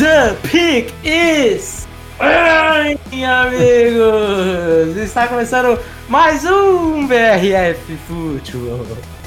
The 0.00 0.36
pick 0.42 0.94
is. 1.04 1.86
Ai, 2.18 2.98
amigos! 3.22 4.96
Está 4.96 5.28
começando 5.28 5.78
mais 6.08 6.44
um 6.44 7.06
BRF 7.06 7.96
Futebol. 8.08 9.19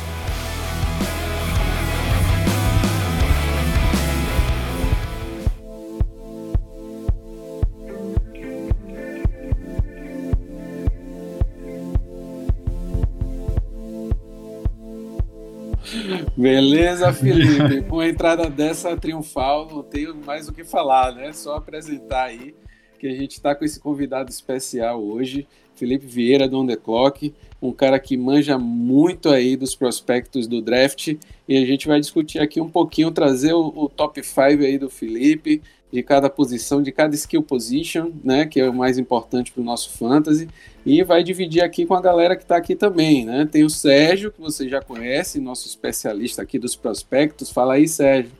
Beleza, 16.43 17.13
Felipe. 17.13 17.83
Com 17.87 18.01
a 18.01 18.09
entrada 18.09 18.49
dessa 18.49 18.97
triunfal, 18.97 19.65
não 19.71 19.81
tenho 19.81 20.13
mais 20.13 20.49
o 20.49 20.51
que 20.51 20.65
falar, 20.65 21.15
né? 21.15 21.31
Só 21.31 21.55
apresentar 21.55 22.25
aí 22.25 22.53
que 22.99 23.07
a 23.07 23.11
gente 23.11 23.31
está 23.31 23.55
com 23.55 23.63
esse 23.63 23.79
convidado 23.79 24.29
especial 24.29 25.01
hoje, 25.01 25.47
Felipe 25.73 26.05
Vieira 26.05 26.45
do 26.45 26.59
On 26.59 26.67
The 26.67 26.75
Clock, 26.75 27.33
um 27.61 27.71
cara 27.71 27.97
que 27.97 28.17
manja 28.17 28.57
muito 28.57 29.29
aí 29.29 29.55
dos 29.55 29.73
prospectos 29.73 30.45
do 30.45 30.61
draft 30.61 31.15
e 31.47 31.57
a 31.57 31.65
gente 31.65 31.87
vai 31.87 32.01
discutir 32.01 32.39
aqui 32.39 32.59
um 32.59 32.69
pouquinho, 32.69 33.09
trazer 33.09 33.53
o, 33.53 33.71
o 33.73 33.87
top 33.87 34.21
5 34.21 34.41
aí 34.41 34.77
do 34.77 34.89
Felipe, 34.89 35.61
de 35.93 36.01
cada 36.01 36.27
posição, 36.27 36.81
de 36.81 36.91
cada 36.91 37.13
skill 37.13 37.43
position, 37.43 38.09
né, 38.23 38.47
que 38.47 38.59
é 38.59 38.67
o 38.67 38.73
mais 38.73 38.97
importante 38.97 39.51
para 39.51 39.61
o 39.61 39.63
nosso 39.63 39.91
fantasy, 39.91 40.49
e 40.83 41.03
vai 41.03 41.23
dividir 41.23 41.61
aqui 41.61 41.85
com 41.85 41.93
a 41.93 42.01
galera 42.01 42.35
que 42.35 42.41
está 42.41 42.57
aqui 42.57 42.75
também, 42.75 43.23
né? 43.23 43.47
Tem 43.49 43.63
o 43.63 43.69
Sérgio, 43.69 44.31
que 44.31 44.41
você 44.41 44.67
já 44.67 44.81
conhece, 44.81 45.39
nosso 45.39 45.67
especialista 45.67 46.41
aqui 46.41 46.57
dos 46.57 46.75
prospectos. 46.75 47.51
Fala 47.51 47.75
aí, 47.75 47.87
Sérgio. 47.87 48.31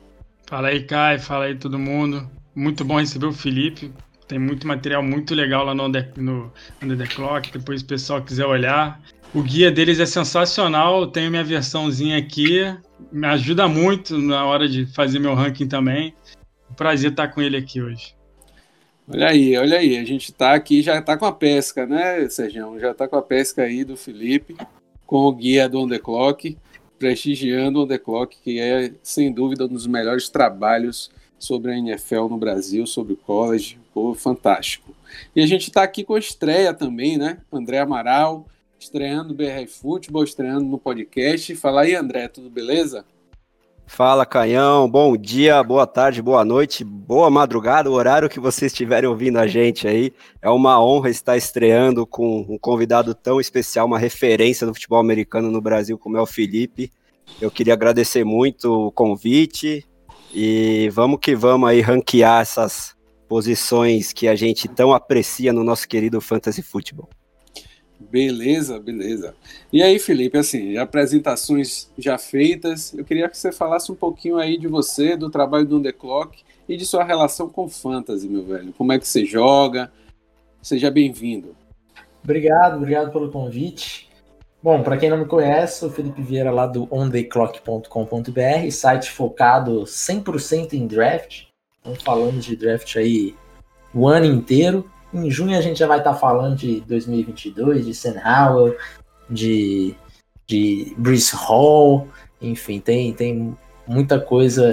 Fala 0.46 0.68
aí, 0.68 0.82
Kai, 0.82 1.18
fala 1.18 1.44
aí 1.44 1.54
todo 1.54 1.78
mundo. 1.78 2.28
Muito 2.54 2.84
bom 2.84 2.98
receber 2.98 3.26
o 3.26 3.32
Felipe. 3.32 3.90
Tem 4.26 4.38
muito 4.38 4.66
material 4.66 5.02
muito 5.02 5.32
legal 5.32 5.64
lá 5.64 5.74
no, 5.74 5.88
no 6.16 6.52
Under 6.82 6.98
the 6.98 7.06
Clock, 7.06 7.52
depois 7.52 7.82
o 7.82 7.86
pessoal 7.86 8.20
quiser 8.20 8.46
olhar. 8.46 9.00
O 9.32 9.42
guia 9.42 9.70
deles 9.70 10.00
é 10.00 10.06
sensacional, 10.06 11.02
eu 11.02 11.06
tenho 11.06 11.30
minha 11.30 11.44
versãozinha 11.44 12.18
aqui, 12.18 12.74
me 13.12 13.26
ajuda 13.26 13.68
muito 13.68 14.18
na 14.18 14.44
hora 14.44 14.68
de 14.68 14.86
fazer 14.86 15.18
meu 15.18 15.34
ranking 15.34 15.66
também 15.66 16.14
prazer 16.74 17.10
estar 17.10 17.28
com 17.28 17.40
ele 17.40 17.56
aqui 17.56 17.80
hoje. 17.80 18.14
Olha 19.06 19.28
aí, 19.28 19.56
olha 19.58 19.78
aí, 19.78 19.98
a 19.98 20.04
gente 20.04 20.30
está 20.30 20.54
aqui, 20.54 20.80
já 20.80 20.98
está 20.98 21.16
com 21.16 21.26
a 21.26 21.32
pesca, 21.32 21.86
né, 21.86 22.26
Sérgio? 22.28 22.78
Já 22.80 22.92
está 22.92 23.06
com 23.06 23.16
a 23.16 23.22
pesca 23.22 23.62
aí 23.62 23.84
do 23.84 23.96
Felipe, 23.96 24.56
com 25.06 25.18
o 25.26 25.32
guia 25.32 25.68
do 25.68 25.80
On 25.80 25.88
The 25.88 25.98
Clock, 25.98 26.56
prestigiando 26.98 27.80
o 27.80 27.82
On 27.82 27.86
The 27.86 27.98
Clock, 27.98 28.36
que 28.42 28.58
é, 28.58 28.92
sem 29.02 29.30
dúvida, 29.30 29.66
um 29.66 29.68
dos 29.68 29.86
melhores 29.86 30.30
trabalhos 30.30 31.10
sobre 31.38 31.72
a 31.72 31.76
NFL 31.76 32.28
no 32.30 32.38
Brasil, 32.38 32.86
sobre 32.86 33.12
o 33.12 33.16
college, 33.16 33.78
pô, 33.92 34.14
fantástico. 34.14 34.94
E 35.36 35.42
a 35.42 35.46
gente 35.46 35.68
está 35.68 35.82
aqui 35.82 36.02
com 36.02 36.14
a 36.14 36.18
estreia 36.18 36.72
também, 36.72 37.18
né, 37.18 37.38
André 37.52 37.80
Amaral, 37.80 38.46
estreando 38.80 39.34
BR 39.34 39.66
Futebol, 39.68 40.24
estreando 40.24 40.64
no 40.64 40.78
podcast. 40.78 41.54
Fala 41.56 41.82
aí, 41.82 41.94
André, 41.94 42.28
tudo 42.28 42.48
beleza? 42.48 43.04
Fala, 43.86 44.26
Canhão. 44.26 44.88
Bom 44.90 45.16
dia, 45.16 45.62
boa 45.62 45.86
tarde, 45.86 46.20
boa 46.20 46.44
noite, 46.44 46.82
boa 46.82 47.30
madrugada, 47.30 47.88
o 47.88 47.92
horário 47.92 48.28
que 48.28 48.40
vocês 48.40 48.72
estiverem 48.72 49.08
ouvindo 49.08 49.38
a 49.38 49.46
gente 49.46 49.86
aí. 49.86 50.12
É 50.42 50.50
uma 50.50 50.82
honra 50.82 51.10
estar 51.10 51.36
estreando 51.36 52.06
com 52.06 52.40
um 52.48 52.58
convidado 52.58 53.14
tão 53.14 53.40
especial, 53.40 53.86
uma 53.86 53.98
referência 53.98 54.66
do 54.66 54.74
futebol 54.74 54.98
americano 54.98 55.50
no 55.50 55.60
Brasil, 55.60 55.96
como 55.96 56.16
é 56.16 56.20
o 56.20 56.26
Felipe. 56.26 56.90
Eu 57.40 57.50
queria 57.50 57.74
agradecer 57.74 58.24
muito 58.24 58.88
o 58.88 58.92
convite 58.92 59.86
e 60.32 60.88
vamos 60.92 61.20
que 61.20 61.36
vamos 61.36 61.68
aí 61.68 61.80
ranquear 61.80 62.40
essas 62.40 62.96
posições 63.28 64.12
que 64.12 64.26
a 64.26 64.34
gente 64.34 64.66
tão 64.66 64.92
aprecia 64.92 65.52
no 65.52 65.62
nosso 65.62 65.86
querido 65.86 66.20
Fantasy 66.20 66.62
Futebol. 66.62 67.08
Beleza, 67.98 68.78
beleza. 68.78 69.34
E 69.72 69.82
aí, 69.82 69.98
Felipe, 69.98 70.36
assim, 70.36 70.76
apresentações 70.76 71.90
já 71.96 72.18
feitas, 72.18 72.92
eu 72.94 73.04
queria 73.04 73.28
que 73.28 73.38
você 73.38 73.52
falasse 73.52 73.90
um 73.90 73.94
pouquinho 73.94 74.36
aí 74.36 74.58
de 74.58 74.66
você, 74.66 75.16
do 75.16 75.30
trabalho 75.30 75.66
do 75.66 75.76
On 75.78 75.82
The 75.82 75.92
Clock 75.92 76.42
e 76.68 76.76
de 76.76 76.84
sua 76.84 77.04
relação 77.04 77.48
com 77.48 77.68
fantasy, 77.68 78.28
meu 78.28 78.44
velho. 78.44 78.72
Como 78.72 78.92
é 78.92 78.98
que 78.98 79.06
você 79.06 79.24
joga? 79.24 79.92
Seja 80.60 80.90
bem-vindo. 80.90 81.54
Obrigado, 82.22 82.76
obrigado 82.76 83.12
pelo 83.12 83.30
convite. 83.30 84.08
Bom, 84.62 84.82
para 84.82 84.96
quem 84.96 85.10
não 85.10 85.18
me 85.18 85.26
conhece, 85.26 85.80
sou 85.80 85.90
Felipe 85.90 86.22
Vieira 86.22 86.50
lá 86.50 86.66
do 86.66 86.88
ontheclock.com.br, 86.90 88.70
site 88.70 89.10
focado 89.10 89.82
100% 89.82 90.72
em 90.72 90.86
draft. 90.86 91.44
Estamos 91.76 92.02
falando 92.02 92.40
de 92.40 92.56
draft 92.56 92.96
aí 92.96 93.34
o 93.92 94.08
ano 94.08 94.24
inteiro. 94.24 94.90
Em 95.14 95.30
junho 95.30 95.56
a 95.56 95.60
gente 95.60 95.78
já 95.78 95.86
vai 95.86 95.98
estar 95.98 96.12
tá 96.12 96.18
falando 96.18 96.56
de 96.56 96.80
2022, 96.80 97.86
de 97.86 97.94
Sam 97.94 98.14
de, 99.30 99.94
de 100.44 100.92
Brice 100.98 101.36
Hall, 101.36 102.08
enfim, 102.42 102.80
tem, 102.80 103.12
tem 103.12 103.56
muita 103.86 104.18
coisa 104.18 104.72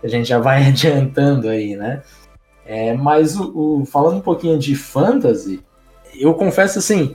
que 0.00 0.06
a 0.06 0.08
gente 0.08 0.26
já 0.26 0.38
vai 0.38 0.64
adiantando 0.68 1.48
aí, 1.48 1.76
né? 1.76 2.02
É, 2.64 2.94
mas 2.94 3.36
o, 3.38 3.82
o, 3.82 3.84
falando 3.84 4.16
um 4.16 4.22
pouquinho 4.22 4.58
de 4.58 4.74
fantasy, 4.74 5.62
eu 6.14 6.32
confesso 6.32 6.78
assim 6.78 7.14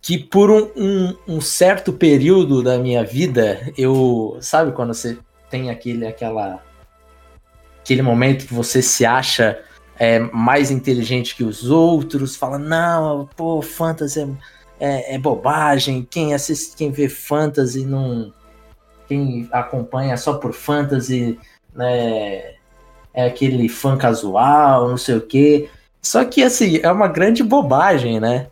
que 0.00 0.18
por 0.18 0.50
um, 0.50 0.70
um, 0.76 1.16
um, 1.26 1.40
certo 1.40 1.92
período 1.92 2.62
da 2.62 2.78
minha 2.78 3.02
vida, 3.02 3.72
eu 3.76 4.36
sabe 4.40 4.72
quando 4.72 4.92
você 4.92 5.18
tem 5.50 5.70
aquele 5.70 6.06
aquela 6.06 6.62
aquele 7.80 8.02
momento 8.02 8.46
que 8.46 8.52
você 8.52 8.82
se 8.82 9.06
acha 9.06 9.58
é 9.98 10.20
mais 10.20 10.70
inteligente 10.70 11.34
que 11.34 11.42
os 11.42 11.68
outros, 11.68 12.36
fala, 12.36 12.58
não, 12.58 13.28
pô, 13.36 13.60
fantasy 13.60 14.20
é, 14.20 14.28
é, 14.78 15.14
é, 15.14 15.18
bobagem, 15.18 16.06
quem 16.08 16.32
assiste, 16.34 16.76
quem 16.76 16.90
vê 16.90 17.08
fantasy 17.08 17.84
não. 17.84 18.32
Quem 19.08 19.48
acompanha 19.50 20.16
só 20.16 20.34
por 20.34 20.52
fantasy, 20.52 21.38
né? 21.74 22.54
É 23.14 23.26
aquele 23.26 23.68
fã 23.68 23.96
casual, 23.96 24.88
não 24.88 24.96
sei 24.96 25.16
o 25.16 25.20
quê. 25.20 25.68
Só 26.00 26.24
que 26.24 26.42
assim, 26.42 26.78
é 26.82 26.92
uma 26.92 27.08
grande 27.08 27.42
bobagem, 27.42 28.20
né? 28.20 28.48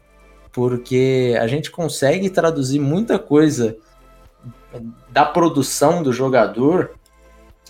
Porque 0.50 1.36
a 1.40 1.46
gente 1.46 1.70
consegue 1.70 2.30
traduzir 2.30 2.80
muita 2.80 3.18
coisa 3.18 3.76
da 5.10 5.24
produção 5.24 6.02
do 6.02 6.12
jogador 6.12 6.95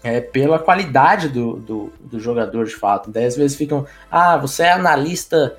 é, 0.07 0.21
pela 0.21 0.57
qualidade 0.57 1.29
do, 1.29 1.57
do, 1.57 1.93
do, 2.01 2.21
jogador 2.21 2.65
de 2.65 2.77
fato. 2.77 3.11
Daí 3.11 3.25
às 3.25 3.37
vezes 3.37 3.57
ficam, 3.57 3.85
ah, 4.09 4.37
você 4.37 4.63
é 4.63 4.71
analista, 4.71 5.59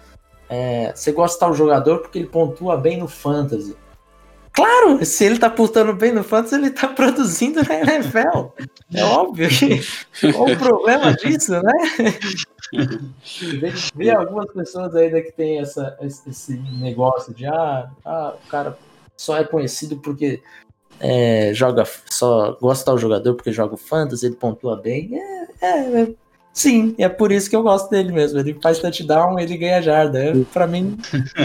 é, 0.50 0.94
você 0.96 1.12
gosta 1.12 1.36
de 1.36 1.40
tal 1.42 1.54
jogador 1.54 2.00
porque 2.00 2.20
ele 2.20 2.28
pontua 2.28 2.78
bem 2.78 2.98
no 2.98 3.10
fantasy. 3.10 3.76
Claro, 4.54 5.04
se 5.06 5.26
ele 5.26 5.38
tá 5.38 5.50
pontuando 5.50 5.94
bem 5.94 6.14
no 6.14 6.24
fantasy, 6.24 6.56
ele 6.56 6.70
tá 6.72 6.88
produzindo 6.88 7.62
na 7.62 7.76
NFL. 7.76 8.54
É 8.94 9.04
óbvio. 9.04 9.50
Qual 10.34 10.50
o 10.50 10.58
problema 10.58 11.14
disso, 11.14 11.52
né? 11.62 11.74
Vê 13.96 14.12
algumas 14.12 14.50
pessoas 14.54 14.96
ainda 14.96 15.22
que 15.22 15.34
tem 15.34 15.60
essa, 15.60 15.98
esse 16.02 16.58
negócio 16.80 17.34
de 17.34 17.46
ah, 17.46 17.90
ah, 18.06 18.36
o 18.44 18.48
cara 18.48 18.78
só 19.18 19.38
é 19.38 19.44
conhecido 19.44 19.98
porque 19.98 20.42
é, 21.00 21.52
joga 21.54 21.84
só 22.10 22.58
gosta 22.60 22.92
do 22.92 22.98
jogador 22.98 23.36
porque 23.36 23.52
joga 23.52 23.76
o 23.76 23.78
fantasy, 23.78 24.26
ele 24.26 24.36
pontua 24.36 24.76
bem. 24.76 25.12
É, 25.16 25.48
é, 25.62 26.02
é, 26.02 26.08
sim, 26.52 26.96
é 26.98 27.08
por 27.08 27.32
isso 27.32 27.50
que 27.50 27.56
eu 27.56 27.64
gosto 27.64 27.90
dele 27.90 28.12
mesmo. 28.12 28.40
Ele 28.40 28.58
faz 28.62 28.80
touchdown, 28.80 29.40
ele 29.40 29.58
ganha 29.58 29.82
jarda. 29.82 30.34
Para 30.52 30.68
mim, 30.68 30.98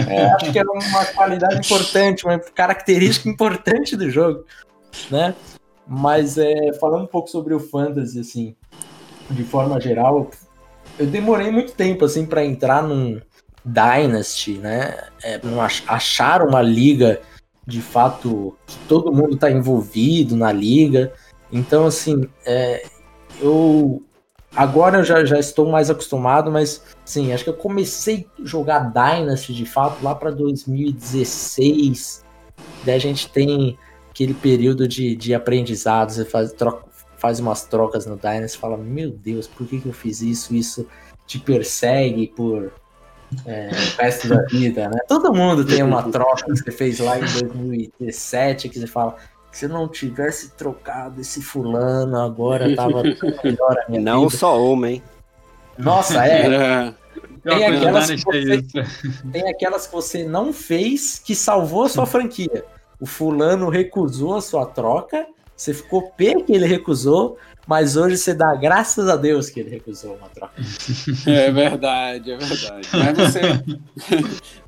é, 0.07 0.25
acho 0.33 0.51
que 0.51 0.59
é 0.59 0.63
uma 0.63 1.05
qualidade 1.13 1.55
importante, 1.55 2.25
uma 2.25 2.39
característica 2.39 3.29
importante 3.29 3.95
do 3.95 4.09
jogo, 4.09 4.43
né? 5.11 5.35
Mas 5.87 6.37
é, 6.37 6.73
falando 6.79 7.03
um 7.03 7.07
pouco 7.07 7.29
sobre 7.29 7.53
o 7.53 7.59
fantasy, 7.59 8.19
assim, 8.19 8.55
de 9.29 9.43
forma 9.43 9.79
geral, 9.79 10.31
eu 10.97 11.05
demorei 11.05 11.51
muito 11.51 11.73
tempo 11.73 12.05
assim 12.05 12.25
para 12.25 12.45
entrar 12.45 12.81
num 12.81 13.19
Dynasty, 13.65 14.53
né? 14.53 14.97
É, 15.23 15.39
achar 15.87 16.41
uma 16.41 16.61
liga 16.61 17.21
de 17.65 17.81
fato 17.81 18.55
que 18.67 18.77
todo 18.87 19.11
mundo 19.11 19.35
está 19.35 19.49
envolvido 19.51 20.35
na 20.35 20.51
liga. 20.51 21.13
Então, 21.51 21.85
assim, 21.85 22.27
é, 22.45 22.85
eu 23.41 24.01
agora 24.55 24.99
eu 24.99 25.03
já, 25.03 25.25
já 25.25 25.39
estou 25.39 25.69
mais 25.69 25.89
acostumado, 25.89 26.51
mas 26.51 26.83
sim, 27.05 27.33
acho 27.33 27.43
que 27.43 27.49
eu 27.49 27.55
comecei 27.55 28.27
a 28.39 28.45
jogar 28.45 28.91
Dynasty 28.91 29.53
de 29.53 29.65
fato 29.65 30.03
lá 30.03 30.13
para 30.13 30.31
2016. 30.31 32.23
Daí 32.83 32.95
a 32.95 32.99
gente 32.99 33.29
tem 33.29 33.77
aquele 34.09 34.33
período 34.33 34.87
de, 34.87 35.15
de 35.15 35.33
aprendizado, 35.33 36.11
você 36.11 36.25
faz, 36.25 36.51
troca, 36.53 36.85
faz 37.17 37.39
umas 37.39 37.63
trocas 37.63 38.05
no 38.05 38.15
Dynasty 38.15 38.57
fala: 38.57 38.77
Meu 38.77 39.09
Deus, 39.09 39.47
por 39.47 39.65
que, 39.65 39.79
que 39.79 39.87
eu 39.87 39.93
fiz 39.93 40.21
isso? 40.21 40.53
Isso 40.53 40.87
te 41.25 41.39
persegue 41.39 42.27
por 42.27 42.71
é, 43.45 43.69
o 43.69 44.01
resto 44.01 44.27
da 44.27 44.41
vida, 44.43 44.89
né? 44.89 44.99
Todo 45.07 45.33
mundo 45.33 45.65
tem 45.65 45.83
uma 45.83 46.03
troca 46.03 46.43
que 46.45 46.55
você 46.57 46.71
fez 46.71 46.99
lá 46.99 47.17
em 47.17 47.21
2017 47.21 48.69
que 48.69 48.79
você 48.79 48.87
fala, 48.87 49.15
se 49.51 49.65
eu 49.65 49.69
não 49.69 49.87
tivesse 49.87 50.51
trocado 50.51 51.21
esse 51.21 51.41
fulano, 51.41 52.19
agora 52.19 52.75
tava 52.75 53.03
melhor 53.43 53.77
a 53.85 53.89
minha 53.89 54.01
Não 54.01 54.27
vida. 54.27 54.37
só 54.37 54.61
uma, 54.63 54.89
hein? 54.89 55.03
Nossa, 55.77 56.25
é. 56.25 56.93
É, 57.45 57.49
Tem 57.49 57.65
aquelas, 57.65 58.07
Dynasty 58.07 58.23
que 58.23 58.37
é 58.37 58.55
você, 58.55 58.85
tem 59.33 59.49
aquelas 59.49 59.85
que 59.85 59.93
você 59.93 60.23
não 60.23 60.53
fez 60.53 61.19
que 61.19 61.35
salvou 61.35 61.83
a 61.83 61.89
sua 61.89 62.05
franquia. 62.05 62.63
O 63.01 63.05
fulano 63.05 63.67
recusou 63.67 64.35
a 64.35 64.41
sua 64.41 64.65
troca, 64.65 65.27
você 65.53 65.73
ficou 65.73 66.03
pé 66.11 66.35
que 66.35 66.53
ele 66.53 66.65
recusou, 66.65 67.37
mas 67.67 67.95
hoje 67.95 68.17
você 68.17 68.33
dá 68.33 68.55
graças 68.55 69.07
a 69.07 69.15
Deus 69.15 69.49
que 69.49 69.59
ele 69.59 69.69
recusou 69.69 70.15
uma 70.15 70.29
troca. 70.29 70.53
é 71.25 71.51
verdade, 71.51 72.31
é 72.31 72.37
verdade. 72.37 72.89
Mas 72.93 73.17
você, 73.17 73.41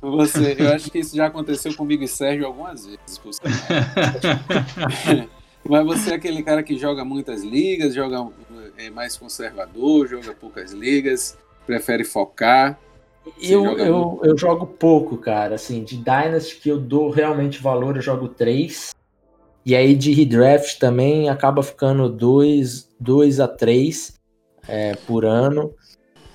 você, 0.00 0.56
eu 0.58 0.72
acho 0.72 0.90
que 0.90 0.98
isso 0.98 1.14
já 1.14 1.26
aconteceu 1.26 1.74
comigo 1.74 2.02
e 2.02 2.08
Sérgio 2.08 2.46
algumas 2.46 2.86
vezes. 2.86 3.18
por. 3.18 3.32
Mas 5.68 5.84
você 5.84 6.12
é 6.12 6.14
aquele 6.14 6.44
cara 6.44 6.62
que 6.62 6.78
joga 6.78 7.04
muitas 7.04 7.42
ligas, 7.42 7.92
joga 7.92 8.24
é 8.78 8.90
mais 8.90 9.16
conservador, 9.16 10.06
joga 10.06 10.32
poucas 10.32 10.72
ligas, 10.72 11.36
prefere 11.66 12.04
focar. 12.04 12.78
Eu, 13.40 13.76
eu, 13.76 14.20
eu 14.22 14.38
jogo 14.38 14.66
pouco, 14.66 15.16
cara. 15.16 15.56
Assim, 15.56 15.82
de 15.82 15.96
Dynasty 15.96 16.56
que 16.56 16.68
eu 16.68 16.78
dou 16.78 17.10
realmente 17.10 17.60
valor, 17.60 17.96
eu 17.96 18.02
jogo 18.02 18.28
3. 18.28 18.94
E 19.64 19.74
aí 19.74 19.96
de 19.96 20.12
redraft 20.12 20.78
também 20.78 21.28
acaba 21.28 21.62
ficando 21.62 22.08
2 22.98 23.36
dois 23.36 23.40
a 23.40 23.48
3 23.48 24.14
é, 24.68 24.94
por 25.06 25.24
ano. 25.24 25.74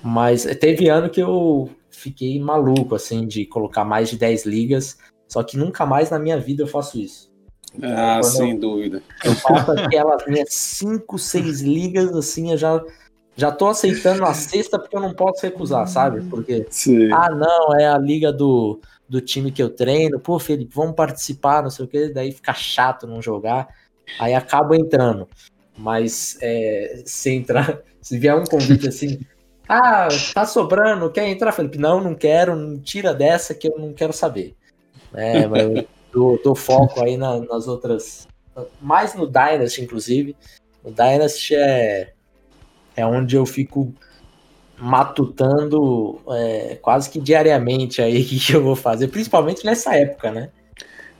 Mas 0.02 0.44
teve 0.58 0.88
ano 0.88 1.08
que 1.08 1.22
eu 1.22 1.70
fiquei 1.90 2.40
maluco, 2.40 2.94
assim, 2.94 3.26
de 3.26 3.46
colocar 3.46 3.84
mais 3.84 4.10
de 4.10 4.16
10 4.16 4.46
ligas. 4.46 4.98
Só 5.28 5.42
que 5.42 5.56
nunca 5.56 5.86
mais 5.86 6.10
na 6.10 6.18
minha 6.18 6.38
vida 6.38 6.62
eu 6.62 6.66
faço 6.66 6.98
isso. 6.98 7.30
Ah, 7.82 8.18
Quando 8.20 8.32
sem 8.32 8.58
dúvida. 8.58 9.02
Eu 9.24 9.34
faço 9.36 9.70
aquelas 9.72 10.26
minhas 10.26 10.52
5, 10.52 11.18
6 11.18 11.60
ligas, 11.62 12.14
assim, 12.14 12.50
eu 12.50 12.58
já, 12.58 12.82
já 13.34 13.50
tô 13.50 13.68
aceitando 13.68 14.24
a 14.24 14.34
sexta 14.34 14.78
porque 14.78 14.94
eu 14.94 15.00
não 15.00 15.14
posso 15.14 15.42
recusar, 15.42 15.86
sabe? 15.86 16.22
Porque 16.28 16.66
Sim. 16.68 17.10
ah, 17.12 17.30
não, 17.30 17.74
é 17.74 17.86
a 17.86 17.96
liga 17.96 18.32
do, 18.32 18.80
do 19.08 19.20
time 19.20 19.50
que 19.50 19.62
eu 19.62 19.70
treino. 19.70 20.20
Pô, 20.20 20.38
Felipe, 20.38 20.74
vamos 20.74 20.94
participar, 20.94 21.62
não 21.62 21.70
sei 21.70 21.84
o 21.84 21.88
que. 21.88 22.08
Daí 22.08 22.32
fica 22.32 22.52
chato 22.52 23.06
não 23.06 23.22
jogar. 23.22 23.68
Aí 24.18 24.34
acaba 24.34 24.76
entrando. 24.76 25.28
Mas 25.76 26.36
é, 26.40 27.02
se 27.06 27.30
entrar, 27.30 27.80
se 28.00 28.18
vier 28.18 28.36
um 28.36 28.44
convite 28.44 28.88
assim, 28.88 29.20
ah, 29.68 30.08
tá 30.34 30.44
sobrando, 30.44 31.10
quer 31.10 31.28
entrar, 31.28 31.52
Felipe? 31.52 31.78
Não, 31.78 32.00
não 32.00 32.14
quero, 32.14 32.54
não 32.54 32.78
tira 32.78 33.14
dessa 33.14 33.54
que 33.54 33.68
eu 33.68 33.78
não 33.78 33.92
quero 33.92 34.12
saber. 34.12 34.54
É, 35.14 35.46
mas 35.46 35.62
eu 35.62 36.38
dou, 36.42 36.54
foco 36.54 37.02
aí 37.02 37.16
na- 37.16 37.40
nas 37.40 37.66
outras. 37.68 38.26
Mais 38.80 39.14
no 39.14 39.26
Dynasty, 39.26 39.82
inclusive. 39.82 40.36
O 40.84 40.90
Dynasty 40.90 41.54
é, 41.54 42.12
é 42.96 43.06
onde 43.06 43.36
eu 43.36 43.46
fico 43.46 43.94
matutando 44.76 46.20
é, 46.30 46.76
quase 46.82 47.08
que 47.08 47.20
diariamente 47.20 48.02
aí 48.02 48.20
o 48.22 48.26
que, 48.26 48.52
eu 48.52 48.62
vou 48.62 48.76
fazer, 48.76 49.08
principalmente 49.08 49.64
nessa 49.64 49.96
época, 49.96 50.30
né? 50.30 50.50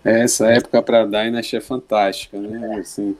Essa 0.04 0.48
época 0.48 0.82
para 0.82 1.06
Dynasty 1.06 1.56
é 1.56 1.60
fantástica, 1.60 2.38
né? 2.40 2.80
Assim, 2.80 3.16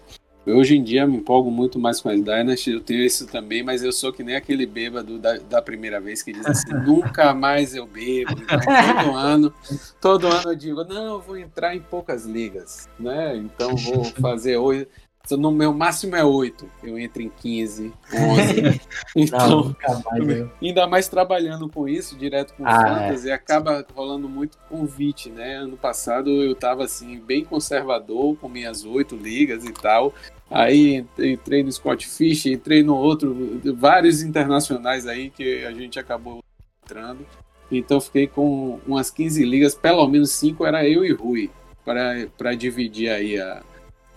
hoje 0.47 0.77
em 0.77 0.83
dia 0.83 1.07
me 1.07 1.17
empolgo 1.17 1.51
muito 1.51 1.79
mais 1.79 2.01
com 2.01 2.09
as 2.09 2.21
Dynasty, 2.21 2.73
eu 2.73 2.81
tenho 2.81 3.03
isso 3.03 3.27
também, 3.27 3.63
mas 3.63 3.83
eu 3.83 3.93
sou 3.93 4.13
que 4.13 4.23
nem 4.23 4.35
aquele 4.35 4.67
bêbado 4.67 5.19
da, 5.19 5.37
da 5.39 5.63
primeira 5.63 6.01
vez 6.01 6.23
que 6.23 6.33
diz 6.33 6.45
assim, 6.47 6.73
nunca 6.85 7.33
mais 7.35 7.75
eu 7.75 7.87
bebo. 7.87 8.33
Então, 8.33 8.59
todo 8.61 9.17
ano, 9.17 9.55
todo 10.01 10.27
ano 10.27 10.51
eu 10.51 10.57
digo, 10.57 10.85
não, 10.85 11.15
eu 11.15 11.21
vou 11.21 11.37
entrar 11.37 11.77
em 11.77 11.81
poucas 11.81 12.25
ligas, 12.25 12.89
né? 12.99 13.37
Então 13.37 13.77
vou 13.77 14.05
fazer 14.21 14.57
hoje. 14.57 14.89
No 15.31 15.51
meu 15.53 15.73
máximo 15.73 16.17
é 16.17 16.25
8, 16.25 16.69
eu 16.83 16.99
entro 16.99 17.23
em 17.23 17.31
15, 17.31 17.93
11. 18.13 18.61
Não, 18.63 18.81
Então, 19.17 19.65
nunca 19.65 20.03
mais. 20.05 20.49
Ainda 20.61 20.87
mais 20.87 21.09
trabalhando 21.09 21.69
com 21.69 21.89
isso, 21.89 22.17
direto 22.17 22.53
com 22.55 22.67
Ah, 22.67 22.83
fantasy, 22.83 23.31
acaba 23.31 23.87
rolando 23.95 24.29
muito 24.29 24.59
convite, 24.69 25.31
né? 25.31 25.57
Ano 25.57 25.77
passado 25.77 26.29
eu 26.43 26.55
tava 26.55 26.85
assim, 26.85 27.19
bem 27.21 27.45
conservador, 27.45 28.37
com 28.37 28.49
minhas 28.49 28.85
oito 28.85 29.17
ligas 29.17 29.65
e 29.65 29.73
tal. 29.73 30.13
Aí 30.51 31.05
entrei 31.19 31.63
no 31.63 31.73
Scott 31.73 32.07
Fish, 32.07 32.47
entrei 32.47 32.83
no 32.83 32.97
outro, 32.97 33.61
vários 33.77 34.23
internacionais 34.23 35.07
aí 35.07 35.31
que 35.31 35.65
a 35.65 35.73
gente 35.73 35.99
acabou 35.99 36.43
entrando. 36.85 37.25
Então 37.71 38.01
fiquei 38.01 38.27
com 38.27 38.81
umas 38.87 39.11
15 39.11 39.45
ligas, 39.45 39.75
pelo 39.75 40.07
menos 40.07 40.31
cinco 40.33 40.67
era 40.67 40.87
eu 40.87 41.05
e 41.05 41.13
Rui, 41.13 41.51
para 41.85 42.55
dividir 42.55 43.09
aí 43.09 43.41
a, 43.41 43.63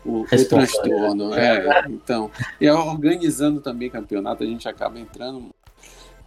o, 0.06 0.22
o 0.22 0.46
transtorno. 0.48 1.34
É, 1.34 1.86
então, 1.90 2.30
e 2.62 2.70
organizando 2.70 3.60
também 3.60 3.90
campeonato, 3.90 4.44
a 4.44 4.48
gente 4.48 4.68
acaba 4.68 5.00
entrando. 5.00 5.50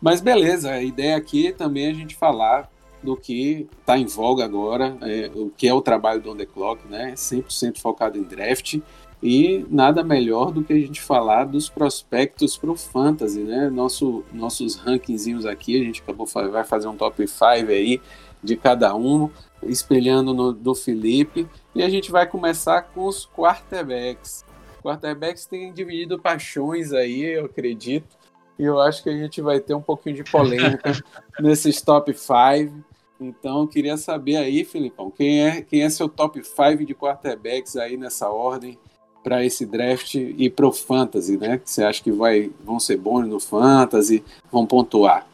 Mas 0.00 0.20
beleza, 0.20 0.70
a 0.70 0.82
ideia 0.82 1.16
aqui 1.16 1.52
também 1.52 1.86
é 1.86 1.90
a 1.90 1.94
gente 1.94 2.16
falar 2.16 2.70
do 3.02 3.16
que 3.16 3.68
está 3.80 3.96
em 3.96 4.06
voga 4.06 4.44
agora, 4.44 4.96
é, 5.02 5.30
o 5.34 5.50
que 5.50 5.68
é 5.68 5.72
o 5.72 5.80
trabalho 5.80 6.20
do 6.20 6.32
On 6.32 6.36
The 6.36 6.46
Clock, 6.46 6.86
né? 6.88 7.12
100% 7.14 7.78
focado 7.78 8.18
em 8.18 8.22
draft. 8.22 8.80
E 9.20 9.66
nada 9.68 10.04
melhor 10.04 10.52
do 10.52 10.62
que 10.62 10.72
a 10.72 10.78
gente 10.78 11.00
falar 11.00 11.44
dos 11.44 11.68
prospectos 11.68 12.56
para 12.56 12.70
o 12.70 12.76
Fantasy, 12.76 13.40
né? 13.40 13.68
Nosso, 13.68 14.24
nossos 14.32 14.76
rankingzinhos 14.76 15.44
aqui, 15.44 15.80
a 15.80 15.84
gente 15.84 16.02
acabou 16.02 16.26
vai 16.26 16.64
fazer 16.64 16.86
um 16.86 16.96
top 16.96 17.26
5 17.26 17.42
aí 17.44 18.00
de 18.42 18.56
cada 18.56 18.94
um, 18.94 19.28
espelhando 19.64 20.32
no 20.32 20.52
do 20.52 20.74
Felipe. 20.74 21.48
E 21.78 21.82
a 21.84 21.88
gente 21.88 22.10
vai 22.10 22.26
começar 22.26 22.82
com 22.82 23.06
os 23.06 23.24
quarterbacks. 23.24 24.44
Quarterbacks 24.82 25.46
têm 25.46 25.72
dividido 25.72 26.18
paixões 26.18 26.92
aí, 26.92 27.22
eu 27.22 27.44
acredito. 27.44 28.16
E 28.58 28.64
eu 28.64 28.80
acho 28.80 29.00
que 29.00 29.08
a 29.08 29.16
gente 29.16 29.40
vai 29.40 29.60
ter 29.60 29.74
um 29.74 29.80
pouquinho 29.80 30.16
de 30.16 30.24
polêmica 30.24 30.90
nesses 31.38 31.80
top 31.80 32.12
5. 32.12 32.82
Então, 33.20 33.64
queria 33.64 33.96
saber 33.96 34.38
aí, 34.38 34.64
Filipão, 34.64 35.08
quem 35.08 35.46
é, 35.46 35.62
quem 35.62 35.84
é 35.84 35.88
seu 35.88 36.08
top 36.08 36.42
5 36.42 36.84
de 36.84 36.96
quarterbacks 36.96 37.76
aí 37.76 37.96
nessa 37.96 38.28
ordem 38.28 38.76
para 39.22 39.44
esse 39.44 39.64
draft 39.64 40.16
e 40.16 40.50
para 40.50 40.66
o 40.66 40.72
Fantasy, 40.72 41.36
né? 41.36 41.58
Que 41.58 41.70
você 41.70 41.84
acha 41.84 42.02
que 42.02 42.10
vai, 42.10 42.50
vão 42.64 42.80
ser 42.80 42.96
bons 42.96 43.24
no 43.28 43.38
Fantasy, 43.38 44.24
vão 44.50 44.66
pontuar? 44.66 45.24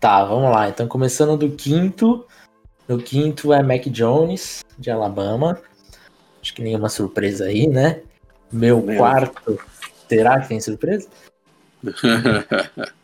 Tá, 0.00 0.24
vamos 0.24 0.50
lá. 0.50 0.66
Então, 0.66 0.88
começando 0.88 1.36
do 1.36 1.50
quinto. 1.50 2.24
No 2.88 2.98
quinto 2.98 3.52
é 3.52 3.62
Mac 3.62 3.84
Jones, 3.84 4.64
de 4.78 4.90
Alabama. 4.90 5.60
Acho 6.44 6.52
que 6.52 6.62
nenhuma 6.62 6.90
surpresa 6.90 7.46
aí, 7.46 7.66
né? 7.66 8.02
Meu 8.52 8.82
Meu. 8.82 8.98
quarto. 8.98 9.58
Será 10.06 10.38
que 10.38 10.48
tem 10.48 10.60
surpresa? 10.60 11.08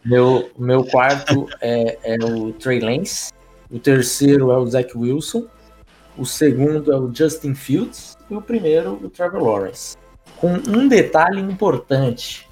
Meu, 0.04 0.50
meu 0.58 0.84
quarto 0.84 1.48
é, 1.58 1.98
é 2.02 2.18
o 2.22 2.52
Trey 2.52 2.80
Lance. 2.80 3.32
O 3.70 3.78
terceiro 3.78 4.50
é 4.50 4.58
o 4.58 4.66
Zach 4.66 4.92
Wilson. 4.94 5.46
O 6.18 6.26
segundo 6.26 6.92
é 6.92 6.98
o 6.98 7.10
Justin 7.14 7.54
Fields. 7.54 8.14
E 8.28 8.34
o 8.34 8.42
primeiro, 8.42 9.00
o 9.02 9.08
Trevor 9.08 9.42
Lawrence. 9.42 9.96
Com 10.36 10.52
um 10.68 10.86
detalhe 10.86 11.40
importante: 11.40 12.46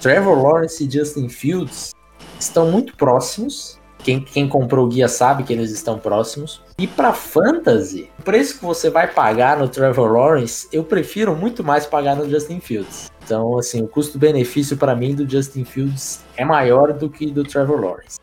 Trevor 0.00 0.42
Lawrence 0.42 0.82
e 0.82 0.90
Justin 0.90 1.28
Fields 1.28 1.92
estão 2.40 2.70
muito 2.70 2.96
próximos. 2.96 3.78
Quem, 4.04 4.20
quem 4.20 4.46
comprou 4.46 4.84
o 4.84 4.88
guia 4.88 5.08
sabe 5.08 5.44
que 5.44 5.52
eles 5.54 5.70
estão 5.70 5.98
próximos. 5.98 6.60
E 6.78 6.86
para 6.86 7.14
fantasy, 7.14 8.10
o 8.18 8.22
preço 8.22 8.58
que 8.58 8.64
você 8.64 8.90
vai 8.90 9.08
pagar 9.08 9.58
no 9.58 9.66
Trevor 9.66 10.12
Lawrence, 10.12 10.68
eu 10.70 10.84
prefiro 10.84 11.34
muito 11.34 11.64
mais 11.64 11.86
pagar 11.86 12.14
no 12.14 12.28
Justin 12.28 12.60
Fields. 12.60 13.10
Então, 13.24 13.58
assim, 13.58 13.82
o 13.82 13.88
custo-benefício 13.88 14.76
para 14.76 14.94
mim 14.94 15.14
do 15.14 15.28
Justin 15.28 15.64
Fields 15.64 16.22
é 16.36 16.44
maior 16.44 16.92
do 16.92 17.08
que 17.08 17.30
do 17.30 17.42
Trevor 17.42 17.80
Lawrence. 17.80 18.18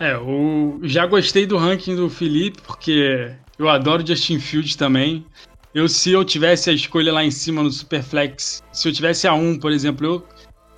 É, 0.00 0.14
eu 0.14 0.80
já 0.82 1.04
gostei 1.04 1.44
do 1.44 1.58
ranking 1.58 1.94
do 1.94 2.08
Felipe, 2.08 2.62
porque 2.62 3.30
eu 3.58 3.68
adoro 3.68 4.06
Justin 4.06 4.40
Fields 4.40 4.74
também. 4.76 5.26
Eu, 5.74 5.88
se 5.88 6.10
eu 6.10 6.24
tivesse 6.24 6.70
a 6.70 6.72
escolha 6.72 7.12
lá 7.12 7.22
em 7.22 7.30
cima 7.30 7.62
no 7.62 7.70
Superflex, 7.70 8.62
se 8.72 8.88
eu 8.88 8.92
tivesse 8.92 9.28
a 9.28 9.34
1, 9.34 9.58
por 9.58 9.70
exemplo, 9.70 10.06
eu 10.06 10.26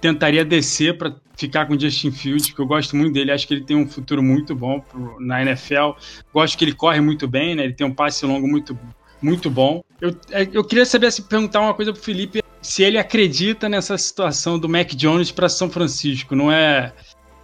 tentaria 0.00 0.44
descer 0.44 0.98
para 0.98 1.14
ficar 1.36 1.66
com 1.66 1.74
o 1.74 1.80
Justin 1.80 2.10
Fields, 2.10 2.46
porque 2.48 2.62
eu 2.62 2.66
gosto 2.66 2.96
muito 2.96 3.14
dele, 3.14 3.32
acho 3.32 3.46
que 3.46 3.54
ele 3.54 3.64
tem 3.64 3.76
um 3.76 3.88
futuro 3.88 4.22
muito 4.22 4.54
bom 4.54 4.80
pro, 4.80 5.18
na 5.20 5.42
NFL. 5.42 5.92
Gosto 6.32 6.56
que 6.56 6.64
ele 6.64 6.74
corre 6.74 7.00
muito 7.00 7.26
bem, 7.26 7.54
né? 7.54 7.64
Ele 7.64 7.72
tem 7.72 7.86
um 7.86 7.92
passe 7.92 8.24
longo 8.24 8.46
muito, 8.46 8.78
muito 9.20 9.50
bom. 9.50 9.82
Eu, 10.00 10.16
é, 10.30 10.48
eu 10.52 10.64
queria 10.64 10.86
saber, 10.86 11.10
se 11.10 11.22
perguntar 11.22 11.60
uma 11.60 11.74
coisa 11.74 11.92
pro 11.92 12.00
Felipe, 12.00 12.42
se 12.62 12.82
ele 12.82 12.98
acredita 12.98 13.68
nessa 13.68 13.98
situação 13.98 14.58
do 14.58 14.68
Mac 14.68 14.90
Jones 14.94 15.30
para 15.30 15.48
São 15.48 15.68
Francisco. 15.68 16.34
Não 16.34 16.50
é, 16.50 16.92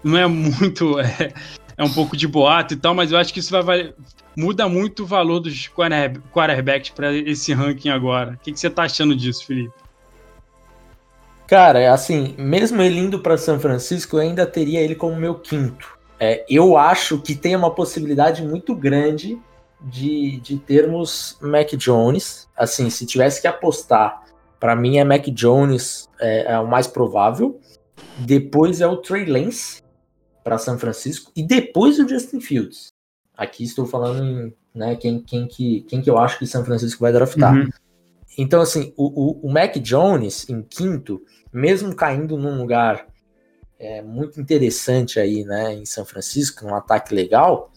não 0.03 0.17
é 0.17 0.27
muito, 0.27 0.99
é, 1.01 1.33
é 1.77 1.85
um 1.85 1.93
pouco 1.93 2.17
de 2.17 2.27
boato 2.27 2.75
e 2.75 2.77
tal, 2.77 2.95
mas 2.95 3.13
eu 3.13 3.19
acho 3.19 3.33
que 3.33 3.41
isso 3.41 3.51
vai, 3.51 3.63
vai 3.63 3.95
muda 4.37 4.69
muito 4.69 5.03
o 5.03 5.07
valor 5.07 5.41
dos 5.41 5.69
quarter- 5.69 6.21
quarterbacks 6.33 6.91
para 6.91 7.13
esse 7.13 7.53
ranking 7.53 7.89
agora. 7.89 8.33
O 8.35 8.39
que, 8.39 8.53
que 8.53 8.61
você 8.61 8.71
tá 8.71 8.85
achando 8.85 9.15
disso, 9.17 9.47
Felipe? 9.47 9.75
Cara, 11.51 11.93
assim, 11.93 12.37
mesmo 12.39 12.81
ele 12.81 13.01
indo 13.01 13.19
para 13.19 13.37
São 13.37 13.59
Francisco, 13.59 14.15
eu 14.15 14.21
ainda 14.21 14.47
teria 14.47 14.81
ele 14.81 14.95
como 14.95 15.17
meu 15.17 15.35
quinto. 15.35 15.99
é, 16.21 16.45
eu 16.49 16.77
acho 16.79 17.21
que 17.21 17.35
tem 17.35 17.57
uma 17.57 17.75
possibilidade 17.75 18.41
muito 18.47 18.73
grande 18.73 19.37
de, 19.81 20.39
de 20.39 20.57
termos 20.59 21.37
Mac 21.41 21.73
Jones. 21.73 22.49
Assim, 22.57 22.89
se 22.89 23.05
tivesse 23.05 23.41
que 23.41 23.49
apostar, 23.49 24.23
para 24.61 24.77
mim 24.77 24.99
é 24.99 25.03
Mac 25.03 25.27
Jones 25.27 26.09
é, 26.21 26.53
é, 26.53 26.59
o 26.61 26.69
mais 26.69 26.87
provável. 26.87 27.61
Depois 28.19 28.81
é 28.81 28.87
o 28.87 28.99
Trey 28.99 29.25
Lance 29.25 29.83
para 30.45 30.57
São 30.57 30.79
Francisco 30.79 31.33
e 31.35 31.43
depois 31.43 31.99
o 31.99 32.09
Justin 32.09 32.41
Fields. 32.41 32.93
Aqui 33.37 33.65
estou 33.65 33.87
falando 33.87 34.23
em 34.23 34.55
né, 34.73 34.95
quem, 34.95 35.21
quem, 35.21 35.49
que, 35.49 35.81
quem 35.89 36.01
que 36.01 36.11
eu 36.11 36.17
acho 36.17 36.39
que 36.39 36.47
São 36.47 36.65
Francisco 36.65 37.01
vai 37.01 37.13
draftar. 37.13 37.57
Uhum. 37.57 37.69
Então, 38.39 38.61
assim, 38.61 38.93
o, 38.97 39.07
o, 39.07 39.49
o 39.49 39.53
Mac 39.53 39.77
Jones 39.77 40.49
em 40.49 40.63
quinto, 40.63 41.23
mesmo 41.53 41.95
caindo 41.95 42.37
num 42.37 42.59
lugar 42.59 43.07
é, 43.79 44.03
muito 44.03 44.41
interessante 44.41 45.19
aí, 45.19 45.45
né, 45.45 45.75
em 45.75 45.85
São 45.85 46.05
Francisco, 46.05 46.67
um 46.67 46.75
ataque 46.75 47.15
legal, 47.15 47.73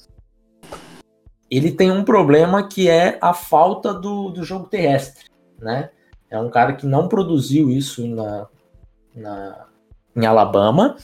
ele 1.49 1.71
tem 1.71 1.91
um 1.91 2.03
problema 2.03 2.67
que 2.67 2.89
é 2.89 3.17
a 3.21 3.33
falta 3.33 3.93
do, 3.93 4.29
do 4.29 4.43
jogo 4.43 4.67
terrestre, 4.67 5.25
né? 5.59 5.91
É 6.29 6.39
um 6.39 6.49
cara 6.49 6.73
que 6.73 6.87
não 6.87 7.07
produziu 7.07 7.69
isso 7.69 8.07
na, 8.07 8.47
na 9.15 9.67
em 10.15 10.25
Alabama 10.25 10.97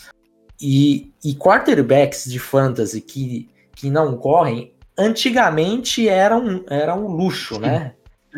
e, 0.60 1.14
e 1.24 1.36
quarterbacks 1.36 2.26
de 2.26 2.40
fantasy 2.40 3.00
que, 3.00 3.48
que 3.76 3.90
não 3.90 4.18
correm 4.18 4.74
antigamente 4.98 6.10
era 6.10 6.36
um, 6.38 6.66
era 6.68 6.96
um 6.96 7.08
luxo, 7.08 7.60
né? 7.60 7.94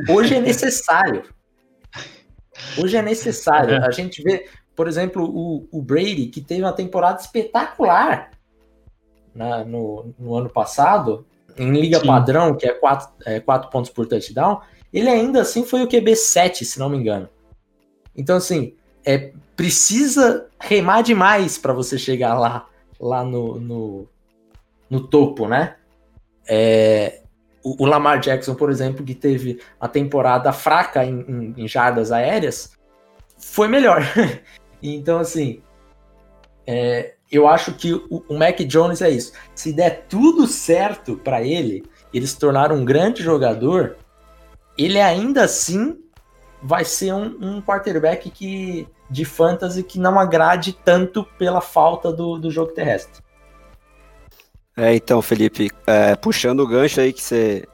Hoje 0.09 0.35
é 0.35 0.41
necessário. 0.41 1.23
Hoje 2.77 2.97
é 2.97 3.01
necessário. 3.01 3.75
É. 3.75 3.87
A 3.87 3.91
gente 3.91 4.21
vê, 4.23 4.47
por 4.75 4.87
exemplo, 4.87 5.23
o, 5.23 5.67
o 5.71 5.81
Brady, 5.81 6.27
que 6.27 6.41
teve 6.41 6.61
uma 6.61 6.73
temporada 6.73 7.19
espetacular 7.19 8.31
na, 9.33 9.63
no, 9.63 10.13
no 10.17 10.35
ano 10.35 10.49
passado, 10.49 11.25
em 11.57 11.71
liga 11.71 11.99
Sim. 11.99 12.07
padrão, 12.07 12.55
que 12.55 12.65
é 12.65 12.73
4 12.73 13.09
é, 13.25 13.39
quatro 13.39 13.69
pontos 13.69 13.91
por 13.91 14.07
touchdown, 14.07 14.61
ele 14.93 15.09
ainda 15.09 15.41
assim 15.41 15.65
foi 15.65 15.83
o 15.83 15.87
QB 15.87 16.15
7, 16.15 16.65
se 16.65 16.79
não 16.79 16.89
me 16.89 16.97
engano. 16.97 17.29
Então, 18.15 18.37
assim, 18.37 18.75
é, 19.05 19.31
precisa 19.55 20.47
remar 20.59 21.01
demais 21.01 21.57
para 21.57 21.73
você 21.73 21.97
chegar 21.97 22.37
lá, 22.37 22.67
lá 22.99 23.23
no, 23.23 23.59
no, 23.59 24.09
no 24.89 25.07
topo, 25.07 25.47
né? 25.47 25.75
É, 26.47 27.20
o, 27.63 27.85
Lamar 27.85 28.19
Jackson, 28.19 28.55
por 28.55 28.69
exemplo, 28.69 29.05
que 29.05 29.13
teve 29.13 29.59
a 29.79 29.87
temporada 29.87 30.51
fraca 30.51 31.05
em, 31.05 31.21
em, 31.21 31.53
em 31.57 31.67
jardas 31.67 32.11
aéreas, 32.11 32.71
foi 33.37 33.67
melhor. 33.67 34.01
então, 34.81 35.19
assim, 35.19 35.61
é, 36.65 37.13
eu 37.31 37.47
acho 37.47 37.73
que 37.73 37.93
o, 37.93 38.23
o, 38.27 38.37
Mac 38.37 38.59
Jones 38.61 39.01
é 39.01 39.09
isso. 39.09 39.33
Se 39.55 39.71
der 39.71 40.05
tudo 40.09 40.47
certo 40.47 41.15
para 41.17 41.41
ele, 41.41 41.83
ele 42.13 42.27
se 42.27 42.37
tornar 42.37 42.71
um 42.71 42.83
grande 42.83 43.23
jogador, 43.23 43.95
ele 44.77 44.99
ainda 44.99 45.43
assim 45.43 45.97
vai 46.61 46.85
ser 46.85 47.13
um, 47.13 47.37
um 47.41 47.61
quarterback 47.61 48.29
que, 48.29 48.87
de 49.09 49.25
fantasy 49.25 49.81
que 49.83 49.99
não 49.99 50.19
agrade 50.19 50.73
tanto 50.73 51.23
pela 51.37 51.61
falta 51.61 52.11
do, 52.11 52.37
do 52.37 52.51
jogo 52.51 52.71
terrestre. 52.71 53.21
É, 54.81 54.95
então, 54.95 55.21
Felipe, 55.21 55.69
é, 55.85 56.15
puxando 56.15 56.61
o 56.61 56.67
gancho 56.67 56.99
aí 56.99 57.13
que 57.13 57.21
você, 57.21 57.67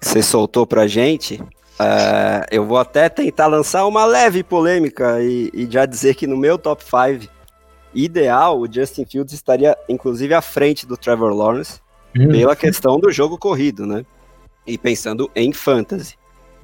você 0.00 0.22
soltou 0.22 0.64
pra 0.64 0.86
gente, 0.86 1.42
é, 1.76 2.46
eu 2.52 2.64
vou 2.64 2.78
até 2.78 3.08
tentar 3.08 3.48
lançar 3.48 3.84
uma 3.84 4.04
leve 4.04 4.44
polêmica 4.44 5.20
e, 5.20 5.50
e 5.52 5.68
já 5.68 5.84
dizer 5.84 6.14
que 6.14 6.24
no 6.24 6.36
meu 6.36 6.56
top 6.56 6.84
5 6.84 7.28
ideal, 7.92 8.60
o 8.60 8.72
Justin 8.72 9.04
Fields 9.04 9.34
estaria 9.34 9.76
inclusive 9.88 10.34
à 10.34 10.40
frente 10.40 10.86
do 10.86 10.96
Trevor 10.96 11.34
Lawrence 11.34 11.80
hum. 12.16 12.28
pela 12.28 12.54
questão 12.54 13.00
do 13.00 13.10
jogo 13.10 13.36
corrido, 13.36 13.84
né? 13.84 14.06
E 14.64 14.78
pensando 14.78 15.28
em 15.34 15.52
fantasy. 15.52 16.16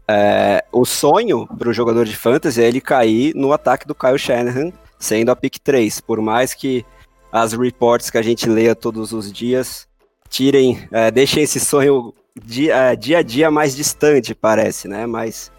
É, 0.07 0.65
o 0.71 0.85
sonho 0.85 1.45
para 1.59 1.71
o 1.71 1.73
jogador 1.73 2.05
de 2.05 2.17
fantasy 2.17 2.63
é 2.63 2.69
ele 2.69 2.81
cair 2.81 3.35
no 3.35 3.53
ataque 3.53 3.85
do 3.85 3.97
Kyle 3.97 4.17
Shanahan, 4.17 4.71
sendo 4.97 5.33
a 5.33 5.35
pick 5.35 5.59
3. 5.59 6.01
Por 6.03 6.23
mais 6.23 6.55
que 6.55 6.87
as 7.33 7.53
reports 7.53 8.11
que 8.11 8.17
a 8.17 8.23
gente 8.23 8.49
leia 8.49 8.77
todos 8.77 9.13
os 9.13 9.33
dias 9.33 9.88
tirem, 10.29 10.87
é, 10.91 11.11
deixem 11.11 11.43
esse 11.43 11.61
sonho 11.61 12.15
dia, 12.45 12.75
é, 12.75 12.97
dia 12.97 13.19
a 13.19 13.23
dia 13.23 13.51
mais 13.51 13.75
distante, 13.75 14.35
parece, 14.35 14.89
né? 14.89 15.07
Mas 15.07 15.51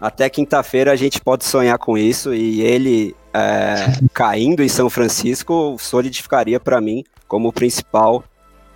até 0.00 0.28
quinta-feira 0.28 0.92
a 0.92 0.96
gente 0.96 1.20
pode 1.20 1.44
sonhar 1.44 1.78
com 1.78 1.96
isso 1.96 2.34
e 2.34 2.60
ele 2.60 3.14
é, 3.32 3.74
caindo 4.12 4.62
em 4.62 4.68
São 4.68 4.90
Francisco 4.90 5.76
solidificaria 5.78 6.58
para 6.58 6.80
mim 6.80 7.04
como 7.28 7.48
o 7.48 7.52
principal 7.52 8.24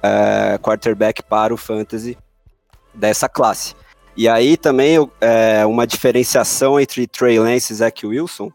é, 0.03 0.59
quarterback 0.59 1.23
para 1.23 1.53
o 1.53 1.57
fantasy 1.57 2.17
dessa 2.95 3.29
classe. 3.29 3.75
E 4.17 4.29
aí 4.29 4.57
também 4.57 4.97
é, 5.21 5.67
uma 5.67 5.87
diferenciação 5.87 6.81
entre 6.81 7.07
Trey 7.07 7.39
Lance 7.39 7.73
e 7.73 7.77
Zach 7.77 8.07
Wilson, 8.07 8.51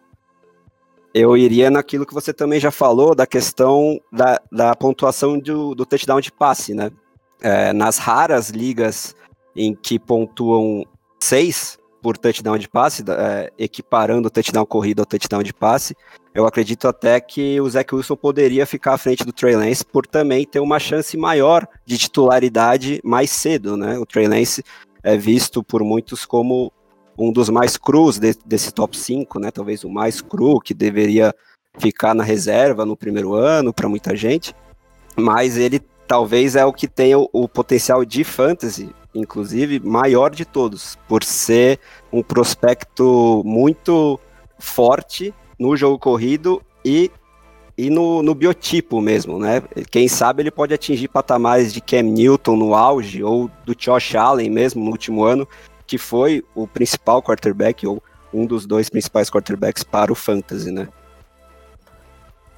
eu 1.13 1.35
iria 1.35 1.69
naquilo 1.69 2.05
que 2.05 2.13
você 2.13 2.33
também 2.33 2.59
já 2.59 2.71
falou, 2.71 3.13
da 3.13 3.27
questão 3.27 3.99
da, 4.11 4.39
da 4.51 4.75
pontuação 4.75 5.37
do, 5.37 5.75
do 5.75 5.85
touchdown 5.85 6.21
de 6.21 6.31
passe, 6.31 6.73
né? 6.73 6.91
É, 7.41 7.73
nas 7.73 7.97
raras 7.97 8.49
ligas 8.49 9.15
em 9.55 9.73
que 9.73 9.97
pontuam 9.99 10.85
seis 11.19 11.77
por 12.01 12.17
touchdown 12.17 12.57
de 12.57 12.67
passe, 12.67 13.03
é, 13.07 13.51
equiparando 13.57 14.27
o 14.27 14.31
touchdown 14.31 14.65
corrido 14.65 15.01
ao 15.01 15.05
touchdown 15.05 15.43
de 15.43 15.53
passe, 15.53 15.95
eu 16.33 16.45
acredito 16.45 16.87
até 16.87 17.19
que 17.19 17.59
o 17.59 17.69
Zach 17.69 17.93
Wilson 17.93 18.15
poderia 18.15 18.65
ficar 18.65 18.93
à 18.93 18.97
frente 18.97 19.25
do 19.25 19.33
Trey 19.33 19.55
Lance 19.55 19.85
por 19.85 20.07
também 20.07 20.45
ter 20.45 20.59
uma 20.59 20.79
chance 20.79 21.15
maior 21.17 21.67
de 21.85 21.97
titularidade 21.97 23.01
mais 23.03 23.29
cedo, 23.29 23.75
né? 23.75 23.99
O 23.99 24.05
Trey 24.05 24.27
Lance 24.27 24.63
é 25.03 25.17
visto 25.17 25.63
por 25.63 25.83
muitos 25.83 26.25
como 26.25 26.71
um 27.21 27.31
dos 27.31 27.49
mais 27.49 27.77
crus 27.77 28.17
de, 28.17 28.33
desse 28.45 28.73
top 28.73 28.97
5, 28.97 29.39
né? 29.39 29.51
Talvez 29.51 29.83
o 29.83 29.89
mais 29.89 30.21
cru, 30.21 30.59
que 30.59 30.73
deveria 30.73 31.33
ficar 31.77 32.15
na 32.15 32.23
reserva 32.23 32.85
no 32.85 32.97
primeiro 32.97 33.33
ano 33.33 33.71
para 33.71 33.87
muita 33.87 34.15
gente. 34.15 34.55
Mas 35.15 35.55
ele 35.55 35.79
talvez 36.07 36.55
é 36.55 36.65
o 36.65 36.73
que 36.73 36.87
tem 36.87 37.15
o, 37.15 37.29
o, 37.31 37.47
potencial 37.47 38.03
de 38.03 38.23
fantasy, 38.23 38.89
inclusive, 39.13 39.79
maior 39.79 40.31
de 40.31 40.45
todos, 40.45 40.97
por 41.07 41.23
ser 41.23 41.79
um 42.11 42.23
prospecto 42.23 43.41
muito 43.45 44.19
forte 44.59 45.33
no 45.59 45.77
jogo 45.77 45.99
corrido 45.99 46.61
e, 46.83 47.11
e 47.77 47.89
no, 47.89 48.23
no 48.23 48.33
biotipo 48.33 48.99
mesmo, 48.99 49.37
né? 49.39 49.61
Quem 49.89 50.07
sabe 50.07 50.41
ele 50.41 50.51
pode 50.51 50.73
atingir 50.73 51.07
patamares 51.07 51.71
de 51.71 51.79
Cam 51.79 52.03
Newton 52.03 52.57
no 52.57 52.73
auge 52.73 53.23
ou 53.23 53.49
do 53.65 53.75
Josh 53.75 54.15
Allen 54.15 54.49
mesmo 54.49 54.83
no 54.83 54.91
último 54.91 55.23
ano, 55.23 55.47
que 55.91 55.97
foi 55.97 56.41
o 56.55 56.65
principal 56.65 57.21
quarterback 57.21 57.85
ou 57.85 58.01
um 58.33 58.45
dos 58.45 58.65
dois 58.65 58.89
principais 58.89 59.29
quarterbacks 59.29 59.83
para 59.83 60.09
o 60.09 60.15
fantasy, 60.15 60.71
né? 60.71 60.87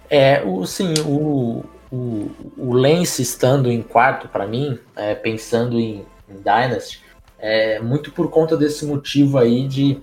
É, 0.07 0.43
o, 0.43 0.63
sim, 0.67 0.93
o, 1.03 1.65
o, 1.91 2.31
o 2.55 2.73
Lance 2.73 3.23
estando 3.23 3.71
em 3.71 3.81
quarto 3.81 4.27
para 4.27 4.45
mim, 4.45 4.77
é, 4.95 5.15
pensando 5.15 5.79
em, 5.79 6.05
em, 6.29 6.35
Dynasty, 6.35 7.01
é 7.39 7.79
muito 7.79 8.11
por 8.11 8.29
conta 8.29 8.55
desse 8.55 8.85
motivo 8.85 9.39
aí 9.39 9.67
de 9.67 9.99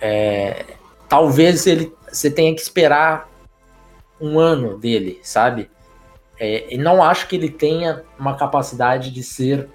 é, 0.00 0.64
talvez 1.06 1.66
ele 1.66 1.92
você 2.10 2.30
tenha 2.30 2.54
que 2.54 2.62
esperar 2.62 3.28
um 4.18 4.38
ano 4.38 4.78
dele, 4.78 5.20
sabe? 5.22 5.70
É, 6.40 6.74
e 6.74 6.78
não 6.78 7.02
acho 7.02 7.28
que 7.28 7.36
ele 7.36 7.50
tenha 7.50 8.04
uma 8.18 8.38
capacidade 8.38 9.10
de 9.10 9.22
ser 9.22 9.68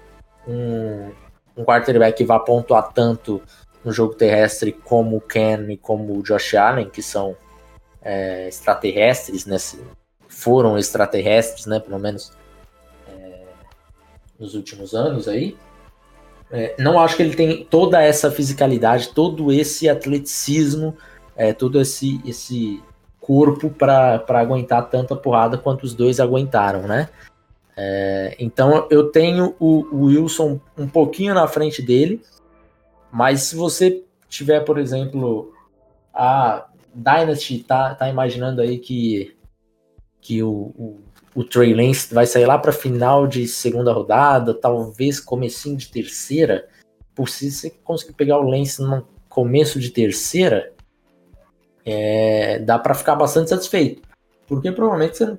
um, 0.44 1.12
um 1.56 1.64
quarterback 1.64 2.16
que 2.16 2.24
vá 2.24 2.38
pontuar 2.38 2.92
tanto 2.92 3.40
no 3.84 3.92
jogo 3.92 4.14
terrestre 4.14 4.72
como 4.72 5.16
o 5.16 5.20
Ken 5.20 5.70
e 5.70 5.76
como 5.76 6.18
o 6.18 6.22
Josh 6.22 6.54
Allen, 6.54 6.88
que 6.88 7.02
são 7.02 7.36
é, 8.02 8.48
extraterrestres, 8.48 9.46
né? 9.46 9.56
Foram 10.28 10.78
extraterrestres, 10.78 11.66
né? 11.66 11.78
Pelo 11.78 11.98
menos 11.98 12.32
é, 13.08 13.42
nos 14.38 14.54
últimos 14.54 14.94
anos 14.94 15.28
aí. 15.28 15.56
É, 16.50 16.74
não 16.78 17.00
acho 17.00 17.16
que 17.16 17.22
ele 17.22 17.34
tem 17.34 17.64
toda 17.64 18.02
essa 18.02 18.30
fisicalidade, 18.30 19.08
todo 19.08 19.52
esse 19.52 19.88
atleticismo, 19.88 20.96
é, 21.36 21.52
todo 21.52 21.80
esse, 21.80 22.20
esse 22.24 22.82
corpo 23.20 23.70
para 23.70 24.22
aguentar 24.28 24.88
tanta 24.88 25.16
porrada 25.16 25.58
quanto 25.58 25.84
os 25.84 25.94
dois 25.94 26.20
aguentaram, 26.20 26.82
né? 26.82 27.08
É, 27.76 28.36
então 28.38 28.86
eu 28.90 29.10
tenho 29.10 29.56
o, 29.58 29.86
o, 29.90 30.04
Wilson 30.04 30.60
um 30.78 30.88
pouquinho 30.88 31.34
na 31.34 31.48
frente 31.48 31.82
dele, 31.82 32.22
mas 33.10 33.42
se 33.42 33.56
você 33.56 34.04
tiver, 34.28 34.60
por 34.60 34.78
exemplo, 34.78 35.52
a 36.12 36.68
Dynasty 36.94 37.64
tá, 37.64 37.94
tá 37.94 38.08
imaginando 38.08 38.60
aí 38.60 38.78
que, 38.78 39.36
que 40.20 40.42
o, 40.42 40.72
o, 40.76 41.00
o 41.34 41.42
Trey 41.42 41.74
Lance 41.74 42.14
vai 42.14 42.26
sair 42.26 42.46
lá 42.46 42.58
para 42.58 42.72
final 42.72 43.26
de 43.26 43.48
segunda 43.48 43.92
rodada, 43.92 44.54
talvez 44.54 45.18
comecinho 45.18 45.76
de 45.76 45.88
terceira, 45.88 46.68
por 47.14 47.28
se 47.28 47.50
você 47.50 47.70
conseguir 47.70 48.12
pegar 48.12 48.38
o 48.38 48.48
Lance 48.48 48.80
no 48.80 49.06
começo 49.28 49.80
de 49.80 49.90
terceira, 49.90 50.72
é, 51.84 52.60
dá 52.60 52.78
para 52.78 52.94
ficar 52.94 53.16
bastante 53.16 53.50
satisfeito, 53.50 54.02
porque 54.46 54.70
provavelmente 54.70 55.18
você 55.18 55.36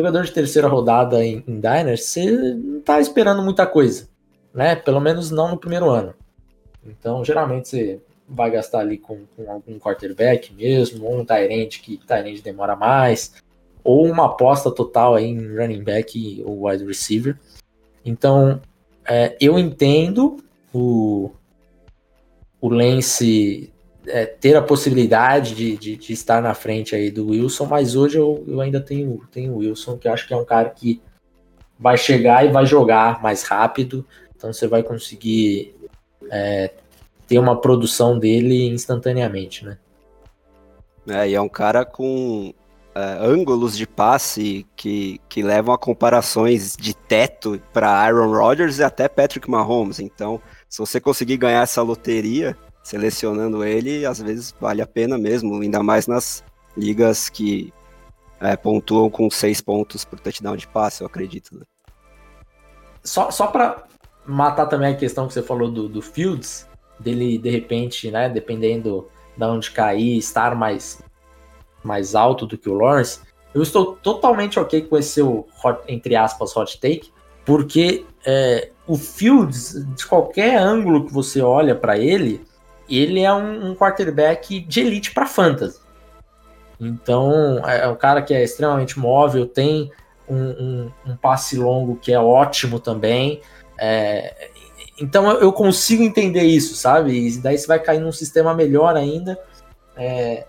jogador 0.00 0.24
de 0.24 0.32
terceira 0.32 0.68
rodada 0.68 1.24
em, 1.24 1.44
em 1.46 1.60
Diners, 1.60 2.04
você 2.04 2.30
não 2.30 2.80
tá 2.80 3.00
esperando 3.00 3.42
muita 3.42 3.66
coisa, 3.66 4.08
né? 4.52 4.74
Pelo 4.74 5.00
menos 5.00 5.30
não 5.30 5.50
no 5.50 5.58
primeiro 5.58 5.88
ano. 5.90 6.14
Então, 6.84 7.24
geralmente 7.24 7.68
você 7.68 8.00
vai 8.28 8.50
gastar 8.50 8.80
ali 8.80 8.96
com, 8.96 9.20
com 9.36 9.50
algum 9.50 9.78
quarterback 9.78 10.52
mesmo, 10.54 11.06
ou 11.06 11.20
um 11.20 11.24
Tyrant 11.24 11.80
que 11.80 11.98
Tyrant 11.98 12.40
demora 12.42 12.74
mais, 12.74 13.34
ou 13.84 14.06
uma 14.06 14.26
aposta 14.26 14.70
total 14.70 15.14
aí 15.14 15.26
em 15.26 15.56
running 15.56 15.82
back 15.82 16.42
ou 16.46 16.66
wide 16.66 16.84
receiver. 16.84 17.36
Então, 18.04 18.60
é, 19.06 19.36
eu 19.40 19.58
entendo 19.58 20.42
o, 20.72 21.30
o 22.60 22.68
Lance 22.68 23.72
é, 24.10 24.26
ter 24.26 24.56
a 24.56 24.62
possibilidade 24.62 25.54
de, 25.54 25.76
de, 25.76 25.96
de, 25.96 26.12
estar 26.12 26.42
na 26.42 26.54
frente 26.54 26.94
aí 26.94 27.10
do 27.10 27.28
Wilson, 27.28 27.66
mas 27.66 27.96
hoje 27.96 28.18
eu, 28.18 28.44
eu 28.46 28.60
ainda 28.60 28.80
tenho, 28.80 29.22
tenho 29.30 29.52
o 29.52 29.58
Wilson, 29.58 29.96
que 29.96 30.08
eu 30.08 30.12
acho 30.12 30.26
que 30.26 30.34
é 30.34 30.36
um 30.36 30.44
cara 30.44 30.68
que 30.70 31.00
vai 31.78 31.96
chegar 31.96 32.44
e 32.44 32.48
vai 32.50 32.66
jogar 32.66 33.22
mais 33.22 33.42
rápido, 33.42 34.04
então 34.36 34.52
você 34.52 34.66
vai 34.66 34.82
conseguir 34.82 35.74
é, 36.30 36.70
ter 37.26 37.38
uma 37.38 37.60
produção 37.60 38.18
dele 38.18 38.68
instantaneamente, 38.68 39.64
né? 39.64 39.78
É, 41.08 41.28
e 41.28 41.34
é 41.34 41.40
um 41.40 41.48
cara 41.48 41.84
com 41.84 42.52
é, 42.94 43.18
ângulos 43.20 43.76
de 43.76 43.86
passe 43.86 44.66
que, 44.76 45.20
que 45.28 45.42
levam 45.42 45.74
a 45.74 45.78
comparações 45.78 46.76
de 46.76 46.94
teto 46.94 47.60
para 47.72 47.90
Aaron 47.90 48.32
Rodgers 48.32 48.78
e 48.78 48.84
até 48.84 49.08
Patrick 49.08 49.48
Mahomes. 49.48 50.00
Então, 50.00 50.40
se 50.68 50.78
você 50.78 51.00
conseguir 51.00 51.36
ganhar 51.36 51.62
essa 51.62 51.82
loteria, 51.82 52.56
selecionando 52.90 53.62
ele, 53.62 54.04
às 54.04 54.20
vezes 54.20 54.52
vale 54.60 54.82
a 54.82 54.86
pena 54.86 55.16
mesmo, 55.16 55.62
ainda 55.62 55.80
mais 55.80 56.08
nas 56.08 56.42
ligas 56.76 57.28
que 57.28 57.72
é, 58.40 58.56
pontuam 58.56 59.08
com 59.08 59.30
seis 59.30 59.60
pontos 59.60 60.04
por 60.04 60.18
touchdown 60.18 60.56
de 60.56 60.66
passe, 60.66 61.00
eu 61.00 61.06
acredito. 61.06 61.56
Né? 61.56 61.62
Só, 63.04 63.30
só 63.30 63.46
para 63.46 63.84
matar 64.26 64.66
também 64.66 64.92
a 64.92 64.96
questão 64.96 65.28
que 65.28 65.34
você 65.34 65.40
falou 65.40 65.70
do, 65.70 65.88
do 65.88 66.02
Fields, 66.02 66.66
dele 66.98 67.38
de 67.38 67.48
repente, 67.48 68.10
né, 68.10 68.28
dependendo 68.28 69.06
de 69.36 69.44
onde 69.44 69.70
cair, 69.70 70.18
estar 70.18 70.56
mais, 70.56 71.00
mais 71.84 72.16
alto 72.16 72.44
do 72.44 72.58
que 72.58 72.68
o 72.68 72.74
Lawrence, 72.74 73.20
eu 73.54 73.62
estou 73.62 73.94
totalmente 74.02 74.58
ok 74.58 74.82
com 74.82 74.98
esse 74.98 75.10
seu, 75.10 75.46
hot, 75.64 75.80
entre 75.86 76.16
aspas, 76.16 76.56
hot 76.56 76.80
take, 76.80 77.12
porque 77.44 78.04
é, 78.26 78.70
o 78.84 78.96
Fields, 78.96 79.86
de 79.94 80.04
qualquer 80.06 80.56
ângulo 80.56 81.06
que 81.06 81.12
você 81.12 81.40
olha 81.40 81.76
para 81.76 81.96
ele, 81.96 82.49
ele 82.98 83.20
é 83.20 83.32
um, 83.32 83.70
um 83.70 83.74
quarterback 83.74 84.60
de 84.60 84.80
elite 84.80 85.12
para 85.12 85.26
fantasy. 85.26 85.78
Então, 86.80 87.60
é, 87.66 87.80
é 87.80 87.88
um 87.88 87.96
cara 87.96 88.22
que 88.22 88.32
é 88.32 88.42
extremamente 88.42 88.98
móvel, 88.98 89.46
tem 89.46 89.92
um, 90.28 90.36
um, 90.36 90.90
um 91.08 91.16
passe 91.16 91.56
longo 91.56 91.96
que 91.96 92.12
é 92.12 92.18
ótimo 92.18 92.80
também. 92.80 93.40
É, 93.78 94.50
então 95.00 95.30
eu 95.32 95.52
consigo 95.52 96.02
entender 96.02 96.42
isso, 96.42 96.74
sabe? 96.74 97.12
E 97.12 97.38
daí 97.38 97.56
você 97.56 97.66
vai 97.66 97.78
cair 97.78 98.00
num 98.00 98.12
sistema 98.12 98.54
melhor 98.54 98.96
ainda. 98.96 99.38
É, 99.96 100.46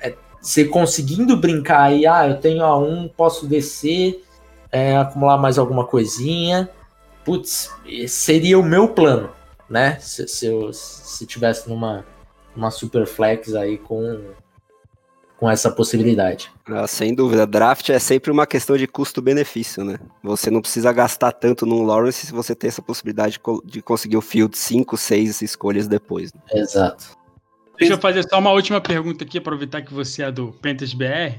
é, 0.00 0.14
você 0.40 0.64
conseguindo 0.64 1.36
brincar 1.36 1.82
aí, 1.82 2.06
ah, 2.06 2.26
eu 2.26 2.38
tenho 2.38 2.64
a 2.64 2.78
um, 2.78 3.08
posso 3.08 3.46
descer, 3.46 4.24
é, 4.72 4.96
acumular 4.96 5.38
mais 5.38 5.58
alguma 5.58 5.84
coisinha. 5.84 6.68
Putz, 7.24 7.70
seria 8.08 8.58
o 8.58 8.62
meu 8.62 8.88
plano, 8.88 9.30
né? 9.70 9.98
Se, 10.00 10.26
se 10.26 10.46
eu 10.46 10.72
se 10.72 11.24
tivesse 11.24 11.68
numa 11.68 12.04
uma 12.54 12.70
super 12.70 13.06
flex 13.06 13.54
aí 13.54 13.78
com 13.78 14.34
com 15.40 15.48
essa 15.48 15.70
possibilidade. 15.70 16.52
Ah, 16.66 16.86
sem 16.86 17.14
dúvida, 17.14 17.46
draft 17.46 17.88
é 17.88 17.98
sempre 17.98 18.30
uma 18.30 18.46
questão 18.46 18.76
de 18.76 18.86
custo-benefício, 18.86 19.82
né? 19.82 19.98
Você 20.22 20.50
não 20.50 20.60
precisa 20.60 20.92
gastar 20.92 21.32
tanto 21.32 21.64
no 21.64 21.82
Lawrence 21.82 22.26
se 22.26 22.32
você 22.32 22.54
tem 22.54 22.68
essa 22.68 22.82
possibilidade 22.82 23.40
de 23.64 23.80
conseguir 23.80 24.18
o 24.18 24.20
field 24.20 24.54
5, 24.54 24.98
6 24.98 25.40
escolhas 25.40 25.88
depois. 25.88 26.30
Né? 26.34 26.40
Exato. 26.52 27.16
Deixa 27.78 27.94
eu 27.94 27.98
fazer 27.98 28.28
só 28.28 28.38
uma 28.38 28.52
última 28.52 28.82
pergunta 28.82 29.24
aqui, 29.24 29.38
aproveitar 29.38 29.80
que 29.80 29.94
você 29.94 30.22
é 30.22 30.30
do 30.30 30.52
Panthers 30.60 30.92
BR. 30.92 31.38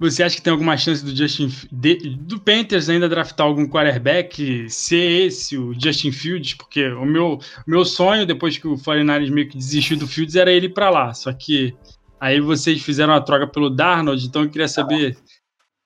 Você 0.00 0.22
acha 0.22 0.36
que 0.36 0.42
tem 0.42 0.52
alguma 0.52 0.76
chance 0.76 1.04
do 1.04 1.14
Justin 1.14 1.52
de, 1.72 1.96
do 2.16 2.38
Panthers 2.38 2.88
ainda 2.88 3.08
draftar 3.08 3.46
algum 3.46 3.66
quarterback, 3.66 4.70
ser 4.70 5.26
esse 5.26 5.58
o 5.58 5.74
Justin 5.74 6.12
Fields? 6.12 6.54
Porque 6.54 6.88
o 6.88 7.04
meu, 7.04 7.40
meu 7.66 7.84
sonho, 7.84 8.24
depois 8.24 8.56
que 8.56 8.68
o 8.68 8.78
49 8.78 9.30
meio 9.30 9.48
que 9.48 9.56
desistiu 9.56 9.96
do 9.96 10.06
Fields, 10.06 10.36
era 10.36 10.52
ele 10.52 10.68
para 10.68 10.88
lá. 10.88 11.12
Só 11.12 11.32
que 11.32 11.74
Aí 12.20 12.40
vocês 12.40 12.82
fizeram 12.82 13.14
a 13.14 13.20
troca 13.20 13.46
pelo 13.46 13.70
Darnold, 13.70 14.26
então 14.26 14.42
eu 14.42 14.50
queria 14.50 14.66
saber, 14.66 15.16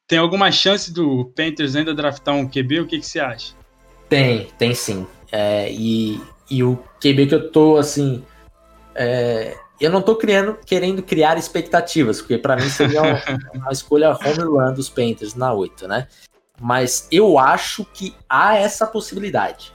tem 0.06 0.18
alguma 0.18 0.50
chance 0.50 0.92
do 0.92 1.26
Panthers 1.36 1.76
ainda 1.76 1.94
draftar 1.94 2.34
um 2.34 2.48
QB? 2.48 2.80
O 2.80 2.86
que, 2.86 2.98
que 2.98 3.06
você 3.06 3.20
acha? 3.20 3.54
Tem, 4.08 4.46
tem 4.58 4.74
sim. 4.74 5.06
É, 5.30 5.70
e, 5.70 6.20
e 6.50 6.62
o 6.62 6.78
QB 7.00 7.26
que 7.26 7.34
eu 7.34 7.50
tô, 7.50 7.76
assim, 7.76 8.24
é, 8.94 9.58
eu 9.82 9.90
não 9.90 10.00
tô 10.00 10.14
criando, 10.14 10.56
querendo 10.64 11.02
criar 11.02 11.36
expectativas, 11.36 12.20
porque 12.20 12.38
para 12.38 12.54
mim 12.54 12.68
seria 12.68 13.02
uma, 13.02 13.20
uma 13.54 13.72
escolha 13.72 14.12
home 14.12 14.44
run 14.44 14.72
dos 14.72 14.88
Panthers 14.88 15.34
na 15.34 15.52
8, 15.52 15.88
né? 15.88 16.06
Mas 16.60 17.08
eu 17.10 17.38
acho 17.38 17.84
que 17.86 18.14
há 18.28 18.56
essa 18.56 18.86
possibilidade. 18.86 19.74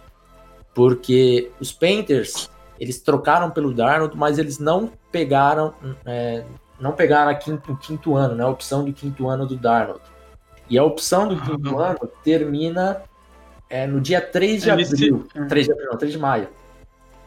Porque 0.73 1.51
os 1.59 1.73
Panthers, 1.73 2.49
eles 2.79 3.01
trocaram 3.01 3.51
pelo 3.51 3.73
Darnold, 3.73 4.15
mas 4.15 4.37
eles 4.37 4.59
não 4.59 4.89
pegaram 5.11 5.73
é, 6.05 6.45
não 6.79 6.93
pegaram 6.93 7.31
a 7.31 7.35
quinto, 7.35 7.73
o 7.73 7.77
quinto 7.77 8.15
ano, 8.15 8.35
né? 8.35 8.43
A 8.43 8.49
opção 8.49 8.85
do 8.85 8.93
quinto 8.93 9.27
ano 9.27 9.45
do 9.45 9.57
Darnold. 9.57 10.01
E 10.69 10.77
a 10.77 10.83
opção 10.83 11.27
do 11.27 11.35
quinto 11.41 11.69
uhum. 11.69 11.79
ano 11.79 11.99
termina 12.23 13.01
é, 13.69 13.85
no 13.85 13.99
dia 13.99 14.21
3 14.21 14.63
de 14.63 14.71
abril. 14.71 15.27
3 15.49 15.65
de 15.65 15.71
abril, 15.71 15.87
não, 15.91 15.97
3 15.97 16.13
de 16.13 16.19
maio. 16.19 16.49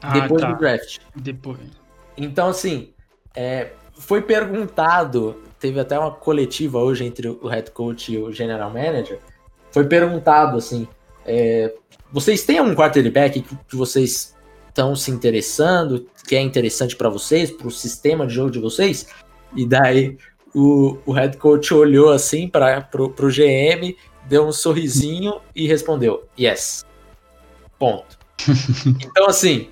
Ah, 0.01 0.13
depois 0.13 0.41
tá. 0.41 0.53
do 0.53 0.59
draft. 0.59 0.99
Depois. 1.15 1.80
Então, 2.17 2.49
assim, 2.49 2.91
é, 3.35 3.71
foi 3.95 4.23
perguntado, 4.23 5.37
teve 5.59 5.79
até 5.79 5.99
uma 5.99 6.11
coletiva 6.11 6.79
hoje 6.79 7.05
entre 7.05 7.29
o 7.29 7.47
head 7.47 7.71
coach 7.71 8.13
e 8.13 8.19
o 8.19 8.33
general 8.33 8.71
manager. 8.71 9.19
Foi 9.71 9.85
perguntado 9.85 10.57
assim: 10.57 10.89
é, 11.25 11.73
vocês 12.13 12.43
têm 12.45 12.61
um 12.61 12.75
quarterback 12.75 13.43
que 13.43 13.77
vocês 13.77 14.35
estão 14.69 14.97
se 14.97 15.11
interessando, 15.11 16.07
que 16.27 16.35
é 16.35 16.41
interessante 16.41 16.97
para 16.97 17.09
vocês, 17.09 17.51
para 17.51 17.67
o 17.67 17.71
sistema 17.71 18.27
de 18.27 18.35
jogo 18.35 18.51
de 18.51 18.59
vocês. 18.59 19.07
E 19.55 19.67
daí 19.67 20.17
o, 20.55 20.99
o 21.05 21.13
head 21.13 21.37
coach 21.37 21.73
olhou 21.75 22.11
assim 22.11 22.49
para 22.49 22.89
o 22.99 23.29
GM, 23.29 23.97
deu 24.27 24.47
um 24.47 24.53
sorrisinho 24.53 25.41
e 25.55 25.67
respondeu: 25.67 26.25
Yes. 26.39 26.85
Ponto. 27.79 28.19
então, 29.05 29.27
assim, 29.27 29.69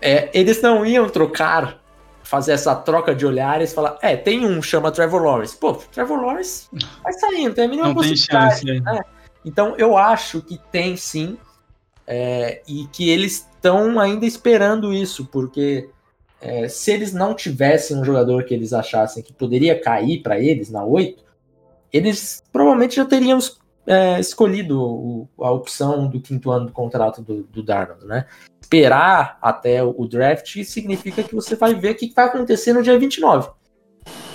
é, 0.00 0.30
eles 0.32 0.62
não 0.62 0.84
iam 0.84 1.08
trocar, 1.08 1.80
fazer 2.22 2.52
essa 2.52 2.74
troca 2.74 3.14
de 3.14 3.26
olhares, 3.26 3.72
falar: 3.72 3.98
É, 4.02 4.16
tem 4.16 4.44
um, 4.44 4.62
chama 4.62 4.90
Trevor 4.90 5.22
Lawrence. 5.22 5.56
Pô, 5.56 5.74
Trevor 5.74 6.20
Lawrence 6.20 6.68
vai 7.02 7.12
saindo, 7.12 7.54
tem 7.54 7.64
a 7.64 7.68
mínima 7.68 7.88
não 7.88 7.94
possibilidade. 7.94 8.60
Chance, 8.60 8.80
né? 8.80 9.00
Então, 9.44 9.74
eu 9.76 9.96
acho 9.96 10.42
que 10.42 10.58
tem 10.70 10.96
sim, 10.96 11.38
é, 12.06 12.62
e 12.66 12.86
que 12.92 13.08
eles 13.08 13.48
estão 13.54 13.98
ainda 13.98 14.26
esperando 14.26 14.92
isso, 14.92 15.26
porque 15.26 15.88
é, 16.40 16.68
se 16.68 16.90
eles 16.90 17.12
não 17.12 17.34
tivessem 17.34 17.96
um 17.96 18.04
jogador 18.04 18.44
que 18.44 18.54
eles 18.54 18.72
achassem 18.72 19.22
que 19.22 19.32
poderia 19.32 19.80
cair 19.80 20.22
para 20.22 20.38
eles 20.38 20.70
na 20.70 20.84
8, 20.84 21.22
eles 21.92 22.42
provavelmente 22.52 22.96
já 22.96 23.04
teriam 23.04 23.38
é, 23.86 24.18
escolhido 24.20 24.80
o, 24.80 25.28
a 25.40 25.50
opção 25.50 26.08
do 26.08 26.20
quinto 26.20 26.50
ano 26.50 26.66
do 26.66 26.72
contrato 26.72 27.22
do, 27.22 27.42
do 27.44 27.62
Darnold, 27.62 28.06
né? 28.06 28.26
Esperar 28.72 29.36
até 29.42 29.82
o, 29.82 30.06
draft 30.06 30.62
significa 30.62 31.24
que 31.24 31.34
você 31.34 31.56
vai 31.56 31.74
ver 31.74 31.90
o 31.90 31.94
que 31.96 32.12
vai 32.14 32.26
acontecer 32.26 32.72
no 32.72 32.84
dia 32.84 32.96
29. 32.96 33.50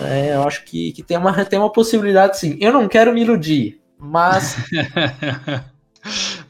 É, 0.01 0.35
eu 0.35 0.43
acho 0.43 0.65
que, 0.65 0.91
que 0.91 1.01
tem, 1.01 1.17
uma, 1.17 1.45
tem 1.45 1.57
uma 1.57 1.71
possibilidade 1.71 2.37
sim. 2.37 2.57
Eu 2.59 2.73
não 2.73 2.85
quero 2.89 3.13
me 3.13 3.21
iludir, 3.21 3.79
mas 3.97 4.57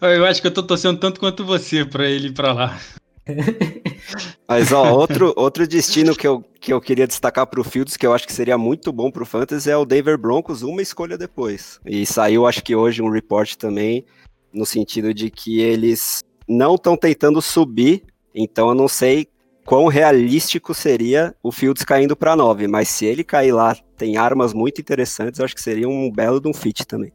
Eu 0.01 0.25
acho 0.25 0.41
que 0.41 0.47
eu 0.47 0.53
tô 0.53 0.63
torcendo 0.63 0.99
tanto 0.99 1.19
quanto 1.19 1.45
você 1.45 1.85
para 1.85 2.05
ele 2.09 2.29
ir 2.29 2.33
para 2.33 2.53
lá. 2.53 2.79
Mas 4.47 4.71
ó, 4.71 4.93
outro, 4.93 5.33
outro 5.35 5.67
destino 5.67 6.15
que 6.15 6.27
eu, 6.27 6.43
que 6.59 6.71
eu 6.71 6.79
queria 6.81 7.07
destacar 7.07 7.47
para 7.47 7.59
o 7.59 7.63
Fields, 7.63 7.97
que 7.97 8.05
eu 8.05 8.13
acho 8.13 8.27
que 8.27 8.33
seria 8.33 8.57
muito 8.57 8.91
bom 8.91 9.09
para 9.09 9.23
o 9.23 9.25
Fantasy, 9.25 9.69
é 9.71 9.77
o 9.77 9.85
Denver 9.85 10.17
Broncos, 10.17 10.61
uma 10.61 10.81
escolha 10.81 11.17
depois. 11.17 11.79
E 11.85 12.05
saiu, 12.05 12.45
acho 12.45 12.63
que 12.63 12.75
hoje, 12.75 13.01
um 13.01 13.09
report 13.09 13.55
também, 13.55 14.05
no 14.53 14.65
sentido 14.65 15.13
de 15.13 15.31
que 15.31 15.59
eles 15.59 16.23
não 16.47 16.75
estão 16.75 16.95
tentando 16.95 17.41
subir, 17.41 18.03
então 18.33 18.69
eu 18.69 18.75
não 18.75 18.87
sei 18.87 19.27
quão 19.65 19.87
realístico 19.87 20.73
seria 20.73 21.35
o 21.41 21.51
Fields 21.51 21.83
caindo 21.83 22.15
para 22.15 22.35
9, 22.35 22.67
mas 22.67 22.87
se 22.87 23.05
ele 23.05 23.23
cair 23.23 23.51
lá, 23.51 23.75
tem 23.97 24.17
armas 24.17 24.53
muito 24.53 24.79
interessantes, 24.79 25.39
eu 25.39 25.45
acho 25.45 25.55
que 25.55 25.61
seria 25.61 25.89
um 25.89 26.11
belo 26.11 26.39
de 26.39 26.47
um 26.47 26.53
fit 26.53 26.85
também. 26.85 27.11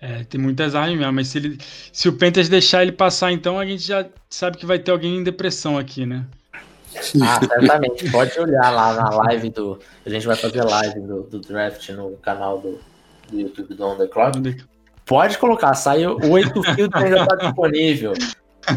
É, 0.00 0.24
tem 0.24 0.40
muitas 0.40 0.74
armas 0.74 0.98
mesmo, 0.98 1.12
mas 1.12 1.28
se, 1.28 1.38
ele, 1.38 1.58
se 1.92 2.08
o 2.08 2.12
Panthers 2.14 2.48
deixar 2.48 2.82
ele 2.82 2.92
passar, 2.92 3.32
então 3.32 3.58
a 3.58 3.66
gente 3.66 3.82
já 3.82 4.06
sabe 4.30 4.56
que 4.56 4.64
vai 4.64 4.78
ter 4.78 4.90
alguém 4.90 5.18
em 5.18 5.22
depressão 5.22 5.76
aqui, 5.76 6.06
né? 6.06 6.26
Ah, 7.22 7.38
certamente. 7.38 8.10
Pode 8.10 8.38
olhar 8.40 8.70
lá 8.70 8.94
na 8.94 9.10
live 9.10 9.50
do. 9.50 9.78
A 10.04 10.10
gente 10.10 10.26
vai 10.26 10.36
fazer 10.36 10.62
live 10.62 11.00
do, 11.00 11.22
do 11.22 11.40
draft 11.40 11.88
no 11.90 12.16
canal 12.16 12.58
do, 12.58 12.80
do 13.30 13.40
YouTube 13.40 13.74
do 13.74 13.86
On 13.86 13.96
The 13.96 14.06
Clock. 14.08 14.64
Pode 15.06 15.38
colocar, 15.38 15.74
saiu 15.74 16.16
oito 16.30 16.62
filtros 16.62 17.02
ainda 17.02 17.26
tá 17.26 17.36
disponível. 17.36 18.12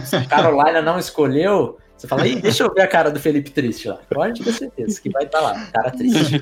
Se 0.05 0.25
Carolina 0.25 0.81
não 0.81 0.97
escolheu, 0.97 1.77
você 2.03 2.07
fala, 2.07 2.27
Ih, 2.27 2.35
deixa 2.35 2.63
eu 2.63 2.73
ver 2.73 2.81
a 2.81 2.87
cara 2.87 3.09
do 3.09 3.17
Felipe 3.17 3.49
triste 3.49 3.87
lá. 3.87 3.97
Pode 4.13 4.43
ter 4.43 4.51
certeza 4.51 4.99
que 4.99 5.09
vai 5.09 5.23
estar 5.23 5.39
tá 5.39 5.43
lá, 5.45 5.65
cara 5.67 5.89
triste. 5.91 6.41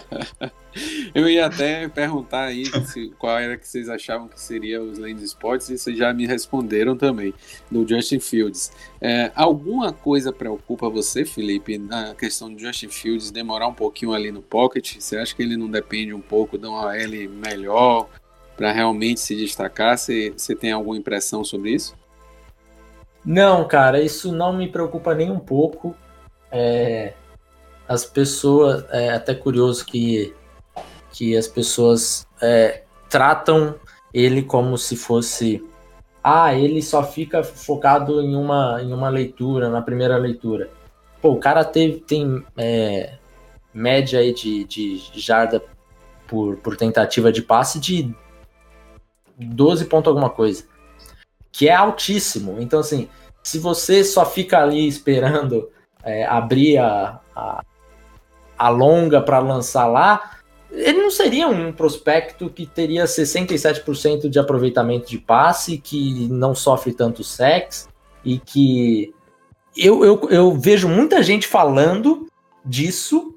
eu 1.14 1.28
ia 1.28 1.44
até 1.44 1.86
perguntar 1.86 2.44
aí 2.44 2.64
se, 2.86 3.12
qual 3.18 3.38
era 3.38 3.58
que 3.58 3.68
vocês 3.68 3.90
achavam 3.90 4.26
que 4.26 4.40
seria 4.40 4.82
os 4.82 4.96
Land 4.96 5.22
Sports 5.22 5.68
e 5.68 5.76
vocês 5.76 5.98
já 5.98 6.14
me 6.14 6.26
responderam 6.26 6.96
também, 6.96 7.34
do 7.70 7.86
Justin 7.86 8.20
Fields. 8.20 8.72
É, 9.00 9.30
alguma 9.34 9.92
coisa 9.92 10.32
preocupa 10.32 10.88
você, 10.88 11.26
Felipe, 11.26 11.76
na 11.76 12.14
questão 12.14 12.50
do 12.50 12.58
Justin 12.58 12.88
Fields 12.88 13.30
demorar 13.30 13.66
um 13.66 13.74
pouquinho 13.74 14.14
ali 14.14 14.32
no 14.32 14.40
pocket? 14.40 14.96
Você 14.98 15.18
acha 15.18 15.36
que 15.36 15.42
ele 15.42 15.58
não 15.58 15.68
depende 15.68 16.14
um 16.14 16.22
pouco 16.22 16.56
de 16.56 16.66
uma 16.66 16.96
L 16.96 17.28
melhor 17.28 18.08
para 18.60 18.72
realmente 18.72 19.20
se 19.20 19.34
destacar? 19.34 19.96
Você, 19.96 20.34
tem 20.60 20.70
alguma 20.70 20.94
impressão 20.94 21.42
sobre 21.42 21.70
isso? 21.70 21.96
Não, 23.24 23.66
cara, 23.66 24.02
isso 24.02 24.30
não 24.32 24.52
me 24.52 24.68
preocupa 24.68 25.14
nem 25.14 25.30
um 25.30 25.38
pouco. 25.38 25.96
É, 26.52 27.14
as 27.88 28.04
pessoas, 28.04 28.84
é 28.90 29.14
até 29.14 29.34
curioso 29.34 29.86
que, 29.86 30.34
que 31.10 31.34
as 31.34 31.48
pessoas 31.48 32.26
é, 32.42 32.82
tratam 33.08 33.76
ele 34.12 34.42
como 34.42 34.76
se 34.76 34.94
fosse, 34.94 35.64
ah, 36.22 36.54
ele 36.54 36.82
só 36.82 37.02
fica 37.02 37.42
focado 37.42 38.20
em 38.20 38.36
uma, 38.36 38.82
em 38.82 38.92
uma 38.92 39.08
leitura, 39.08 39.70
na 39.70 39.80
primeira 39.80 40.18
leitura. 40.18 40.68
Pô, 41.22 41.30
o 41.30 41.40
cara 41.40 41.64
teve, 41.64 42.00
tem 42.00 42.44
é, 42.58 43.14
média 43.72 44.20
aí 44.20 44.34
de, 44.34 44.64
de 44.64 44.98
jarda 45.14 45.62
por, 46.28 46.58
por 46.58 46.76
tentativa 46.76 47.32
de 47.32 47.40
passe 47.40 47.80
de 47.80 48.14
12 49.40 49.84
ponto 49.86 50.08
alguma 50.08 50.30
coisa 50.30 50.64
que 51.52 51.68
é 51.68 51.74
altíssimo. 51.74 52.56
Então, 52.60 52.80
assim, 52.80 53.08
se 53.42 53.58
você 53.58 54.04
só 54.04 54.24
fica 54.24 54.62
ali 54.62 54.86
esperando 54.86 55.68
é, 56.02 56.24
abrir 56.24 56.78
a, 56.78 57.20
a, 57.34 57.64
a 58.56 58.68
longa 58.68 59.20
para 59.20 59.38
lançar 59.38 59.86
lá, 59.86 60.38
ele 60.70 61.02
não 61.02 61.10
seria 61.10 61.48
um 61.48 61.72
prospecto 61.72 62.48
que 62.48 62.64
teria 62.64 63.04
67% 63.04 64.28
de 64.28 64.38
aproveitamento 64.38 65.08
de 65.08 65.18
passe, 65.18 65.78
que 65.78 66.28
não 66.28 66.54
sofre 66.54 66.92
tanto 66.92 67.24
sex 67.24 67.88
e 68.24 68.38
que 68.38 69.12
eu, 69.76 70.04
eu, 70.04 70.28
eu 70.30 70.52
vejo 70.52 70.88
muita 70.88 71.22
gente 71.22 71.46
falando 71.46 72.28
disso, 72.64 73.34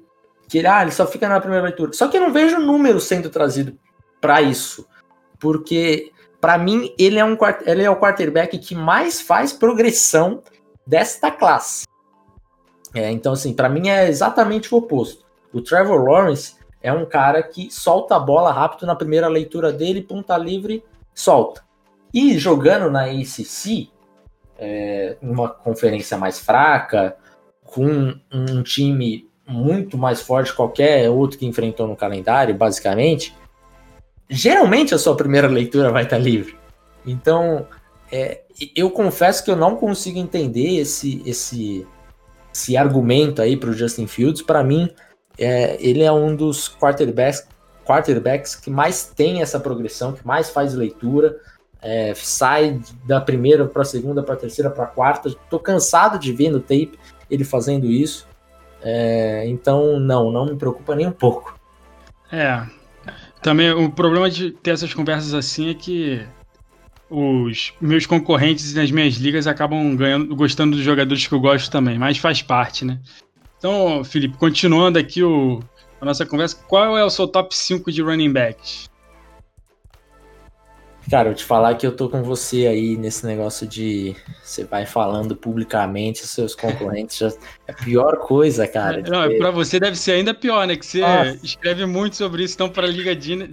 que 0.48 0.64
ah, 0.64 0.82
ele 0.82 0.92
só 0.92 1.06
fica 1.06 1.28
na 1.28 1.40
primeira 1.40 1.64
leitura. 1.64 1.92
Só 1.92 2.06
que 2.06 2.16
eu 2.16 2.20
não 2.20 2.32
vejo 2.32 2.58
número 2.58 3.00
sendo 3.00 3.30
trazido 3.30 3.76
para 4.20 4.40
isso, 4.40 4.86
porque 5.38 6.12
para 6.44 6.58
mim, 6.58 6.92
ele 6.98 7.18
é, 7.18 7.24
um, 7.24 7.38
ele 7.64 7.82
é 7.82 7.88
o 7.88 7.98
quarterback 7.98 8.58
que 8.58 8.74
mais 8.74 9.18
faz 9.18 9.50
progressão 9.50 10.42
desta 10.86 11.30
classe. 11.30 11.86
É, 12.94 13.10
então, 13.10 13.32
assim, 13.32 13.54
para 13.54 13.66
mim 13.66 13.88
é 13.88 14.06
exatamente 14.08 14.74
o 14.74 14.76
oposto. 14.76 15.24
O 15.54 15.62
Trevor 15.62 16.04
Lawrence 16.04 16.56
é 16.82 16.92
um 16.92 17.06
cara 17.06 17.42
que 17.42 17.70
solta 17.70 18.16
a 18.16 18.20
bola 18.20 18.52
rápido 18.52 18.84
na 18.84 18.94
primeira 18.94 19.26
leitura 19.26 19.72
dele, 19.72 20.02
ponta 20.02 20.36
livre, 20.36 20.84
solta. 21.14 21.62
E 22.12 22.36
jogando 22.38 22.90
na 22.90 23.04
ACC, 23.04 23.88
é, 24.58 25.16
uma 25.22 25.48
conferência 25.48 26.18
mais 26.18 26.38
fraca, 26.38 27.16
com 27.64 28.14
um 28.30 28.62
time 28.62 29.30
muito 29.48 29.96
mais 29.96 30.20
forte 30.20 30.50
que 30.50 30.56
qualquer 30.58 31.08
outro 31.08 31.38
que 31.38 31.46
enfrentou 31.46 31.88
no 31.88 31.96
calendário, 31.96 32.54
basicamente, 32.54 33.34
geralmente 34.28 34.94
a 34.94 34.98
sua 34.98 35.16
primeira 35.16 35.48
leitura 35.48 35.90
vai 35.90 36.04
estar 36.04 36.18
livre. 36.18 36.56
Então, 37.06 37.66
é, 38.10 38.42
eu 38.74 38.90
confesso 38.90 39.44
que 39.44 39.50
eu 39.50 39.56
não 39.56 39.76
consigo 39.76 40.18
entender 40.18 40.78
esse, 40.78 41.22
esse, 41.26 41.86
esse 42.52 42.76
argumento 42.76 43.42
aí 43.42 43.56
para 43.56 43.70
o 43.70 43.72
Justin 43.72 44.06
Fields. 44.06 44.42
Para 44.42 44.62
mim, 44.62 44.90
é, 45.38 45.76
ele 45.80 46.02
é 46.02 46.12
um 46.12 46.34
dos 46.34 46.68
quarterbacks, 46.68 47.46
quarterbacks 47.84 48.54
que 48.54 48.70
mais 48.70 49.06
tem 49.06 49.42
essa 49.42 49.60
progressão, 49.60 50.12
que 50.12 50.26
mais 50.26 50.50
faz 50.50 50.74
leitura. 50.74 51.36
É, 51.82 52.14
sai 52.14 52.80
da 53.06 53.20
primeira 53.20 53.66
para 53.66 53.82
a 53.82 53.84
segunda, 53.84 54.22
para 54.22 54.34
a 54.34 54.38
terceira, 54.38 54.70
para 54.70 54.84
a 54.84 54.88
quarta. 54.88 55.28
Estou 55.28 55.60
cansado 55.60 56.18
de 56.18 56.32
ver 56.32 56.50
no 56.50 56.60
tape 56.60 56.98
ele 57.30 57.44
fazendo 57.44 57.86
isso. 57.86 58.26
É, 58.82 59.44
então, 59.46 59.98
não, 59.98 60.30
não 60.30 60.46
me 60.46 60.56
preocupa 60.56 60.94
nem 60.94 61.06
um 61.06 61.12
pouco. 61.12 61.58
É, 62.30 62.64
também 63.44 63.70
o 63.72 63.90
problema 63.90 64.30
de 64.30 64.52
ter 64.52 64.70
essas 64.70 64.94
conversas 64.94 65.34
assim 65.34 65.68
é 65.68 65.74
que 65.74 66.26
os 67.10 67.74
meus 67.78 68.06
concorrentes 68.06 68.72
nas 68.72 68.90
minhas 68.90 69.16
ligas 69.16 69.46
acabam 69.46 69.94
ganhando, 69.94 70.34
gostando 70.34 70.74
dos 70.74 70.84
jogadores 70.84 71.26
que 71.26 71.34
eu 71.34 71.38
gosto 71.38 71.70
também, 71.70 71.98
mas 71.98 72.16
faz 72.16 72.40
parte, 72.40 72.86
né? 72.86 72.98
Então, 73.58 74.02
Felipe, 74.02 74.38
continuando 74.38 74.98
aqui 74.98 75.22
o, 75.22 75.60
a 76.00 76.06
nossa 76.06 76.24
conversa, 76.24 76.56
qual 76.66 76.96
é 76.96 77.04
o 77.04 77.10
seu 77.10 77.28
top 77.28 77.54
5 77.54 77.92
de 77.92 78.00
running 78.00 78.32
backs? 78.32 78.88
Cara, 81.10 81.28
eu 81.28 81.34
te 81.34 81.44
falar 81.44 81.74
que 81.74 81.86
eu 81.86 81.94
tô 81.94 82.08
com 82.08 82.22
você 82.22 82.66
aí 82.66 82.96
nesse 82.96 83.26
negócio 83.26 83.66
de 83.66 84.16
você 84.42 84.64
vai 84.64 84.86
falando 84.86 85.36
publicamente 85.36 86.26
seus 86.26 86.54
concorrentes, 86.54 87.18
já 87.18 87.28
é 87.66 87.72
a 87.72 87.74
pior 87.74 88.16
coisa, 88.18 88.66
cara. 88.66 89.02
Não, 89.02 89.28
ter... 89.28 89.38
pra 89.38 89.50
você 89.50 89.78
deve 89.78 89.96
ser 89.96 90.12
ainda 90.12 90.32
pior, 90.32 90.66
né? 90.66 90.76
Que 90.76 90.86
você 90.86 91.00
Nossa. 91.00 91.38
escreve 91.42 91.84
muito 91.84 92.16
sobre 92.16 92.44
isso, 92.44 92.54
então 92.54 92.68
pra 92.68 92.86
Liga 92.86 93.14
Din 93.14 93.46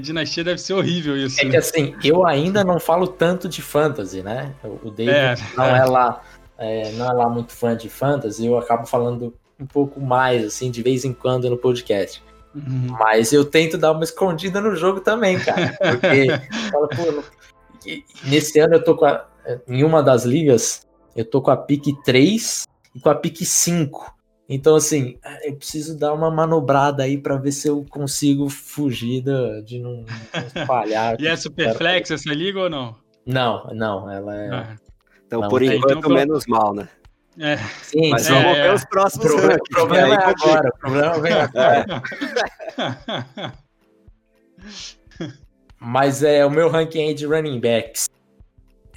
Dinastia 0.00 0.44
deve 0.44 0.60
ser 0.60 0.74
horrível 0.74 1.16
isso. 1.16 1.40
É 1.40 1.44
né? 1.44 1.50
que 1.50 1.56
assim, 1.56 1.94
eu 2.04 2.24
ainda 2.24 2.62
não 2.62 2.78
falo 2.78 3.06
tanto 3.06 3.48
de 3.48 3.60
fantasy, 3.60 4.22
né? 4.22 4.52
O 4.62 4.90
David 4.90 5.16
é, 5.16 5.36
não 5.56 5.64
é, 5.64 5.78
é 5.78 5.84
lá, 5.84 6.22
é, 6.58 6.92
não 6.92 7.10
é 7.10 7.12
lá 7.12 7.28
muito 7.28 7.52
fã 7.52 7.76
de 7.76 7.88
fantasy, 7.88 8.46
eu 8.46 8.56
acabo 8.56 8.86
falando 8.86 9.34
um 9.58 9.66
pouco 9.66 10.00
mais, 10.00 10.44
assim, 10.44 10.70
de 10.70 10.82
vez 10.82 11.04
em 11.04 11.12
quando 11.12 11.48
no 11.50 11.56
podcast. 11.56 12.22
Uhum. 12.54 12.88
Mas 12.98 13.32
eu 13.32 13.44
tento 13.44 13.78
dar 13.78 13.92
uma 13.92 14.04
escondida 14.04 14.60
no 14.60 14.76
jogo 14.76 15.00
também, 15.00 15.38
cara. 15.38 15.76
Porque 15.78 16.26
fala, 16.70 16.88
pô, 16.88 17.24
nesse 18.24 18.58
ano 18.58 18.74
eu 18.74 18.84
tô 18.84 18.94
com 18.94 19.06
a, 19.06 19.24
em 19.68 19.82
uma 19.84 20.02
das 20.02 20.24
ligas, 20.24 20.86
eu 21.16 21.24
tô 21.24 21.40
com 21.40 21.50
a 21.50 21.56
pique 21.56 21.96
3 22.04 22.66
e 22.94 23.00
com 23.00 23.08
a 23.08 23.14
pique 23.14 23.44
5. 23.44 24.14
Então, 24.48 24.76
assim, 24.76 25.18
eu 25.44 25.54
preciso 25.56 25.98
dar 25.98 26.12
uma 26.12 26.30
manobrada 26.30 27.04
aí 27.04 27.16
para 27.16 27.36
ver 27.36 27.52
se 27.52 27.68
eu 27.68 27.86
consigo 27.88 28.50
fugir 28.50 29.24
de 29.64 29.78
não, 29.78 30.04
não 30.54 30.66
falhar. 30.66 31.16
e 31.20 31.26
é 31.26 31.34
Superflex 31.36 32.10
essa 32.10 32.28
liga 32.34 32.60
ou 32.60 32.68
não? 32.68 32.94
Não, 33.24 33.64
não, 33.72 34.10
ela 34.10 34.36
é. 34.36 34.50
Ah. 34.50 34.76
Então, 35.26 35.40
não, 35.40 35.48
por 35.48 35.62
enquanto, 35.62 35.98
então, 35.98 36.10
menos 36.10 36.44
mal, 36.46 36.74
né? 36.74 36.86
É. 37.38 37.56
Sim, 37.82 38.10
Mas 38.10 38.28
é, 38.28 38.30
vamos 38.30 38.58
ver 38.58 38.74
os 38.74 38.84
próximos. 38.84 39.26
O 39.26 39.28
problema, 39.36 39.58
problema 39.70 40.14
é 40.14 40.24
agora. 40.24 40.68
O 40.68 40.78
problema 40.78 41.18
vem 41.18 41.32
agora. 41.32 42.02
Mas 45.80 46.22
é 46.22 46.44
o 46.44 46.50
meu 46.50 46.68
ranking 46.68 47.14
de 47.14 47.26
running 47.26 47.58
backs. 47.58 48.08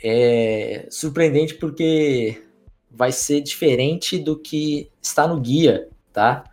É 0.03 0.85
surpreendente 0.89 1.55
porque 1.55 2.43
vai 2.91 3.11
ser 3.11 3.41
diferente 3.41 4.19
do 4.19 4.37
que 4.37 4.91
está 5.01 5.27
no 5.27 5.39
guia, 5.39 5.87
tá? 6.13 6.43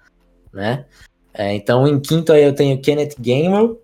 Né? 0.53 0.87
É, 1.35 1.55
então, 1.55 1.87
em 1.87 2.01
quinto 2.01 2.33
aí 2.33 2.45
eu 2.45 2.55
tenho 2.55 2.81
Kenneth 2.81 3.17
Gainwell. 3.19 3.83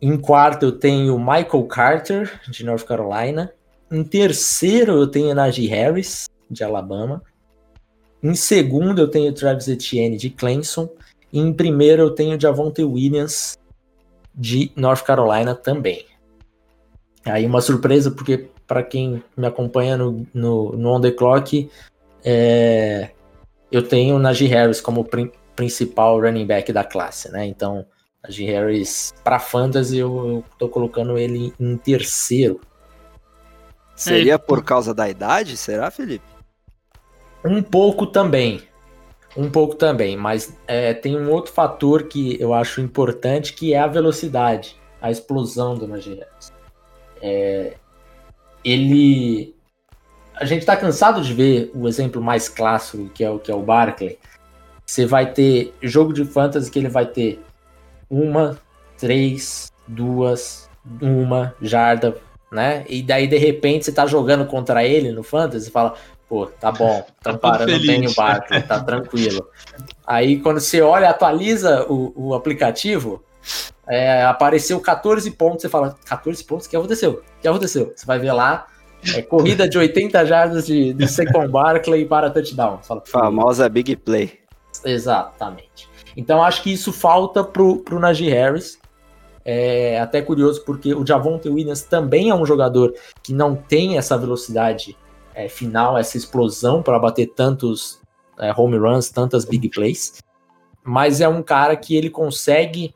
Em 0.00 0.16
quarto 0.16 0.66
eu 0.66 0.72
tenho 0.78 1.18
Michael 1.18 1.66
Carter, 1.66 2.40
de 2.48 2.64
North 2.64 2.84
Carolina. 2.84 3.52
Em 3.90 4.04
terceiro 4.04 4.92
eu 4.92 5.06
tenho 5.08 5.34
Najee 5.34 5.66
Harris 5.66 6.28
de 6.50 6.64
Alabama. 6.64 7.22
Em 8.22 8.34
segundo, 8.34 9.00
eu 9.00 9.08
tenho 9.08 9.32
Travis 9.32 9.68
Etienne, 9.68 10.16
de 10.16 10.30
Clemson. 10.30 10.88
E 11.32 11.38
em 11.38 11.52
primeiro, 11.52 12.02
eu 12.02 12.10
tenho 12.10 12.40
Javonte 12.40 12.82
Williams, 12.82 13.58
de 14.34 14.70
North 14.76 15.02
Carolina 15.02 15.54
também. 15.54 16.06
Aí 17.24 17.44
uma 17.44 17.60
surpresa, 17.60 18.10
porque 18.10 18.48
para 18.66 18.82
quem 18.82 19.22
me 19.36 19.46
acompanha 19.46 19.96
no, 19.96 20.26
no, 20.32 20.72
no 20.72 20.90
On 20.90 21.00
The 21.00 21.10
Clock, 21.10 21.70
é, 22.24 23.10
eu 23.70 23.82
tenho 23.82 24.18
Najee 24.18 24.46
Harris 24.46 24.80
como 24.80 25.04
prin 25.04 25.30
principal 25.54 26.20
running 26.20 26.46
back 26.46 26.72
da 26.72 26.84
classe, 26.84 27.32
né? 27.32 27.44
Então, 27.44 27.84
Najee 28.22 28.46
Harris, 28.46 29.12
para 29.24 29.40
fantasy, 29.40 29.98
eu, 29.98 30.28
eu 30.28 30.44
tô 30.56 30.68
colocando 30.68 31.18
ele 31.18 31.52
em 31.58 31.76
terceiro. 31.76 32.60
Seria 33.96 34.38
por 34.38 34.62
causa 34.62 34.94
da 34.94 35.08
idade, 35.08 35.56
será, 35.56 35.90
Felipe? 35.90 36.37
Um 37.44 37.62
pouco 37.62 38.06
também. 38.06 38.62
Um 39.36 39.50
pouco 39.50 39.74
também, 39.74 40.16
mas 40.16 40.56
é, 40.66 40.92
tem 40.94 41.16
um 41.16 41.30
outro 41.30 41.52
fator 41.52 42.04
que 42.04 42.40
eu 42.40 42.52
acho 42.52 42.80
importante, 42.80 43.52
que 43.52 43.72
é 43.72 43.78
a 43.78 43.86
velocidade, 43.86 44.76
a 45.00 45.10
explosão 45.10 45.76
do 45.76 45.86
Najee 45.86 46.24
É, 47.22 47.74
ele... 48.64 49.54
A 50.34 50.44
gente 50.44 50.60
está 50.60 50.76
cansado 50.76 51.20
de 51.20 51.34
ver 51.34 51.70
o 51.74 51.88
exemplo 51.88 52.22
mais 52.22 52.48
clássico, 52.48 53.08
que 53.10 53.24
é 53.24 53.30
o, 53.30 53.38
que 53.38 53.50
é 53.50 53.54
o 53.54 53.62
Barkley. 53.62 54.18
Você 54.86 55.04
vai 55.04 55.32
ter 55.32 55.74
jogo 55.82 56.12
de 56.12 56.24
fantasy 56.24 56.70
que 56.70 56.78
ele 56.78 56.88
vai 56.88 57.06
ter 57.06 57.40
uma, 58.08 58.58
três, 58.96 59.70
duas, 59.86 60.68
uma 61.00 61.54
jarda, 61.60 62.16
né? 62.50 62.84
E 62.88 63.02
daí, 63.02 63.26
de 63.26 63.36
repente, 63.36 63.84
você 63.84 63.92
tá 63.92 64.06
jogando 64.06 64.46
contra 64.46 64.84
ele 64.84 65.12
no 65.12 65.22
Fantasy 65.22 65.68
e 65.68 65.72
fala, 65.72 65.94
pô, 66.28 66.46
tá 66.46 66.70
bom, 66.70 67.04
tá 67.22 67.36
parando 67.36 67.72
feliz. 67.72 67.86
bem 67.86 68.06
o 68.06 68.14
barco, 68.14 68.48
tá 68.66 68.80
tranquilo. 68.80 69.48
Aí, 70.06 70.40
quando 70.40 70.60
você 70.60 70.80
olha, 70.82 71.08
atualiza 71.08 71.86
o, 71.88 72.12
o 72.14 72.34
aplicativo, 72.34 73.24
é, 73.88 74.24
apareceu 74.24 74.78
14 74.80 75.30
pontos, 75.30 75.62
você 75.62 75.68
fala, 75.68 75.96
14 76.04 76.44
pontos? 76.44 76.66
O 76.66 76.70
que 76.70 76.76
aconteceu? 76.76 77.22
O 77.38 77.40
que 77.40 77.48
aconteceu? 77.48 77.92
Você 77.96 78.04
vai 78.04 78.18
ver 78.18 78.32
lá, 78.32 78.66
é, 79.14 79.22
corrida 79.22 79.68
de 79.68 79.78
80 79.78 80.26
jardas 80.26 80.66
de, 80.66 80.92
de 80.92 81.08
Saquon 81.08 81.48
Barkley 81.48 82.04
para 82.04 82.30
touchdown. 82.30 82.78
Fala, 82.82 83.02
Famosa 83.06 83.68
big 83.68 83.96
play. 83.96 84.38
Exatamente. 84.84 85.88
Então 86.16 86.42
acho 86.42 86.62
que 86.62 86.72
isso 86.72 86.92
falta 86.92 87.44
pro, 87.44 87.78
pro 87.78 87.98
Najee 87.98 88.30
Harris. 88.30 88.78
É 89.44 89.98
até 90.00 90.20
curioso 90.20 90.62
porque 90.64 90.94
o 90.94 91.06
Javonte 91.06 91.48
Williams 91.48 91.82
também 91.82 92.28
é 92.28 92.34
um 92.34 92.44
jogador 92.44 92.92
que 93.22 93.32
não 93.32 93.54
tem 93.54 93.96
essa 93.96 94.18
velocidade 94.18 94.96
é, 95.38 95.48
final, 95.48 95.96
essa 95.96 96.16
explosão 96.16 96.82
para 96.82 96.98
bater 96.98 97.28
tantos 97.28 98.00
é, 98.40 98.52
home 98.56 98.76
runs, 98.76 99.08
tantas 99.08 99.44
big 99.44 99.68
plays. 99.68 100.20
Mas 100.82 101.20
é 101.20 101.28
um 101.28 101.44
cara 101.44 101.76
que 101.76 101.96
ele 101.96 102.10
consegue 102.10 102.92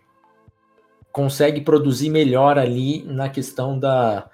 consegue 1.12 1.61
produzir 1.61 2.09
melhor 2.11 2.59
ali 2.59 3.05
na 3.05 3.28
questão 3.28 3.78
da, 3.78 4.28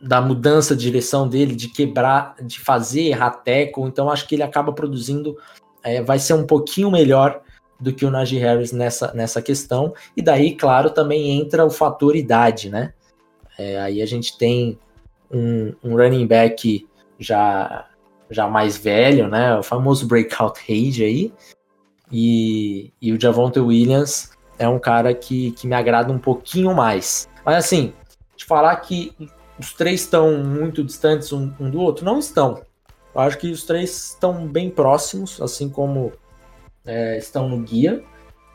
da 0.00 0.22
mudança 0.22 0.74
de 0.74 0.82
direção 0.82 1.28
dele, 1.28 1.54
de 1.54 1.68
quebrar, 1.68 2.34
de 2.42 2.58
fazer 2.58 3.02
errar 3.02 3.30
tackle. 3.30 3.84
Então 3.84 4.10
acho 4.10 4.26
que 4.26 4.34
ele 4.34 4.42
acaba 4.42 4.72
produzindo, 4.72 5.36
é, 5.82 6.02
vai 6.02 6.18
ser 6.18 6.32
um 6.32 6.46
pouquinho 6.46 6.90
melhor 6.90 7.40
do 7.78 7.92
que 7.92 8.06
o 8.06 8.10
Najee 8.10 8.38
Harris 8.38 8.72
nessa, 8.72 9.12
nessa 9.12 9.42
questão. 9.42 9.94
E 10.16 10.22
daí, 10.22 10.56
claro, 10.56 10.90
também 10.90 11.38
entra 11.38 11.64
o 11.64 11.70
fator 11.70 12.16
idade, 12.16 12.70
né? 12.70 12.94
É, 13.58 13.78
aí 13.78 14.00
a 14.00 14.06
gente 14.06 14.36
tem 14.38 14.78
um, 15.30 15.74
um, 15.84 15.94
running 15.94 16.26
back 16.26 16.86
já, 17.18 17.86
já 18.30 18.48
mais 18.48 18.76
velho, 18.76 19.28
né? 19.28 19.56
O 19.56 19.62
famoso 19.62 20.06
breakout 20.06 20.60
age 20.70 21.04
aí. 21.04 21.32
E, 22.12 22.92
e 23.00 23.12
o 23.12 23.20
Javonte 23.20 23.58
Williams 23.58 24.30
é 24.58 24.68
um 24.68 24.78
cara 24.78 25.14
que, 25.14 25.52
que 25.52 25.66
me 25.66 25.74
agrada 25.74 26.12
um 26.12 26.18
pouquinho 26.18 26.74
mais. 26.74 27.28
Mas 27.44 27.56
assim, 27.56 27.92
de 28.36 28.44
falar 28.44 28.76
que 28.76 29.14
os 29.58 29.72
três 29.72 30.00
estão 30.02 30.38
muito 30.38 30.82
distantes 30.82 31.32
um, 31.32 31.52
um, 31.58 31.70
do 31.70 31.80
outro, 31.80 32.04
não 32.04 32.18
estão. 32.18 32.62
Eu 33.14 33.20
acho 33.20 33.38
que 33.38 33.50
os 33.50 33.64
três 33.64 34.10
estão 34.10 34.46
bem 34.46 34.70
próximos, 34.70 35.40
assim 35.40 35.68
como 35.68 36.12
é, 36.84 37.16
estão 37.18 37.48
no 37.48 37.58
guia. 37.58 38.02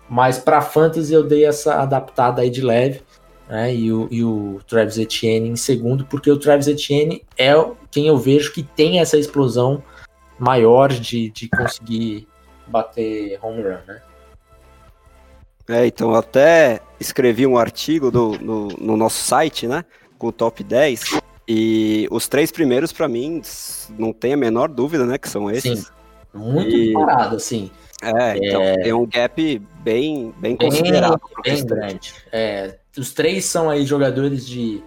Mas 0.10 0.40
para 0.40 0.62
fantasy 0.62 1.14
eu 1.14 1.24
dei 1.24 1.46
essa 1.46 1.82
adaptada 1.82 2.42
aí 2.42 2.50
de 2.50 2.62
leve, 2.62 3.02
né? 3.50 3.74
E 3.74 3.92
o, 3.92 4.08
e 4.12 4.24
o 4.24 4.62
Travis 4.68 4.98
Etienne 4.98 5.50
em 5.50 5.56
segundo, 5.56 6.06
porque 6.06 6.30
o 6.30 6.38
Travis 6.38 6.68
Etienne 6.68 7.24
é 7.38 7.52
quem 7.90 8.08
eu 8.08 8.18
vejo 8.18 8.54
que 8.54 8.62
tem 8.62 9.00
essa 9.00 9.18
explosão 9.18 9.84
maior 10.38 10.90
de, 10.90 11.32
de 11.32 11.50
conseguir 11.50 12.28
bater 12.68 13.40
home 13.42 13.64
run, 13.64 13.78
né? 13.88 14.02
É, 15.68 15.86
então 15.86 16.16
até 16.16 16.80
escrevi 17.00 17.46
um 17.46 17.58
artigo 17.58 18.10
do, 18.10 18.38
no, 18.40 18.68
no 18.70 18.98
nosso 18.98 19.22
site, 19.22 19.68
né? 19.68 19.84
Com 20.18 20.28
o 20.28 20.32
top 20.32 20.64
10. 20.64 21.20
E 21.48 22.08
os 22.12 22.28
três 22.28 22.52
primeiros, 22.52 22.92
para 22.92 23.08
mim, 23.08 23.42
não 23.98 24.14
tem 24.14 24.34
a 24.34 24.38
menor 24.38 24.70
dúvida, 24.70 25.06
né? 25.06 25.18
Que 25.18 25.30
são 25.30 25.50
esses. 25.50 25.80
Sim. 25.80 25.86
Muito 26.34 26.76
e... 26.76 26.94
parado, 26.94 27.36
assim. 27.36 27.72
É, 28.02 28.38
então 28.38 28.62
é... 28.62 28.78
tem 28.78 28.94
um 28.94 29.06
gap 29.06 29.60
bem, 29.84 30.34
bem, 30.40 30.56
bem 30.56 30.58
considerável. 30.58 31.20
Bem 31.44 31.66
grande. 31.66 32.14
É, 32.32 32.78
os 33.00 33.14
três 33.14 33.46
são 33.46 33.70
aí 33.70 33.86
jogadores 33.86 34.46
de, 34.46 34.84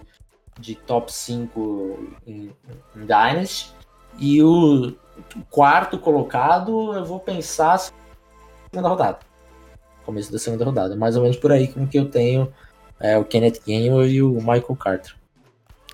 de 0.59 0.75
top 0.75 1.11
5 1.11 2.13
em, 2.27 2.51
em 2.95 3.05
Dynasty. 3.05 3.71
E 4.19 4.41
o 4.43 4.93
quarto 5.49 5.97
colocado, 5.97 6.93
eu 6.93 7.03
vou 7.03 7.19
pensar 7.19 7.79
segunda 8.71 8.87
rodada 8.87 9.19
começo 10.05 10.31
da 10.31 10.39
segunda 10.39 10.65
rodada. 10.65 10.95
Mais 10.95 11.15
ou 11.15 11.23
menos 11.23 11.37
por 11.37 11.51
aí 11.51 11.67
com 11.67 11.87
que 11.87 11.97
eu 11.97 12.09
tenho 12.09 12.51
é, 12.99 13.17
o 13.17 13.25
Kenneth 13.25 13.59
Gainwell 13.65 14.07
e 14.07 14.21
o 14.21 14.33
Michael 14.35 14.75
Carter. 14.79 15.15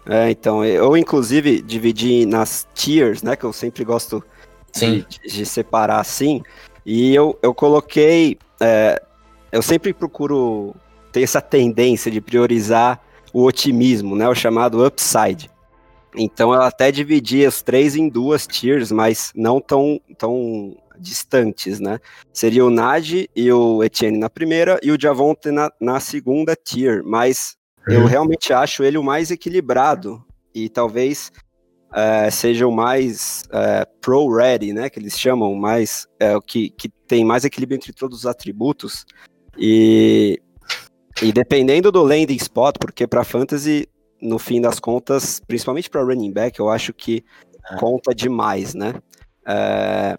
É, 0.06 0.30
então, 0.30 0.64
eu 0.66 0.96
inclusive 0.98 1.62
dividi 1.62 2.26
nas 2.26 2.68
tiers, 2.74 3.22
né, 3.22 3.36
que 3.36 3.44
eu 3.44 3.54
sempre 3.54 3.84
gosto 3.84 4.24
de, 4.74 5.06
de, 5.28 5.46
separar 5.46 6.00
assim, 6.00 6.42
e 6.86 7.14
eu, 7.14 7.38
eu 7.44 7.54
coloquei, 7.54 8.38
é, 8.60 9.02
eu 9.52 9.62
sempre 9.62 9.94
procuro 9.94 10.74
ter 11.12 11.24
essa 11.24 11.42
tendência 11.42 12.12
de 12.12 12.22
priorizar 12.22 13.02
o 13.34 13.44
otimismo, 13.44 14.16
né, 14.16 14.28
o 14.28 14.36
chamado 14.36 14.86
upside. 14.86 15.50
Então 16.16 16.54
eu 16.54 16.62
até 16.62 16.92
dividi 16.92 17.46
os 17.46 17.62
três 17.62 17.96
em 17.96 18.10
duas 18.10 18.48
tiers, 18.48 18.92
mas 18.92 19.32
não 19.36 19.62
tão, 19.62 20.02
tão 20.18 20.76
distantes, 20.98 21.80
né? 21.80 22.00
Seria 22.34 22.66
o 22.66 22.70
Nagy 22.70 23.30
e 23.36 23.52
o 23.52 23.84
Etienne 23.84 24.18
na 24.18 24.30
primeira 24.30 24.80
e 24.84 24.92
o 24.92 25.00
Javonte 25.00 25.52
na, 25.52 25.72
na 25.80 26.00
segunda 26.00 26.56
tier, 26.56 27.04
mas 27.06 27.56
uhum. 27.88 27.94
eu 27.94 28.06
realmente 28.06 28.52
acho 28.52 28.84
ele 28.84 28.98
o 28.98 29.04
mais 29.04 29.32
equilibrado 29.32 30.24
e 30.54 30.68
talvez 30.68 31.32
é, 31.94 32.30
seja 32.30 32.68
o 32.68 32.72
mais 32.72 33.44
é, 33.52 33.86
pro-ready, 34.02 34.74
né? 34.74 34.90
Que 34.90 35.00
eles 35.00 35.18
chamam, 35.18 35.54
mais 35.56 36.08
é, 36.20 36.36
o 36.36 36.42
que, 36.42 36.70
que 36.72 36.90
tem 37.08 37.24
mais 37.24 37.46
equilíbrio 37.46 37.76
entre 37.76 37.94
todos 37.94 38.20
os 38.20 38.26
atributos 38.26 39.06
e, 39.58 40.40
e 41.22 41.32
dependendo 41.32 41.92
do 41.92 42.04
landing 42.04 42.36
spot, 42.36 42.78
porque 42.80 43.06
para 43.06 43.24
fantasy 43.24 43.88
no 44.22 44.38
fim 44.38 44.62
das 44.62 44.80
contas, 44.80 45.40
principalmente 45.40 45.90
para 45.90 46.04
running 46.04 46.32
back, 46.32 46.60
eu 46.60 46.70
acho 46.70 46.94
que 46.94 47.24
é. 47.72 47.76
conta 47.78 48.14
demais, 48.14 48.74
né? 48.74 48.94
É, 49.48 50.18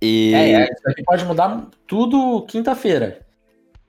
e... 0.00 0.34
É, 0.34 0.52
é, 0.52 0.64
isso 0.64 0.88
aqui 0.88 1.02
pode 1.02 1.24
mudar 1.24 1.68
tudo 1.86 2.44
quinta-feira. 2.46 3.26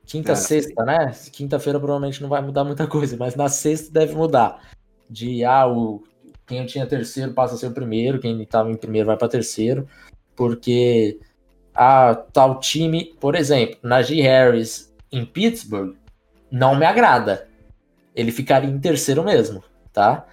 Quinta, 0.05 0.33
é. 0.33 0.35
sexta, 0.35 0.83
né? 0.83 1.11
Quinta-feira 1.31 1.79
provavelmente 1.79 2.21
não 2.21 2.29
vai 2.29 2.41
mudar 2.41 2.63
muita 2.63 2.87
coisa, 2.87 3.15
mas 3.17 3.35
na 3.35 3.47
sexta 3.49 3.91
deve 3.91 4.13
mudar. 4.15 4.59
De 5.09 5.43
ah, 5.45 5.67
o, 5.67 6.03
quem 6.45 6.65
tinha 6.65 6.85
terceiro 6.85 7.33
passa 7.33 7.55
a 7.55 7.57
ser 7.57 7.67
o 7.67 7.73
primeiro, 7.73 8.19
quem 8.19 8.41
estava 8.41 8.69
em 8.71 8.75
primeiro 8.75 9.07
vai 9.07 9.17
para 9.17 9.29
terceiro, 9.29 9.87
porque 10.35 11.19
a 11.73 12.15
tal 12.15 12.59
time, 12.59 13.13
por 13.19 13.35
exemplo, 13.35 13.77
Najee 13.81 14.21
Harris 14.21 14.93
em 15.11 15.25
Pittsburgh 15.25 15.95
não 16.53 16.75
me 16.75 16.85
agrada. 16.85 17.47
Ele 18.15 18.31
ficaria 18.31 18.69
em 18.69 18.79
terceiro 18.79 19.23
mesmo, 19.23 19.63
tá? 19.91 20.27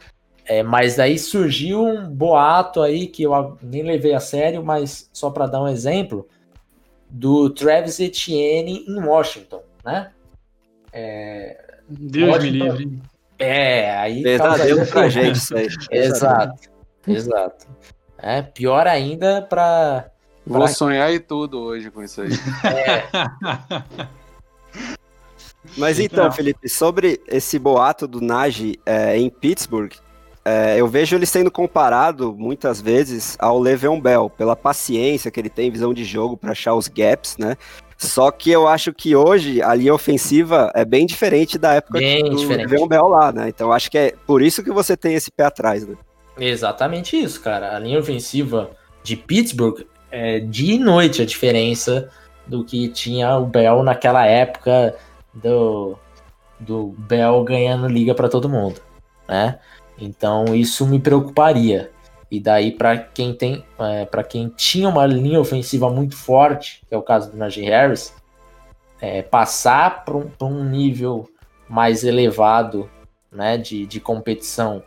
É, 0.45 0.63
mas 0.63 0.99
aí 0.99 1.19
surgiu 1.19 1.83
um 1.83 2.07
boato 2.11 2.83
aí 2.83 3.07
que 3.07 3.23
eu 3.23 3.57
nem 3.63 3.83
levei 3.83 4.13
a 4.13 4.21
sério, 4.21 4.63
mas 4.63 5.09
só 5.15 5.31
para 5.31 5.47
dar 5.47 5.63
um 5.63 5.69
exemplo, 5.69 6.29
do 7.09 7.49
Travis 7.49 7.99
Etienne 7.99 8.85
em 8.87 9.01
Washington, 9.03 9.63
né? 9.83 10.11
É, 10.93 11.57
Deus 11.89 12.35
Washington, 12.35 12.65
me 12.65 12.79
livre. 12.79 13.03
É, 13.39 13.97
aí. 13.97 14.23
Pesadelo 14.23 14.87
pra 14.89 15.09
gente 15.09 15.37
isso 15.37 15.57
aí. 15.57 15.69
Exato, 15.91 16.71
exato. 17.09 17.67
É, 18.19 18.43
pior 18.43 18.87
ainda 18.87 19.41
para 19.41 20.11
Vou 20.47 20.69
sonhar 20.69 21.11
e 21.13 21.19
tudo 21.19 21.61
hoje 21.61 21.91
com 21.91 22.03
isso 22.03 22.21
aí. 22.21 22.31
É. 22.65 24.11
Mas 25.77 25.99
então. 25.99 26.31
Felipe, 26.33 26.69
sobre 26.69 27.21
esse 27.27 27.59
boato 27.59 28.07
do 28.07 28.21
Nagy 28.21 28.79
é, 28.85 29.17
em 29.17 29.29
Pittsburgh, 29.29 29.93
é, 30.45 30.81
eu 30.81 30.89
vejo 30.89 31.15
ele 31.15 31.27
sendo 31.27 31.51
comparado 31.51 32.35
muitas 32.37 32.81
vezes 32.81 33.37
ao 33.39 33.59
Le'Veon 33.59 34.01
Bell, 34.01 34.31
pela 34.31 34.57
paciência 34.57 35.31
que 35.31 35.39
ele 35.39 35.51
tem, 35.51 35.71
visão 35.71 35.93
de 35.93 36.05
jogo 36.05 36.37
para 36.37 36.53
achar 36.53 36.75
os 36.75 36.89
gaps, 36.89 37.37
né? 37.37 37.57
Só 37.99 38.31
que 38.31 38.51
eu 38.51 38.67
acho 38.67 38.95
que 38.95 39.15
hoje 39.15 39.61
a 39.61 39.75
linha 39.75 39.93
ofensiva 39.93 40.73
é 40.75 40.87
bem 40.87 41.05
diferente 41.05 41.59
da 41.59 41.75
época 41.75 41.99
bem 41.99 42.31
do. 42.31 42.49
Le'Veon 42.49 42.89
Bell 42.89 43.09
lá, 43.09 43.31
né? 43.31 43.49
Então 43.51 43.71
acho 43.71 43.91
que 43.91 43.99
é 43.99 44.15
por 44.27 44.41
isso 44.41 44.63
que 44.63 44.71
você 44.71 44.97
tem 44.97 45.15
esse 45.15 45.31
pé 45.31 45.45
atrás, 45.45 45.87
né? 45.87 45.95
Exatamente 46.39 47.21
isso, 47.21 47.43
cara. 47.43 47.77
A 47.77 47.79
linha 47.79 47.99
ofensiva 47.99 48.71
de 49.03 49.17
Pittsburgh 49.17 49.83
é 50.11 50.41
de 50.41 50.79
noite 50.79 51.21
a 51.21 51.27
diferença 51.27 52.09
do 52.47 52.65
que 52.65 52.89
tinha 52.89 53.37
o 53.37 53.45
Bell 53.45 53.83
naquela 53.83 54.27
época 54.27 54.97
do, 55.33 55.97
do 56.59 56.95
Bell 56.99 57.43
ganhando 57.45 57.89
liga 57.89 58.15
para 58.15 58.29
todo 58.29 58.49
mundo, 58.49 58.81
né? 59.29 59.59
Então 59.99 60.55
isso 60.55 60.87
me 60.87 60.99
preocuparia. 60.99 61.91
E 62.31 62.39
daí 62.39 62.71
para 62.71 62.97
quem 62.97 63.35
tem, 63.35 63.65
é, 63.79 64.05
para 64.05 64.23
quem 64.23 64.49
tinha 64.49 64.89
uma 64.89 65.05
linha 65.05 65.41
ofensiva 65.41 65.91
muito 65.91 66.17
forte, 66.17 66.83
que 66.89 66.95
é 66.95 66.99
o 66.99 67.03
caso 67.03 67.31
do 67.31 67.37
Najee 67.37 67.65
Harris, 67.65 68.15
é, 69.01 69.23
passar 69.23 70.05
para 70.05 70.17
um, 70.17 70.31
um, 70.41 70.65
nível 70.65 71.29
mais 71.69 72.05
elevado, 72.05 72.89
né, 73.33 73.57
de, 73.57 73.87
de 73.87 73.99
competição 73.99 74.83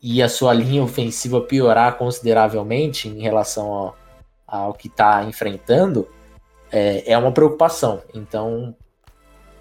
e 0.00 0.22
a 0.22 0.28
sua 0.28 0.52
linha 0.52 0.82
ofensiva 0.82 1.40
piorar 1.40 1.96
consideravelmente 1.96 3.08
em 3.08 3.20
relação 3.20 3.72
ao, 3.72 3.96
ao 4.46 4.74
que 4.74 4.88
está 4.88 5.24
enfrentando, 5.24 6.08
é, 6.70 7.12
é 7.12 7.18
uma 7.18 7.32
preocupação. 7.32 8.02
Então 8.14 8.74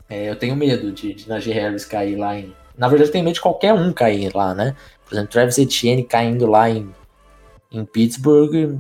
É, 0.10 0.30
eu 0.30 0.36
tenho 0.36 0.56
medo 0.56 0.92
de, 0.92 1.14
de 1.14 1.28
Najee 1.28 1.54
Harris 1.54 1.86
cair 1.86 2.16
lá 2.16 2.38
em. 2.40 2.54
Na 2.78 2.88
verdade, 2.88 3.10
eu 3.10 3.12
tenho 3.12 3.26
medo 3.26 3.36
de 3.36 3.42
qualquer 3.42 3.74
um 3.74 3.92
cair 3.92 4.34
lá, 4.36 4.54
né? 4.54 4.76
Por 5.06 5.16
exemplo, 5.16 5.32
Travis 5.32 5.58
Etienne 5.58 6.04
caindo 6.04 6.46
lá 6.46 6.70
em, 6.70 6.90
em 7.72 7.86
Pittsburgh 7.86 8.80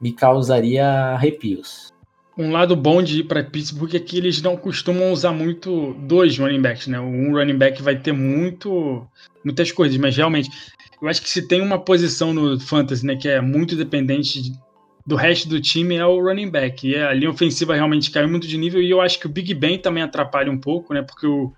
me 0.00 0.12
causaria 0.12 0.86
arrepios. 0.86 1.92
Um 2.36 2.50
lado 2.50 2.74
bom 2.74 3.00
de 3.00 3.20
ir 3.20 3.24
para 3.24 3.44
Pittsburgh 3.44 3.94
é 3.94 4.00
que 4.00 4.18
eles 4.18 4.42
não 4.42 4.56
costumam 4.56 5.12
usar 5.12 5.32
muito 5.32 5.94
dois 6.00 6.36
running 6.36 6.60
backs, 6.60 6.88
né? 6.88 6.98
Um 6.98 7.32
running 7.32 7.56
back 7.56 7.80
vai 7.80 7.96
ter 7.96 8.12
muito 8.12 9.06
muitas 9.44 9.70
coisas, 9.70 9.96
mas 9.98 10.16
realmente 10.16 10.50
eu 11.00 11.08
acho 11.08 11.22
que 11.22 11.28
se 11.28 11.46
tem 11.46 11.60
uma 11.60 11.78
posição 11.78 12.32
no 12.32 12.58
fantasy, 12.58 13.04
né, 13.04 13.14
que 13.14 13.28
é 13.28 13.40
muito 13.40 13.76
dependente 13.76 14.42
de, 14.42 14.52
do 15.06 15.16
resto 15.16 15.48
do 15.48 15.60
time 15.60 15.96
é 15.96 16.06
o 16.06 16.20
running 16.20 16.50
back. 16.50 16.88
E 16.88 16.96
a 16.96 17.12
linha 17.12 17.30
ofensiva 17.30 17.74
realmente 17.74 18.10
caiu 18.10 18.28
muito 18.28 18.46
de 18.46 18.56
nível 18.56 18.80
e 18.82 18.90
eu 18.90 19.00
acho 19.00 19.18
que 19.18 19.26
o 19.26 19.30
Big 19.30 19.52
Ben 19.54 19.78
também 19.78 20.02
atrapalha 20.02 20.50
um 20.50 20.58
pouco, 20.58 20.94
né? 20.94 21.02
Porque 21.02 21.26
o 21.26 21.52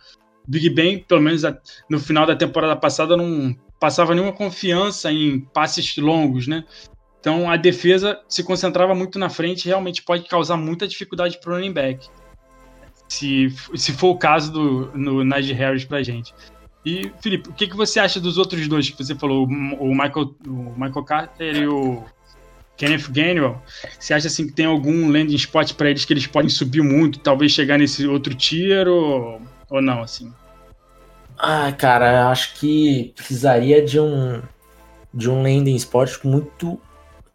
Big 0.47 0.71
Ben, 0.71 0.99
pelo 0.99 1.21
menos 1.21 1.43
no 1.89 1.99
final 1.99 2.27
da 2.27 2.35
temporada 2.35 2.77
passada, 2.77 3.17
não 3.17 3.55
passava 3.79 4.15
nenhuma 4.15 4.33
confiança 4.33 5.13
em 5.13 5.41
passes 5.41 5.97
longos, 5.97 6.47
né? 6.47 6.65
Então 7.21 7.51
a 7.51 7.57
defesa 7.57 8.21
se 8.29 8.43
concentrava 8.43 8.95
muito 8.95 9.19
na 9.19 9.29
frente 9.29 9.65
e 9.65 9.69
realmente 9.69 10.03
pode 10.03 10.29
causar 10.29 10.57
muita 10.57 10.87
dificuldade 10.87 11.39
para 11.41 11.53
o 11.53 11.55
running 11.57 11.73
back. 11.73 12.09
Se, 13.09 13.49
se 13.75 13.93
for 13.93 14.09
o 14.09 14.19
caso 14.19 14.53
do 14.53 14.91
no 14.97 15.25
Najee 15.25 15.53
Harris 15.53 15.85
para 15.85 16.03
gente. 16.03 16.35
E, 16.85 17.11
Felipe, 17.21 17.49
o 17.49 17.53
que, 17.53 17.67
que 17.67 17.77
você 17.77 17.99
acha 17.99 18.21
dos 18.21 18.39
outros 18.39 18.67
dois 18.69 18.89
que 18.89 18.97
você 19.05 19.15
falou, 19.15 19.45
o 19.45 19.91
Michael, 19.91 20.37
o 20.47 20.73
Michael 20.77 21.05
Carter 21.05 21.57
e 21.57 21.67
o 21.67 22.05
Kenneth 22.77 23.11
Gainwell? 23.11 23.61
Você 23.99 24.15
acha 24.15 24.27
assim 24.27 24.47
que 24.47 24.53
tem 24.53 24.67
algum 24.67 25.11
landing 25.11 25.35
spot 25.37 25.73
para 25.75 25.91
eles 25.91 26.05
que 26.05 26.13
eles 26.13 26.27
podem 26.27 26.51
subir 26.51 26.83
muito, 26.83 27.19
talvez 27.19 27.53
chegar 27.53 27.79
nesse 27.79 28.07
outro 28.07 28.35
tier 28.35 28.87
ou, 28.89 29.41
ou 29.71 29.83
não, 29.83 30.03
assim? 30.03 30.33
Ah, 31.39 31.73
cara, 31.73 32.31
acho 32.31 32.55
que 32.55 33.13
precisaria 33.17 33.85
de 33.85 34.01
um 34.01 34.43
de 35.13 35.31
um 35.31 35.43
landing 35.43 35.77
spot 35.77 36.23
muito 36.25 36.79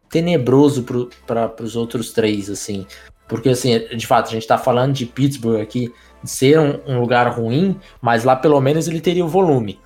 tenebroso 0.07 0.85
para 1.25 1.63
os 1.63 1.75
outros 1.75 2.11
três, 2.11 2.49
assim. 2.49 2.85
Porque, 3.27 3.49
assim, 3.49 3.79
de 3.95 4.05
fato, 4.05 4.27
a 4.27 4.31
gente 4.31 4.43
está 4.43 4.57
falando 4.57 4.93
de 4.93 5.05
Pittsburgh 5.05 5.59
aqui, 5.59 5.91
ser 6.23 6.59
um, 6.59 6.79
um, 6.85 6.99
lugar 6.99 7.27
ruim, 7.29 7.79
mas 7.99 8.23
lá 8.23 8.35
pelo 8.35 8.59
menos 8.61 8.87
ele 8.87 9.01
teria 9.01 9.25
o 9.25 9.29
volume. 9.29 9.79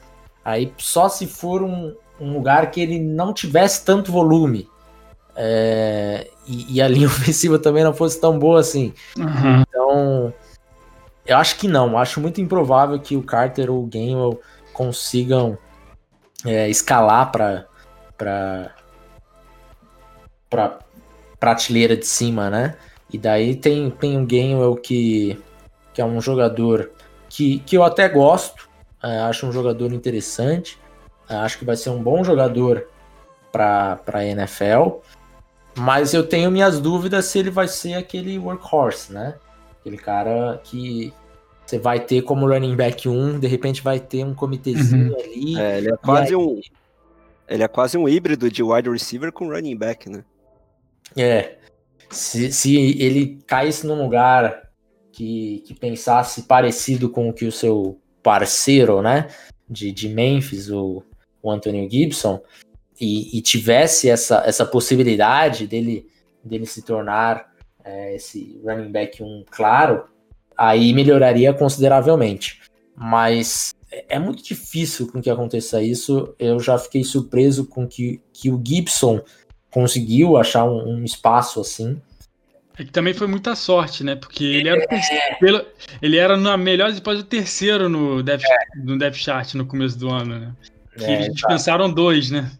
Aí 0.44 0.74
só 0.78 1.08
se 1.08 1.26
for 1.26 1.63
um, 1.63 1.96
um 2.20 2.34
lugar 2.34 2.70
que 2.72 2.82
ele 2.82 3.00
não 3.00 3.34
tivesse 3.34 3.86
tanto 3.86 4.12
volume. 4.12 4.68
É, 5.36 6.30
e, 6.48 6.76
e, 6.76 6.82
a 6.82 6.88
linha 6.88 7.08
ofensiva 7.08 7.60
também 7.60 7.84
não 7.84 7.93
fosse 7.93 8.19
tão 8.19 8.39
boa 8.39 8.60
assim. 8.60 8.93
Uhum. 9.17 9.62
Então, 9.62 10.34
eu 11.26 11.38
acho 11.38 11.58
que 11.58 11.67
não. 11.67 11.98
Acho 11.98 12.21
muito 12.21 12.41
improvável 12.41 13.00
que 13.00 13.15
o 13.15 13.24
Carter 13.24 13.69
ou 13.69 13.84
o 13.84 13.88
Gainwell 13.88 14.39
consigam 14.74 15.58
é, 16.45 16.69
escalar 16.69 17.32
para 17.32 17.65
para 18.17 18.71
prateleira 21.39 21.98
de 21.98 22.08
cima, 22.08 22.50
né? 22.50 22.78
E 23.12 23.17
daí 23.17 23.56
tem, 23.56 23.89
tem 23.89 24.21
o 24.21 24.26
Gainwell 24.26 24.76
que 24.76 25.41
que 25.93 26.02
é 26.02 26.06
um 26.06 26.19
jogador 26.19 26.91
que, 27.30 27.60
que 27.60 27.78
eu 27.78 27.84
até 27.84 28.10
gosto, 28.10 28.69
é, 29.02 29.19
acho 29.19 29.48
um 29.48 29.52
jogador 29.52 29.93
interessante, 29.93 30.78
é, 31.30 31.36
acho 31.36 31.58
que 31.58 31.65
vai 31.65 31.78
ser 31.78 31.89
um 31.89 32.04
bom 32.04 32.21
jogador 32.21 32.86
para 33.50 34.02
a 34.13 34.26
NFL, 34.26 35.00
mas 35.78 36.14
eu 36.14 36.26
tenho 36.26 36.52
minhas 36.52 36.80
dúvidas 36.80 37.26
se 37.26 37.40
ele 37.40 37.50
vai 37.50 37.68
ser 37.68 37.94
aquele 37.94 38.38
workhorse, 38.40 39.14
né? 39.14 39.36
Aquele 39.80 39.98
cara 39.98 40.60
que 40.64 41.14
você 41.66 41.80
vai 41.80 42.00
ter 42.00 42.22
como 42.22 42.48
running 42.48 42.76
back 42.76 43.10
1, 43.10 43.40
de 43.40 43.48
repente 43.48 43.82
vai 43.82 44.00
ter 44.00 44.24
um 44.24 44.34
comitêzinho 44.34 45.14
uhum. 45.14 45.20
ali. 45.20 45.60
É, 45.60 45.78
ele 45.78 45.92
é 45.92 45.98
quase 45.98 46.30
aí... 46.30 46.36
um 46.36 46.62
ele 47.48 47.64
é 47.64 47.68
quase 47.68 47.98
um 47.98 48.10
híbrido 48.10 48.50
de 48.50 48.64
wide 48.64 48.90
receiver 48.90 49.32
com 49.32 49.50
running 49.50 49.76
back, 49.76 50.10
né? 50.10 50.24
É. 51.16 51.58
Se, 52.10 52.52
se 52.52 52.76
ele 52.76 53.40
caísse 53.46 53.86
num 53.86 54.02
lugar 54.02 54.70
que, 55.12 55.64
que 55.66 55.74
pensasse 55.74 56.44
parecido 56.44 57.10
com 57.10 57.30
o 57.30 57.34
que 57.34 57.46
o 57.46 57.52
seu 57.52 58.00
parceiro, 58.24 59.02
né, 59.02 59.30
de, 59.70 59.92
de 59.92 60.10
Memphis, 60.10 60.70
o, 60.70 61.04
o 61.42 61.52
Antonio 61.52 61.90
Gibson, 61.90 62.42
e, 62.99 63.38
e 63.38 63.41
tivesse 63.41 64.10
essa, 64.10 64.43
essa 64.45 64.65
possibilidade 64.65 65.67
dele, 65.67 66.08
dele 66.43 66.65
se 66.65 66.81
tornar 66.81 67.45
é, 67.84 68.15
esse 68.15 68.60
running 68.63 68.91
back 68.91 69.21
um 69.21 69.43
claro, 69.49 70.05
aí 70.58 70.93
melhoraria 70.93 71.53
consideravelmente. 71.53 72.62
Mas 72.95 73.73
é, 73.91 74.15
é 74.15 74.19
muito 74.19 74.43
difícil 74.43 75.08
com 75.12 75.21
que 75.21 75.29
aconteça 75.29 75.81
isso. 75.81 76.34
Eu 76.39 76.60
já 76.60 76.77
fiquei 76.77 77.03
surpreso 77.03 77.65
com 77.65 77.88
que, 77.88 78.21
que 78.34 78.49
o 78.49 78.62
Gibson 78.65 79.21
conseguiu 79.69 80.38
achar 80.38 80.65
um, 80.65 80.95
um 80.95 81.03
espaço 81.03 81.60
assim. 81.60 82.01
É 82.77 82.84
que 82.84 82.91
também 82.91 83.13
foi 83.13 83.27
muita 83.27 83.55
sorte, 83.55 84.03
né? 84.03 84.15
Porque 84.15 84.43
ele 84.43 84.67
era, 84.67 84.86
pelo, 85.39 85.65
ele 86.01 86.17
era 86.17 86.36
na 86.36 86.58
melhor 86.58 86.89
hipótese 86.91 87.23
o 87.23 87.25
terceiro 87.25 87.88
no 87.88 88.21
depth, 88.21 88.43
é. 88.43 88.79
no 88.84 88.97
depth 88.97 89.17
chart 89.17 89.53
no 89.53 89.65
começo 89.65 89.97
do 89.97 90.10
ano, 90.10 90.39
né? 90.39 90.55
Que 90.97 91.05
é, 91.05 91.13
eles 91.13 91.34
dispensaram 91.34 91.91
dois, 91.91 92.29
né? 92.31 92.51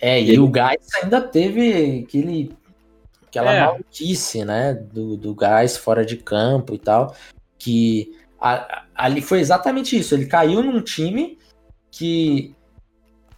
É, 0.00 0.20
e, 0.20 0.34
e 0.34 0.38
o 0.38 0.48
Gás 0.48 0.86
ainda 1.02 1.20
teve 1.20 2.04
aquele, 2.04 2.52
aquela 3.26 3.52
é. 3.52 3.60
maluquice, 3.66 4.44
né? 4.44 4.74
Do, 4.74 5.16
do 5.16 5.34
Gás 5.34 5.76
fora 5.76 6.04
de 6.04 6.16
campo 6.16 6.74
e 6.74 6.78
tal. 6.78 7.14
Que 7.58 8.12
a, 8.40 8.84
ali 8.94 9.22
foi 9.22 9.40
exatamente 9.40 9.98
isso. 9.98 10.14
Ele 10.14 10.26
caiu 10.26 10.62
num 10.62 10.80
time 10.80 11.38
que 11.90 12.54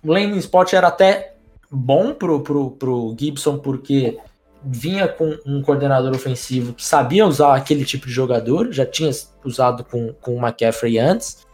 o 0.02 0.12
landing 0.12 0.38
spot 0.38 0.72
era 0.72 0.88
até 0.88 1.34
bom 1.70 2.14
pro, 2.14 2.40
pro, 2.40 2.70
pro 2.72 3.16
Gibson, 3.18 3.58
porque 3.58 4.18
vinha 4.62 5.06
com 5.06 5.36
um 5.46 5.62
coordenador 5.62 6.12
ofensivo 6.14 6.72
que 6.72 6.84
sabia 6.84 7.26
usar 7.26 7.54
aquele 7.54 7.84
tipo 7.84 8.06
de 8.06 8.12
jogador, 8.12 8.72
já 8.72 8.84
tinha 8.84 9.10
usado 9.44 9.84
com, 9.84 10.12
com 10.14 10.36
o 10.36 10.38
McCaffrey 10.38 10.98
antes. 10.98 11.46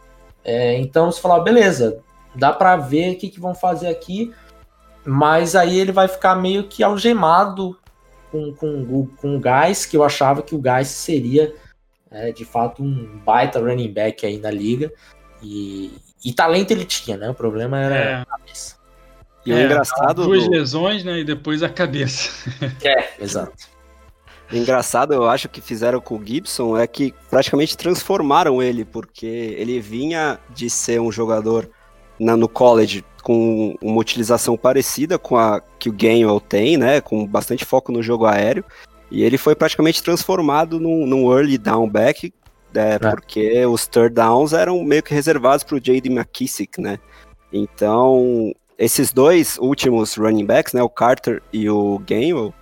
É, 0.43 0.77
então 0.79 1.11
você 1.11 1.21
falava, 1.21 1.43
beleza, 1.43 1.99
dá 2.35 2.51
para 2.51 2.75
ver 2.75 3.13
o 3.13 3.17
que, 3.17 3.29
que 3.29 3.39
vão 3.39 3.53
fazer 3.53 3.87
aqui, 3.87 4.33
mas 5.05 5.55
aí 5.55 5.79
ele 5.79 5.91
vai 5.91 6.07
ficar 6.07 6.35
meio 6.35 6.67
que 6.67 6.83
algemado 6.83 7.77
com, 8.31 8.53
com, 8.53 9.07
com 9.17 9.35
o 9.35 9.39
Guys, 9.39 9.85
que 9.85 9.95
eu 9.95 10.03
achava 10.03 10.41
que 10.41 10.55
o 10.55 10.61
Guys 10.61 10.87
seria 10.87 11.53
é, 12.09 12.31
de 12.31 12.45
fato 12.45 12.83
um 12.83 13.19
baita 13.25 13.59
running 13.59 13.91
back 13.91 14.25
aí 14.25 14.37
na 14.37 14.51
liga. 14.51 14.91
E, 15.41 15.91
e 16.23 16.31
talento 16.31 16.71
ele 16.71 16.85
tinha, 16.85 17.17
né? 17.17 17.29
O 17.29 17.33
problema 17.33 17.79
era 17.79 17.95
é. 17.95 18.13
a 18.15 18.25
cabeça. 18.25 18.75
E 19.45 19.51
é, 19.51 19.55
o 19.55 19.59
engraçado. 19.59 20.23
Duas 20.23 20.45
do... 20.45 20.51
lesões, 20.51 21.03
né? 21.03 21.19
E 21.19 21.23
depois 21.23 21.61
a 21.63 21.69
cabeça. 21.69 22.31
É, 22.83 23.23
exato. 23.23 23.73
O 24.51 24.55
engraçado, 24.55 25.13
eu 25.13 25.27
acho 25.27 25.49
que 25.49 25.59
fizeram 25.59 25.99
com 25.99 26.17
o 26.17 26.25
Gibson 26.25 26.77
é 26.77 26.85
que 26.85 27.13
praticamente 27.29 27.75
transformaram 27.75 28.61
ele, 28.61 28.85
porque 28.85 29.25
ele 29.25 29.79
vinha 29.79 30.39
de 30.49 30.69
ser 30.69 31.01
um 31.01 31.11
jogador 31.11 31.69
na, 32.23 32.37
no 32.37 32.47
college 32.47 33.03
com 33.21 33.75
uma 33.81 33.99
utilização 33.99 34.57
parecida 34.57 35.17
com 35.17 35.37
a 35.37 35.61
que 35.79 35.89
o 35.89 35.93
Gainwell 35.93 36.39
tem, 36.39 36.77
né? 36.77 37.01
Com 37.01 37.25
bastante 37.25 37.65
foco 37.65 37.91
no 37.91 38.03
jogo 38.03 38.25
aéreo. 38.25 38.65
E 39.09 39.23
ele 39.23 39.37
foi 39.37 39.55
praticamente 39.55 40.01
transformado 40.01 40.79
num, 40.79 41.05
num 41.05 41.31
early 41.31 41.57
down 41.57 41.87
back, 41.87 42.33
é, 42.73 42.95
é. 42.95 42.99
porque 42.99 43.65
os 43.65 43.85
third 43.87 44.15
downs 44.15 44.53
eram 44.53 44.83
meio 44.83 45.03
que 45.03 45.13
reservados 45.13 45.63
para 45.63 45.75
o 45.75 45.79
J.D. 45.79 46.09
McKissick, 46.09 46.81
né? 46.81 46.99
Então, 47.51 48.51
esses 48.77 49.13
dois 49.13 49.57
últimos 49.59 50.15
running 50.15 50.45
backs, 50.45 50.73
né, 50.73 50.81
o 50.81 50.89
Carter 50.89 51.41
e 51.53 51.69
o 51.69 51.99
Gainwell, 51.99 52.53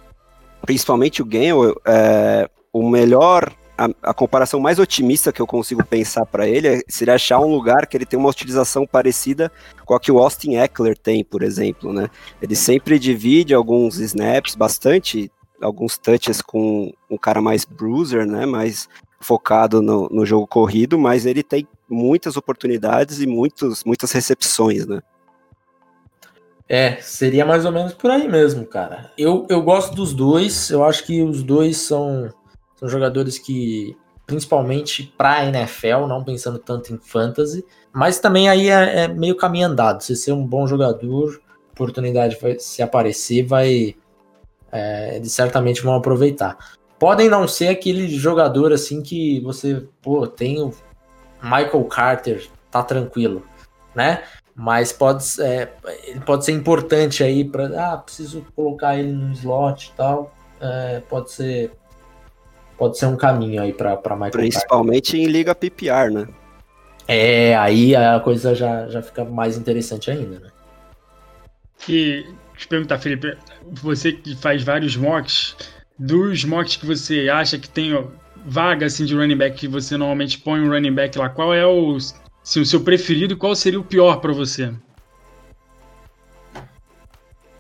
principalmente 0.64 1.22
o 1.22 1.26
Gainwell, 1.26 1.80
é, 1.86 2.50
o 2.74 2.88
melhor, 2.90 3.52
a, 3.82 4.12
a, 4.12 4.14
comparação 4.14 4.60
mais 4.60 4.78
otimista 4.78 5.32
que 5.32 5.42
eu 5.42 5.48
consigo 5.48 5.84
pensar 5.84 6.26
para 6.26 6.48
ele 6.48 6.68
é, 6.68 6.82
seria 6.88 7.16
achar 7.16 7.40
um 7.40 7.48
lugar 7.48 7.88
que 7.88 7.98
ele 7.98 8.06
tem 8.06 8.20
uma 8.20 8.30
utilização 8.30 8.86
parecida 8.86 9.52
com 9.86 9.96
a 9.96 10.00
que 10.00 10.12
o 10.12 10.20
Austin 10.20 10.56
Eckler 10.56 10.98
tem, 10.98 11.24
por 11.24 11.42
exemplo, 11.42 11.92
né? 11.92 12.08
Ele 12.42 12.56
sempre 12.56 13.00
divide 13.00 13.54
alguns 13.54 13.98
snaps, 13.98 14.54
bastante, 14.54 15.32
alguns 15.60 15.98
touches 15.98 16.42
com 16.42 16.94
um 17.10 17.18
cara 17.18 17.42
mais 17.42 17.66
bruiser, 17.66 18.26
né, 18.26 18.46
mais 18.46 18.88
focado 19.20 19.82
no, 19.82 20.08
no 20.10 20.26
jogo 20.26 20.48
corrido, 20.48 20.98
mas 20.98 21.26
ele 21.26 21.44
tem 21.44 21.68
muitas 21.90 22.38
oportunidades 22.38 23.20
e 23.20 23.28
muitos, 23.28 23.84
muitas 23.84 24.12
recepções, 24.12 24.86
né? 24.86 25.02
É, 26.68 26.96
seria 27.02 27.46
mais 27.46 27.66
ou 27.66 27.72
menos 27.72 27.94
por 27.94 28.10
aí 28.10 28.28
mesmo, 28.30 28.66
cara. 28.66 29.12
Eu, 29.18 29.46
eu 29.50 29.62
gosto 29.62 29.94
dos 29.94 30.14
dois, 30.14 30.70
eu 30.70 30.86
acho 30.86 31.06
que 31.06 31.22
os 31.22 31.44
dois 31.44 31.78
são, 31.78 32.30
são 32.82 32.90
jogadores 32.90 33.38
que, 33.38 33.96
principalmente 34.26 35.14
pra 35.16 35.46
NFL, 35.46 36.08
não 36.08 36.24
pensando 36.24 36.58
tanto 36.58 36.92
em 36.92 36.98
fantasy, 36.98 37.64
mas 37.94 38.20
também 38.20 38.50
aí 38.50 38.70
é, 38.70 39.04
é 39.04 39.08
meio 39.08 39.38
caminho 39.38 39.68
andado. 39.68 40.02
Se 40.02 40.16
ser 40.16 40.32
um 40.32 40.46
bom 40.46 40.66
jogador, 40.66 41.40
oportunidade 41.72 42.38
vai 42.42 42.58
se 42.58 42.82
aparecer, 42.82 43.46
vai. 43.46 43.96
É, 44.72 45.18
eles 45.18 45.32
certamente 45.32 45.82
vão 45.84 45.94
aproveitar. 45.94 46.58
Podem 46.98 47.30
não 47.30 47.48
ser 47.48 47.68
aquele 47.68 48.08
jogador 48.10 48.74
assim 48.74 49.02
que 49.02 49.40
você, 49.42 49.86
pô, 50.02 50.26
tem 50.26 50.62
o 50.62 50.74
Michael 51.42 51.84
Carter 51.86 52.48
tá 52.70 52.82
tranquilo, 52.82 53.44
né? 53.94 54.24
Mas 54.56 54.92
pode, 54.92 55.24
é, 55.42 55.72
ele 56.06 56.22
pode 56.22 56.46
ser 56.46 56.52
importante 56.54 57.24
aí 57.24 57.44
para, 57.44 57.94
ah, 57.94 57.98
preciso 57.98 58.46
colocar 58.56 58.98
ele 58.98 59.12
no 59.12 59.34
slot 59.34 59.92
e 59.92 59.98
tal. 59.98 60.34
É, 60.60 61.02
pode 61.10 61.32
ser, 61.32 61.72
pode 62.82 62.98
ser 62.98 63.06
um 63.06 63.16
caminho 63.16 63.62
aí 63.62 63.72
para 63.72 63.96
Michael 64.16 64.32
Principalmente 64.32 65.12
Carter. 65.12 65.22
em 65.22 65.32
liga 65.32 65.54
PPR, 65.54 66.10
né? 66.12 66.28
É, 67.08 67.56
aí 67.56 67.96
a 67.96 68.20
coisa 68.20 68.56
já, 68.56 68.88
já 68.88 69.04
fica 69.04 69.24
mais 69.24 69.56
interessante 69.56 70.10
ainda, 70.10 70.40
né? 70.40 70.50
E 71.88 72.26
te 72.58 72.68
perguntar, 72.68 72.98
Felipe, 72.98 73.38
você 73.72 74.14
que 74.14 74.36
faz 74.36 74.64
vários 74.64 74.96
mocks, 74.96 75.56
dos 76.00 76.44
mocks 76.44 76.76
que 76.76 76.88
você 76.88 77.30
acha 77.30 77.60
que 77.60 77.70
tem 77.70 78.04
vaga 78.48 78.88
assim 78.88 79.06
de 79.06 79.16
running 79.16 79.38
back 79.38 79.56
que 79.58 79.68
você 79.68 79.96
normalmente 79.96 80.40
põe 80.40 80.60
um 80.60 80.70
running 80.72 80.96
back 80.96 81.16
lá, 81.20 81.30
qual 81.30 81.54
é 81.54 81.64
o, 81.64 81.96
assim, 82.44 82.62
o 82.62 82.66
seu 82.66 82.82
preferido 82.82 83.36
e 83.36 83.38
qual 83.38 83.54
seria 83.54 83.80
o 83.80 83.84
pior 83.84 84.20
para 84.20 84.34
você? 84.34 84.74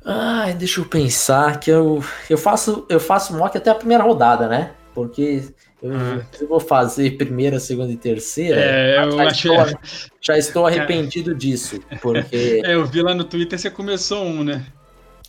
Ai, 0.04 0.56
deixa 0.56 0.82
eu 0.82 0.86
pensar 0.86 1.60
que 1.60 1.70
eu, 1.70 2.04
eu 2.28 2.40
faço 2.40 2.88
eu 2.90 3.00
faço 3.00 3.38
mock 3.38 3.56
até 3.56 3.70
a 3.70 3.76
primeira 3.76 4.04
rodada, 4.04 4.48
né? 4.48 4.72
Porque 4.94 5.44
eu, 5.82 5.92
ah. 5.94 6.22
eu 6.40 6.48
vou 6.48 6.60
fazer 6.60 7.18
primeira, 7.18 7.60
segunda 7.60 7.92
e 7.92 7.98
terceira. 7.98 8.60
É, 8.60 9.04
eu 9.04 9.12
já, 9.12 9.24
acho... 9.24 9.48
estou, 9.48 9.80
já 10.22 10.38
estou 10.38 10.68
arrependido 10.68 11.34
disso, 11.34 11.80
porque 12.02 12.62
é, 12.66 12.76
eu 12.76 12.86
vi 12.86 13.02
lá 13.02 13.14
no 13.14 13.24
Twitter 13.24 13.58
você 13.58 13.70
começou 13.70 14.24
um, 14.24 14.44
né? 14.44 14.66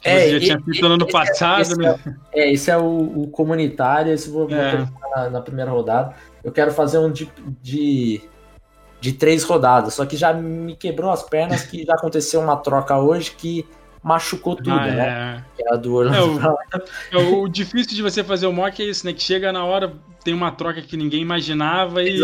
É, 0.04 0.30
já 0.30 0.40
tinha 0.40 0.60
feito 0.60 0.80
no 0.80 0.94
ano 0.94 1.06
é- 1.08 1.12
passado, 1.12 1.62
esse 1.62 1.78
né? 1.78 1.98
É, 2.32 2.40
é, 2.40 2.52
esse 2.52 2.70
é 2.70 2.76
o, 2.76 3.22
o 3.22 3.28
comunitário, 3.28 4.12
esse 4.12 4.28
vou, 4.28 4.50
é. 4.50 4.78
vou 4.78 4.88
na, 5.14 5.30
na, 5.30 5.40
primeira 5.40 5.70
rodada. 5.70 6.14
Eu 6.42 6.50
quero 6.50 6.72
fazer 6.72 6.98
um 6.98 7.10
de, 7.10 7.30
de, 7.62 8.20
de, 9.00 9.12
três 9.12 9.44
rodadas, 9.44 9.94
só 9.94 10.04
que 10.04 10.16
já 10.16 10.32
me 10.32 10.74
quebrou 10.74 11.10
as 11.10 11.22
pernas 11.22 11.62
que 11.62 11.84
já 11.84 11.94
aconteceu 11.94 12.40
uma 12.40 12.56
troca 12.56 12.98
hoje 12.98 13.30
que 13.30 13.64
machucou 14.02 14.56
tudo, 14.56 14.72
ah, 14.72 14.86
né? 14.86 15.44
É. 15.58 15.62
é 15.62 15.74
a 15.74 15.76
do 15.76 15.94
Orlando 15.94 16.40
é, 17.12 17.16
o, 17.16 17.42
o, 17.42 17.48
difícil 17.48 17.94
de 17.94 18.02
você 18.02 18.24
fazer 18.24 18.46
o 18.46 18.52
mock 18.52 18.82
é 18.82 18.86
isso, 18.86 19.06
né? 19.06 19.12
Que 19.12 19.22
chega 19.22 19.52
na 19.52 19.64
hora, 19.64 19.92
tem 20.24 20.34
uma 20.34 20.50
troca 20.50 20.82
que 20.82 20.96
ninguém 20.96 21.22
imaginava 21.22 22.02
e 22.02 22.20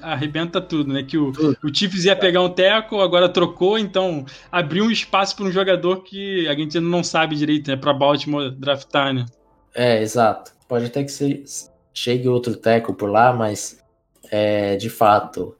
arrebenta 0.00 0.60
tudo, 0.60 0.92
né? 0.92 1.02
Que 1.02 1.18
o, 1.18 1.32
o 1.62 1.74
Chiefs 1.74 2.04
ia 2.04 2.16
pegar 2.16 2.42
um 2.42 2.48
teco, 2.48 3.00
agora 3.00 3.28
trocou, 3.28 3.78
então 3.78 4.24
abriu 4.50 4.84
um 4.84 4.90
espaço 4.90 5.36
para 5.36 5.44
um 5.44 5.52
jogador 5.52 6.02
que 6.02 6.48
a 6.48 6.54
gente 6.54 6.78
não 6.80 7.02
sabe 7.02 7.36
direito, 7.36 7.68
né? 7.68 7.76
Para 7.76 7.92
Baltimore 7.92 8.50
draftar, 8.50 9.12
né? 9.12 9.26
É, 9.74 10.00
exato. 10.00 10.52
Pode 10.68 10.86
até 10.86 11.02
que 11.02 11.10
se 11.10 11.44
chegue 11.92 12.28
outro 12.28 12.56
teco 12.56 12.94
por 12.94 13.10
lá, 13.10 13.32
mas 13.32 13.82
é, 14.30 14.76
de 14.76 14.88
fato 14.88 15.54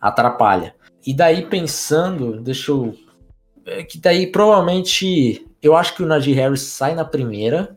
atrapalha. 0.00 0.74
E 1.06 1.14
daí 1.14 1.46
pensando, 1.46 2.40
deixa 2.40 2.72
eu. 2.72 2.94
É, 3.68 3.82
que 3.82 3.98
daí 3.98 4.26
provavelmente. 4.26 5.44
Eu 5.60 5.76
acho 5.76 5.94
que 5.94 6.02
o 6.02 6.06
Najee 6.06 6.34
Harris 6.34 6.62
sai 6.62 6.94
na 6.94 7.04
primeira. 7.04 7.76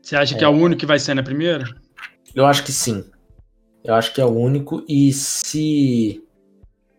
Você 0.00 0.16
acha 0.16 0.36
que 0.36 0.44
é 0.44 0.48
o 0.48 0.52
único 0.52 0.80
que 0.80 0.86
vai 0.86 0.98
sair 0.98 1.14
na 1.14 1.22
primeira? 1.22 1.64
Eu 2.34 2.46
acho 2.46 2.64
que 2.64 2.72
sim. 2.72 3.04
Eu 3.84 3.94
acho 3.94 4.12
que 4.14 4.20
é 4.20 4.24
o 4.24 4.30
único. 4.30 4.84
E 4.88 5.12
se 5.12 6.22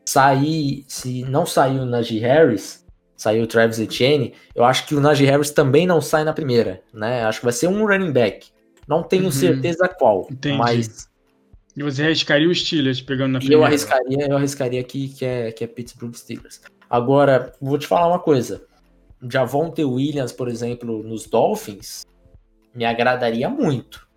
sair, 0.05 0.84
se 0.88 1.24
não 1.24 1.45
sair 1.45 1.80
o 1.80 1.86
Najee 1.86 2.20
Harris, 2.20 2.86
saiu 3.16 3.43
o 3.43 3.47
Travis 3.47 3.80
Etienne, 3.80 4.34
eu 4.53 4.66
acho 4.66 4.86
que 4.86 4.95
o 4.95 4.99
Najee 4.99 5.26
Harris 5.26 5.51
também 5.51 5.88
não 5.88 6.01
sai 6.01 6.26
na 6.26 6.34
primeira, 6.34 6.82
né? 6.93 7.24
Acho 7.24 7.39
que 7.39 7.45
vai 7.45 7.53
ser 7.53 7.68
um 7.68 7.86
running 7.86 8.11
back. 8.11 8.47
Não 8.88 9.01
tenho 9.01 9.26
uhum. 9.26 9.32
certeza 9.32 9.88
qual, 9.88 10.28
Entendi. 10.30 10.57
mas 10.57 11.09
e 11.76 11.82
você 11.82 12.03
arriscaria 12.03 12.47
o 12.47 12.53
Steelers 12.53 13.01
pegando 13.01 13.34
na 13.34 13.39
primeira? 13.39 13.61
Eu 13.61 13.66
arriscaria, 13.66 14.28
eu 14.30 14.38
arriscaria 14.38 14.80
aqui 14.80 15.09
que 15.09 15.26
é, 15.26 15.51
que 15.51 15.64
é 15.64 15.68
Pittsburgh 15.68 16.14
Steelers. 16.14 16.61
Agora, 16.94 17.52
vou 17.60 17.76
te 17.80 17.88
falar 17.88 18.08
uma 18.08 18.20
coisa. 18.20 18.62
Javonte 19.28 19.84
Williams, 19.84 20.32
por 20.32 20.48
exemplo, 20.48 21.02
nos 21.02 21.26
Dolphins, 21.26 22.06
me 22.72 22.86
agradaria 22.86 23.50
muito. 23.50 24.08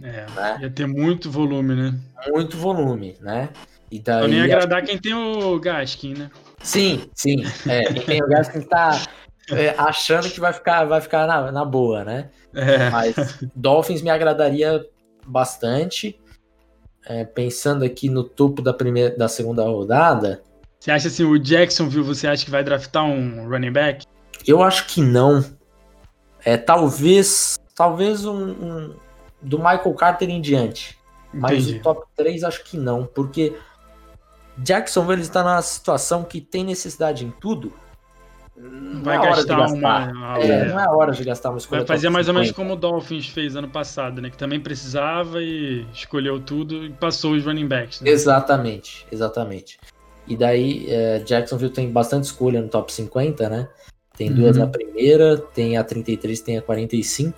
É, 0.00 0.24
né? 0.30 0.58
ia 0.60 0.70
ter 0.70 0.86
muito 0.86 1.28
volume, 1.28 1.74
né? 1.74 1.98
Muito 2.28 2.56
volume, 2.56 3.16
né? 3.20 3.48
E 3.90 3.98
daí, 3.98 4.18
Pra 4.20 4.28
nem 4.28 4.40
agradar 4.40 4.84
quem 4.84 4.96
tem 4.96 5.12
o 5.12 5.58
Gaskin, 5.58 6.14
né? 6.14 6.30
Sim, 6.62 7.10
sim. 7.16 7.42
É, 7.68 7.92
quem 7.92 8.02
tem 8.04 8.22
o 8.22 8.28
Gaskin 8.28 8.60
tá 8.60 9.02
é, 9.50 9.70
achando 9.76 10.30
que 10.30 10.38
vai 10.38 10.52
ficar, 10.52 10.84
vai 10.84 11.00
ficar 11.00 11.26
na, 11.26 11.50
na 11.50 11.64
boa, 11.64 12.04
né? 12.04 12.30
É. 12.54 12.90
Mas 12.90 13.16
Dolphins 13.56 14.02
me 14.02 14.10
agradaria 14.10 14.86
bastante. 15.26 16.16
É, 17.04 17.24
pensando 17.24 17.84
aqui 17.84 18.08
no 18.08 18.22
topo 18.22 18.62
da 18.62 18.72
primeira, 18.72 19.16
da 19.16 19.26
segunda 19.26 19.64
rodada. 19.64 20.44
Você 20.78 20.90
acha 20.90 21.08
assim, 21.08 21.24
o 21.24 21.38
Jacksonville, 21.38 22.04
você 22.04 22.28
acha 22.28 22.44
que 22.44 22.50
vai 22.50 22.62
draftar 22.62 23.04
um 23.04 23.48
running 23.48 23.72
back? 23.72 24.06
Eu 24.46 24.62
acho 24.62 24.86
que 24.86 25.00
não. 25.00 25.44
É, 26.44 26.56
talvez, 26.56 27.58
talvez 27.74 28.24
um, 28.24 28.50
um 28.50 28.94
do 29.42 29.58
Michael 29.58 29.94
Carter 29.94 30.30
em 30.30 30.40
diante. 30.40 30.96
Mas 31.32 31.68
o 31.68 31.78
top 31.80 32.06
3 32.16 32.42
acho 32.44 32.64
que 32.64 32.76
não, 32.76 33.04
porque 33.04 33.54
Jacksonville 34.56 35.20
está 35.20 35.42
na 35.42 35.60
situação 35.60 36.24
que 36.24 36.40
tem 36.40 36.64
necessidade 36.64 37.24
em 37.24 37.30
tudo. 37.30 37.72
Não 38.56 39.02
vai 39.04 39.16
é 39.16 39.20
gastar, 39.20 39.56
gastar, 39.56 39.76
uma. 39.76 40.38
É, 40.40 40.64
Não 40.64 40.80
é 40.80 40.88
hora 40.88 41.12
de 41.12 41.22
gastar 41.22 41.50
uma 41.50 41.58
escolha. 41.58 41.82
Vai 41.82 41.96
fazer 41.96 42.08
mais 42.08 42.26
50. 42.26 42.30
ou 42.30 42.42
menos 42.42 42.56
como 42.56 42.72
o 42.72 42.76
Dolphins 42.76 43.28
fez 43.28 43.54
ano 43.54 43.68
passado, 43.68 44.20
né? 44.20 44.30
Que 44.30 44.36
também 44.36 44.58
precisava 44.58 45.40
e 45.40 45.86
escolheu 45.92 46.40
tudo 46.40 46.84
e 46.84 46.90
passou 46.90 47.34
os 47.34 47.44
running 47.44 47.68
backs. 47.68 48.00
Né? 48.00 48.10
Exatamente, 48.10 49.06
exatamente. 49.12 49.78
E 50.28 50.36
daí, 50.36 50.86
é, 50.88 51.20
Jacksonville 51.20 51.72
tem 51.72 51.90
bastante 51.90 52.24
escolha 52.24 52.60
no 52.60 52.68
top 52.68 52.92
50, 52.92 53.48
né? 53.48 53.68
Tem 54.16 54.32
duas 54.32 54.56
uhum. 54.56 54.64
na 54.64 54.68
primeira, 54.68 55.38
tem 55.38 55.76
a 55.76 55.84
33, 55.84 56.40
tem 56.40 56.58
a 56.58 56.62
45. 56.62 57.32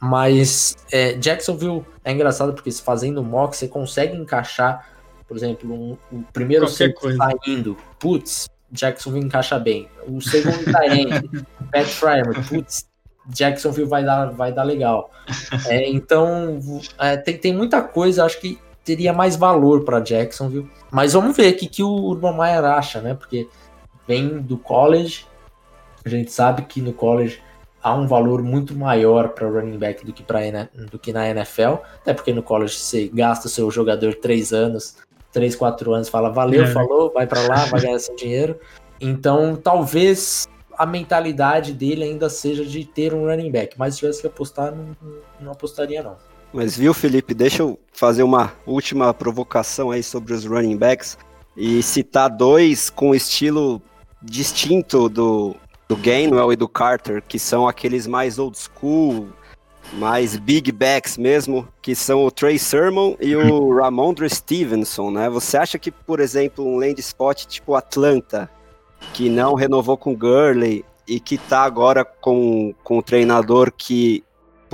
Mas 0.00 0.76
é, 0.92 1.14
Jacksonville 1.14 1.84
é 2.04 2.12
engraçado 2.12 2.52
porque 2.52 2.70
fazendo 2.70 3.22
mock 3.24 3.56
você 3.56 3.66
consegue 3.66 4.16
encaixar, 4.16 4.88
por 5.26 5.36
exemplo, 5.36 5.72
um, 5.72 5.96
o 6.12 6.22
primeiro 6.32 6.68
saindo, 6.68 7.76
putz, 7.98 8.48
Jacksonville 8.70 9.26
encaixa 9.26 9.58
bem. 9.58 9.88
O 10.06 10.20
segundo 10.20 10.70
tá 10.70 10.86
indo, 10.86 11.46
Pat 11.72 11.86
Fryer, 11.86 12.48
putz, 12.48 12.86
Jacksonville 13.28 13.88
vai 13.88 14.04
dar, 14.04 14.26
vai 14.26 14.52
dar 14.52 14.62
legal. 14.62 15.10
É, 15.66 15.88
então, 15.88 16.60
é, 16.98 17.16
tem, 17.16 17.36
tem 17.36 17.54
muita 17.54 17.82
coisa, 17.82 18.24
acho 18.24 18.40
que 18.40 18.58
teria 18.86 19.12
mais 19.12 19.34
valor 19.34 19.84
para 19.84 19.98
Jacksonville. 19.98 20.70
Mas 20.92 21.12
vamos 21.12 21.36
ver 21.36 21.52
o 21.52 21.56
que, 21.56 21.66
que 21.66 21.82
o 21.82 21.90
Urban 21.90 22.38
Meyer 22.38 22.64
acha, 22.64 23.00
né? 23.00 23.14
Porque 23.14 23.48
vem 24.06 24.38
do 24.38 24.56
college, 24.56 25.26
a 26.04 26.08
gente 26.08 26.30
sabe 26.30 26.62
que 26.62 26.80
no 26.80 26.92
college 26.92 27.42
há 27.82 27.92
um 27.92 28.06
valor 28.06 28.42
muito 28.42 28.76
maior 28.76 29.30
para 29.30 29.48
running 29.48 29.76
back 29.76 30.06
do 30.06 30.12
que, 30.12 30.22
pra, 30.22 30.38
do 30.90 30.98
que 30.98 31.12
na 31.12 31.28
NFL, 31.28 31.74
até 32.00 32.14
porque 32.14 32.32
no 32.32 32.44
college 32.44 32.74
você 32.74 33.10
gasta 33.12 33.48
o 33.48 33.50
seu 33.50 33.68
jogador 33.72 34.14
três 34.14 34.52
anos, 34.52 34.96
três, 35.32 35.56
quatro 35.56 35.92
anos, 35.92 36.08
fala 36.08 36.30
valeu, 36.30 36.62
é. 36.62 36.66
falou, 36.68 37.12
vai 37.12 37.26
para 37.26 37.40
lá, 37.42 37.64
vai 37.66 37.80
ganhar 37.80 37.98
seu 37.98 38.14
dinheiro. 38.14 38.58
Então 39.00 39.56
talvez 39.56 40.48
a 40.78 40.86
mentalidade 40.86 41.72
dele 41.72 42.04
ainda 42.04 42.28
seja 42.28 42.64
de 42.64 42.84
ter 42.84 43.12
um 43.12 43.26
running 43.26 43.50
back, 43.50 43.76
mas 43.76 43.94
se 43.94 44.00
tivesse 44.00 44.20
que 44.20 44.28
apostar, 44.28 44.72
não, 44.72 44.96
não 45.40 45.52
apostaria 45.52 46.02
não. 46.04 46.16
Mas 46.56 46.74
viu, 46.74 46.94
Felipe, 46.94 47.34
deixa 47.34 47.62
eu 47.62 47.78
fazer 47.92 48.22
uma 48.22 48.50
última 48.66 49.12
provocação 49.12 49.90
aí 49.90 50.02
sobre 50.02 50.32
os 50.32 50.46
running 50.46 50.78
backs 50.78 51.18
e 51.54 51.82
citar 51.82 52.30
dois 52.30 52.88
com 52.88 53.14
estilo 53.14 53.82
distinto 54.22 55.06
do, 55.10 55.54
do 55.86 55.94
Gainwell 55.94 56.50
e 56.54 56.56
do 56.56 56.66
Carter, 56.66 57.22
que 57.22 57.38
são 57.38 57.68
aqueles 57.68 58.06
mais 58.06 58.38
old 58.38 58.56
school, 58.56 59.28
mais 59.98 60.38
big 60.38 60.72
backs 60.72 61.18
mesmo, 61.18 61.68
que 61.82 61.94
são 61.94 62.24
o 62.24 62.30
Trey 62.30 62.58
Sermon 62.58 63.16
e 63.20 63.36
o 63.36 63.76
Ramondre 63.76 64.26
Stevenson, 64.30 65.10
né? 65.10 65.28
Você 65.28 65.58
acha 65.58 65.78
que, 65.78 65.90
por 65.90 66.20
exemplo, 66.20 66.66
um 66.66 66.78
land 66.78 66.98
spot 67.02 67.44
tipo 67.44 67.74
Atlanta, 67.74 68.48
que 69.12 69.28
não 69.28 69.52
renovou 69.52 69.98
com 69.98 70.16
Gurley 70.16 70.86
e 71.06 71.20
que 71.20 71.36
tá 71.36 71.64
agora 71.64 72.02
com, 72.02 72.74
com 72.82 72.96
o 72.96 73.02
treinador 73.02 73.70
que 73.70 74.24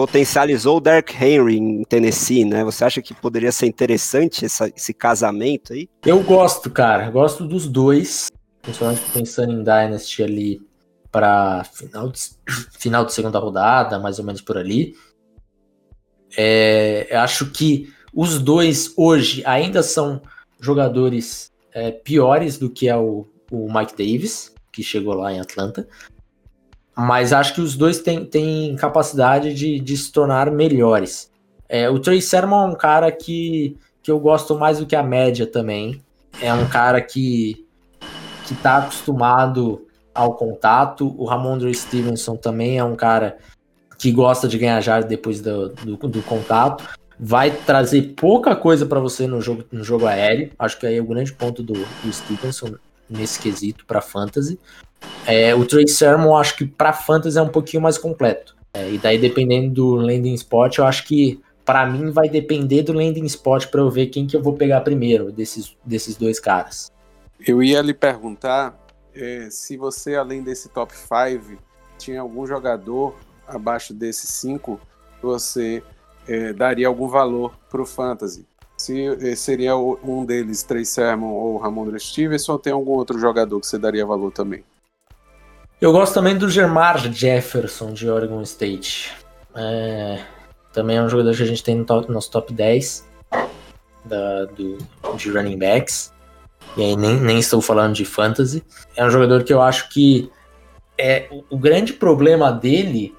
potencializou 0.03 0.79
o 0.79 0.81
Derek 0.81 1.15
Henry 1.15 1.59
em 1.59 1.85
Tennessee, 1.85 2.45
né? 2.45 2.65
Você 2.65 2.85
acha 2.85 3.01
que 3.01 3.15
poderia 3.15 3.53
ser 3.53 3.67
interessante 3.67 4.45
essa, 4.45 4.67
esse 4.75 4.93
casamento 4.93 5.73
aí? 5.73 5.89
Eu 6.05 6.21
gosto, 6.25 6.69
cara. 6.69 7.09
Gosto 7.09 7.47
dos 7.47 7.69
dois. 7.69 8.29
Principalmente 8.61 9.01
pensando 9.13 9.53
em 9.53 9.63
Dynasty 9.63 10.25
ali 10.25 10.61
para 11.13 11.63
final 11.73 12.09
de, 12.09 12.19
final 12.77 13.05
de 13.05 13.13
segunda 13.13 13.39
rodada, 13.39 14.01
mais 14.01 14.19
ou 14.19 14.25
menos 14.25 14.41
por 14.41 14.59
ali. 14.59 14.97
É, 16.37 17.09
acho 17.13 17.53
que 17.53 17.89
os 18.13 18.41
dois 18.41 18.93
hoje 18.97 19.45
ainda 19.47 19.85
são 19.85 20.21
jogadores 20.59 21.53
é, 21.73 21.93
piores 21.93 22.59
do 22.59 22.69
que 22.69 22.89
é 22.89 22.97
o, 22.97 23.25
o, 23.53 23.73
Mike 23.73 23.97
Davis, 23.97 24.53
que 24.73 24.83
chegou 24.83 25.15
lá 25.15 25.33
em 25.33 25.39
Atlanta. 25.39 25.87
Mas 26.97 27.33
acho 27.33 27.55
que 27.55 27.61
os 27.61 27.77
dois 27.77 28.01
têm, 28.01 28.25
têm 28.25 28.77
capacidade 28.77 29.55
de, 29.55 29.81
de 29.81 29.97
se 29.97 30.13
tornar 30.13 30.51
melhores. 30.51 31.31
É, 31.69 31.89
o 31.89 31.99
Trey 31.99 32.21
Sermon 32.21 32.65
é 32.65 32.67
um 32.67 32.75
cara 32.75 33.11
que 33.11 33.79
que 34.03 34.11
eu 34.11 34.19
gosto 34.19 34.59
mais 34.59 34.79
do 34.79 34.87
que 34.87 34.97
a 34.97 35.03
média 35.03 35.47
também. 35.47 36.03
É 36.41 36.53
um 36.53 36.69
cara 36.69 37.01
que, 37.01 37.67
que 38.47 38.55
tá 38.57 38.79
acostumado 38.79 39.87
ao 40.13 40.35
contato. 40.35 41.15
O 41.17 41.25
Ramondre 41.25 41.73
Stevenson 41.73 42.37
também 42.37 42.79
é 42.79 42.85
um 42.85 42.97
cara 42.97 43.39
que 43.99 44.11
gosta 44.11 44.49
de 44.49 44.59
ganhar 44.59 44.81
jardas 44.81 45.09
depois 45.09 45.41
do, 45.41 45.69
do, 45.69 45.97
do, 45.97 46.23
contato. 46.23 46.85
Vai 47.19 47.53
trazer 47.53 48.15
pouca 48.17 48.57
coisa 48.57 48.85
para 48.85 48.99
você 48.99 49.27
no 49.29 49.41
jogo, 49.41 49.65
no 49.71 49.85
jogo 49.85 50.07
aéreo. 50.07 50.51
Acho 50.59 50.79
que 50.79 50.87
aí 50.87 50.97
é 50.97 51.01
o 51.01 51.07
grande 51.07 51.33
ponto 51.33 51.63
do, 51.63 51.75
do 51.75 52.13
Stevenson 52.13 52.75
nesse 53.09 53.39
quesito 53.39 53.87
para 53.87 54.01
fantasy. 54.01 54.59
É, 55.27 55.55
o 55.55 55.65
Trey 55.65 55.87
Sermon, 55.87 56.37
acho 56.37 56.57
que 56.57 56.67
para 56.67 56.93
fantasy 56.93 57.39
é 57.39 57.43
um 57.43 57.49
pouquinho 57.49 57.83
mais 57.83 57.97
completo. 57.97 58.57
É, 58.75 58.91
e 58.91 58.99
daí, 58.99 59.19
dependendo 59.19 59.75
do 59.75 59.95
landing 59.95 60.35
spot, 60.35 60.79
eu 60.79 60.85
acho 60.85 61.05
que 61.05 61.41
para 61.65 61.87
mim 61.87 62.11
vai 62.11 62.29
depender 62.29 62.83
do 62.83 62.93
landing 62.93 63.25
spot 63.27 63.67
para 63.67 63.81
eu 63.81 63.91
ver 63.91 64.07
quem 64.07 64.27
que 64.27 64.37
eu 64.37 64.43
vou 64.43 64.55
pegar 64.55 64.81
primeiro 64.81 65.31
desses, 65.31 65.77
desses 65.85 66.17
dois 66.17 66.41
caras. 66.41 66.91
Eu 67.47 67.63
ia 67.63 67.81
lhe 67.83 67.95
perguntar 67.95 68.79
é, 69.15 69.49
se 69.51 69.77
você, 69.77 70.15
além 70.15 70.43
desse 70.43 70.69
top 70.69 70.93
5, 70.95 71.61
tinha 71.99 72.21
algum 72.21 72.47
jogador 72.47 73.15
abaixo 73.47 73.93
desses 73.93 74.31
5 74.31 74.81
você 75.21 75.83
é, 76.27 76.53
daria 76.53 76.89
algum 76.89 77.07
valor 77.07 77.57
para 77.71 77.81
o 77.81 77.87
fantasy. 77.87 78.45
Se 78.77 79.07
é, 79.07 79.37
seria 79.37 79.77
um 79.77 80.25
deles, 80.25 80.65
Trey 80.65 80.85
Sermon 80.85 81.31
ou 81.33 81.59
Ramon 81.59 81.97
Stevenson, 81.99 82.53
ou 82.53 82.59
tem 82.59 82.73
algum 82.73 82.93
outro 82.93 83.19
jogador 83.19 83.61
que 83.61 83.67
você 83.67 83.79
daria 83.79 84.05
valor 84.05 84.33
também? 84.33 84.65
Eu 85.83 85.91
gosto 85.91 86.15
também 86.15 86.39
do 86.39 86.49
Germar 86.49 87.13
Jefferson 87.13 87.93
de 87.93 88.09
Oregon 88.09 88.41
State. 88.43 89.13
É, 89.53 90.23
também 90.73 90.97
é 90.97 91.03
um 91.03 91.09
jogador 91.09 91.35
que 91.35 91.43
a 91.43 91.47
gente 91.47 91.65
tem 91.65 91.75
no 91.75 91.85
top, 91.85 92.09
nosso 92.09 92.31
top 92.31 92.53
10 92.53 93.05
da, 94.05 94.45
do, 94.45 94.79
de 95.17 95.29
running 95.33 95.59
backs. 95.59 96.15
E 96.77 96.85
aí 96.85 96.97
nem, 96.97 97.21
nem 97.21 97.41
estou 97.41 97.61
falando 97.61 97.95
de 97.95 98.05
fantasy. 98.05 98.63
É 98.95 99.05
um 99.05 99.11
jogador 99.11 99.43
que 99.43 99.53
eu 99.53 99.61
acho 99.61 99.89
que 99.89 100.31
é 100.97 101.27
o, 101.33 101.57
o 101.57 101.59
grande 101.59 101.95
problema 101.95 102.53
dele 102.53 103.13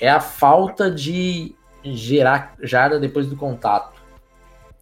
é 0.00 0.10
a 0.10 0.18
falta 0.18 0.90
de 0.90 1.54
gerar 1.84 2.56
jarda 2.60 2.98
depois 2.98 3.28
do 3.28 3.36
contato. 3.36 3.97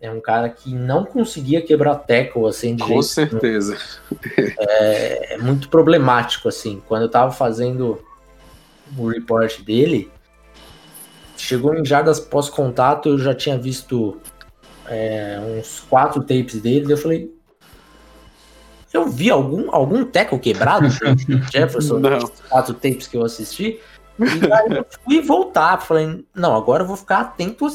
É 0.00 0.10
um 0.10 0.20
cara 0.20 0.48
que 0.50 0.74
não 0.74 1.04
conseguia 1.04 1.62
quebrar 1.62 1.94
tackle 1.96 2.46
assim 2.46 2.76
de 2.76 2.82
Com 2.82 2.88
jeito 2.88 3.04
certeza. 3.04 3.78
É, 4.58 5.34
é, 5.34 5.38
muito 5.38 5.68
problemático 5.68 6.48
assim. 6.48 6.82
Quando 6.86 7.02
eu 7.02 7.10
tava 7.10 7.32
fazendo 7.32 8.04
o 8.96 9.08
report 9.08 9.62
dele, 9.62 10.10
chegou 11.36 11.74
em 11.74 11.84
jardas 11.84 12.20
pós-contato, 12.20 13.08
eu 13.08 13.18
já 13.18 13.34
tinha 13.34 13.56
visto 13.56 14.20
é, 14.86 15.40
uns 15.40 15.80
quatro 15.80 16.20
tapes 16.22 16.60
dele, 16.60 16.92
eu 16.92 16.96
falei, 16.96 17.32
eu 18.92 19.08
vi 19.08 19.30
algum, 19.30 19.74
algum 19.74 20.04
tackle 20.04 20.38
quebrado 20.38 20.88
Jefferson, 21.52 21.98
Não. 22.00 22.30
quatro 22.48 22.74
tapes 22.74 23.06
que 23.06 23.16
eu 23.16 23.24
assisti, 23.24 23.80
e 24.18 24.52
aí 24.52 24.76
eu 24.78 24.86
fui 25.04 25.20
voltar, 25.20 25.78
falei, 25.82 26.24
não, 26.34 26.54
agora 26.54 26.82
eu 26.82 26.86
vou 26.86 26.96
ficar 26.96 27.20
atento 27.20 27.66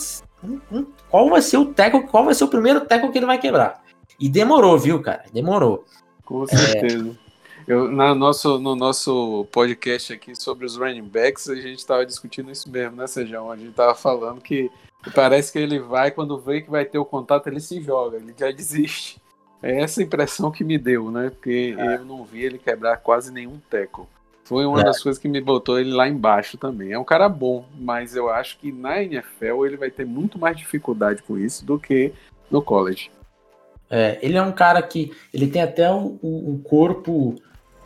qual 1.10 1.30
vai 1.30 1.42
ser 1.42 1.58
o 1.58 1.66
tackle, 1.66 2.08
qual 2.08 2.26
vai 2.26 2.34
ser 2.34 2.44
o 2.44 2.48
primeiro 2.48 2.82
tackle 2.82 3.12
que 3.12 3.18
ele 3.18 3.26
vai 3.26 3.38
quebrar. 3.38 3.84
E 4.20 4.30
demorou, 4.30 4.78
viu, 4.78 5.02
cara? 5.02 5.26
Demorou. 5.34 5.86
Com 6.26 6.46
certeza. 6.48 7.18
É... 7.28 7.32
Eu, 7.68 7.92
na 7.92 8.16
nosso, 8.16 8.60
no 8.60 8.76
nosso 8.76 9.46
podcast 9.52 10.14
aqui 10.14 10.36
sobre 10.36 10.66
os 10.66 10.76
running 10.78 11.08
backs, 11.08 11.48
a 11.48 11.56
gente 11.56 11.80
estava 11.80 12.06
discutindo 12.06 12.52
isso 12.52 12.70
mesmo, 12.70 12.98
né, 12.98 13.08
Sejão? 13.08 13.52
A 13.52 13.56
gente 13.56 13.70
estava 13.70 13.94
falando 13.94 14.42
que 14.42 14.72
parece 15.14 15.52
que 15.52 15.60
ele 15.60 15.80
vai, 15.80 16.12
quando 16.12 16.40
vê 16.40 16.62
que 16.62 16.70
vai 16.70 16.86
ter 16.86 16.98
o 16.98 17.06
contato, 17.06 17.48
ele 17.48 17.60
se 17.60 17.82
joga, 17.82 18.18
ele 18.18 18.34
já 18.38 18.50
desiste. 18.52 19.22
É 19.62 19.82
essa 19.82 20.02
impressão 20.02 20.52
que 20.52 20.64
me 20.64 20.78
deu, 20.78 21.12
né? 21.12 21.30
Porque 21.30 21.76
é. 21.78 21.96
eu 21.96 22.06
não 22.06 22.26
vi 22.26 22.44
ele 22.44 22.58
quebrar 22.58 22.98
quase 22.98 23.32
nenhum 23.32 23.60
teco. 23.70 24.08
Foi 24.52 24.66
uma 24.66 24.82
é. 24.82 24.84
das 24.84 25.02
coisas 25.02 25.18
que 25.18 25.30
me 25.30 25.40
botou 25.40 25.80
ele 25.80 25.94
lá 25.94 26.10
embaixo 26.10 26.58
também. 26.58 26.92
É 26.92 27.00
um 27.00 27.06
cara 27.06 27.30
bom, 27.30 27.64
mas 27.80 28.18
eu 28.18 28.30
acho 28.30 28.58
que 28.58 28.70
na 28.70 29.02
NFL 29.02 29.66
ele 29.66 29.78
vai 29.78 29.90
ter 29.90 30.06
muito 30.06 30.38
mais 30.38 30.58
dificuldade 30.58 31.24
com 31.24 31.38
isso 31.38 31.66
do 31.66 31.80
que 31.80 32.12
no 32.50 32.62
college. 32.62 33.10
É, 33.90 34.20
ele 34.22 34.36
é 34.38 34.42
um 34.42 34.52
cara 34.52 34.82
que 34.82 35.14
ele 35.34 35.48
tem 35.48 35.62
até 35.62 35.90
o, 35.90 36.20
o 36.22 36.60
corpo 36.66 37.36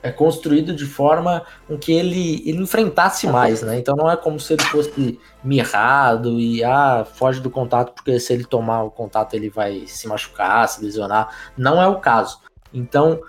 é 0.02 0.12
construído 0.12 0.74
de 0.76 0.88
forma 0.88 1.46
com 1.68 1.78
que 1.78 1.94
ele, 1.94 2.42
ele 2.50 2.64
enfrentasse 2.64 3.28
mais, 3.28 3.62
né? 3.62 3.78
Então 3.78 3.96
não 3.96 4.10
é 4.10 4.18
como 4.18 4.40
se 4.40 4.54
ele 4.54 4.64
fosse 4.64 5.20
mirrado 5.44 6.40
e 6.40 6.64
ah, 6.64 7.06
foge 7.06 7.42
do 7.42 7.52
contato, 7.52 7.94
porque 7.94 8.20
se 8.20 8.34
ele 8.34 8.44
tomar 8.44 8.82
o 8.82 8.90
contato 8.90 9.36
ele 9.36 9.52
vai 9.52 9.84
se 9.86 10.08
machucar, 10.08 10.68
se 10.68 10.84
lesionar. 10.84 11.30
Não 11.56 11.80
é 11.80 11.88
o 11.88 12.00
caso. 12.00 12.40
Então 12.74 13.22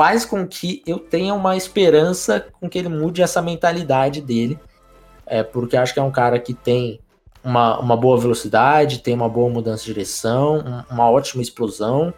faz 0.00 0.24
com 0.24 0.46
que 0.46 0.82
eu 0.86 0.98
tenha 0.98 1.34
uma 1.34 1.58
esperança 1.58 2.46
com 2.58 2.70
que 2.70 2.78
ele 2.78 2.88
mude 2.88 3.20
essa 3.20 3.42
mentalidade 3.42 4.22
dele. 4.22 4.58
É, 5.26 5.42
porque 5.42 5.76
acho 5.76 5.92
que 5.92 6.00
é 6.00 6.02
um 6.02 6.10
cara 6.10 6.38
que 6.38 6.54
tem 6.54 6.98
uma, 7.44 7.78
uma 7.78 7.98
boa 7.98 8.18
velocidade, 8.18 9.00
tem 9.00 9.12
uma 9.12 9.28
boa 9.28 9.50
mudança 9.50 9.84
de 9.84 9.92
direção, 9.92 10.84
uma 10.90 11.10
ótima 11.10 11.42
explosão. 11.42 12.14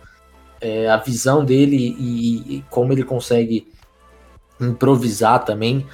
É, 0.60 0.88
a 0.88 0.96
visão 0.96 1.44
dele 1.44 1.96
e, 1.98 2.58
e, 2.58 2.64
como 2.70 2.92
ele 2.92 3.02
consegue 3.02 3.66
improvisar 4.60 5.44
também, 5.44 5.84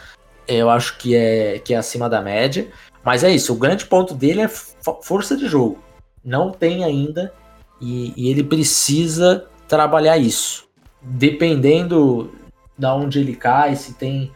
eu 0.46 0.68
acho 0.68 0.98
que 0.98 1.16
é, 1.16 1.58
que 1.58 1.72
é 1.72 1.78
acima 1.78 2.06
da 2.06 2.20
média. 2.20 2.68
Mas 3.02 3.24
é 3.24 3.30
isso, 3.30 3.54
o 3.54 3.56
grande 3.56 3.86
ponto 3.86 4.12
dele 4.12 4.42
é 4.42 4.48
força 4.48 5.34
de 5.34 5.48
jogo. 5.48 5.82
Não 6.22 6.50
tem 6.50 6.84
ainda 6.84 7.32
e, 7.80 8.12
e 8.14 8.28
ele 8.28 8.44
precisa 8.44 9.46
trabalhar 9.66 10.18
isso. 10.18 10.67
Dependendo 11.00 12.32
da 12.76 12.94
onde 12.94 13.18
ele 13.20 13.34
cai, 13.34 13.74
se 13.76 13.94
tem 13.94 14.32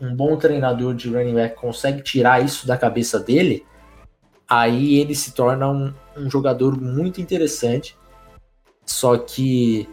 um 0.00 0.14
bom 0.14 0.36
treinador 0.36 0.94
de 0.94 1.08
running 1.08 1.34
back 1.34 1.56
consegue 1.56 2.02
tirar 2.02 2.44
isso 2.44 2.66
da 2.66 2.76
cabeça 2.76 3.20
dele, 3.20 3.64
aí 4.48 4.98
ele 4.98 5.14
se 5.14 5.32
torna 5.32 5.68
um, 5.68 5.92
um 6.16 6.30
jogador 6.30 6.80
muito 6.80 7.20
interessante. 7.20 7.96
Só 8.84 9.16
que 9.18 9.88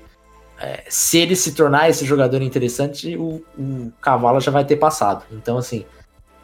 é, 0.59 0.83
se 0.87 1.17
ele 1.17 1.35
se 1.35 1.53
tornar 1.53 1.89
esse 1.89 2.05
jogador 2.05 2.41
interessante, 2.41 3.17
o, 3.17 3.43
o 3.57 3.91
cavalo 3.99 4.39
já 4.39 4.51
vai 4.51 4.63
ter 4.63 4.77
passado. 4.77 5.25
Então, 5.31 5.57
assim, 5.57 5.85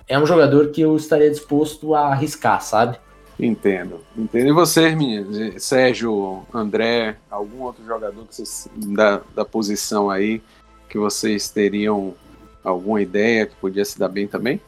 é 0.08 0.18
um 0.18 0.26
jogador 0.26 0.70
que 0.72 0.82
eu 0.82 0.96
estaria 0.96 1.30
disposto 1.30 1.94
a 1.94 2.08
arriscar, 2.08 2.62
sabe? 2.62 3.00
Entendo. 3.40 4.04
Entendo. 4.18 4.50
E 4.50 4.52
vocês, 4.52 4.96
meninos? 4.96 5.64
Sérgio, 5.64 6.46
André, 6.54 7.16
algum 7.32 7.62
outro 7.62 7.86
jogador 7.86 8.26
que 8.26 8.36
vocês, 8.36 8.68
da, 8.76 9.22
da 9.34 9.46
posição 9.46 10.10
aí 10.10 10.42
que 10.90 10.98
vocês 10.98 11.50
teriam 11.50 12.16
alguma 12.64 13.02
ideia 13.02 13.46
que 13.46 13.56
podia 13.56 13.86
se 13.86 13.98
dar 13.98 14.10
bem 14.10 14.28
também? 14.28 14.60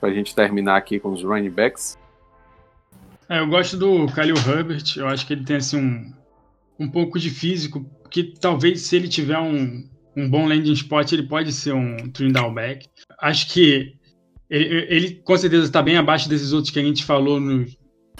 Pra 0.00 0.12
gente 0.12 0.34
terminar 0.34 0.76
aqui 0.76 0.98
com 0.98 1.12
os 1.12 1.22
running 1.22 1.50
backs. 1.50 1.96
É, 3.28 3.38
eu 3.38 3.46
gosto 3.46 3.76
do 3.76 4.06
Khalil 4.06 4.34
Herbert. 4.36 4.96
Eu 4.96 5.06
acho 5.06 5.24
que 5.24 5.34
ele 5.34 5.44
tem 5.44 5.56
assim 5.56 5.76
um, 5.76 6.12
um 6.80 6.90
pouco 6.90 7.20
de 7.20 7.30
físico 7.30 7.86
que 8.10 8.24
talvez 8.24 8.82
se 8.82 8.96
ele 8.96 9.08
tiver 9.08 9.38
um, 9.38 9.88
um 10.16 10.28
bom 10.28 10.46
landing 10.46 10.72
spot, 10.72 11.12
ele 11.12 11.22
pode 11.22 11.52
ser 11.52 11.72
um 11.72 11.96
twin 12.10 12.32
back. 12.32 12.88
Acho 13.20 13.48
que 13.52 13.94
ele, 14.50 14.86
ele 14.88 15.14
com 15.24 15.36
certeza 15.38 15.64
está 15.64 15.80
bem 15.80 15.96
abaixo 15.96 16.28
desses 16.28 16.52
outros 16.52 16.72
que 16.72 16.80
a 16.80 16.82
gente 16.82 17.04
falou, 17.04 17.40
no, 17.40 17.64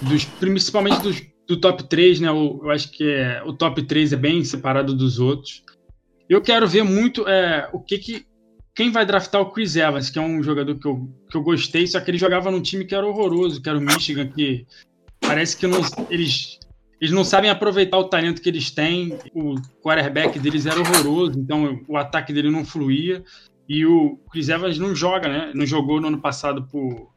dos, 0.09 0.25
principalmente 0.25 1.01
dos, 1.01 1.23
do 1.47 1.57
top 1.57 1.85
3, 1.85 2.21
né? 2.21 2.29
Eu, 2.29 2.61
eu 2.63 2.71
acho 2.71 2.91
que 2.91 3.05
é, 3.05 3.43
o 3.45 3.53
top 3.53 3.83
3 3.83 4.13
é 4.13 4.17
bem 4.17 4.45
separado 4.45 4.95
dos 4.95 5.19
outros. 5.19 5.63
Eu 6.29 6.41
quero 6.41 6.67
ver 6.67 6.83
muito 6.83 7.27
é, 7.29 7.69
o 7.73 7.81
que 7.81 7.99
que. 7.99 8.27
Quem 8.75 8.91
vai 8.91 9.05
draftar 9.05 9.43
o 9.43 9.51
Chris 9.51 9.77
Evans, 9.77 10.09
que 10.09 10.19
é 10.19 10.23
um 10.23 10.43
jogador 10.43 10.75
que 10.79 10.87
eu, 10.87 11.07
que 11.31 11.37
eu 11.37 11.43
gostei, 11.43 11.87
só 11.87 12.01
que 12.01 12.11
ele 12.11 12.17
jogava 12.17 12.51
num 12.51 12.63
time 12.63 12.87
que 12.87 12.95
era 12.95 13.07
horroroso, 13.07 13.61
que 13.61 13.69
era 13.69 13.77
o 13.77 13.83
Michigan, 13.83 14.27
que 14.29 14.67
parece 15.21 15.55
que 15.59 15.67
não, 15.67 15.81
eles 16.09 16.59
eles 17.03 17.13
não 17.13 17.25
sabem 17.25 17.51
aproveitar 17.51 17.99
o 17.99 18.05
talento 18.05 18.41
que 18.41 18.49
eles 18.49 18.71
têm. 18.71 19.19
O 19.35 19.57
quarterback 19.83 20.39
deles 20.39 20.67
era 20.67 20.79
horroroso, 20.79 21.37
então 21.37 21.81
o 21.89 21.97
ataque 21.97 22.33
dele 22.33 22.49
não 22.49 22.65
fluía. 22.65 23.25
E 23.69 23.85
o 23.85 24.21
Chris 24.31 24.49
Evans 24.49 24.79
não 24.79 24.95
joga, 24.95 25.29
né? 25.29 25.53
Não 25.53 25.67
jogou 25.67 26.01
no 26.01 26.07
ano 26.07 26.21
passado 26.21 26.63
por. 26.71 27.11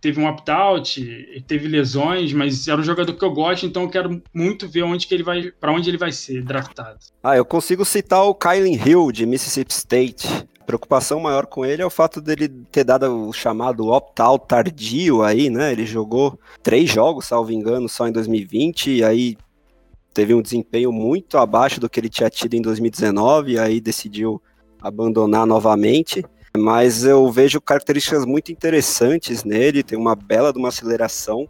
Teve 0.00 0.20
um 0.20 0.26
opt-out, 0.26 1.42
teve 1.46 1.68
lesões, 1.68 2.32
mas 2.32 2.68
era 2.68 2.80
um 2.80 2.84
jogador 2.84 3.12
que 3.14 3.24
eu 3.24 3.32
gosto, 3.32 3.66
então 3.66 3.82
eu 3.82 3.90
quero 3.90 4.22
muito 4.32 4.68
ver 4.68 4.82
onde 4.82 5.06
que 5.06 5.14
ele 5.14 5.22
vai, 5.22 5.50
para 5.50 5.72
onde 5.72 5.90
ele 5.90 5.98
vai 5.98 6.12
ser 6.12 6.42
draftado. 6.42 6.98
Ah, 7.22 7.36
eu 7.36 7.44
consigo 7.44 7.84
citar 7.84 8.22
o 8.22 8.34
Kylen 8.34 8.74
Hill 8.74 9.12
de 9.12 9.26
Mississippi 9.26 9.72
State 9.72 10.28
preocupação 10.70 11.18
maior 11.18 11.46
com 11.46 11.66
ele 11.66 11.82
é 11.82 11.86
o 11.86 11.90
fato 11.90 12.20
dele 12.20 12.48
ter 12.70 12.84
dado 12.84 13.28
o 13.28 13.32
chamado 13.32 13.88
opt-out 13.88 14.46
tardio 14.46 15.20
aí, 15.20 15.50
né? 15.50 15.72
Ele 15.72 15.84
jogou 15.84 16.38
três 16.62 16.88
jogos, 16.88 17.26
salvo 17.26 17.50
engano, 17.50 17.88
só 17.88 18.06
em 18.06 18.12
2020, 18.12 18.98
e 18.98 19.04
aí 19.04 19.36
teve 20.14 20.32
um 20.32 20.40
desempenho 20.40 20.92
muito 20.92 21.38
abaixo 21.38 21.80
do 21.80 21.90
que 21.90 21.98
ele 21.98 22.08
tinha 22.08 22.30
tido 22.30 22.54
em 22.54 22.62
2019, 22.62 23.52
e 23.52 23.58
aí 23.58 23.80
decidiu 23.80 24.40
abandonar 24.80 25.44
novamente. 25.44 26.24
Mas 26.56 27.04
eu 27.04 27.30
vejo 27.30 27.60
características 27.60 28.24
muito 28.24 28.50
interessantes 28.50 29.44
nele, 29.44 29.82
tem 29.82 29.96
uma 29.96 30.16
bela 30.16 30.52
de 30.52 30.58
uma 30.58 30.68
aceleração, 30.68 31.48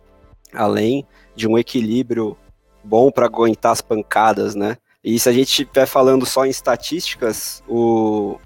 além 0.53 1.07
de 1.35 1.49
um 1.49 1.57
equilíbrio 1.57 2.37
bom 2.85 3.11
para 3.11 3.27
aguentar 3.27 3.73
as 3.73 3.81
pancadas, 3.81 4.55
né? 4.55 4.77
E 5.03 5.19
se 5.19 5.29
a 5.29 5.33
gente 5.33 5.49
estiver 5.49 5.87
falando 5.87 6.27
só 6.27 6.45
em 6.45 6.51
estatísticas, 6.51 7.63
o 7.67 8.39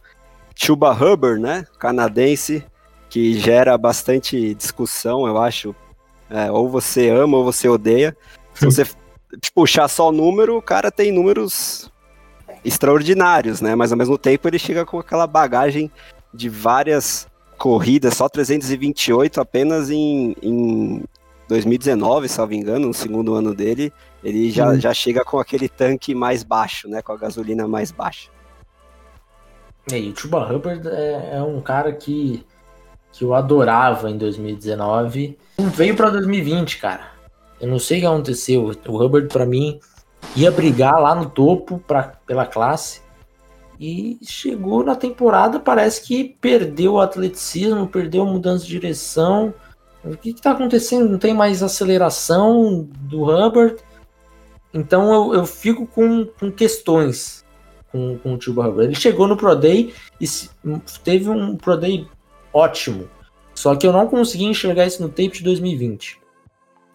Chuba 0.55 0.93
Hubbard, 0.93 1.41
né, 1.41 1.67
canadense, 1.79 2.65
que 3.11 3.39
gera 3.39 3.77
bastante 3.77 4.55
discussão, 4.55 5.27
eu 5.27 5.39
acho. 5.39 5.75
É, 6.31 6.51
ou 6.51 6.69
você 6.69 7.11
ama 7.11 7.37
ou 7.37 7.45
você 7.45 7.69
odeia. 7.69 8.17
Se 8.55 8.65
você 8.65 8.87
puxar 9.55 9.89
só 9.89 10.09
o 10.09 10.13
número, 10.13 10.57
o 10.57 10.63
cara 10.63 10.91
tem 10.91 11.13
números 11.13 11.91
extraordinários, 12.65 13.61
né? 13.61 13.75
Mas 13.75 13.93
ao 13.93 13.99
mesmo 13.99 14.17
tempo 14.17 14.49
ele 14.49 14.59
chega 14.59 14.87
com 14.87 14.99
aquela 14.99 15.27
bagagem 15.27 15.91
de 16.35 16.49
várias 16.49 17.27
corridas, 17.57 18.15
só 18.15 18.29
328 18.29 19.41
apenas 19.41 19.91
em, 19.91 20.35
em 20.43 21.05
2019, 21.49 22.29
salvo 22.29 22.55
engano, 22.55 22.89
no 22.89 22.95
segundo 22.95 23.35
ano 23.35 23.55
dele, 23.55 23.93
ele 24.23 24.51
já, 24.51 24.71
hum. 24.71 24.81
já 24.81 24.93
chega 24.93 25.25
com 25.25 25.39
aquele 25.39 25.69
tanque 25.69 26.15
mais 26.15 26.43
baixo, 26.43 26.89
né? 26.89 27.03
Com 27.03 27.13
a 27.13 27.17
gasolina 27.17 27.69
mais 27.69 27.93
baixa. 27.93 28.31
É, 29.93 29.99
e 29.99 30.11
o 30.11 30.17
Chuba 30.17 30.51
Hubbard 30.51 30.89
é, 30.89 31.37
é, 31.37 31.43
um 31.43 31.61
cara 31.61 31.93
que, 31.93 32.45
que 33.13 33.23
eu 33.23 33.35
adorava 33.35 34.11
em 34.11 34.17
2019. 34.17 35.39
Não 35.59 35.69
veio 35.69 35.95
para 35.95 36.11
2020, 36.11 36.79
cara. 36.79 37.13
Eu 37.61 37.69
não 37.69 37.79
sei 37.79 37.99
o 37.99 38.01
que 38.01 38.07
aconteceu. 38.07 38.73
O 38.89 39.03
Hubbard, 39.03 39.29
para 39.29 39.45
mim, 39.45 39.79
ia 40.35 40.51
brigar 40.51 40.99
lá 41.01 41.15
no 41.15 41.29
topo 41.29 41.79
pra, 41.87 42.15
pela 42.27 42.47
classe. 42.47 43.03
E 43.79 44.19
chegou 44.23 44.85
na 44.85 44.95
temporada, 44.95 45.59
parece 45.59 46.03
que 46.03 46.37
perdeu 46.41 46.95
o 46.95 47.01
atleticismo, 47.01 47.89
perdeu 47.89 48.23
a 48.23 48.27
mudança 48.27 48.65
de 48.65 48.71
direção. 48.71 49.53
O 50.05 50.17
que 50.17 50.31
está 50.31 50.53
acontecendo? 50.53 51.09
Não 51.09 51.19
tem 51.19 51.35
mais 51.35 51.63
aceleração 51.63 52.89
do 53.01 53.25
Hubbard. 53.25 53.77
Então 54.73 55.13
eu, 55.13 55.35
eu 55.35 55.47
fico 55.47 55.87
com, 55.87 56.27
com 56.27 56.51
questões 56.51 57.45
com, 57.95 58.19
com 58.19 58.35
o 58.35 58.39
Tio 58.39 58.53
Hubbard. 58.53 58.83
Ele 58.85 58.95
chegou 58.95 59.29
no 59.29 59.37
Pro 59.37 59.55
Day 59.55 59.95
e 60.21 60.27
teve 61.05 61.31
um 61.31 61.57
Pro 61.57 61.77
Day 61.77 62.07
ótimo. 62.53 63.09
Só 63.55 63.77
que 63.77 63.87
eu 63.87 63.93
não 63.93 64.09
consegui 64.09 64.45
enxergar 64.45 64.85
isso 64.85 65.01
no 65.01 65.09
tape 65.09 65.39
de 65.39 65.45
2020. 65.45 66.21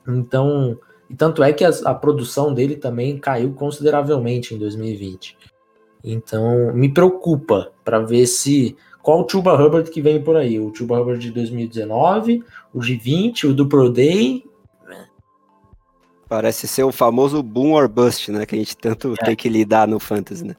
Então, 0.07 0.77
e 1.09 1.15
tanto 1.15 1.41
é 1.41 1.53
que 1.53 1.63
a, 1.63 1.69
a 1.85 1.95
produção 1.95 2.53
dele 2.53 2.75
também 2.75 3.17
caiu 3.17 3.53
consideravelmente 3.53 4.53
em 4.53 4.57
2020. 4.57 5.37
Então, 6.03 6.73
me 6.73 6.89
preocupa 6.89 7.71
para 7.83 7.99
ver 7.99 8.25
se 8.25 8.75
qual 9.01 9.25
o 9.25 9.29
Chuba 9.29 9.53
Hubbard 9.53 9.89
que 9.89 10.01
vem 10.01 10.21
por 10.21 10.35
aí. 10.35 10.59
O 10.59 10.73
Chuba 10.73 10.99
Hubbard 10.99 11.19
de 11.19 11.31
2019, 11.31 12.43
o 12.73 12.79
de 12.79 12.95
20, 12.95 13.47
o 13.47 13.53
do 13.53 13.67
Pro 13.67 13.89
Day. 13.89 14.45
Parece 16.27 16.67
ser 16.67 16.83
o 16.83 16.91
famoso 16.91 17.41
boom 17.41 17.73
or 17.73 17.87
bust, 17.87 18.31
né? 18.31 18.45
Que 18.45 18.55
a 18.55 18.57
gente 18.59 18.77
tanto 18.77 19.13
é. 19.19 19.25
tem 19.25 19.35
que 19.35 19.49
lidar 19.49 19.87
no 19.87 19.99
Fantasy, 19.99 20.45
né? 20.45 20.55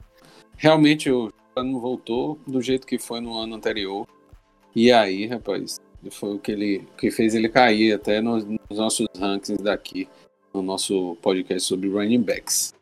Realmente 0.56 1.10
o 1.10 1.32
não 1.56 1.80
voltou 1.80 2.38
do 2.46 2.60
jeito 2.60 2.86
que 2.86 2.98
foi 2.98 3.20
no 3.20 3.38
ano 3.38 3.54
anterior. 3.54 4.06
E 4.74 4.92
aí, 4.92 5.26
rapaz, 5.26 5.80
foi 6.10 6.34
o 6.34 6.38
que 6.38 6.52
ele 6.52 6.84
que 6.96 7.10
fez 7.10 7.34
ele 7.34 7.48
cair 7.48 7.92
até 7.92 8.20
nos, 8.20 8.44
nos 8.44 8.78
nossos 8.78 9.06
rankings 9.18 9.62
daqui, 9.62 10.08
no 10.54 10.62
nosso 10.62 11.16
podcast 11.22 11.68
sobre 11.68 11.88
running 11.88 12.22
backs. 12.22 12.72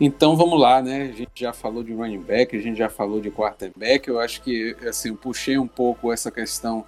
Então 0.00 0.36
vamos 0.36 0.60
lá, 0.60 0.80
né? 0.80 1.10
A 1.12 1.16
gente 1.16 1.30
já 1.34 1.52
falou 1.52 1.82
de 1.82 1.92
running 1.92 2.22
back, 2.22 2.56
a 2.56 2.60
gente 2.60 2.78
já 2.78 2.88
falou 2.88 3.20
de 3.20 3.30
quarterback. 3.30 4.08
Eu 4.08 4.20
acho 4.20 4.42
que 4.42 4.76
assim, 4.86 5.08
eu 5.08 5.16
puxei 5.16 5.58
um 5.58 5.66
pouco 5.66 6.12
essa 6.12 6.30
questão 6.30 6.84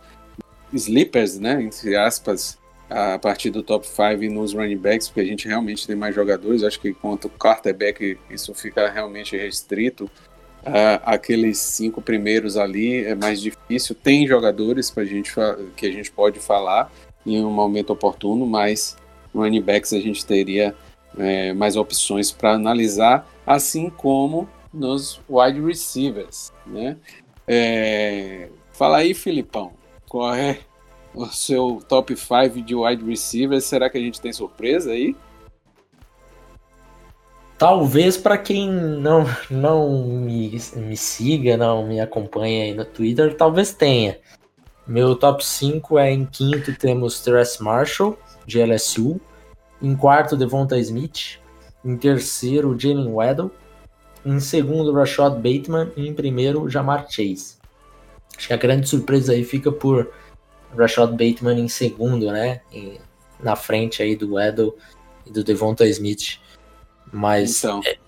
sleepers, 0.72 1.38
né? 1.38 1.60
Entre 1.60 1.96
aspas, 1.96 2.56
a 2.88 3.18
partir 3.18 3.50
do 3.50 3.62
top 3.62 3.86
5 3.86 4.32
nos 4.32 4.52
running 4.52 4.76
backs, 4.76 5.08
porque 5.08 5.20
a 5.20 5.24
gente 5.24 5.48
realmente 5.48 5.86
tem 5.86 5.96
mais 5.96 6.14
jogadores. 6.14 6.62
Acho 6.62 6.80
que 6.80 6.94
quanto 6.94 7.28
quarterback 7.28 8.16
isso 8.30 8.54
fica 8.54 8.88
realmente 8.88 9.36
restrito. 9.36 10.04
Uh, 10.62 11.00
aqueles 11.04 11.56
cinco 11.58 12.02
primeiros 12.02 12.56
ali 12.56 13.04
é 13.04 13.14
mais 13.14 13.40
difícil. 13.40 13.94
Tem 13.94 14.26
jogadores 14.26 14.90
pra 14.90 15.04
gente 15.04 15.32
que 15.76 15.86
a 15.86 15.90
gente 15.90 16.12
pode 16.12 16.38
falar 16.38 16.92
em 17.26 17.44
um 17.44 17.50
momento 17.50 17.90
oportuno, 17.90 18.46
mas 18.46 18.96
running 19.34 19.62
backs 19.62 19.92
a 19.92 20.00
gente 20.00 20.24
teria 20.24 20.74
é, 21.18 21.52
mais 21.52 21.76
opções 21.76 22.30
para 22.30 22.52
analisar, 22.52 23.28
assim 23.46 23.90
como 23.90 24.48
nos 24.72 25.20
wide 25.28 25.60
receivers, 25.60 26.52
né? 26.66 26.96
É, 27.46 28.48
fala 28.72 28.98
aí, 28.98 29.12
Filipão, 29.14 29.72
qual 30.08 30.34
é 30.34 30.60
o 31.14 31.26
seu 31.26 31.82
top 31.88 32.16
5 32.16 32.62
de 32.62 32.74
wide 32.74 33.04
receivers? 33.04 33.64
Será 33.64 33.90
que 33.90 33.98
a 33.98 34.00
gente 34.00 34.20
tem 34.20 34.32
surpresa 34.32 34.92
aí? 34.92 35.16
Talvez 37.58 38.16
para 38.16 38.38
quem 38.38 38.70
não, 38.70 39.26
não 39.50 40.06
me, 40.06 40.58
me 40.76 40.96
siga, 40.96 41.56
não 41.56 41.86
me 41.86 42.00
acompanha 42.00 42.64
aí 42.64 42.74
no 42.74 42.84
Twitter, 42.84 43.36
talvez 43.36 43.74
tenha. 43.74 44.18
Meu 44.86 45.14
top 45.14 45.44
5 45.44 45.98
é 45.98 46.10
em 46.10 46.24
quinto 46.24 46.74
temos 46.74 47.20
Terence 47.20 47.62
Marshall, 47.62 48.18
de 48.46 48.60
LSU. 48.60 49.20
Em 49.82 49.96
quarto, 49.96 50.36
Devonta 50.36 50.78
Smith. 50.78 51.38
Em 51.84 51.96
terceiro, 51.96 52.78
Jalen 52.78 53.12
Weddle. 53.12 53.50
Em 54.24 54.38
segundo, 54.38 54.92
Rashad 54.92 55.36
Bateman. 55.36 55.90
E 55.96 56.06
em 56.06 56.14
primeiro, 56.14 56.68
Jamar 56.68 57.06
Chase. 57.10 57.56
Acho 58.36 58.48
que 58.48 58.54
a 58.54 58.58
grande 58.58 58.88
surpresa 58.88 59.32
aí 59.32 59.44
fica 59.44 59.72
por 59.72 60.10
Rashad 60.76 61.10
Bateman 61.10 61.58
em 61.58 61.68
segundo, 61.68 62.30
né? 62.30 62.60
E 62.72 63.00
na 63.42 63.56
frente 63.56 64.02
aí 64.02 64.14
do 64.14 64.34
Weddle 64.34 64.76
e 65.26 65.30
do 65.30 65.42
Devonta 65.42 65.86
Smith. 65.86 66.38
Mas 67.12 67.58
então. 67.58 67.80
é, 67.84 67.98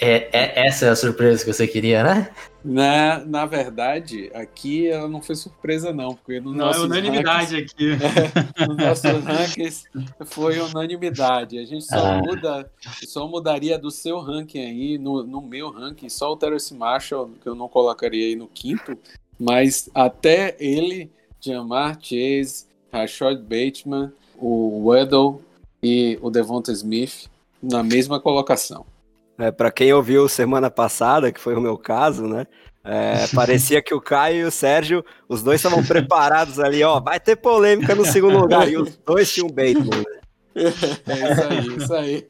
é, 0.00 0.30
é, 0.32 0.66
essa 0.66 0.86
é 0.86 0.88
a 0.88 0.96
surpresa 0.96 1.44
que 1.44 1.52
você 1.52 1.66
queria, 1.66 2.02
né? 2.02 2.30
Na, 2.66 3.24
na 3.24 3.46
verdade, 3.46 4.28
aqui 4.34 4.88
ela 4.88 5.06
não 5.06 5.22
foi 5.22 5.36
surpresa, 5.36 5.92
não, 5.92 6.16
porque 6.16 6.40
no 6.40 6.52
não, 6.52 6.68
é 6.68 6.78
unanimidade 6.80 7.54
rankings, 7.54 7.72
aqui. 7.72 7.86
É, 8.60 8.66
no 8.66 8.74
nosso 8.74 9.06
rankings 9.06 9.84
foi 10.24 10.58
unanimidade. 10.58 11.60
A 11.60 11.64
gente 11.64 11.84
só 11.84 11.96
ah. 11.96 12.18
muda, 12.18 12.68
só 13.06 13.28
mudaria 13.28 13.78
do 13.78 13.88
seu 13.88 14.18
ranking 14.18 14.58
aí, 14.58 14.98
no, 14.98 15.22
no 15.22 15.40
meu 15.40 15.70
ranking, 15.70 16.08
só 16.08 16.32
o 16.32 16.36
Terence 16.36 16.74
Marshall, 16.74 17.30
que 17.40 17.48
eu 17.48 17.54
não 17.54 17.68
colocaria 17.68 18.26
aí 18.26 18.34
no 18.34 18.48
quinto, 18.48 18.98
mas 19.38 19.88
até 19.94 20.56
ele, 20.58 21.08
Jamar 21.40 21.98
Chase, 22.00 22.66
Rashad 22.92 23.40
Bateman, 23.42 24.12
o 24.36 24.88
Weddle 24.88 25.40
e 25.80 26.18
o 26.20 26.30
Devonta 26.30 26.72
Smith 26.72 27.28
na 27.62 27.84
mesma 27.84 28.18
colocação. 28.18 28.84
É, 29.38 29.50
para 29.50 29.70
quem 29.70 29.92
ouviu 29.92 30.28
semana 30.28 30.70
passada, 30.70 31.30
que 31.30 31.40
foi 31.40 31.54
o 31.54 31.60
meu 31.60 31.76
caso, 31.76 32.26
né? 32.26 32.46
É, 32.82 33.26
parecia 33.34 33.82
que 33.82 33.92
o 33.92 34.00
Caio 34.00 34.42
e 34.42 34.44
o 34.44 34.50
Sérgio, 34.50 35.04
os 35.28 35.42
dois 35.42 35.60
estavam 35.60 35.84
preparados 35.84 36.58
ali, 36.58 36.82
ó, 36.82 37.00
vai 37.00 37.20
ter 37.20 37.36
polêmica 37.36 37.94
no 37.94 38.04
segundo 38.04 38.38
lugar, 38.38 38.68
e 38.68 38.76
os 38.76 38.96
dois 38.96 39.32
tinham 39.32 39.48
Bateman, 39.48 39.98
né? 39.98 40.20
É 41.06 41.32
isso 41.32 41.42
aí, 41.42 41.76
isso 41.76 41.94
aí. 41.94 42.26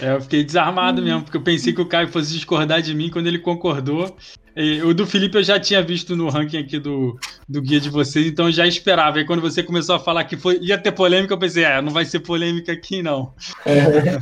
É, 0.00 0.14
eu 0.14 0.20
fiquei 0.20 0.44
desarmado 0.44 1.02
mesmo, 1.02 1.22
porque 1.22 1.36
eu 1.36 1.42
pensei 1.42 1.72
que 1.72 1.80
o 1.80 1.88
Caio 1.88 2.08
fosse 2.08 2.32
discordar 2.32 2.80
de 2.80 2.94
mim 2.94 3.10
quando 3.10 3.26
ele 3.26 3.40
concordou. 3.40 4.16
E, 4.58 4.82
o 4.82 4.92
do 4.92 5.06
Felipe 5.06 5.38
eu 5.38 5.42
já 5.44 5.60
tinha 5.60 5.80
visto 5.80 6.16
no 6.16 6.28
ranking 6.28 6.58
aqui 6.58 6.80
do, 6.80 7.16
do 7.48 7.62
guia 7.62 7.78
de 7.78 7.88
vocês, 7.88 8.26
então 8.26 8.46
eu 8.46 8.52
já 8.52 8.66
esperava. 8.66 9.20
E 9.20 9.24
quando 9.24 9.40
você 9.40 9.62
começou 9.62 9.94
a 9.94 10.00
falar 10.00 10.24
que 10.24 10.36
foi, 10.36 10.58
ia 10.60 10.76
ter 10.76 10.90
polêmica, 10.90 11.32
eu 11.32 11.38
pensei, 11.38 11.62
é, 11.62 11.80
não 11.80 11.92
vai 11.92 12.04
ser 12.04 12.18
polêmica 12.18 12.72
aqui, 12.72 13.00
não. 13.00 13.32
É. 13.64 14.18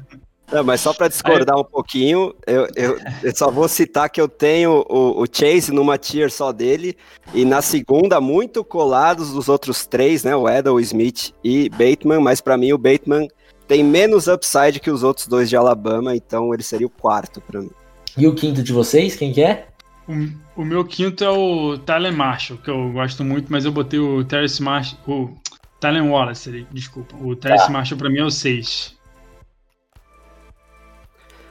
Não, 0.53 0.63
mas 0.63 0.81
só 0.81 0.93
para 0.93 1.09
discordar 1.09 1.57
Aí... 1.57 1.61
um 1.61 1.65
pouquinho, 1.65 2.35
eu, 2.47 2.69
eu, 2.77 2.99
eu, 3.23 3.35
só 3.35 3.51
vou 3.51 3.67
citar 3.67 4.09
que 4.09 4.21
eu 4.21 4.29
tenho 4.29 4.85
o, 4.89 5.23
o, 5.23 5.27
Chase 5.27 5.73
numa 5.73 5.99
tier 5.99 6.31
só 6.31 6.53
dele, 6.53 6.97
e 7.35 7.45
na 7.45 7.61
segunda, 7.61 8.21
muito 8.21 8.63
colados 8.63 9.33
dos 9.33 9.49
outros 9.49 9.87
três, 9.87 10.23
né? 10.23 10.37
O 10.37 10.49
Edel, 10.49 10.75
o 10.75 10.81
Smith 10.81 11.33
e 11.43 11.69
Bateman, 11.71 12.21
mas 12.21 12.41
para 12.41 12.57
mim 12.57 12.73
o 12.73 12.79
Bateman 12.79 13.27
tem 13.67 13.83
menos 13.83 14.29
upside 14.29 14.79
que 14.79 14.91
os 14.91 15.03
outros 15.03 15.27
dois 15.27 15.49
de 15.49 15.57
Alabama, 15.57 16.15
então 16.15 16.55
ele 16.55 16.63
seria 16.63 16.87
o 16.87 16.91
quarto 16.91 17.41
para 17.41 17.61
mim. 17.61 17.71
E 18.17 18.27
o 18.27 18.35
quinto 18.35 18.63
de 18.63 18.73
vocês, 18.73 19.17
quem 19.17 19.33
que 19.33 19.43
é? 19.43 19.67
O, 20.09 20.63
o 20.63 20.65
meu 20.65 20.85
quinto 20.85 21.25
é 21.25 21.31
o 21.31 21.79
Tyler 21.79 22.13
Marshall, 22.13 22.59
que 22.59 22.71
eu 22.71 22.93
gosto 22.93 23.25
muito, 23.25 23.51
mas 23.51 23.65
eu 23.65 23.73
botei 23.73 23.99
o 23.99 24.25
Terrence 24.25 24.63
Marshall. 24.63 24.99
O 25.07 25.37
Tyler 25.81 26.05
Wallace, 26.05 26.67
desculpa. 26.71 27.17
O 27.17 27.35
Terrence 27.35 27.67
tá. 27.67 27.73
Marshall 27.73 27.99
pra 27.99 28.09
mim 28.09 28.19
é 28.19 28.25
o 28.25 28.31
6. 28.31 28.97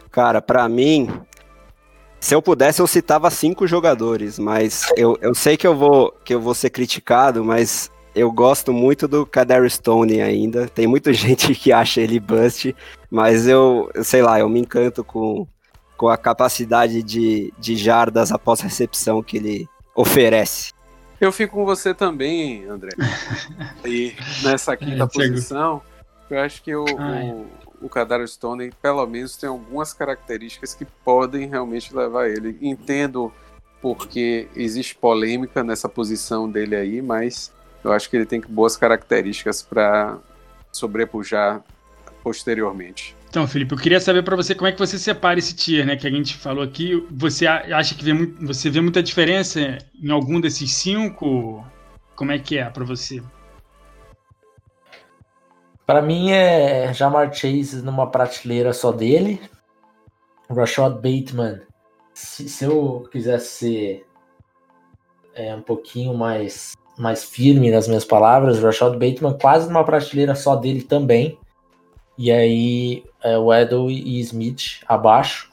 Cara, 0.10 0.42
pra 0.42 0.70
mim, 0.70 1.10
se 2.22 2.34
eu 2.34 2.42
pudesse, 2.42 2.82
eu 2.82 2.88
citava 2.88 3.30
cinco 3.30 3.68
jogadores, 3.68 4.40
mas 4.40 4.90
eu, 4.96 5.18
eu 5.22 5.36
sei 5.36 5.58
que 5.58 5.68
eu 5.68 5.76
vou 5.76 6.12
que 6.24 6.34
eu 6.34 6.40
vou 6.40 6.56
ser 6.56 6.70
criticado, 6.70 7.44
mas 7.44 7.92
eu 8.16 8.32
gosto 8.32 8.72
muito 8.72 9.08
do 9.08 9.26
Kader 9.26 9.70
Stone 9.70 10.22
ainda. 10.22 10.68
Tem 10.70 10.88
muita 10.88 11.12
gente 11.14 11.54
que 11.54 11.74
acha 11.74 12.00
ele 12.00 12.20
bust, 12.20 12.74
mas 13.12 13.48
eu, 13.48 13.92
sei 14.02 14.22
lá, 14.22 14.40
eu 14.40 14.48
me 14.48 14.62
encanto 14.62 15.04
com, 15.04 15.46
com 15.98 16.10
a 16.10 16.18
capacidade 16.18 17.02
de, 17.02 17.54
de 17.58 17.76
jardas 17.76 18.32
após 18.32 18.60
recepção 18.60 19.24
que 19.24 19.38
ele 19.38 19.70
oferece. 19.96 20.74
Eu 21.20 21.32
fico 21.32 21.56
com 21.56 21.66
você 21.66 21.94
também, 21.94 22.66
André. 22.66 22.92
E 23.86 24.14
nessa 24.44 24.76
quinta 24.76 25.08
posição, 25.08 25.82
Eu 26.30 26.40
acho 26.40 26.62
que 26.62 26.76
o, 26.76 26.84
o, 26.84 27.48
o 27.82 27.90
Kadar 27.90 28.28
Stone, 28.28 28.72
pelo 28.82 29.06
menos, 29.06 29.38
tem 29.38 29.48
algumas 29.48 29.94
características 29.94 30.74
que 30.74 30.86
podem 30.86 31.48
realmente 31.48 31.96
levar 31.96 32.28
ele. 32.28 32.58
Entendo 32.62 33.32
porque 33.82 34.48
existe 34.56 34.96
polêmica 34.96 35.64
nessa 35.64 35.88
posição 35.88 36.50
dele 36.50 36.76
aí, 36.76 37.02
mas 37.02 37.54
eu 37.84 37.92
acho 37.92 38.10
que 38.10 38.18
ele 38.18 38.26
tem 38.26 38.42
boas 38.42 38.76
características 38.76 39.62
para 39.62 40.18
sobrepujar 40.72 41.64
posteriormente. 42.24 43.16
Então, 43.36 43.46
Felipe, 43.46 43.74
eu 43.74 43.78
queria 43.78 44.00
saber 44.00 44.24
para 44.24 44.38
você 44.38 44.56
como 44.56 44.70
é 44.70 44.72
que 44.72 44.80
você 44.80 44.98
separa 44.98 45.38
esse 45.38 45.54
tier, 45.54 45.86
né? 45.86 45.98
Que 45.98 46.08
a 46.08 46.10
gente 46.10 46.38
falou 46.38 46.64
aqui. 46.64 47.06
Você 47.12 47.46
acha 47.46 47.94
que 47.94 48.02
vê 48.02 48.14
você 48.40 48.70
vê 48.70 48.80
muita 48.80 49.04
diferença 49.04 49.78
em 50.02 50.10
algum 50.10 50.40
desses 50.40 50.72
cinco? 50.72 51.62
Como 52.16 52.32
é 52.32 52.40
que 52.40 52.58
é 52.58 52.70
para 52.70 52.86
você? 52.86 53.22
Para 55.86 56.02
mim 56.02 56.32
é 56.32 56.94
Jamar 56.94 57.34
Chase 57.34 57.82
numa 57.82 58.10
prateleira 58.10 58.72
só 58.72 58.94
dele. 58.94 59.42
Rashad 60.50 60.94
Bateman, 60.94 61.60
se, 62.14 62.48
se 62.48 62.64
eu 62.64 63.06
quisesse 63.12 63.50
ser 63.50 64.06
é, 65.34 65.54
um 65.54 65.62
pouquinho 65.62 66.14
mais, 66.14 66.72
mais 66.98 67.26
firme 67.26 67.70
nas 67.70 67.86
minhas 67.90 68.06
palavras, 68.06 68.64
Rashad 68.64 68.94
Bateman 68.94 69.38
quase 69.38 69.68
numa 69.68 69.84
prateleira 69.84 70.36
só 70.36 70.56
dele 70.56 70.84
também. 70.84 71.38
E 72.18 72.32
aí 72.32 73.04
é, 73.24 73.38
o 73.38 73.54
Edel 73.54 73.90
e 73.90 74.20
Smith 74.22 74.82
abaixo. 74.88 75.52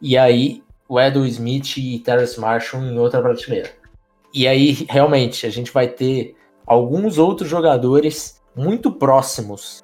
E 0.00 0.18
aí 0.18 0.62
o 0.88 1.00
Edel 1.00 1.24
Smith 1.26 1.76
e 1.76 1.98
Terrence 2.00 2.38
Marshall 2.40 2.82
em 2.82 2.98
outra 2.98 3.22
prateleira. 3.22 3.70
E 4.34 4.48
aí 4.48 4.86
realmente 4.88 5.46
a 5.46 5.50
gente 5.50 5.70
vai 5.70 5.86
ter 5.86 6.34
alguns 6.66 7.18
outros 7.18 7.48
jogadores 7.48 8.40
muito 8.56 8.90
próximos 8.90 9.82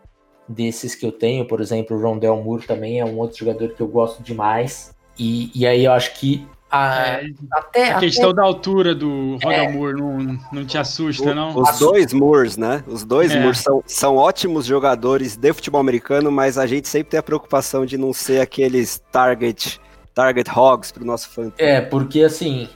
desses 0.48 0.94
que 0.94 1.04
eu 1.04 1.12
tenho, 1.12 1.46
por 1.46 1.60
exemplo, 1.60 1.96
o 1.96 2.00
Rondell 2.00 2.42
Moore 2.42 2.66
também 2.66 3.00
é 3.00 3.04
um 3.04 3.18
outro 3.18 3.38
jogador 3.38 3.74
que 3.74 3.80
eu 3.80 3.88
gosto 3.88 4.22
demais. 4.22 4.94
E, 5.18 5.50
e 5.54 5.66
aí 5.66 5.84
eu 5.84 5.92
acho 5.92 6.18
que 6.18 6.46
a, 6.70 7.02
é, 7.02 7.30
até, 7.50 7.92
a 7.92 7.98
questão 7.98 8.30
até... 8.30 8.36
da 8.36 8.42
altura 8.42 8.94
do 8.94 9.38
Roda 9.42 9.54
é, 9.54 9.72
Moore 9.72 9.96
não, 9.96 10.38
não 10.52 10.66
te 10.66 10.76
assusta, 10.76 11.30
o, 11.30 11.34
não? 11.34 11.56
Os 11.56 11.78
dois 11.78 12.12
Moores, 12.12 12.56
né? 12.56 12.84
Os 12.86 13.04
dois 13.04 13.32
é. 13.32 13.40
Moores 13.40 13.58
são, 13.60 13.82
são 13.86 14.16
ótimos 14.16 14.66
jogadores 14.66 15.36
de 15.36 15.52
futebol 15.52 15.80
americano, 15.80 16.30
mas 16.30 16.58
a 16.58 16.66
gente 16.66 16.86
sempre 16.88 17.10
tem 17.10 17.20
a 17.20 17.22
preocupação 17.22 17.86
de 17.86 17.96
não 17.96 18.12
ser 18.12 18.40
aqueles 18.40 19.02
target, 19.10 19.80
target 20.14 20.50
hogs 20.50 20.92
pro 20.92 21.04
nosso 21.04 21.30
fã. 21.30 21.50
É, 21.56 21.80
porque 21.80 22.22
assim, 22.22 22.68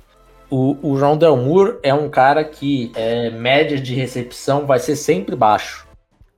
o, 0.48 0.76
o 0.82 0.98
Rondell 0.98 1.36
Moore 1.36 1.78
é 1.82 1.92
um 1.92 2.08
cara 2.08 2.44
que 2.44 2.92
é, 2.94 3.30
média 3.30 3.78
de 3.78 3.94
recepção 3.94 4.66
vai 4.66 4.78
ser 4.78 4.96
sempre 4.96 5.36
baixo 5.36 5.86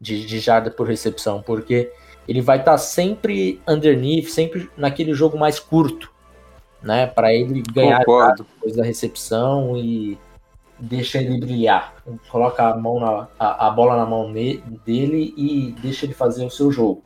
de, 0.01 0.25
de 0.27 0.39
jarda 0.39 0.71
por 0.71 0.87
recepção, 0.87 1.43
porque 1.43 1.91
ele 2.29 2.41
vai 2.41 2.59
estar 2.59 2.73
tá 2.73 2.79
sempre 2.79 3.61
underneath, 3.67 4.29
sempre 4.29 4.71
naquele 4.77 5.15
jogo 5.15 5.39
mais 5.39 5.59
curto, 5.59 6.14
né? 6.85 7.07
Para 7.07 7.33
ele 7.35 7.63
ganhar 7.73 8.05
depois 8.37 8.77
da 8.77 8.85
recepção 8.85 9.77
e 9.77 10.19
deixa 10.79 11.19
ele 11.19 11.41
brilhar. 11.41 11.95
Coloca 12.29 12.69
a 12.69 12.77
mão 12.77 13.01
na, 13.01 13.29
a, 13.39 13.67
a 13.67 13.71
bola 13.71 13.97
na 13.97 14.07
mão 14.07 14.33
dele 14.33 15.35
e 15.37 15.75
deixa 15.81 16.07
ele 16.07 16.15
fazer 16.15 16.45
o 16.45 16.51
seu 16.51 16.71
jogo. 16.71 17.03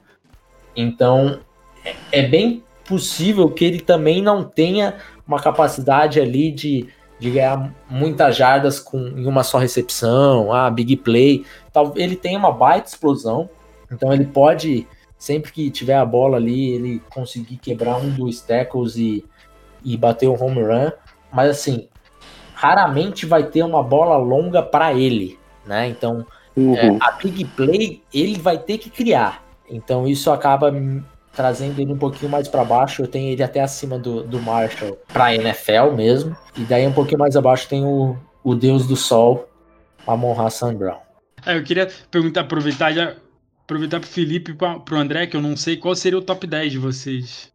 Então 0.77 1.41
é, 1.85 1.95
é 2.13 2.23
bem 2.23 2.63
possível 2.87 3.49
que 3.51 3.65
ele 3.65 3.81
também 3.81 4.21
não 4.23 4.45
tenha 4.45 4.97
uma 5.27 5.41
capacidade 5.41 6.21
ali 6.21 6.51
de 6.51 6.89
de 7.19 7.31
ganhar 7.31 7.75
muitas 7.91 8.37
jardas 8.37 8.79
com, 8.79 8.99
em 9.09 9.27
uma 9.27 9.43
só 9.43 9.59
recepção, 9.59 10.53
ah, 10.53 10.71
big 10.71 10.97
play. 10.99 11.45
Tal, 11.73 11.93
ele 11.97 12.15
tem 12.15 12.37
uma 12.37 12.53
baita 12.53 12.89
explosão, 12.89 13.51
então 13.91 14.13
ele 14.13 14.25
pode, 14.25 14.87
sempre 15.19 15.51
que 15.51 15.71
tiver 15.71 15.97
a 15.97 16.07
bola 16.07 16.37
ali, 16.37 16.71
ele 16.71 17.03
conseguir 17.11 17.57
quebrar 17.57 17.97
um 17.99 18.11
dos 18.11 18.41
tackles 18.41 18.97
e, 18.97 19.25
e 19.85 19.97
bater 19.97 20.29
um 20.29 20.43
home 20.43 20.63
run. 20.63 20.91
Mas 21.33 21.51
assim, 21.51 21.89
raramente 22.55 23.27
vai 23.27 23.45
ter 23.45 23.63
uma 23.63 23.83
bola 23.83 24.17
longa 24.17 24.63
para 24.63 24.93
ele, 24.93 25.39
né? 25.67 25.89
Então, 25.89 26.27
uhum. 26.57 26.77
é, 26.77 26.97
a 27.01 27.13
big 27.13 27.45
play 27.45 28.03
ele 28.13 28.39
vai 28.39 28.59
ter 28.59 28.79
que 28.79 28.91
criar. 28.91 29.45
Então 29.71 30.07
isso 30.07 30.31
acaba 30.31 30.73
trazendo 31.33 31.81
ele 31.81 31.93
um 31.93 31.99
pouquinho 31.99 32.31
mais 32.31 32.49
para 32.49 32.65
baixo. 32.65 33.03
Eu 33.03 33.07
tenho 33.07 33.31
ele 33.31 33.43
até 33.43 33.61
acima 33.61 33.99
do, 33.99 34.25
do 34.25 34.41
Marshall 34.41 34.99
para 35.13 35.35
NFL 35.35 35.93
mesmo. 35.95 36.37
E 36.57 36.63
daí 36.63 36.87
um 36.87 36.93
pouquinho 36.93 37.21
mais 37.21 37.37
abaixo 37.37 37.69
tem 37.69 37.85
o, 37.85 38.17
o 38.43 38.55
Deus 38.55 38.87
do 38.87 38.97
Sol, 38.97 39.49
Amon 40.07 40.41
Hassan 40.41 40.75
Brown. 40.75 40.99
É, 41.47 41.57
eu 41.57 41.63
queria 41.63 41.89
perguntar, 42.11 42.41
aproveitar 42.41 42.93
já, 42.93 43.15
aproveitar 43.63 44.01
pro 44.01 44.09
Felipe 44.09 44.51
e 44.51 44.55
pro 44.55 44.97
André, 44.97 45.27
que 45.27 45.37
eu 45.37 45.41
não 45.41 45.57
sei 45.57 45.77
qual 45.77 45.95
seria 45.95 46.19
o 46.19 46.23
top 46.23 46.47
10 46.47 46.73
de 46.73 46.79
vocês. 46.79 47.53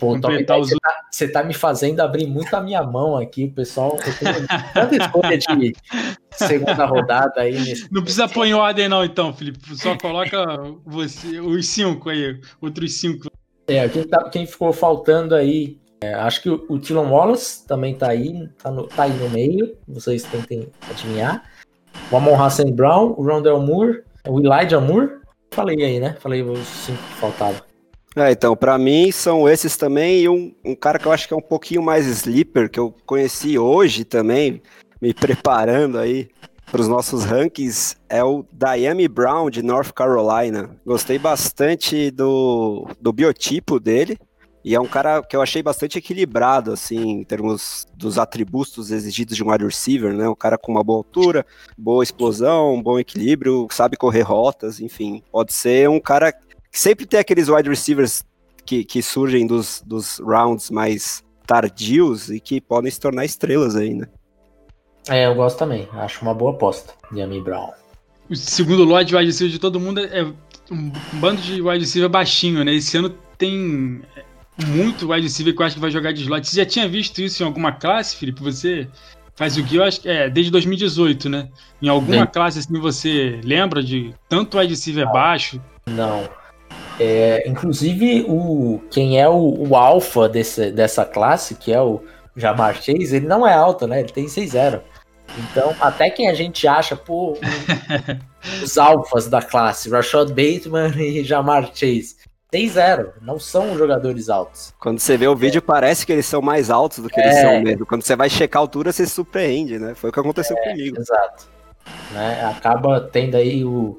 Pô, 0.00 0.12
completar 0.12 0.58
os... 0.58 0.70
você, 0.70 0.76
tá, 0.80 0.94
você 1.10 1.28
tá 1.28 1.44
me 1.44 1.52
fazendo 1.52 2.00
abrir 2.00 2.26
muito 2.26 2.54
a 2.56 2.60
minha 2.62 2.82
mão 2.82 3.18
aqui, 3.18 3.44
o 3.44 3.52
pessoal. 3.52 3.98
Eu 4.06 4.18
tenho 4.18 4.46
tanta 4.72 4.96
escolha 4.96 5.36
de 5.36 5.74
segunda 6.32 6.86
rodada 6.86 7.42
aí. 7.42 7.52
Nesse... 7.52 7.92
Não 7.92 8.00
precisa 8.02 8.26
pôr 8.26 8.46
em 8.46 8.54
ordem, 8.54 8.88
não, 8.88 9.04
então, 9.04 9.30
Felipe. 9.34 9.76
Só 9.76 9.98
coloca 9.98 10.42
você, 10.86 11.38
os 11.38 11.66
cinco 11.68 12.08
aí, 12.08 12.40
outros 12.62 12.98
cinco. 12.98 13.30
É, 13.68 13.86
quem, 13.90 14.02
tá, 14.04 14.30
quem 14.30 14.46
ficou 14.46 14.72
faltando 14.72 15.34
aí. 15.34 15.78
É, 16.02 16.14
acho 16.14 16.40
que 16.40 16.48
o, 16.48 16.64
o 16.70 16.78
Tylon 16.78 17.10
Wallace 17.10 17.66
também 17.66 17.94
tá 17.94 18.08
aí, 18.08 18.48
tá, 18.62 18.70
no, 18.70 18.84
tá 18.84 19.02
aí 19.02 19.12
no 19.12 19.28
meio. 19.28 19.76
Vocês 19.86 20.22
tentem 20.22 20.66
adivinhar. 20.88 21.44
O 22.10 22.16
Amon 22.16 22.42
Hassan 22.42 22.72
Brown, 22.72 23.14
o 23.18 23.22
Rondell 23.22 23.60
Moore, 23.60 24.02
o 24.26 24.40
Elijah 24.40 24.80
Moore. 24.80 25.20
Falei 25.50 25.84
aí, 25.84 26.00
né? 26.00 26.16
Falei 26.20 26.42
os 26.42 26.66
cinco 26.66 27.02
que 27.02 27.14
faltavam. 27.16 27.69
É, 28.16 28.32
então, 28.32 28.56
para 28.56 28.76
mim 28.76 29.12
são 29.12 29.48
esses 29.48 29.76
também, 29.76 30.22
e 30.22 30.28
um, 30.28 30.52
um 30.64 30.74
cara 30.74 30.98
que 30.98 31.06
eu 31.06 31.12
acho 31.12 31.28
que 31.28 31.34
é 31.34 31.36
um 31.36 31.42
pouquinho 31.42 31.80
mais 31.80 32.06
sleeper, 32.06 32.68
que 32.68 32.80
eu 32.80 32.92
conheci 33.06 33.56
hoje 33.56 34.04
também, 34.04 34.60
me 35.00 35.14
preparando 35.14 35.96
aí 35.96 36.28
para 36.70 36.80
os 36.80 36.88
nossos 36.88 37.24
rankings, 37.24 37.96
é 38.08 38.22
o 38.22 38.44
Diami 38.52 39.06
Brown, 39.06 39.48
de 39.48 39.62
North 39.62 39.92
Carolina. 39.92 40.76
Gostei 40.84 41.18
bastante 41.18 42.10
do, 42.10 42.88
do 43.00 43.12
biotipo 43.12 43.78
dele, 43.78 44.18
e 44.64 44.74
é 44.74 44.80
um 44.80 44.86
cara 44.86 45.22
que 45.22 45.34
eu 45.34 45.40
achei 45.40 45.62
bastante 45.62 45.96
equilibrado, 45.96 46.72
assim, 46.72 47.20
em 47.20 47.24
termos 47.24 47.86
dos 47.94 48.18
atributos 48.18 48.90
exigidos 48.90 49.36
de 49.36 49.42
um 49.42 49.50
wide 49.50 49.64
receiver, 49.64 50.12
né? 50.12 50.28
Um 50.28 50.34
cara 50.34 50.58
com 50.58 50.72
uma 50.72 50.84
boa 50.84 50.98
altura, 50.98 51.46
boa 51.78 52.04
explosão, 52.04 52.82
bom 52.82 52.98
equilíbrio, 52.98 53.68
sabe 53.70 53.96
correr 53.96 54.22
rotas, 54.22 54.80
enfim. 54.80 55.22
Pode 55.32 55.54
ser 55.54 55.88
um 55.88 55.98
cara 55.98 56.34
sempre 56.70 57.06
tem 57.06 57.20
aqueles 57.20 57.48
wide 57.48 57.68
receivers 57.68 58.24
que, 58.64 58.84
que 58.84 59.02
surgem 59.02 59.46
dos, 59.46 59.82
dos 59.84 60.18
rounds 60.18 60.70
mais 60.70 61.24
tardios 61.46 62.30
e 62.30 62.38
que 62.38 62.60
podem 62.60 62.90
se 62.90 63.00
tornar 63.00 63.24
estrelas 63.24 63.74
aí, 63.74 63.94
né? 63.94 64.06
É, 65.08 65.26
eu 65.26 65.34
gosto 65.34 65.58
também. 65.58 65.88
Acho 65.92 66.22
uma 66.22 66.34
boa 66.34 66.52
aposta, 66.52 66.94
Yami 67.12 67.40
Brown. 67.40 67.70
O 68.28 68.36
segundo 68.36 68.84
lote 68.84 69.06
de 69.06 69.16
wide 69.16 69.26
receiver 69.26 69.52
de 69.52 69.58
todo 69.58 69.80
mundo 69.80 70.00
é 70.00 70.22
um 70.70 70.92
bando 71.14 71.40
de 71.42 71.60
wide 71.60 71.80
receiver 71.80 72.08
baixinho, 72.08 72.64
né? 72.64 72.74
Esse 72.74 72.96
ano 72.96 73.10
tem 73.36 74.02
muito 74.68 75.10
wide 75.10 75.26
receiver 75.26 75.54
que 75.54 75.60
eu 75.60 75.66
acho 75.66 75.74
que 75.74 75.80
vai 75.80 75.90
jogar 75.90 76.12
de 76.12 76.22
slot. 76.22 76.46
Você 76.46 76.56
já 76.56 76.66
tinha 76.66 76.88
visto 76.88 77.20
isso 77.20 77.42
em 77.42 77.46
alguma 77.46 77.72
classe, 77.72 78.14
Felipe? 78.14 78.40
Você 78.42 78.88
faz 79.34 79.56
o 79.56 79.64
que 79.64 79.76
eu 79.76 79.82
acho 79.82 80.02
que 80.02 80.08
é 80.08 80.30
desde 80.30 80.52
2018, 80.52 81.28
né? 81.28 81.48
Em 81.82 81.88
alguma 81.88 82.24
Bem... 82.24 82.32
classe 82.32 82.58
assim 82.60 82.78
você 82.78 83.40
lembra 83.42 83.82
de 83.82 84.14
tanto 84.28 84.58
wide 84.58 84.72
receiver 84.72 85.06
Não. 85.06 85.12
baixo? 85.12 85.60
Não. 85.86 86.28
É, 87.02 87.48
inclusive, 87.48 88.26
o, 88.28 88.78
quem 88.90 89.18
é 89.18 89.26
o, 89.26 89.68
o 89.68 89.74
alfa 89.74 90.28
desse, 90.28 90.70
dessa 90.70 91.02
classe, 91.02 91.54
que 91.54 91.72
é 91.72 91.80
o 91.80 92.02
Jamar 92.36 92.74
Chase, 92.74 93.16
ele 93.16 93.26
não 93.26 93.46
é 93.46 93.54
alto, 93.54 93.86
né? 93.86 94.00
Ele 94.00 94.12
tem 94.12 94.26
6-0. 94.26 94.82
Então, 95.38 95.74
até 95.80 96.10
quem 96.10 96.28
a 96.28 96.34
gente 96.34 96.68
acha, 96.68 96.94
pô, 96.94 97.38
os 98.62 98.76
alfas 98.76 99.28
da 99.28 99.40
classe, 99.40 99.88
Rashad 99.88 100.28
Bateman 100.28 100.92
e 100.98 101.24
Jamar 101.24 101.70
Chase, 101.74 102.16
6-0, 102.52 103.12
não 103.22 103.38
são 103.38 103.78
jogadores 103.78 104.28
altos. 104.28 104.74
Quando 104.78 104.98
você 104.98 105.16
vê 105.16 105.26
o 105.26 105.34
vídeo, 105.34 105.60
é. 105.60 105.62
parece 105.62 106.04
que 106.04 106.12
eles 106.12 106.26
são 106.26 106.42
mais 106.42 106.68
altos 106.68 106.98
do 106.98 107.08
que 107.08 107.18
é. 107.18 107.24
eles 107.24 107.40
são 107.40 107.62
mesmo. 107.62 107.86
Quando 107.86 108.02
você 108.02 108.14
vai 108.14 108.28
checar 108.28 108.60
a 108.60 108.62
altura, 108.62 108.92
você 108.92 109.06
se 109.06 109.12
surpreende, 109.12 109.78
né? 109.78 109.94
Foi 109.94 110.10
o 110.10 110.12
que 110.12 110.20
aconteceu 110.20 110.54
é, 110.58 110.68
comigo. 110.68 111.00
Exato. 111.00 111.48
Né? 112.12 112.44
Acaba 112.44 113.00
tendo 113.00 113.36
aí 113.36 113.64
o, 113.64 113.98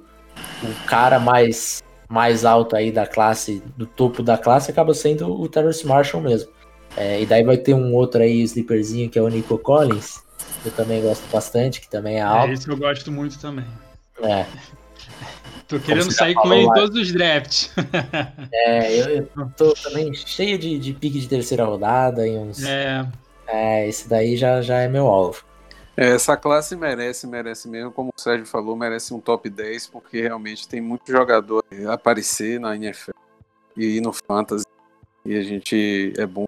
o 0.61 0.85
cara 0.85 1.17
mais 1.17 1.81
mais 2.11 2.43
alto 2.43 2.75
aí 2.75 2.91
da 2.91 3.07
classe, 3.07 3.63
do 3.77 3.85
topo 3.85 4.21
da 4.21 4.37
classe, 4.37 4.69
acaba 4.69 4.93
sendo 4.93 5.31
o 5.31 5.47
Terrence 5.47 5.87
Marshall 5.87 6.21
mesmo. 6.21 6.51
É, 6.97 7.21
e 7.21 7.25
daí 7.25 7.41
vai 7.41 7.55
ter 7.55 7.73
um 7.73 7.95
outro 7.95 8.21
aí, 8.21 8.41
sleeperzinho, 8.41 9.09
que 9.09 9.17
é 9.17 9.21
o 9.21 9.29
Nico 9.29 9.57
Collins, 9.57 10.21
que 10.61 10.67
eu 10.67 10.73
também 10.73 11.01
gosto 11.01 11.23
bastante, 11.31 11.79
que 11.79 11.89
também 11.89 12.15
é, 12.15 12.19
é 12.19 12.21
alto. 12.21 12.49
É, 12.49 12.53
esse 12.53 12.67
eu 12.67 12.75
gosto 12.75 13.09
muito 13.09 13.39
também. 13.39 13.65
É. 14.21 14.45
Tô 15.69 15.79
querendo 15.79 16.11
sair 16.11 16.35
com 16.35 16.53
ele 16.53 16.63
em 16.63 16.73
todos 16.73 17.01
os 17.01 17.13
drafts. 17.13 17.71
É, 18.53 18.93
eu, 18.99 19.29
eu 19.37 19.51
tô 19.55 19.73
também 19.73 20.13
cheio 20.13 20.59
de, 20.59 20.77
de 20.77 20.91
pique 20.91 21.17
de 21.17 21.29
terceira 21.29 21.63
rodada 21.63 22.27
e 22.27 22.37
uns. 22.37 22.61
É. 22.61 23.07
É, 23.47 23.87
esse 23.87 24.09
daí 24.09 24.35
já, 24.35 24.61
já 24.61 24.79
é 24.79 24.89
meu 24.89 25.07
alvo. 25.07 25.43
É, 26.01 26.15
essa 26.15 26.35
classe 26.35 26.75
merece, 26.75 27.27
merece 27.27 27.69
mesmo, 27.69 27.91
como 27.91 28.09
o 28.09 28.19
Sérgio 28.19 28.47
falou, 28.47 28.75
merece 28.75 29.13
um 29.13 29.19
top 29.19 29.47
10, 29.47 29.85
porque 29.85 30.19
realmente 30.19 30.67
tem 30.67 30.81
muito 30.81 31.11
jogador 31.11 31.63
aparecer 31.93 32.59
na 32.59 32.75
NFL 32.75 33.11
e 33.77 34.01
no 34.01 34.11
Fantasy. 34.11 34.65
E 35.23 35.37
a 35.37 35.43
gente 35.43 36.11
é 36.17 36.25
bom 36.25 36.47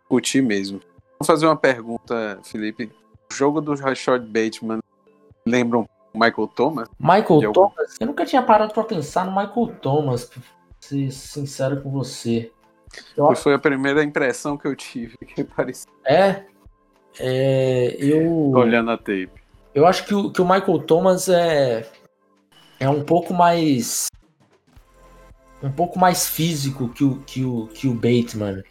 discutir 0.00 0.42
mesmo. 0.42 0.80
Vou 1.18 1.26
fazer 1.26 1.44
uma 1.44 1.56
pergunta, 1.56 2.40
Felipe. 2.44 2.90
O 3.30 3.34
jogo 3.34 3.60
do 3.60 3.74
Rashad 3.74 4.24
Bateman 4.24 4.80
lembra 5.46 5.80
um 5.80 5.86
Michael 6.14 6.48
Thomas? 6.48 6.88
Michael 6.98 7.52
Thomas? 7.52 7.96
Eu 8.00 8.06
nunca 8.06 8.24
tinha 8.24 8.42
parado 8.42 8.72
para 8.72 8.84
pensar 8.84 9.26
no 9.26 9.32
Michael 9.32 9.76
Thomas, 9.82 10.24
pra 10.24 10.40
ser 10.80 11.10
sincero 11.10 11.82
com 11.82 11.90
você. 11.90 12.50
Eu... 13.14 13.36
Foi 13.36 13.52
a 13.52 13.58
primeira 13.58 14.02
impressão 14.02 14.56
que 14.56 14.66
eu 14.66 14.74
tive, 14.74 15.18
que 15.18 15.44
parecia. 15.44 15.92
É, 16.06 16.46
é, 17.18 17.96
eu. 17.98 18.50
Olhando 18.50 18.90
a 18.90 18.96
tape. 18.96 19.30
Eu 19.74 19.86
acho 19.86 20.04
que 20.04 20.14
o, 20.14 20.30
que 20.30 20.40
o 20.40 20.44
Michael 20.44 20.78
Thomas 20.80 21.28
é. 21.28 21.86
É 22.78 22.88
um 22.88 23.02
pouco 23.02 23.32
mais. 23.32 24.08
Um 25.62 25.70
pouco 25.70 25.98
mais 25.98 26.28
físico 26.28 26.88
que 26.88 27.04
o, 27.04 27.16
que 27.26 27.44
o, 27.44 27.68
que 27.68 27.88
o 27.88 27.94
Bateman. 27.94 28.62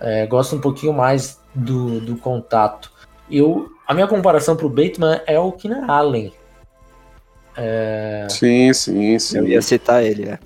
É, 0.00 0.26
gosto 0.26 0.56
um 0.56 0.60
pouquinho 0.60 0.92
mais 0.92 1.40
do, 1.54 2.00
do 2.00 2.16
contato. 2.16 2.92
Eu, 3.30 3.70
a 3.86 3.94
minha 3.94 4.06
comparação 4.06 4.56
pro 4.56 4.68
Bateman 4.68 5.20
é 5.26 5.38
o 5.38 5.50
Keenan 5.52 5.86
Allen. 5.86 6.32
É... 7.56 8.26
Sim, 8.28 8.72
sim, 8.72 9.18
sim. 9.18 9.38
Eu 9.38 9.48
ia 9.48 9.62
citar 9.62 10.04
ele, 10.04 10.28
é. 10.28 10.38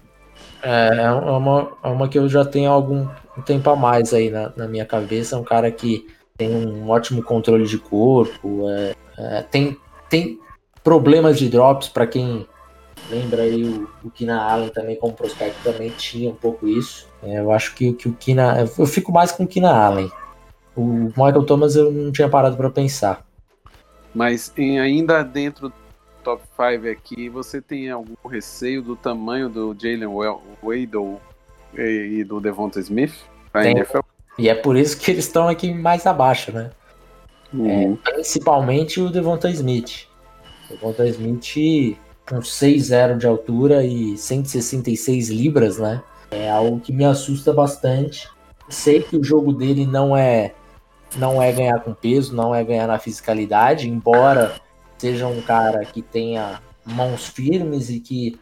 É, 0.63 0.89
é 1.03 1.11
uma, 1.11 1.73
é 1.83 1.89
uma 1.89 2.09
que 2.09 2.19
eu 2.19 2.29
já 2.29 2.45
tenho 2.45 2.71
algum 2.71 3.09
tempo 3.45 3.71
a 3.71 3.77
mais 3.77 4.13
aí 4.13 4.31
na, 4.31 4.53
na 4.57 4.67
minha 4.67 4.85
cabeça. 4.85 5.37
É 5.37 5.39
um 5.39 5.45
cara 5.45 5.71
que 5.71 6.07
tem 6.39 6.55
um 6.55 6.89
ótimo 6.89 7.23
controle 7.23 7.67
de 7.67 7.77
corpo, 7.77 8.71
é, 8.71 8.95
é, 9.19 9.43
tem, 9.43 9.77
tem 10.09 10.41
problemas 10.85 11.37
de 11.37 11.49
drops 11.49 11.89
para 11.89 12.07
quem 12.07 12.47
lembra 13.11 13.43
aí 13.43 13.65
o, 13.65 13.89
o 14.05 14.11
Kina 14.11 14.41
Allen 14.41 14.69
também 14.71 14.97
como 14.97 15.13
prospecto 15.13 15.59
também 15.63 15.91
tinha 15.91 16.31
um 16.31 16.35
pouco 16.35 16.69
isso. 16.69 17.09
É, 17.23 17.41
eu 17.41 17.51
acho 17.51 17.75
que, 17.75 17.93
que 17.93 18.09
o 18.09 18.13
Kina, 18.13 18.57
eu 18.79 18.87
fico 18.87 19.13
mais 19.13 19.33
com 19.33 19.43
o 19.43 19.47
Kina 19.49 19.71
Allen. 19.71 20.11
O 20.77 20.85
Michael 21.09 21.45
Thomas 21.45 21.75
eu 21.75 21.91
não 21.91 22.13
tinha 22.13 22.29
parado 22.29 22.57
para 22.57 22.71
pensar. 22.71 23.27
Mas 24.15 24.53
em, 24.57 24.79
ainda 24.79 25.23
dentro 25.25 25.69
do 25.69 25.75
top 26.23 26.43
5 26.57 26.89
aqui, 26.89 27.29
você 27.29 27.61
tem 27.61 27.91
algum 27.91 28.29
receio 28.29 28.81
do 28.81 28.95
tamanho 28.95 29.49
do 29.49 29.77
Jalen 29.77 30.07
Waddle 30.63 31.21
e, 31.77 32.23
do 32.23 32.41
Devonta 32.41 32.79
Smith? 32.79 33.15
NFL? 33.55 34.01
E 34.39 34.49
é 34.49 34.55
por 34.55 34.77
isso 34.77 34.97
que 34.97 35.11
eles 35.11 35.25
estão 35.25 35.49
aqui 35.49 35.75
mais 35.75 36.07
abaixo, 36.07 36.53
né? 36.53 36.71
Uhum. 37.53 37.99
É, 38.05 38.13
principalmente 38.13 39.01
o 39.01 39.11
Devonta 39.11 39.51
Smith. 39.51 40.07
O 40.67 40.75
Devonta 40.75 41.07
Smith 41.09 41.99
com 42.29 42.41
6,0 42.41 43.17
de 43.17 43.27
altura 43.27 43.85
e 43.85 44.17
166 44.17 45.31
libras, 45.31 45.79
né? 45.79 46.03
É 46.31 46.51
algo 46.51 46.79
que 46.79 46.93
me 46.93 47.05
assusta 47.05 47.53
bastante. 47.53 48.29
Sei 48.69 49.03
que 49.03 49.17
o 49.17 49.25
jogo 49.25 49.53
dele 49.53 49.87
não 49.87 50.17
é 50.17 50.55
não 51.17 51.43
é 51.43 51.51
ganhar 51.51 51.81
com 51.81 51.95
peso, 51.95 52.37
não 52.37 52.55
é 52.55 52.63
ganhar 52.63 52.87
na 52.87 52.99
fisicalidade, 52.99 53.89
embora 53.89 54.53
seja 54.99 55.27
um 55.27 55.41
cara 55.41 55.83
que 55.87 56.03
tenha 56.03 56.61
mãos 56.85 57.27
firmes 57.27 57.89
e 57.89 57.99
que 57.99 58.39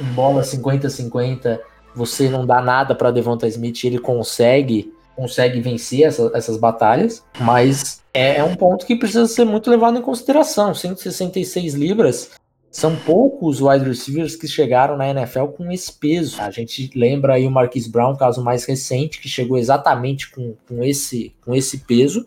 em 0.00 0.04
bola 0.14 0.40
50-50 0.40 1.60
você 1.94 2.30
não 2.30 2.46
dá 2.46 2.62
nada 2.62 2.94
para 2.94 3.10
Devonta 3.10 3.46
Smith, 3.46 3.84
ele 3.84 3.98
consegue 3.98 4.94
consegue 5.18 5.60
vencer 5.60 6.04
essa, 6.04 6.30
essas 6.32 6.56
batalhas, 6.56 7.24
mas 7.40 8.00
é, 8.14 8.36
é, 8.36 8.44
um 8.44 8.54
ponto 8.54 8.86
que 8.86 8.94
precisa 8.94 9.26
ser 9.26 9.44
muito 9.44 9.68
levado 9.68 9.98
em 9.98 10.02
consideração. 10.02 10.72
166 10.72 11.74
libras 11.74 12.30
são 12.70 12.94
poucos 12.94 13.60
wide 13.60 13.84
receivers 13.84 14.36
que 14.36 14.46
chegaram 14.46 14.96
na 14.96 15.08
NFL 15.08 15.46
com 15.46 15.72
esse 15.72 15.92
peso. 15.92 16.40
A 16.40 16.52
gente 16.52 16.88
lembra 16.94 17.34
aí 17.34 17.48
o 17.48 17.50
Marquis 17.50 17.88
Brown, 17.88 18.14
caso 18.14 18.44
mais 18.44 18.64
recente, 18.64 19.20
que 19.20 19.28
chegou 19.28 19.58
exatamente 19.58 20.30
com, 20.30 20.54
com, 20.68 20.84
esse, 20.84 21.34
com 21.44 21.52
esse 21.52 21.78
peso. 21.78 22.24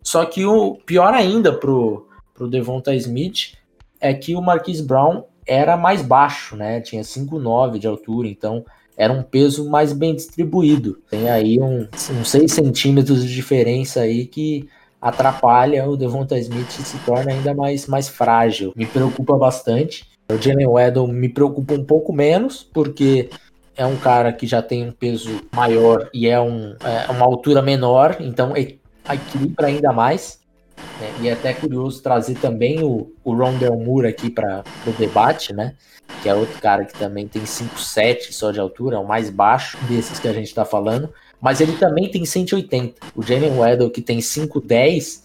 Só 0.00 0.24
que 0.24 0.46
o 0.46 0.76
pior 0.86 1.12
ainda 1.12 1.52
pro, 1.52 2.06
pro 2.32 2.48
Devonta 2.48 2.94
Smith 2.94 3.54
é 4.00 4.14
que 4.14 4.36
o 4.36 4.40
Marquis 4.40 4.80
Brown 4.80 5.24
era 5.44 5.76
mais 5.76 6.00
baixo, 6.00 6.54
né? 6.54 6.80
Tinha 6.80 7.02
5,9 7.02 7.78
de 7.78 7.88
altura, 7.88 8.28
então 8.28 8.64
era 9.00 9.14
um 9.14 9.22
peso 9.22 9.66
mais 9.70 9.94
bem 9.94 10.14
distribuído. 10.14 10.98
Tem 11.10 11.30
aí 11.30 11.58
um, 11.58 11.88
uns 12.20 12.28
6 12.28 12.52
centímetros 12.52 13.24
de 13.24 13.34
diferença 13.34 14.00
aí 14.00 14.26
que 14.26 14.68
atrapalha 15.00 15.88
o 15.88 15.96
Devonta 15.96 16.38
Smith 16.38 16.70
se 16.70 16.98
torna 16.98 17.32
ainda 17.32 17.54
mais, 17.54 17.86
mais 17.86 18.10
frágil. 18.10 18.74
Me 18.76 18.84
preocupa 18.84 19.38
bastante. 19.38 20.04
O 20.30 20.36
Jalen 20.36 20.66
Weddle 20.66 21.08
me 21.08 21.30
preocupa 21.30 21.72
um 21.72 21.82
pouco 21.82 22.12
menos, 22.12 22.62
porque 22.62 23.30
é 23.74 23.86
um 23.86 23.96
cara 23.96 24.34
que 24.34 24.46
já 24.46 24.60
tem 24.60 24.86
um 24.86 24.92
peso 24.92 25.30
maior 25.50 26.10
e 26.12 26.28
é, 26.28 26.38
um, 26.38 26.76
é 26.84 27.10
uma 27.10 27.24
altura 27.24 27.62
menor, 27.62 28.18
então 28.20 28.52
equilibra 28.54 29.68
ainda 29.68 29.94
mais. 29.94 30.39
Né? 31.00 31.12
E 31.20 31.28
é 31.28 31.32
até 31.32 31.52
curioso 31.52 32.02
trazer 32.02 32.34
também 32.36 32.82
o, 32.82 33.12
o 33.24 33.34
Rondell 33.34 33.76
Moore 33.78 34.08
aqui 34.08 34.30
para 34.30 34.62
o 34.86 34.90
debate, 34.92 35.52
né? 35.52 35.74
que 36.22 36.28
é 36.28 36.34
outro 36.34 36.60
cara 36.60 36.84
que 36.84 36.98
também 36.98 37.26
tem 37.26 37.42
5,7 37.42 38.32
só 38.32 38.50
de 38.50 38.60
altura, 38.60 38.96
é 38.96 38.98
o 38.98 39.06
mais 39.06 39.30
baixo 39.30 39.78
desses 39.88 40.18
que 40.18 40.28
a 40.28 40.32
gente 40.32 40.54
tá 40.54 40.64
falando, 40.64 41.12
mas 41.40 41.60
ele 41.60 41.72
também 41.76 42.10
tem 42.10 42.24
180. 42.24 43.00
O 43.14 43.22
Jalen 43.22 43.58
Weddle, 43.58 43.90
que 43.90 44.02
tem 44.02 44.18
5,10, 44.18 45.22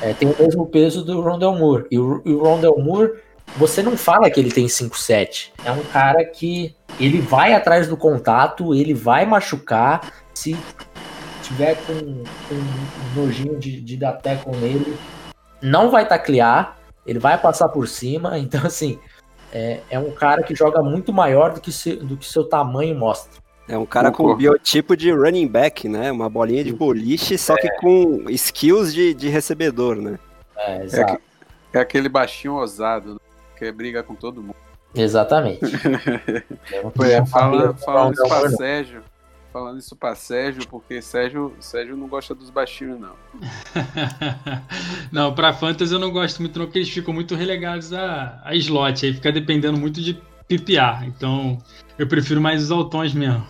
é, 0.00 0.12
tem 0.12 0.28
o 0.28 0.36
mesmo 0.38 0.66
peso 0.66 1.04
do 1.04 1.20
Rondell 1.20 1.54
Moore. 1.54 1.86
E 1.90 1.98
o, 1.98 2.22
e 2.24 2.32
o 2.32 2.42
Rondell 2.42 2.78
Moore, 2.78 3.12
você 3.56 3.82
não 3.82 3.96
fala 3.96 4.30
que 4.30 4.38
ele 4.38 4.52
tem 4.52 4.66
5,7. 4.66 5.50
É 5.64 5.72
um 5.72 5.82
cara 5.84 6.24
que 6.24 6.74
ele 7.00 7.20
vai 7.20 7.52
atrás 7.52 7.88
do 7.88 7.96
contato, 7.96 8.74
ele 8.74 8.94
vai 8.94 9.26
machucar, 9.26 10.12
se 10.32 10.56
tiver 11.48 11.74
com, 11.86 11.94
com 11.94 12.54
um 12.54 13.20
nojinho 13.20 13.58
de, 13.58 13.80
de 13.80 13.96
dar 13.96 14.12
teco 14.12 14.54
nele, 14.56 14.96
não 15.60 15.90
vai 15.90 16.06
taclear, 16.06 16.78
ele 17.06 17.18
vai 17.18 17.36
passar 17.36 17.68
por 17.68 17.88
cima, 17.88 18.38
então 18.38 18.64
assim 18.64 18.98
é, 19.52 19.80
é 19.90 19.98
um 19.98 20.10
cara 20.10 20.42
que 20.42 20.54
joga 20.54 20.82
muito 20.82 21.12
maior 21.12 21.54
do 21.54 21.60
que, 21.60 21.72
se, 21.72 21.96
do 21.96 22.16
que 22.16 22.26
seu 22.26 22.44
tamanho 22.44 22.94
mostra. 22.94 23.42
É 23.66 23.76
um 23.76 23.84
cara 23.84 24.10
com 24.10 24.34
biotipo 24.34 24.96
de 24.96 25.10
running 25.10 25.46
back, 25.46 25.88
né? 25.88 26.10
Uma 26.10 26.28
bolinha 26.28 26.64
de 26.64 26.72
boliche, 26.72 27.36
só 27.36 27.54
é. 27.54 27.58
que 27.58 27.70
com 27.76 28.24
skills 28.30 28.94
de, 28.94 29.12
de 29.12 29.28
recebedor, 29.28 29.96
né? 29.96 30.18
É, 30.56 30.84
exato. 30.84 31.20
É, 31.74 31.78
é 31.78 31.80
aquele 31.80 32.08
baixinho 32.08 32.54
ousado, 32.54 33.14
né? 33.14 33.20
que 33.58 33.70
briga 33.70 34.02
com 34.02 34.14
todo 34.14 34.40
mundo. 34.40 34.56
Exatamente. 34.94 35.60
é, 37.04 37.26
fala, 37.26 37.74
falando 37.74 38.14
isso 38.14 38.26
pra 38.26 38.50
Sérgio, 38.50 39.02
falando 39.58 39.80
isso 39.80 39.96
pra 39.96 40.14
Sérgio, 40.14 40.62
porque 40.68 41.02
Sérgio, 41.02 41.52
Sérgio 41.58 41.96
não 41.96 42.06
gosta 42.06 42.32
dos 42.32 42.48
baixinhos, 42.48 43.00
não. 43.00 43.14
não, 45.10 45.34
pra 45.34 45.52
Fantasy 45.52 45.92
eu 45.92 45.98
não 45.98 46.12
gosto 46.12 46.40
muito, 46.40 46.56
não, 46.56 46.66
porque 46.66 46.78
eles 46.78 46.88
ficam 46.88 47.12
muito 47.12 47.34
relegados 47.34 47.92
a, 47.92 48.40
a 48.44 48.54
slot, 48.54 49.04
aí 49.04 49.12
fica 49.12 49.32
dependendo 49.32 49.76
muito 49.76 50.00
de 50.00 50.14
PPA. 50.46 51.04
Então 51.04 51.58
eu 51.98 52.06
prefiro 52.06 52.40
mais 52.40 52.62
os 52.62 52.70
altões 52.70 53.12
mesmo. 53.12 53.44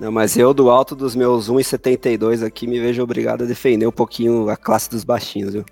Não, 0.00 0.10
mas 0.10 0.36
eu, 0.36 0.52
do 0.52 0.68
alto 0.70 0.96
dos 0.96 1.14
meus 1.14 1.48
1,72 1.48 2.44
aqui, 2.44 2.66
me 2.66 2.80
vejo 2.80 3.00
obrigado 3.00 3.44
a 3.44 3.46
defender 3.46 3.86
um 3.86 3.92
pouquinho 3.92 4.48
a 4.48 4.56
classe 4.56 4.90
dos 4.90 5.04
baixinhos, 5.04 5.52
viu? 5.54 5.64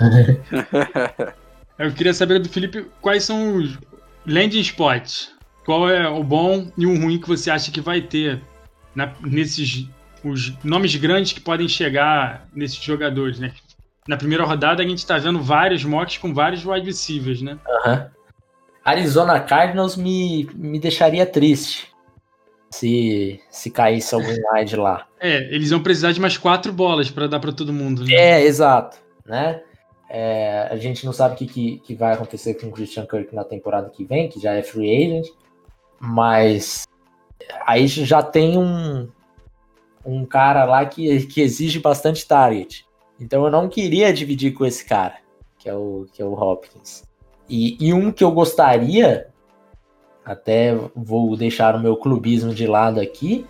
eu 1.78 1.92
queria 1.92 2.12
saber 2.12 2.40
do 2.40 2.48
Felipe 2.48 2.86
quais 3.00 3.22
são 3.22 3.54
os 3.56 3.78
landing 4.26 4.60
spots. 4.60 5.32
Qual 5.64 5.88
é 5.88 6.08
o 6.08 6.24
bom 6.24 6.72
e 6.76 6.86
o 6.86 7.00
ruim 7.00 7.20
que 7.20 7.28
você 7.28 7.50
acha 7.50 7.70
que 7.70 7.80
vai 7.80 8.00
ter 8.00 8.42
na, 8.94 9.12
nesses 9.22 9.88
os 10.22 10.52
nomes 10.62 10.94
grandes 10.96 11.32
que 11.32 11.40
podem 11.40 11.68
chegar 11.68 12.46
nesses 12.54 12.76
jogadores, 12.76 13.38
né? 13.38 13.52
Na 14.06 14.16
primeira 14.16 14.44
rodada 14.44 14.82
a 14.82 14.86
gente 14.86 14.98
está 14.98 15.18
vendo 15.18 15.42
vários 15.42 15.84
mocks 15.84 16.18
com 16.18 16.34
vários 16.34 16.64
wide 16.64 16.86
receivers, 16.86 17.42
né? 17.42 17.58
Uhum. 17.86 18.06
Arizona 18.84 19.40
Cardinals 19.40 19.96
me, 19.96 20.48
me 20.54 20.78
deixaria 20.78 21.26
triste 21.26 21.88
se, 22.70 23.40
se 23.50 23.70
caísse 23.70 24.14
algum 24.14 24.34
wide 24.52 24.76
lá. 24.76 25.06
É, 25.18 25.54
eles 25.54 25.70
vão 25.70 25.82
precisar 25.82 26.12
de 26.12 26.20
mais 26.20 26.36
quatro 26.36 26.72
bolas 26.72 27.10
para 27.10 27.26
dar 27.26 27.40
para 27.40 27.52
todo 27.52 27.72
mundo. 27.72 28.04
Né? 28.04 28.14
É, 28.14 28.42
exato, 28.42 28.98
né? 29.26 29.62
É, 30.08 30.68
a 30.70 30.76
gente 30.76 31.06
não 31.06 31.12
sabe 31.12 31.34
o 31.34 31.38
que, 31.38 31.46
que, 31.46 31.78
que, 31.78 31.94
vai 31.94 32.14
acontecer 32.14 32.54
com 32.54 32.66
o 32.66 32.72
Christian 32.72 33.06
Kirk 33.06 33.32
na 33.32 33.44
temporada 33.44 33.88
que 33.90 34.04
vem, 34.04 34.28
que 34.28 34.40
já 34.40 34.54
é 34.54 34.62
free 34.62 34.90
agent, 34.90 35.28
mas 36.00 36.84
aí 37.66 37.86
já 37.86 38.22
tem 38.22 38.58
um, 38.58 39.08
um 40.04 40.24
cara 40.24 40.64
lá 40.64 40.84
que, 40.84 41.26
que 41.26 41.40
exige 41.40 41.78
bastante 41.78 42.26
target. 42.26 42.86
Então 43.18 43.44
eu 43.44 43.50
não 43.50 43.68
queria 43.68 44.12
dividir 44.12 44.52
com 44.52 44.64
esse 44.64 44.84
cara, 44.84 45.16
que 45.58 45.68
é 45.68 45.74
o, 45.74 46.06
que 46.12 46.22
é 46.22 46.24
o 46.24 46.32
Hopkins. 46.32 47.04
E, 47.48 47.76
e 47.80 47.92
um 47.92 48.10
que 48.10 48.24
eu 48.24 48.30
gostaria, 48.30 49.28
até 50.24 50.74
vou 50.94 51.36
deixar 51.36 51.74
o 51.74 51.80
meu 51.80 51.96
clubismo 51.96 52.54
de 52.54 52.66
lado 52.66 53.00
aqui, 53.00 53.46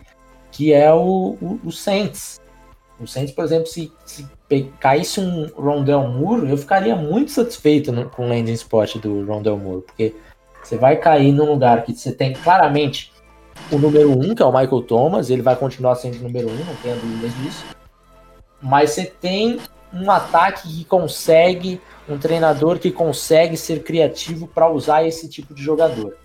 que 0.51 0.73
é 0.73 0.93
o, 0.93 1.37
o, 1.41 1.61
o 1.65 1.71
Saints. 1.71 2.41
O 2.99 3.07
Saints, 3.07 3.33
por 3.33 3.45
exemplo, 3.45 3.67
se, 3.67 3.93
se 4.05 4.27
caísse 4.79 5.21
um 5.21 5.47
Rondell 5.55 6.07
Moore, 6.09 6.51
eu 6.51 6.57
ficaria 6.57 6.97
muito 6.97 7.31
satisfeito 7.31 7.93
no, 7.93 8.11
com 8.11 8.27
o 8.27 8.29
landing 8.29 8.53
spot 8.53 8.97
do 8.97 9.25
Rondell 9.25 9.57
Moore, 9.57 9.83
porque 9.83 10.15
você 10.63 10.77
vai 10.77 10.97
cair 10.97 11.33
num 11.33 11.51
lugar 11.51 11.85
que 11.85 11.95
você 11.95 12.13
tem 12.13 12.33
claramente 12.33 13.13
o 13.71 13.79
número 13.79 14.11
um, 14.11 14.35
que 14.35 14.43
é 14.43 14.45
o 14.45 14.53
Michael 14.53 14.83
Thomas, 14.83 15.31
ele 15.31 15.43
vai 15.43 15.57
continuar 15.57 15.95
sendo 15.95 16.19
o 16.19 16.23
número 16.23 16.49
um, 16.49 16.65
não 16.65 16.77
tenha 16.77 16.97
dúvidas 16.97 17.35
disso. 17.37 17.65
Mas 18.61 18.91
você 18.91 19.07
tem 19.07 19.59
um 19.93 20.11
ataque 20.11 20.69
que 20.69 20.85
consegue, 20.85 21.81
um 22.09 22.19
treinador 22.19 22.79
que 22.79 22.91
consegue 22.91 23.57
ser 23.57 23.83
criativo 23.83 24.47
para 24.47 24.71
usar 24.71 25.07
esse 25.07 25.29
tipo 25.29 25.55
de 25.55 25.63
jogador. 25.63 26.17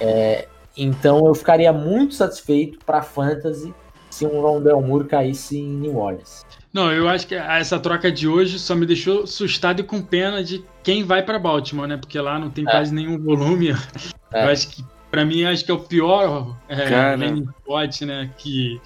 É, 0.00 0.46
então 0.76 1.26
eu 1.26 1.34
ficaria 1.34 1.72
muito 1.72 2.14
satisfeito 2.14 2.78
para 2.84 3.02
fantasy 3.02 3.74
se 4.10 4.26
um 4.26 4.40
Rondell 4.40 4.80
Moore 4.80 5.06
caísse 5.06 5.58
em 5.58 5.68
New 5.68 5.96
Orleans. 5.96 6.44
Não, 6.72 6.92
eu 6.92 7.08
acho 7.08 7.26
que 7.26 7.34
essa 7.34 7.78
troca 7.78 8.12
de 8.12 8.28
hoje 8.28 8.58
só 8.58 8.74
me 8.74 8.86
deixou 8.86 9.22
assustado 9.22 9.80
e 9.80 9.82
com 9.82 10.02
pena 10.02 10.44
de 10.44 10.64
quem 10.82 11.04
vai 11.04 11.22
para 11.22 11.38
Baltimore, 11.38 11.86
né? 11.86 11.96
Porque 11.96 12.18
lá 12.20 12.38
não 12.38 12.50
tem 12.50 12.66
é. 12.66 12.70
quase 12.70 12.94
nenhum 12.94 13.18
volume. 13.18 13.74
É. 14.32 14.44
Eu 14.44 14.48
acho 14.50 14.68
que 14.70 14.84
para 15.16 15.24
mim 15.24 15.46
acho 15.46 15.64
que 15.64 15.70
é 15.70 15.74
o 15.74 15.78
pior 15.78 16.54
é, 16.68 17.14
spot, 17.56 18.02
né? 18.02 18.30
Que 18.36 18.78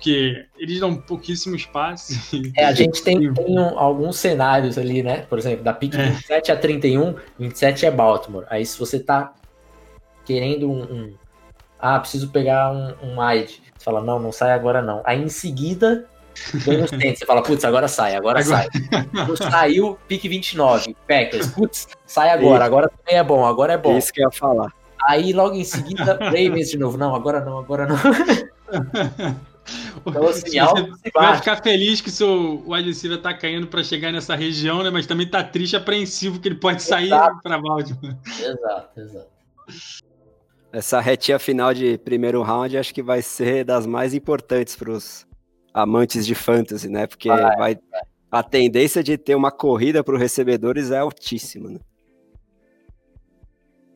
que 0.00 0.46
eles 0.58 0.80
dão 0.80 0.96
pouquíssimo 0.96 1.54
espaço. 1.54 2.12
É, 2.56 2.64
a 2.64 2.72
gente 2.74 3.02
tem, 3.02 3.32
tem 3.32 3.58
um, 3.58 3.78
alguns 3.78 4.16
cenários 4.16 4.78
ali, 4.78 5.02
né? 5.02 5.26
Por 5.28 5.38
exemplo, 5.38 5.62
da 5.62 5.74
pick 5.74 5.94
é. 5.94 6.10
27 6.10 6.52
a 6.52 6.56
31, 6.56 7.14
27 7.38 7.86
é 7.86 7.90
Baltimore. 7.90 8.46
Aí 8.48 8.64
se 8.64 8.78
você 8.78 8.98
tá 8.98 9.34
querendo 10.24 10.70
um, 10.70 10.82
um 10.82 11.14
ah, 11.78 12.00
preciso 12.00 12.30
pegar 12.30 12.72
um, 12.72 12.94
um 13.02 13.20
wide. 13.20 13.62
Você 13.76 13.84
fala, 13.84 14.00
não, 14.00 14.18
não 14.18 14.32
sai 14.32 14.52
agora 14.52 14.80
não. 14.80 15.02
Aí 15.04 15.22
em 15.22 15.28
seguida, 15.28 16.06
vem 16.54 16.82
os. 16.82 16.90
Você 16.90 17.26
fala, 17.26 17.42
putz, 17.42 17.62
agora 17.62 17.88
sai, 17.88 18.14
agora, 18.14 18.40
agora... 18.40 18.68
sai. 19.36 19.50
Saiu, 19.50 19.98
pique 20.08 20.30
29, 20.30 20.96
Packers. 21.06 21.48
Putz, 21.48 21.88
sai 22.06 22.30
agora, 22.30 22.64
agora 22.64 22.88
também 22.88 23.18
é 23.18 23.22
bom, 23.22 23.44
agora 23.44 23.74
é 23.74 23.78
bom. 23.78 23.98
Isso 23.98 24.12
que 24.12 24.22
eu 24.22 24.24
ia 24.24 24.30
falar. 24.30 24.72
Aí 25.06 25.32
logo 25.32 25.54
em 25.54 25.64
seguida, 25.64 26.18
Ravens 26.20 26.70
de 26.70 26.78
novo. 26.78 26.96
Não, 26.96 27.14
agora 27.14 27.44
não, 27.44 27.58
agora 27.58 27.86
não. 27.86 27.96
Então, 30.06 30.28
assim, 30.28 30.58
alto 30.58 30.86
você 30.88 31.10
vai 31.14 31.36
ficar 31.38 31.56
feliz 31.62 32.00
que 32.00 32.10
seu 32.10 32.62
wide 32.66 32.88
receiver 32.88 33.20
tá 33.20 33.32
caindo 33.32 33.66
para 33.66 33.82
chegar 33.82 34.12
nessa 34.12 34.34
região, 34.34 34.82
né? 34.82 34.90
Mas 34.90 35.06
também 35.06 35.26
tá 35.26 35.42
triste, 35.42 35.74
apreensivo 35.74 36.38
que 36.38 36.48
ele 36.48 36.56
pode 36.56 36.82
sair 36.82 37.08
para 37.42 37.58
Baltimore. 37.58 38.14
Exato, 38.26 39.00
exato. 39.00 39.28
Essa 40.70 41.00
retinha 41.00 41.38
final 41.38 41.72
de 41.72 41.96
primeiro 41.96 42.42
round 42.42 42.76
acho 42.76 42.92
que 42.92 43.02
vai 43.02 43.22
ser 43.22 43.64
das 43.64 43.86
mais 43.86 44.12
importantes 44.12 44.76
para 44.76 44.90
os 44.90 45.26
amantes 45.72 46.26
de 46.26 46.34
fantasy, 46.34 46.88
né? 46.88 47.06
Porque 47.06 47.30
ah, 47.30 47.52
é. 47.54 47.56
vai, 47.56 47.78
a 48.30 48.42
tendência 48.42 49.02
de 49.02 49.16
ter 49.16 49.34
uma 49.34 49.50
corrida 49.50 50.04
para 50.04 50.14
os 50.14 50.20
recebedores 50.20 50.90
é 50.90 50.98
altíssima, 50.98 51.70
né? 51.70 51.80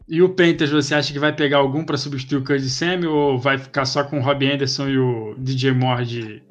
E 0.08 0.22
o 0.22 0.30
Panthers, 0.30 0.70
você 0.70 0.94
acha 0.94 1.12
que 1.12 1.18
vai 1.18 1.34
pegar 1.34 1.58
algum 1.58 1.84
para 1.84 1.98
substituir 1.98 2.38
o 2.38 2.44
Curtis 2.44 2.72
Samuel 2.72 3.12
ou 3.12 3.38
vai 3.38 3.58
ficar 3.58 3.84
só 3.84 4.02
com 4.02 4.18
o 4.18 4.22
Robbie 4.22 4.50
Anderson 4.50 4.88
e 4.88 4.98
o 4.98 5.34
DJ 5.36 5.72
Moore 5.72 6.06
de 6.06 6.42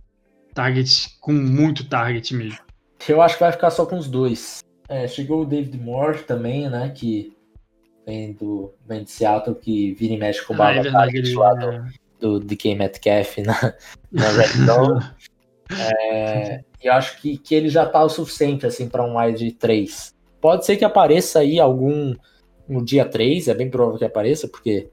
target, 0.53 1.17
com 1.19 1.33
muito 1.33 1.89
target 1.89 2.35
mesmo? 2.35 2.59
Eu 3.09 3.21
acho 3.21 3.35
que 3.35 3.43
vai 3.43 3.51
ficar 3.51 3.71
só 3.71 3.85
com 3.85 3.97
os 3.97 4.07
dois. 4.07 4.59
É, 4.87 5.07
chegou 5.07 5.41
o 5.41 5.45
David 5.45 5.77
Moore 5.77 6.19
também, 6.19 6.69
né? 6.69 6.91
Que 6.95 7.35
vem 8.05 8.33
do, 8.33 8.73
vem 8.87 9.03
de 9.03 9.11
Seattle, 9.11 9.55
que 9.55 9.91
vira 9.93 10.13
e 10.13 10.17
mexe 10.17 10.45
com 10.45 10.53
o 10.53 10.61
ah, 10.61 10.73
é 10.73 10.91
target 10.91 11.33
lá 11.33 11.53
do, 11.55 11.71
é. 11.71 11.85
do 12.19 12.39
DK 12.39 12.75
Metcalf 12.75 13.37
na, 13.39 13.73
na 14.11 14.29
Red 14.29 14.65
Zone. 14.65 15.05
é, 15.99 16.63
eu 16.81 16.93
acho 16.93 17.19
que, 17.19 17.37
que 17.37 17.55
ele 17.55 17.69
já 17.69 17.85
tá 17.85 18.03
o 18.03 18.09
suficiente 18.09 18.67
assim 18.67 18.87
para 18.87 19.03
um 19.03 19.19
wide 19.19 19.51
3. 19.53 20.15
Pode 20.39 20.65
ser 20.65 20.77
que 20.77 20.85
apareça 20.85 21.39
aí 21.39 21.59
algum 21.59 22.15
no 22.67 22.83
dia 22.83 23.05
3, 23.05 23.47
é 23.47 23.53
bem 23.53 23.69
provável 23.69 23.99
que 23.99 24.05
apareça, 24.05 24.47
porque 24.47 24.89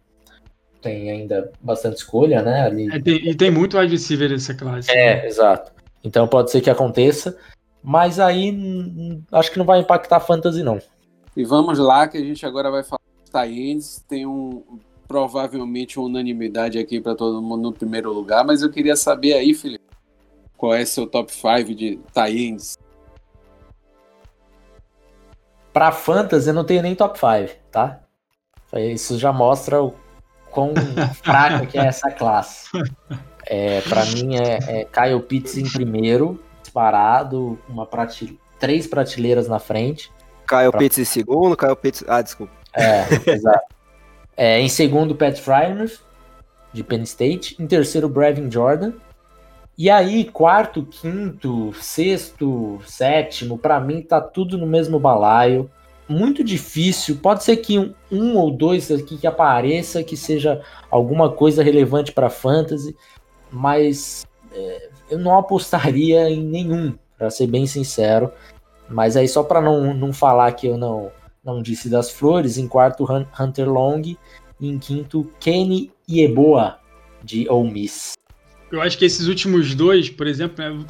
tem 0.80 1.10
ainda 1.10 1.50
bastante 1.60 1.96
escolha, 1.96 2.42
né? 2.42 2.62
Ali. 2.62 2.94
É, 2.94 3.00
tem, 3.00 3.28
e 3.28 3.34
tem 3.34 3.50
muito 3.50 3.78
wide 3.78 3.92
receiver 3.92 4.30
nessa 4.30 4.54
classe. 4.54 4.90
É, 4.90 5.22
né? 5.22 5.26
exato. 5.26 5.72
Então 6.02 6.28
pode 6.28 6.50
ser 6.50 6.60
que 6.60 6.68
aconteça, 6.68 7.36
mas 7.82 8.20
aí 8.20 8.54
acho 9.32 9.50
que 9.50 9.58
não 9.58 9.64
vai 9.64 9.80
impactar 9.80 10.16
a 10.16 10.20
fantasy, 10.20 10.62
não. 10.62 10.78
E 11.36 11.44
vamos 11.44 11.78
lá, 11.78 12.06
que 12.06 12.18
a 12.18 12.20
gente 12.20 12.44
agora 12.44 12.70
vai 12.70 12.84
falar 12.84 13.00
dos 13.22 13.30
Tyrants. 13.30 14.04
Tem 14.06 14.26
um 14.26 14.62
provavelmente 15.08 15.98
uma 15.98 16.06
unanimidade 16.06 16.78
aqui 16.78 17.00
para 17.00 17.14
todo 17.14 17.42
mundo 17.42 17.62
no 17.62 17.72
primeiro 17.72 18.12
lugar, 18.12 18.44
mas 18.44 18.62
eu 18.62 18.70
queria 18.70 18.96
saber 18.96 19.34
aí, 19.34 19.54
Felipe, 19.54 19.84
qual 20.56 20.74
é 20.74 20.84
seu 20.84 21.06
top 21.06 21.32
5 21.32 21.74
de 21.74 21.98
Tyrants? 22.12 22.76
Para 25.74 25.90
fantasy 25.90 26.48
eu 26.48 26.54
não 26.54 26.64
tenho 26.64 26.80
nem 26.80 26.94
top 26.94 27.18
5, 27.18 27.58
tá? 27.72 28.00
Isso 28.72 29.18
já 29.18 29.32
mostra 29.32 29.82
o 29.82 29.92
quão 30.50 30.72
fraca 31.22 31.66
que 31.66 31.76
é 31.76 31.84
essa 31.84 32.12
classe. 32.12 32.68
É, 33.44 33.80
para 33.82 34.04
mim 34.06 34.36
é, 34.36 34.58
é 34.68 34.84
Kyle 34.84 35.20
Pitts 35.20 35.58
em 35.58 35.68
primeiro, 35.68 36.40
disparado, 36.62 37.58
uma 37.68 37.84
prate... 37.84 38.38
três 38.58 38.86
prateleiras 38.86 39.48
na 39.48 39.58
frente. 39.58 40.12
Kyle 40.48 40.70
pra... 40.70 40.78
Pitts 40.78 40.98
em 40.98 41.04
segundo, 41.04 41.56
Kyle 41.56 41.76
Pitts. 41.76 42.04
Ah, 42.06 42.22
desculpa. 42.22 42.52
É, 42.72 43.04
exato. 43.30 43.74
É, 44.36 44.60
em 44.60 44.68
segundo, 44.68 45.14
Pat 45.14 45.38
Frymers, 45.38 46.02
de 46.72 46.84
Penn 46.84 47.02
State. 47.02 47.56
Em 47.60 47.66
terceiro, 47.66 48.08
Brevin 48.08 48.50
Jordan. 48.50 48.92
E 49.76 49.90
aí, 49.90 50.24
quarto, 50.24 50.84
quinto, 50.84 51.72
sexto, 51.74 52.80
sétimo, 52.86 53.58
para 53.58 53.80
mim 53.80 54.02
tá 54.02 54.20
tudo 54.20 54.56
no 54.56 54.66
mesmo 54.66 55.00
balaio. 55.00 55.68
Muito 56.08 56.44
difícil. 56.44 57.16
Pode 57.16 57.42
ser 57.42 57.56
que 57.56 57.78
um, 57.78 57.92
um 58.10 58.36
ou 58.36 58.52
dois 58.52 58.90
aqui 58.92 59.16
que 59.16 59.26
apareça 59.26 60.04
que 60.04 60.16
seja 60.16 60.62
alguma 60.90 61.32
coisa 61.32 61.62
relevante 61.62 62.12
para 62.12 62.30
fantasy, 62.30 62.94
mas 63.50 64.24
é, 64.52 64.90
eu 65.10 65.18
não 65.18 65.36
apostaria 65.36 66.30
em 66.30 66.42
nenhum, 66.42 66.94
para 67.18 67.30
ser 67.30 67.48
bem 67.48 67.66
sincero. 67.66 68.30
Mas 68.88 69.16
aí 69.16 69.26
só 69.26 69.42
para 69.42 69.60
não, 69.60 69.92
não 69.92 70.12
falar 70.12 70.52
que 70.52 70.66
eu 70.66 70.76
não 70.76 71.10
não 71.44 71.60
disse 71.60 71.90
das 71.90 72.10
flores, 72.10 72.56
em 72.56 72.66
quarto 72.66 73.06
Hunter 73.38 73.68
Long, 73.68 74.00
em 74.58 74.78
quinto 74.78 75.30
Kenny 75.38 75.92
Yeboah 76.08 76.78
de 77.22 77.46
Ole 77.50 77.70
Miss. 77.70 78.14
Eu 78.74 78.82
acho 78.82 78.98
que 78.98 79.04
esses 79.04 79.26
últimos 79.26 79.74
dois, 79.74 80.10
por 80.10 80.26
exemplo, 80.26 80.64
né, 80.64 80.84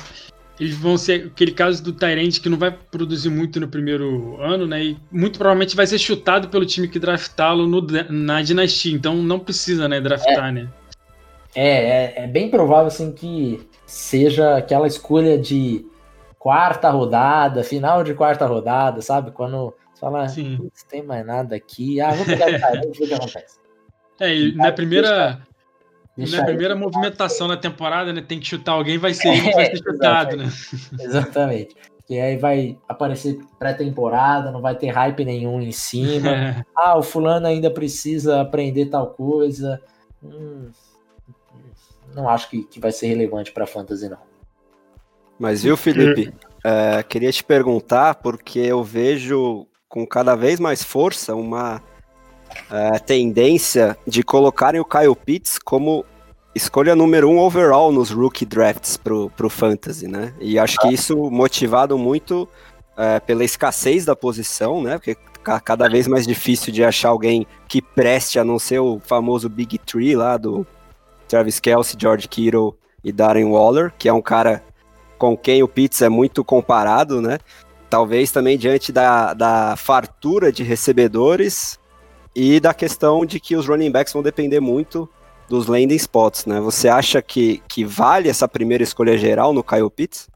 eles 0.59 0.75
vão 0.77 0.97
ser 0.97 1.27
aquele 1.27 1.51
caso 1.51 1.83
do 1.83 1.93
Tyrant 1.93 2.41
que 2.41 2.49
não 2.49 2.57
vai 2.57 2.71
produzir 2.71 3.29
muito 3.29 3.59
no 3.59 3.69
primeiro 3.69 4.41
ano, 4.41 4.67
né? 4.67 4.85
E 4.85 4.97
muito 5.11 5.39
provavelmente 5.39 5.75
vai 5.75 5.87
ser 5.87 5.99
chutado 5.99 6.49
pelo 6.49 6.65
time 6.65 6.87
que 6.87 6.99
draftá-lo 6.99 7.67
na 8.09 8.41
dinastia. 8.41 8.95
Então 8.95 9.17
não 9.17 9.39
precisa, 9.41 9.89
né, 9.89 10.01
draftar, 10.01 10.49
é, 10.49 10.53
né? 10.53 10.69
É, 11.55 11.69
é, 11.69 12.15
é, 12.25 12.27
bem 12.27 12.51
provável 12.51 12.87
assim 12.87 13.13
que 13.13 13.67
seja 13.87 14.57
aquela 14.57 14.87
escolha 14.87 15.39
de 15.39 15.85
quarta 16.39 16.91
rodada, 16.91 17.65
final 17.65 18.05
de 18.05 18.15
quarta 18.15 18.47
rodada, 18.47 19.03
sabe? 19.03 19.33
Quando 19.33 19.75
você 19.93 20.01
fala, 20.01 20.27
não 20.27 20.71
tem 20.89 21.03
mais 21.03 21.27
nada 21.27 21.57
aqui, 21.57 22.01
ah, 22.01 22.13
vou 22.13 22.25
pegar 22.25 22.47
o 22.47 22.51
Tyrant, 22.59 22.97
ver 22.97 23.05
o 23.05 23.09
que 23.09 23.15
acontece. 23.15 23.59
É, 24.21 24.35
e 24.35 24.55
na 24.55 24.71
primeira, 24.71 25.41
Deixa 26.17 26.37
Na 26.39 26.45
primeira 26.45 26.77
movimentação 26.77 27.49
da 27.49 27.57
temporada, 27.57 28.13
né? 28.13 28.23
Tem 28.23 28.39
que 28.39 28.47
chutar 28.47 28.73
alguém, 28.73 28.99
vai 28.99 29.13
ser 29.13 29.29
ele 29.29 29.43
que 29.43 29.53
vai 29.53 29.67
ser 29.67 29.77
chutado, 29.83 30.37
né? 30.37 30.45
Exatamente. 31.01 31.75
E 32.09 32.21
aí 32.21 32.37
vai 32.37 32.79
aparecer 32.89 33.39
pré-temporada, 33.59 34.53
não 34.53 34.61
vai 34.61 34.77
ter 34.77 34.89
hype 34.89 35.25
nenhum 35.25 35.61
em 35.61 35.73
cima. 35.73 36.31
É. 36.35 36.65
Ah, 36.77 36.97
o 36.99 37.03
fulano 37.03 37.47
ainda 37.47 37.71
precisa 37.71 38.41
aprender 38.41 38.87
tal 38.87 39.09
coisa. 39.09 39.81
Hum, 40.23 40.71
não 42.15 42.29
acho 42.29 42.49
que, 42.49 42.65
que 42.65 42.79
vai 42.79 42.93
ser 42.93 43.09
relevante 43.09 43.51
para 43.51 43.67
fantasy, 43.67 44.09
não. 44.09 44.19
Mas 45.39 45.63
viu, 45.63 45.77
Felipe? 45.77 46.33
É, 46.63 47.03
queria 47.03 47.33
te 47.33 47.43
perguntar, 47.43 48.17
porque 48.17 48.59
eu 48.59 48.83
vejo 48.85 49.67
com 49.89 50.07
cada 50.07 50.35
vez 50.35 50.61
mais 50.61 50.83
força 50.83 51.35
uma 51.35 51.83
é, 52.71 52.99
tendência 52.99 53.97
de 54.07 54.23
colocarem 54.23 54.81
o 54.81 54.85
Kyle 54.85 55.15
Pitts 55.15 55.59
como 55.59 56.05
escolha 56.55 56.95
número 56.95 57.29
um 57.29 57.39
overall 57.39 57.91
nos 57.91 58.11
rookie 58.11 58.47
drafts 58.47 58.97
pro, 58.97 59.31
pro 59.31 59.51
Fantasy, 59.51 60.07
né? 60.07 60.33
E 60.41 60.59
acho 60.59 60.79
que 60.79 60.89
isso 60.89 61.31
motivado 61.31 61.99
muito 61.99 62.49
é, 62.97 63.19
pela 63.21 63.45
escassez 63.45 64.05
da 64.05 64.15
posição, 64.15 64.83
né? 64.83 64.99
Porque 64.99 65.17
cada 65.63 65.89
vez 65.89 66.07
mais 66.07 66.27
difícil 66.27 66.73
de 66.73 66.83
achar 66.83 67.11
alguém 67.11 67.47
que 67.69 67.83
preste 67.83 68.39
a 68.39 68.45
não 68.45 68.59
ser 68.59 68.79
o 68.79 69.01
famoso 69.01 69.49
Big 69.49 69.79
Tree 69.79 70.17
lá 70.17 70.37
do 70.37 70.67
Travis 71.29 71.61
Kelsey, 71.61 71.99
George 72.01 72.29
Kittle 72.29 72.75
e 73.03 73.13
Darren 73.13 73.51
Waller, 73.51 73.93
que 73.99 74.09
é 74.09 74.13
um 74.13 74.23
cara 74.23 74.63
com 75.19 75.37
quem 75.37 75.63
o 75.63 75.69
Pitts 75.69 76.01
é 76.03 76.09
muito 76.09 76.43
comparado, 76.45 77.21
né? 77.21 77.39
Talvez 77.91 78.31
também 78.31 78.57
diante 78.57 78.91
da, 78.91 79.35
da 79.35 79.77
fartura 79.77 80.51
de 80.51 80.63
recebedores, 80.63 81.79
e 82.35 82.59
da 82.59 82.75
questão 82.75 83.25
de 83.25 83.39
que 83.39 83.55
os 83.57 83.67
running 83.67 83.91
backs 83.91 84.13
vão 84.13 84.23
depender 84.23 84.61
muito 84.61 85.09
dos 85.49 85.67
landing 85.67 85.95
spots, 85.95 86.47
né? 86.47 86.61
Você 86.61 86.89
acha 86.89 87.21
que, 87.21 87.63
que 87.69 87.85
vale 87.85 88.29
essa 88.29 88.49
primeira 88.49 88.83
escolha 88.83 89.17
geral 89.17 89.53
no 89.53 89.63
Kyle 89.63 89.91
Pitts? 89.91 90.29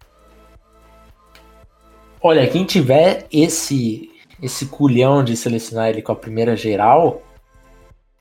Olha, 2.21 2.47
quem 2.49 2.65
tiver 2.65 3.27
esse 3.33 4.11
esse 4.41 4.67
culhão 4.67 5.25
de 5.25 5.37
selecionar 5.37 5.89
ele 5.89 6.01
com 6.01 6.13
a 6.13 6.17
primeira 6.17 6.57
geral, 6.57 7.23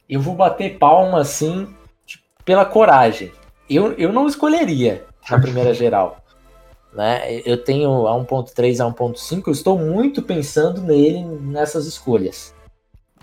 eu 0.10 0.20
vou 0.20 0.34
bater 0.34 0.78
palma 0.78 1.22
assim 1.22 1.68
pela 2.44 2.66
coragem. 2.66 3.32
Eu, 3.70 3.94
eu 3.94 4.12
não 4.12 4.28
escolheria 4.28 5.06
na 5.30 5.40
primeira 5.40 5.74
geral. 5.76 6.24
Né? 6.92 7.42
Eu 7.46 7.64
tenho 7.64 8.08
a 8.08 8.14
1.3 8.14 8.84
a 8.84 8.92
1.5, 8.92 9.44
eu 9.46 9.54
estou 9.54 9.78
muito 9.78 10.22
pensando 10.24 10.82
nele 10.82 11.24
nessas 11.24 11.86
escolhas. 11.86 12.56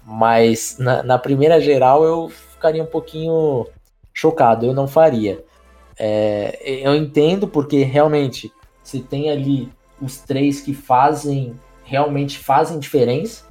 Mas 0.04 0.76
na, 0.78 1.02
na, 1.02 1.18
primeira 1.18 1.60
geral 1.60 2.04
eu 2.04 2.28
ficaria 2.28 2.82
um 2.82 2.86
pouquinho 2.86 3.66
chocado, 4.12 4.66
eu 4.66 4.74
não 4.74 4.86
faria. 4.86 5.42
É, 5.98 6.58
eu 6.84 6.94
entendo 6.94 7.48
porque 7.48 7.82
realmente 7.82 8.52
se 8.82 9.00
tem 9.00 9.30
ali 9.30 9.72
os 10.00 10.18
três 10.18 10.60
que 10.60 10.74
fazem 10.74 11.58
realmente 11.84 12.38
fazem 12.38 12.78
diferença. 12.78 13.44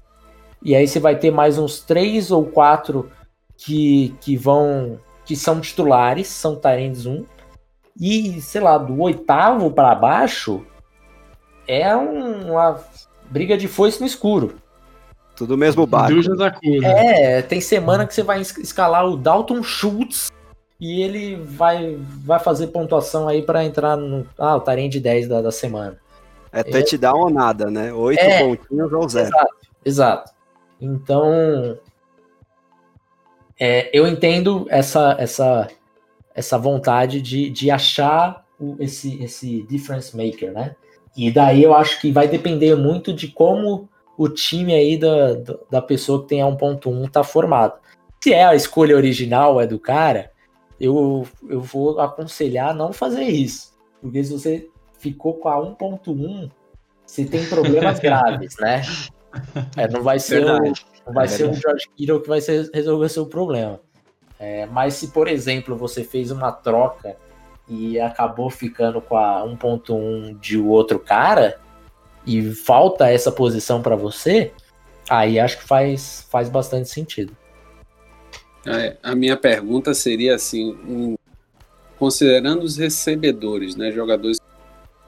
E 0.62 0.76
aí 0.76 0.88
você 0.88 1.00
vai 1.00 1.18
ter 1.18 1.32
mais 1.32 1.58
uns 1.58 1.80
três 1.80 2.32
ou 2.32 2.46
quatro 2.46 3.12
que, 3.58 4.16
que 4.22 4.36
vão 4.36 5.00
que 5.26 5.36
são 5.36 5.62
titulares, 5.62 6.28
são 6.28 6.56
Tyrands 6.56 7.06
1. 7.06 7.26
E, 8.00 8.42
sei 8.42 8.60
lá, 8.60 8.78
do 8.78 9.00
oitavo 9.02 9.72
para 9.72 9.96
baixo 9.96 10.66
é 11.68 11.96
uma 11.96 12.84
briga 13.30 13.58
de 13.58 13.68
foice 13.68 14.02
no 14.02 14.08
escuro. 14.08 14.56
Tudo 15.44 15.58
mesmo 15.58 15.86
barco. 15.86 16.18
É, 16.84 17.42
tem 17.42 17.60
semana 17.60 18.08
que 18.08 18.14
você 18.14 18.24
vai 18.24 18.40
escalar 18.40 19.06
o 19.06 19.18
Dalton 19.18 19.62
Schultz 19.62 20.32
e 20.80 21.02
ele 21.02 21.36
vai, 21.36 21.98
vai 22.26 22.40
fazer 22.40 22.68
pontuação 22.68 23.28
aí 23.28 23.42
para 23.42 23.66
entrar 23.66 23.98
no. 23.98 24.26
Ah, 24.38 24.56
o 24.56 24.62
Tyrande 24.62 25.02
10 25.02 25.28
da, 25.28 25.42
da 25.42 25.52
semana. 25.52 25.98
É 26.50 26.64
touchdown 26.64 27.20
é, 27.20 27.24
ou 27.24 27.30
nada, 27.30 27.70
né? 27.70 27.92
Oito 27.92 28.22
é, 28.22 28.40
pontinhos 28.40 28.94
ou 28.94 29.10
zero. 29.10 29.28
Exato, 29.28 29.56
exato. 29.84 30.32
Então, 30.80 31.78
é, 33.60 33.90
eu 33.92 34.08
entendo 34.08 34.66
essa, 34.70 35.18
essa, 35.20 35.68
essa 36.34 36.58
vontade 36.58 37.22
de, 37.22 37.50
de 37.50 37.70
achar 37.70 38.46
o, 38.58 38.78
esse, 38.80 39.22
esse 39.22 39.64
difference 39.64 40.16
maker, 40.16 40.54
né? 40.54 40.76
E 41.18 41.30
daí 41.30 41.64
eu 41.64 41.74
acho 41.74 42.00
que 42.00 42.12
vai 42.12 42.30
depender 42.30 42.76
muito 42.76 43.14
de 43.14 43.28
como 43.28 43.90
o 44.18 44.30
time 44.30 44.74
aí 44.74 44.98
da, 44.98 45.34
da 45.70 45.82
pessoa 45.82 46.22
que 46.22 46.30
tem 46.30 46.42
a 46.42 46.46
1.1 46.46 47.10
tá 47.10 47.24
formado. 47.24 47.80
Se 48.22 48.34
é 48.34 48.46
a 48.46 48.56
escolha 48.56 48.96
original, 48.96 49.60
é 49.60 49.68
do 49.68 49.80
cara, 49.80 50.32
eu, 50.80 51.28
eu 51.50 51.62
vou 51.62 52.00
aconselhar 52.00 52.74
não 52.74 52.94
fazer 52.94 53.24
isso. 53.24 53.74
Porque 54.02 54.24
se 54.24 54.32
você 54.32 54.70
ficou 55.00 55.36
com 55.36 55.50
a 55.50 55.58
1.1, 55.58 56.50
você 57.06 57.26
tem 57.26 57.46
problemas 57.46 58.00
graves, 58.00 58.56
né? 58.60 58.82
É, 59.76 59.88
não 59.88 60.04
vai 60.04 60.20
ser, 60.20 60.46
o, 60.46 60.60
não 61.06 61.14
vai 61.14 61.26
é 61.26 61.28
ser 61.28 61.50
o 61.50 61.54
George 61.54 61.90
Kittle 61.96 62.22
que 62.22 62.30
vai 62.30 62.40
ser, 62.40 62.70
resolver 62.74 63.10
seu 63.10 63.26
problema. 63.26 63.80
É, 64.40 64.66
mas 64.68 64.96
se, 64.96 65.08
por 65.08 65.28
exemplo, 65.28 65.76
você 65.76 66.04
fez 66.04 66.32
uma 66.32 66.52
troca 66.52 67.16
e 67.68 68.00
acabou 68.00 68.50
ficando 68.50 69.02
com 69.02 69.18
a 69.18 69.44
1.1 69.44 70.40
de 70.40 70.60
outro 70.60 71.00
cara 71.00 71.60
e 72.26 72.54
falta 72.54 73.10
essa 73.10 73.32
posição 73.32 73.82
para 73.82 73.96
você, 73.96 74.52
aí 75.10 75.40
acho 75.40 75.58
que 75.58 75.64
faz, 75.64 76.26
faz 76.30 76.50
bastante 76.50 76.90
sentido. 76.90 77.36
A 79.02 79.14
minha 79.14 79.36
pergunta 79.36 79.94
seria 79.94 80.36
assim, 80.36 80.72
um, 80.88 81.18
considerando 82.00 82.64
os 82.64 82.78
recebedores, 82.78 83.76
né, 83.76 83.92
jogadores 83.92 84.40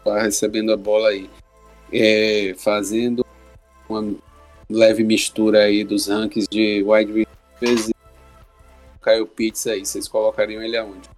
recebendo 0.06 0.72
a 0.74 0.78
bola 0.78 1.10
aí, 1.10 1.30
é, 1.92 2.54
fazendo 2.58 3.26
uma 3.88 4.14
leve 4.70 5.04
mistura 5.04 5.64
aí 5.64 5.84
dos 5.84 6.08
rankings 6.08 6.48
de 6.50 6.84
wide 6.84 7.28
receivers 7.60 7.90
e 7.90 7.96
Kyle 9.02 9.26
Pitts 9.26 9.68
aí, 9.68 9.86
vocês 9.86 10.08
colocariam 10.08 10.62
ele 10.62 10.78
aonde? 10.78 11.10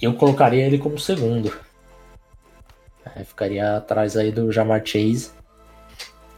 Eu 0.00 0.14
colocaria 0.14 0.66
ele 0.66 0.78
como 0.78 0.98
segundo. 0.98 1.52
É, 3.14 3.24
ficaria 3.24 3.76
atrás 3.76 4.16
aí 4.16 4.32
do 4.32 4.50
Jamar 4.50 4.84
Chase 4.84 5.30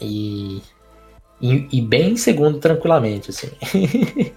e, 0.01 0.62
e, 1.41 1.69
e 1.73 1.81
bem 1.81 2.16
segundo 2.16 2.59
tranquilamente, 2.59 3.31
assim. 3.31 3.49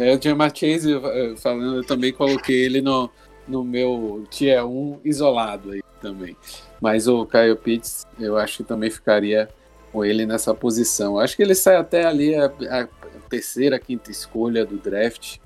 é, 0.00 0.16
o 0.16 0.22
Jamar 0.22 0.54
Chase, 0.54 0.92
falando, 1.36 1.76
eu 1.76 1.84
também 1.84 2.12
coloquei 2.12 2.64
ele 2.64 2.80
no, 2.80 3.10
no 3.46 3.62
meu 3.64 4.24
tier 4.30 4.64
1 4.64 5.00
isolado 5.04 5.72
aí 5.72 5.82
também. 6.00 6.36
Mas 6.80 7.06
o 7.06 7.26
Kyle 7.26 7.56
Pitts, 7.56 8.06
eu 8.18 8.36
acho 8.36 8.58
que 8.58 8.64
também 8.64 8.90
ficaria 8.90 9.48
com 9.92 10.04
ele 10.04 10.24
nessa 10.24 10.54
posição. 10.54 11.14
Eu 11.14 11.20
acho 11.20 11.36
que 11.36 11.42
ele 11.42 11.54
sai 11.54 11.76
até 11.76 12.06
ali 12.06 12.34
a, 12.34 12.46
a 12.46 12.88
terceira, 13.28 13.78
quinta 13.78 14.10
escolha 14.10 14.64
do 14.64 14.76
draft, 14.76 15.38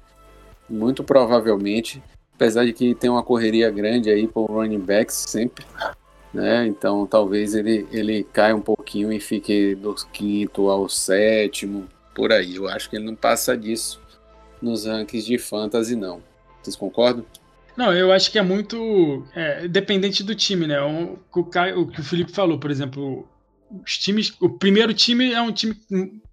muito 0.68 1.02
provavelmente, 1.02 2.02
apesar 2.34 2.64
de 2.64 2.72
que 2.72 2.94
tem 2.94 3.10
uma 3.10 3.22
correria 3.22 3.70
grande 3.70 4.10
aí 4.10 4.26
por 4.26 4.46
running 4.46 4.78
backs 4.78 5.24
sempre, 5.28 5.64
né? 6.32 6.66
Então 6.66 7.06
talvez 7.06 7.54
ele, 7.54 7.86
ele 7.92 8.24
caia 8.32 8.54
um 8.54 8.60
pouquinho 8.60 9.12
e 9.12 9.20
fique 9.20 9.74
do 9.74 9.94
quinto 10.12 10.68
ao 10.68 10.88
sétimo, 10.88 11.88
por 12.14 12.32
aí. 12.32 12.56
Eu 12.56 12.68
acho 12.68 12.88
que 12.88 12.96
ele 12.96 13.04
não 13.04 13.14
passa 13.14 13.56
disso 13.56 14.00
nos 14.62 14.86
rankings 14.86 15.26
de 15.26 15.38
fantasy, 15.38 15.96
não. 15.96 16.22
Vocês 16.62 16.76
concordam? 16.76 17.24
Não, 17.76 17.92
eu 17.92 18.12
acho 18.12 18.30
que 18.30 18.38
é 18.38 18.42
muito 18.42 19.24
é, 19.34 19.66
dependente 19.66 20.22
do 20.22 20.34
time, 20.34 20.66
né? 20.66 20.80
O, 20.80 21.18
o, 21.34 21.44
que 21.44 22.00
o 22.00 22.04
Felipe 22.04 22.30
falou, 22.30 22.58
por 22.58 22.70
exemplo, 22.70 23.28
os 23.84 23.98
times. 23.98 24.32
O 24.40 24.48
primeiro 24.48 24.94
time 24.94 25.32
é 25.32 25.40
um 25.40 25.52
time. 25.52 25.76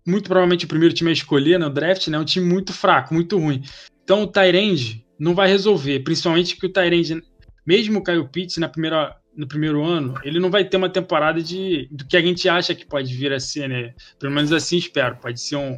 Muito 0.06 0.26
provavelmente 0.26 0.66
o 0.66 0.68
primeiro 0.68 0.93
time 0.93 1.10
a 1.10 1.14
escolher 1.14 1.60
no 1.60 1.70
draft, 1.70 2.08
né? 2.08 2.18
É 2.18 2.20
um 2.20 2.26
time 2.26 2.45
muito 2.45 2.72
fraco, 2.74 3.14
muito 3.14 3.38
ruim. 3.38 3.64
Então 4.04 4.24
o 4.24 4.28
Tyrande 4.28 5.01
não 5.22 5.36
vai 5.36 5.47
resolver. 5.47 5.99
Principalmente 5.99 6.57
que 6.57 6.65
o 6.65 6.69
Tyrande, 6.69 7.22
mesmo 7.63 7.99
o 7.99 8.03
Caio 8.03 8.28
Pitts 8.28 8.57
na 8.57 8.67
primeira, 8.67 9.15
no 9.38 9.47
primeiro 9.47 9.84
ano, 9.84 10.15
ele 10.24 10.39
não 10.39 10.49
vai 10.49 10.65
ter 10.65 10.78
uma 10.78 10.89
temporada 10.89 11.43
de 11.43 11.88
do 11.91 12.07
que 12.07 12.17
a 12.17 12.22
gente 12.22 12.49
acha 12.49 12.74
que 12.74 12.88
pode 12.88 13.13
vir 13.15 13.32
a 13.32 13.39
ser, 13.39 13.69
né? 13.69 13.93
Pelo 14.19 14.34
menos 14.34 14.51
assim 14.51 14.78
espero. 14.78 15.17
Pode 15.17 15.39
ser 15.39 15.57
um, 15.57 15.78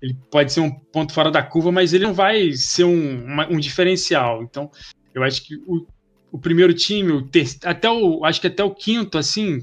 ele 0.00 0.16
pode 0.30 0.50
ser 0.50 0.60
um 0.60 0.70
ponto 0.70 1.12
fora 1.12 1.30
da 1.30 1.42
curva, 1.42 1.70
mas 1.70 1.92
ele 1.92 2.04
não 2.04 2.14
vai 2.14 2.52
ser 2.52 2.84
um, 2.84 3.22
uma, 3.22 3.46
um 3.52 3.58
diferencial. 3.58 4.42
Então, 4.42 4.70
eu 5.14 5.22
acho 5.22 5.44
que 5.44 5.54
o, 5.66 5.86
o 6.32 6.38
primeiro 6.38 6.72
time, 6.72 7.12
o 7.12 7.20
ter, 7.20 7.46
até 7.64 7.90
o, 7.90 8.24
acho 8.24 8.40
que 8.40 8.46
até 8.46 8.64
o 8.64 8.74
quinto, 8.74 9.18
assim, 9.18 9.62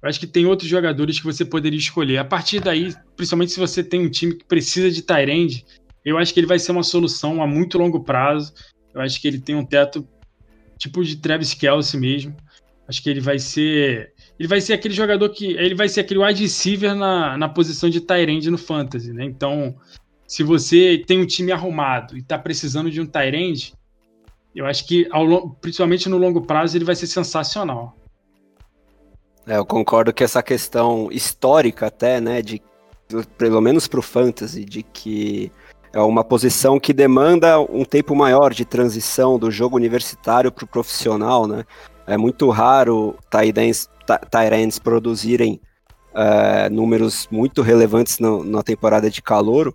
eu 0.00 0.08
acho 0.08 0.20
que 0.20 0.28
tem 0.28 0.46
outros 0.46 0.68
jogadores 0.68 1.18
que 1.18 1.24
você 1.24 1.44
poderia 1.44 1.78
escolher. 1.78 2.18
A 2.18 2.24
partir 2.24 2.60
daí, 2.60 2.94
principalmente 3.16 3.50
se 3.50 3.58
você 3.58 3.82
tem 3.82 4.00
um 4.06 4.10
time 4.10 4.34
que 4.34 4.44
precisa 4.44 4.90
de 4.90 5.02
Tyrande, 5.02 5.64
eu 6.04 6.18
acho 6.18 6.32
que 6.32 6.40
ele 6.40 6.46
vai 6.46 6.58
ser 6.58 6.72
uma 6.72 6.82
solução 6.82 7.42
a 7.42 7.46
muito 7.46 7.78
longo 7.78 8.02
prazo. 8.02 8.52
Eu 8.94 9.00
acho 9.00 9.20
que 9.20 9.28
ele 9.28 9.40
tem 9.40 9.54
um 9.54 9.64
teto 9.64 10.06
tipo 10.78 11.04
de 11.04 11.16
Travis 11.16 11.54
Kelsey 11.54 11.98
mesmo. 11.98 12.36
Acho 12.88 13.02
que 13.02 13.08
ele 13.08 13.20
vai 13.20 13.38
ser 13.38 14.12
ele 14.42 14.48
vai 14.48 14.60
ser 14.60 14.72
aquele 14.72 14.92
jogador 14.92 15.28
que. 15.28 15.52
Ele 15.52 15.74
vai 15.74 15.88
ser 15.88 16.00
aquele 16.00 16.18
wide 16.18 16.42
receiver 16.42 16.96
na, 16.96 17.38
na 17.38 17.48
posição 17.48 17.88
de 17.88 18.00
Tyrande 18.00 18.50
no 18.50 18.58
Fantasy, 18.58 19.12
né? 19.12 19.24
Então, 19.24 19.76
se 20.26 20.42
você 20.42 21.02
tem 21.06 21.20
um 21.20 21.26
time 21.26 21.52
arrumado 21.52 22.18
e 22.18 22.22
tá 22.22 22.36
precisando 22.36 22.90
de 22.90 23.00
um 23.00 23.06
Tyrande, 23.06 23.72
eu 24.52 24.66
acho 24.66 24.84
que, 24.84 25.06
ao, 25.12 25.50
principalmente 25.50 26.08
no 26.08 26.18
longo 26.18 26.42
prazo, 26.42 26.76
ele 26.76 26.84
vai 26.84 26.96
ser 26.96 27.06
sensacional. 27.06 27.96
É, 29.46 29.56
eu 29.56 29.64
concordo 29.64 30.12
que 30.12 30.24
essa 30.24 30.42
questão 30.42 31.08
histórica 31.12 31.86
até, 31.86 32.20
né, 32.20 32.42
de 32.42 32.60
pelo 33.38 33.60
menos 33.60 33.86
para 33.86 34.00
o 34.00 34.02
fantasy, 34.02 34.64
de 34.64 34.82
que 34.82 35.52
é 35.92 36.00
uma 36.00 36.24
posição 36.24 36.80
que 36.80 36.92
demanda 36.92 37.60
um 37.60 37.84
tempo 37.84 38.14
maior 38.16 38.54
de 38.54 38.64
transição 38.64 39.38
do 39.38 39.50
jogo 39.50 39.76
universitário 39.76 40.50
para 40.50 40.64
o 40.64 40.68
profissional, 40.68 41.46
né? 41.46 41.64
É 42.06 42.16
muito 42.16 42.48
raro 42.50 43.16
Tyrants 43.30 44.78
produzirem 44.78 45.60
uh, 46.14 46.72
números 46.72 47.28
muito 47.30 47.62
relevantes 47.62 48.18
no, 48.18 48.42
na 48.42 48.62
temporada 48.62 49.10
de 49.10 49.20
calor, 49.20 49.74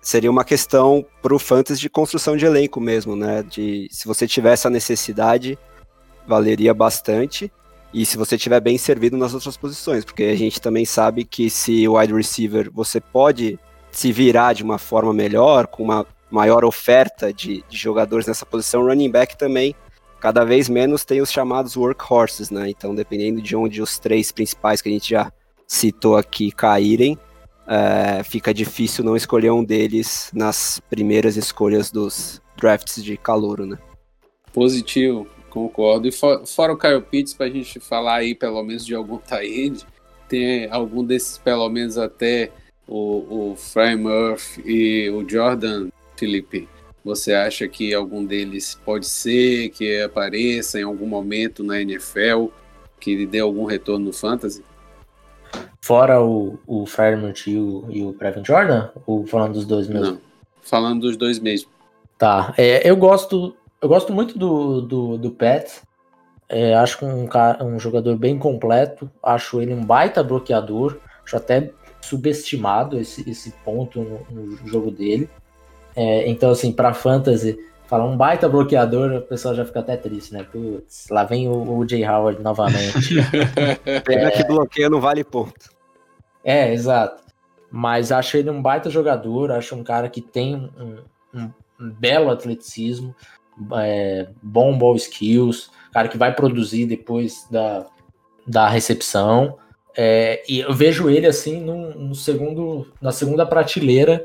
seria 0.00 0.30
uma 0.30 0.44
questão 0.44 1.04
para 1.20 1.34
o 1.34 1.38
fantasy 1.38 1.80
de 1.80 1.90
construção 1.90 2.36
de 2.36 2.46
elenco 2.46 2.80
mesmo, 2.80 3.16
né? 3.16 3.42
De 3.42 3.88
se 3.90 4.06
você 4.06 4.26
tiver 4.26 4.52
essa 4.52 4.70
necessidade, 4.70 5.58
valeria 6.26 6.72
bastante. 6.72 7.52
E 7.92 8.04
se 8.04 8.18
você 8.18 8.36
tiver 8.36 8.60
bem 8.60 8.76
servido 8.76 9.16
nas 9.16 9.32
outras 9.32 9.56
posições, 9.56 10.04
porque 10.04 10.24
a 10.24 10.36
gente 10.36 10.60
também 10.60 10.84
sabe 10.84 11.24
que 11.24 11.48
se 11.48 11.88
o 11.88 11.98
wide 11.98 12.12
receiver 12.12 12.70
você 12.72 13.00
pode 13.00 13.58
se 13.98 14.12
virar 14.12 14.52
de 14.52 14.62
uma 14.62 14.78
forma 14.78 15.12
melhor, 15.12 15.66
com 15.66 15.82
uma 15.82 16.06
maior 16.30 16.64
oferta 16.64 17.32
de, 17.32 17.64
de 17.68 17.76
jogadores 17.76 18.28
nessa 18.28 18.46
posição, 18.46 18.86
running 18.86 19.10
back 19.10 19.36
também 19.36 19.74
cada 20.20 20.44
vez 20.44 20.68
menos 20.68 21.04
tem 21.04 21.20
os 21.20 21.32
chamados 21.32 21.76
workhorses, 21.76 22.48
né? 22.50 22.68
Então, 22.68 22.94
dependendo 22.94 23.40
de 23.40 23.56
onde 23.56 23.82
os 23.82 23.98
três 23.98 24.30
principais 24.30 24.80
que 24.80 24.88
a 24.88 24.92
gente 24.92 25.10
já 25.10 25.32
citou 25.66 26.16
aqui 26.16 26.52
caírem, 26.52 27.18
é, 27.66 28.22
fica 28.22 28.54
difícil 28.54 29.04
não 29.04 29.16
escolher 29.16 29.50
um 29.50 29.64
deles 29.64 30.30
nas 30.32 30.80
primeiras 30.88 31.36
escolhas 31.36 31.90
dos 31.90 32.40
drafts 32.56 33.02
de 33.02 33.16
calouro, 33.16 33.66
né? 33.66 33.78
Positivo, 34.52 35.26
Concordo. 35.50 36.06
E 36.06 36.12
for, 36.12 36.46
fora 36.46 36.72
o 36.72 36.78
Kyle 36.78 37.00
Pitts, 37.00 37.34
para 37.34 37.46
a 37.46 37.50
gente 37.50 37.80
falar 37.80 38.16
aí 38.16 38.34
pelo 38.34 38.62
menos 38.62 38.86
de 38.86 38.94
algum 38.94 39.18
tie 39.26 39.76
tem 40.28 40.70
algum 40.70 41.02
desses, 41.02 41.38
pelo 41.38 41.68
menos 41.68 41.96
até 41.96 42.52
o, 42.88 43.50
o 43.50 43.56
Fry 43.56 43.94
Murphy 43.96 44.62
e 44.64 45.10
o 45.10 45.28
Jordan, 45.28 45.88
Felipe. 46.16 46.68
Você 47.04 47.32
acha 47.32 47.68
que 47.68 47.94
algum 47.94 48.24
deles 48.24 48.78
pode 48.84 49.06
ser 49.06 49.70
que 49.70 50.02
apareça 50.02 50.80
em 50.80 50.82
algum 50.82 51.06
momento 51.06 51.62
na 51.62 51.80
NFL, 51.80 52.46
que 52.98 53.14
lhe 53.14 53.26
dê 53.26 53.40
algum 53.40 53.64
retorno 53.64 54.06
no 54.06 54.12
Fantasy? 54.12 54.64
Fora 55.80 56.20
o, 56.20 56.58
o 56.66 56.86
Fairmont 56.86 57.48
e 57.48 57.58
o, 57.58 57.86
e 57.88 58.04
o 58.04 58.12
Previn 58.12 58.44
Jordan? 58.44 58.90
Ou 59.06 59.26
falando 59.26 59.54
dos 59.54 59.64
dois 59.64 59.86
mesmo? 59.86 60.04
Não, 60.04 60.20
falando 60.60 61.02
dos 61.02 61.16
dois 61.16 61.38
mesmo. 61.38 61.70
Tá, 62.18 62.52
é, 62.58 62.88
eu 62.88 62.96
gosto 62.96 63.54
eu 63.80 63.88
gosto 63.88 64.12
muito 64.12 64.38
do, 64.38 64.80
do, 64.80 65.18
do 65.18 65.30
Pet. 65.30 65.80
É, 66.48 66.74
acho 66.74 67.04
um, 67.06 67.28
um 67.62 67.78
jogador 67.78 68.16
bem 68.16 68.38
completo. 68.38 69.10
Acho 69.22 69.60
ele 69.60 69.72
um 69.72 69.84
baita 69.84 70.22
bloqueador. 70.22 70.98
Acho 71.24 71.36
até 71.36 71.70
subestimado 72.08 72.98
esse, 72.98 73.28
esse 73.28 73.50
ponto 73.64 74.00
no, 74.00 74.20
no 74.30 74.68
jogo 74.68 74.90
dele. 74.90 75.28
É, 75.94 76.28
então, 76.28 76.50
assim, 76.50 76.72
para 76.72 76.94
fantasy, 76.94 77.58
falar 77.86 78.04
um 78.04 78.16
baita 78.16 78.48
bloqueador, 78.48 79.16
o 79.16 79.22
pessoal 79.22 79.54
já 79.54 79.64
fica 79.64 79.80
até 79.80 79.96
triste, 79.96 80.32
né? 80.32 80.44
Putz, 80.44 81.08
lá 81.10 81.24
vem 81.24 81.48
o, 81.48 81.78
o 81.78 81.88
Jay 81.88 82.06
Howard 82.06 82.42
novamente. 82.42 83.14
Pena 84.04 84.28
é, 84.28 84.30
que 84.30 84.44
bloqueia 84.44 84.88
não 84.88 85.00
vale 85.00 85.24
ponto. 85.24 85.70
É, 86.44 86.72
exato. 86.72 87.22
Mas 87.70 88.12
acho 88.12 88.36
ele 88.36 88.50
um 88.50 88.62
baita 88.62 88.88
jogador, 88.88 89.50
acho 89.50 89.74
um 89.74 89.82
cara 89.82 90.08
que 90.08 90.22
tem 90.22 90.54
um, 90.54 90.98
um, 91.34 91.50
um 91.80 91.90
belo 91.90 92.30
atleticismo, 92.30 93.14
é, 93.74 94.28
bom 94.42 94.76
ball 94.78 94.96
skills, 94.96 95.70
cara 95.92 96.08
que 96.08 96.16
vai 96.16 96.34
produzir 96.34 96.86
depois 96.86 97.46
da, 97.50 97.86
da 98.46 98.68
recepção. 98.68 99.58
É, 100.00 100.44
e 100.48 100.60
eu 100.60 100.72
vejo 100.72 101.10
ele 101.10 101.26
assim 101.26 101.60
no, 101.60 101.92
no, 101.92 102.14
segundo, 102.14 102.86
na 103.02 103.10
segunda 103.10 103.44
prateleira, 103.44 104.24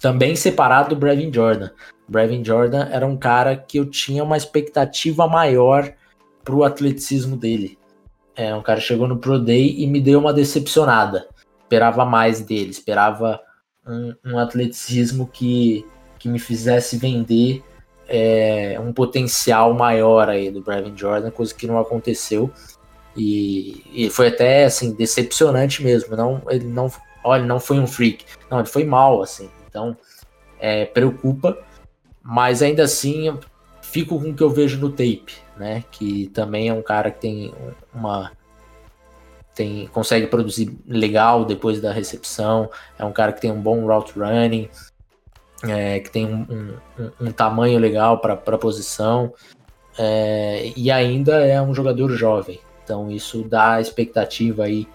também 0.00 0.34
separado 0.34 0.88
do 0.88 0.96
Brevin 0.96 1.32
Jordan. 1.32 1.70
Brevin 2.08 2.44
Jordan 2.44 2.88
era 2.90 3.06
um 3.06 3.16
cara 3.16 3.56
que 3.56 3.78
eu 3.78 3.86
tinha 3.86 4.24
uma 4.24 4.36
expectativa 4.36 5.28
maior 5.28 5.94
pro 6.42 6.64
atleticismo 6.64 7.36
dele. 7.36 7.78
É, 8.34 8.52
um 8.56 8.62
cara 8.62 8.80
chegou 8.80 9.06
no 9.06 9.18
Pro 9.18 9.38
Day 9.38 9.72
e 9.78 9.86
me 9.86 10.00
deu 10.00 10.18
uma 10.18 10.32
decepcionada. 10.32 11.28
Esperava 11.62 12.04
mais 12.04 12.40
dele, 12.40 12.70
esperava 12.70 13.40
um, 13.86 14.14
um 14.26 14.38
atleticismo 14.38 15.28
que, 15.32 15.86
que 16.18 16.28
me 16.28 16.40
fizesse 16.40 16.96
vender 16.96 17.62
é, 18.08 18.80
um 18.80 18.92
potencial 18.92 19.72
maior 19.74 20.28
aí 20.28 20.50
do 20.50 20.60
Brevin 20.60 20.96
Jordan, 20.96 21.30
coisa 21.30 21.54
que 21.54 21.68
não 21.68 21.78
aconteceu. 21.78 22.50
E, 23.16 23.84
e, 23.92 24.10
foi 24.10 24.28
até 24.28 24.64
assim 24.64 24.92
decepcionante 24.92 25.82
mesmo. 25.82 26.16
Não, 26.16 26.42
ele 26.48 26.66
não, 26.66 26.90
olha, 27.22 27.44
não 27.44 27.60
foi 27.60 27.78
um 27.78 27.86
freak, 27.86 28.24
não, 28.50 28.60
ele 28.60 28.68
foi 28.68 28.84
mal 28.84 29.22
assim. 29.22 29.50
Então 29.68 29.96
é, 30.58 30.84
preocupa, 30.86 31.58
mas 32.22 32.62
ainda 32.62 32.84
assim 32.84 33.36
fico 33.80 34.18
com 34.20 34.30
o 34.30 34.34
que 34.34 34.42
eu 34.42 34.50
vejo 34.50 34.78
no 34.78 34.90
tape, 34.90 35.34
né? 35.56 35.84
Que 35.90 36.28
também 36.28 36.68
é 36.68 36.72
um 36.72 36.82
cara 36.82 37.10
que 37.10 37.20
tem 37.20 37.54
uma 37.94 38.32
tem 39.54 39.86
consegue 39.88 40.26
produzir 40.26 40.74
legal 40.86 41.44
depois 41.44 41.80
da 41.80 41.92
recepção. 41.92 42.70
É 42.98 43.04
um 43.04 43.12
cara 43.12 43.32
que 43.32 43.40
tem 43.40 43.50
um 43.52 43.60
bom 43.60 43.86
route 43.86 44.18
running, 44.18 44.68
é, 45.64 46.00
que 46.00 46.10
tem 46.10 46.26
um, 46.26 46.76
um, 46.98 47.10
um 47.26 47.32
tamanho 47.32 47.78
legal 47.78 48.18
para 48.18 48.34
a 48.34 48.58
posição. 48.58 49.32
É, 49.98 50.72
e 50.74 50.90
ainda 50.90 51.44
é 51.46 51.60
um 51.60 51.74
jogador 51.74 52.10
jovem, 52.16 52.58
então 52.92 53.10
isso 53.10 53.42
dá 53.42 53.80
expectativa 53.80 54.64
aí 54.64 54.86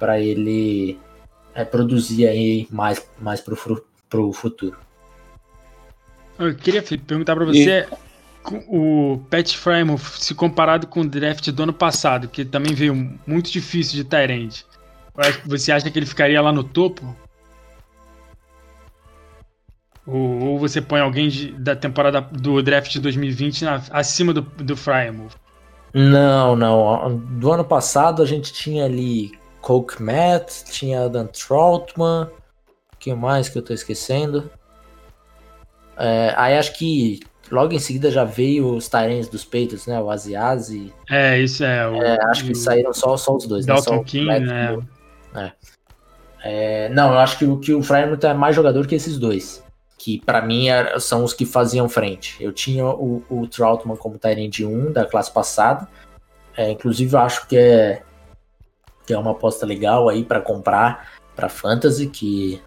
para 0.00 0.20
ele 0.20 0.98
é, 1.54 1.64
produzir 1.64 2.26
aí 2.26 2.66
mais, 2.72 3.08
mais 3.20 3.40
para 3.40 3.54
o 3.54 4.32
futuro. 4.32 4.76
Eu 6.36 6.54
queria 6.56 6.82
perguntar 6.82 7.36
para 7.36 7.44
você 7.44 7.86
e... 7.88 8.54
o 8.68 9.20
Pat 9.30 9.54
Frymouth 9.54 10.18
se 10.18 10.34
comparado 10.34 10.88
com 10.88 11.02
o 11.02 11.08
draft 11.08 11.48
do 11.52 11.62
ano 11.62 11.72
passado, 11.72 12.28
que 12.28 12.44
também 12.44 12.74
veio 12.74 13.16
muito 13.24 13.48
difícil 13.50 13.94
de 13.94 14.04
Tyrande. 14.04 14.66
Você 15.46 15.70
acha 15.70 15.88
que 15.88 15.98
ele 15.98 16.04
ficaria 16.04 16.42
lá 16.42 16.52
no 16.52 16.64
topo? 16.64 17.16
Ou, 20.04 20.40
ou 20.40 20.58
você 20.58 20.82
põe 20.82 21.00
alguém 21.00 21.28
de, 21.28 21.52
da 21.52 21.76
temporada 21.76 22.20
do 22.20 22.60
draft 22.60 22.90
de 22.90 23.00
2020 23.00 23.64
na, 23.64 23.82
acima 23.92 24.34
do, 24.34 24.42
do 24.42 24.76
Frymouth? 24.76 25.45
Não, 25.98 26.54
não. 26.54 27.16
Do 27.16 27.50
ano 27.50 27.64
passado 27.64 28.22
a 28.22 28.26
gente 28.26 28.52
tinha 28.52 28.84
ali 28.84 29.32
Coke 29.62 30.02
Matt, 30.02 30.64
tinha 30.64 31.08
Dan 31.08 31.24
Troutman. 31.26 32.30
O 32.92 32.96
que 32.98 33.14
mais 33.14 33.48
que 33.48 33.56
eu 33.56 33.62
tô 33.62 33.72
esquecendo? 33.72 34.50
É, 35.96 36.34
aí 36.36 36.58
acho 36.58 36.74
que 36.74 37.20
logo 37.50 37.72
em 37.72 37.78
seguida 37.78 38.10
já 38.10 38.24
veio 38.24 38.74
os 38.74 38.90
Tyrants 38.90 39.28
dos 39.28 39.42
peitos, 39.42 39.86
né? 39.86 39.98
O 39.98 40.10
Asiasi. 40.10 40.92
É, 41.08 41.40
isso 41.40 41.64
é. 41.64 41.88
O, 41.88 42.02
é 42.02 42.18
acho 42.26 42.44
o, 42.44 42.48
que 42.48 42.54
saíram 42.54 42.92
só, 42.92 43.16
só 43.16 43.34
os 43.34 43.46
dois, 43.46 43.64
né? 43.64 43.72
Dalton 43.72 43.96
né? 43.96 44.04
King, 44.04 44.40
né? 44.40 44.78
É. 45.34 45.52
É, 46.44 46.88
não, 46.90 47.12
eu 47.12 47.18
acho 47.18 47.38
que, 47.38 47.46
o, 47.46 47.58
que 47.58 47.72
o 47.72 47.82
Frymouth 47.82 48.22
é 48.22 48.34
mais 48.34 48.54
jogador 48.54 48.86
que 48.86 48.94
esses 48.94 49.18
dois. 49.18 49.64
Que 49.98 50.20
para 50.20 50.42
mim 50.42 50.68
era, 50.68 51.00
são 51.00 51.24
os 51.24 51.32
que 51.32 51.46
faziam 51.46 51.88
frente. 51.88 52.36
Eu 52.40 52.52
tinha 52.52 52.86
o, 52.86 53.22
o 53.28 53.46
Troutman 53.46 53.96
como 53.96 54.18
Tyrant 54.18 54.60
1 54.60 54.92
da 54.92 55.06
classe 55.06 55.32
passada. 55.32 55.88
É, 56.56 56.70
inclusive, 56.70 57.16
acho 57.16 57.46
que 57.46 57.56
é, 57.56 58.02
que 59.06 59.12
é 59.12 59.18
uma 59.18 59.32
aposta 59.32 59.64
legal 59.64 60.08
aí 60.08 60.24
para 60.24 60.40
comprar 60.40 61.16
para 61.34 61.48
Fantasy, 61.48 62.08
que 62.08 62.62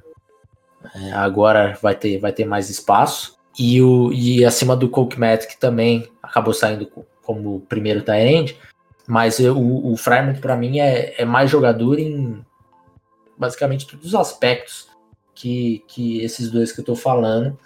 é, 0.95 1.11
agora 1.13 1.77
vai 1.81 1.95
ter, 1.95 2.19
vai 2.19 2.31
ter 2.31 2.45
mais 2.45 2.69
espaço. 2.69 3.37
E, 3.57 3.81
o, 3.81 4.13
e 4.13 4.45
acima 4.45 4.75
do 4.75 4.89
Coke 4.89 5.19
Matt, 5.19 5.45
que 5.47 5.59
também 5.59 6.09
acabou 6.21 6.53
saindo 6.53 6.89
como 7.23 7.61
primeiro 7.61 8.01
tie-end. 8.01 8.57
Mas 9.07 9.39
eu, 9.39 9.57
o, 9.57 9.91
o 9.91 9.97
Frymouth, 9.97 10.39
para 10.39 10.55
mim, 10.55 10.79
é, 10.79 11.19
é 11.19 11.25
mais 11.25 11.49
jogador 11.49 11.99
em 11.99 12.45
basicamente 13.37 13.87
todos 13.87 14.07
os 14.07 14.15
aspectos 14.15 14.88
que, 15.39 15.85
que 15.87 16.21
esses 16.21 16.51
dois 16.51 16.71
que 16.73 16.81
eu 16.81 16.85
tô 16.85 16.95
falando. 16.95 17.57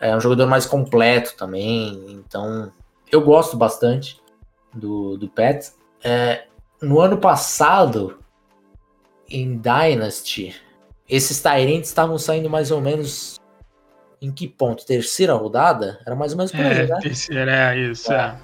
É 0.00 0.16
um 0.16 0.20
jogador 0.20 0.46
mais 0.46 0.64
completo 0.64 1.36
também. 1.36 2.06
Então, 2.08 2.72
eu 3.10 3.20
gosto 3.20 3.56
bastante 3.56 4.18
do, 4.74 5.18
do 5.18 5.28
Pet. 5.28 5.70
É, 6.02 6.46
no 6.80 7.00
ano 7.00 7.18
passado, 7.18 8.18
em 9.28 9.58
Dynasty, 9.58 10.56
esses 11.08 11.40
Tyrants 11.40 11.88
estavam 11.88 12.18
saindo 12.18 12.48
mais 12.48 12.70
ou 12.70 12.80
menos 12.80 13.38
em 14.20 14.32
que 14.32 14.48
ponto? 14.48 14.86
Terceira 14.86 15.34
rodada? 15.34 16.00
Era 16.06 16.16
mais 16.16 16.32
ou 16.32 16.38
menos 16.38 16.50
por 16.50 16.60
é, 16.60 16.80
aí, 16.80 16.86
né? 16.88 16.98
Terceira, 17.00 17.74
é 17.74 17.78
isso, 17.78 18.10
é. 18.10 18.36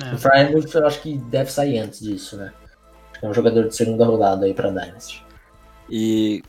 é. 0.00 0.14
O 0.14 0.18
Frymouth 0.18 0.72
eu 0.74 0.86
acho 0.86 1.02
que 1.02 1.18
deve 1.18 1.50
sair 1.50 1.78
antes 1.78 2.00
disso, 2.00 2.36
né? 2.36 2.52
É 3.20 3.26
um 3.26 3.34
jogador 3.34 3.66
de 3.66 3.74
segunda 3.74 4.06
rodada 4.06 4.46
aí 4.46 4.54
pra 4.54 4.70
Dynasty. 4.70 5.24
E 5.90 6.42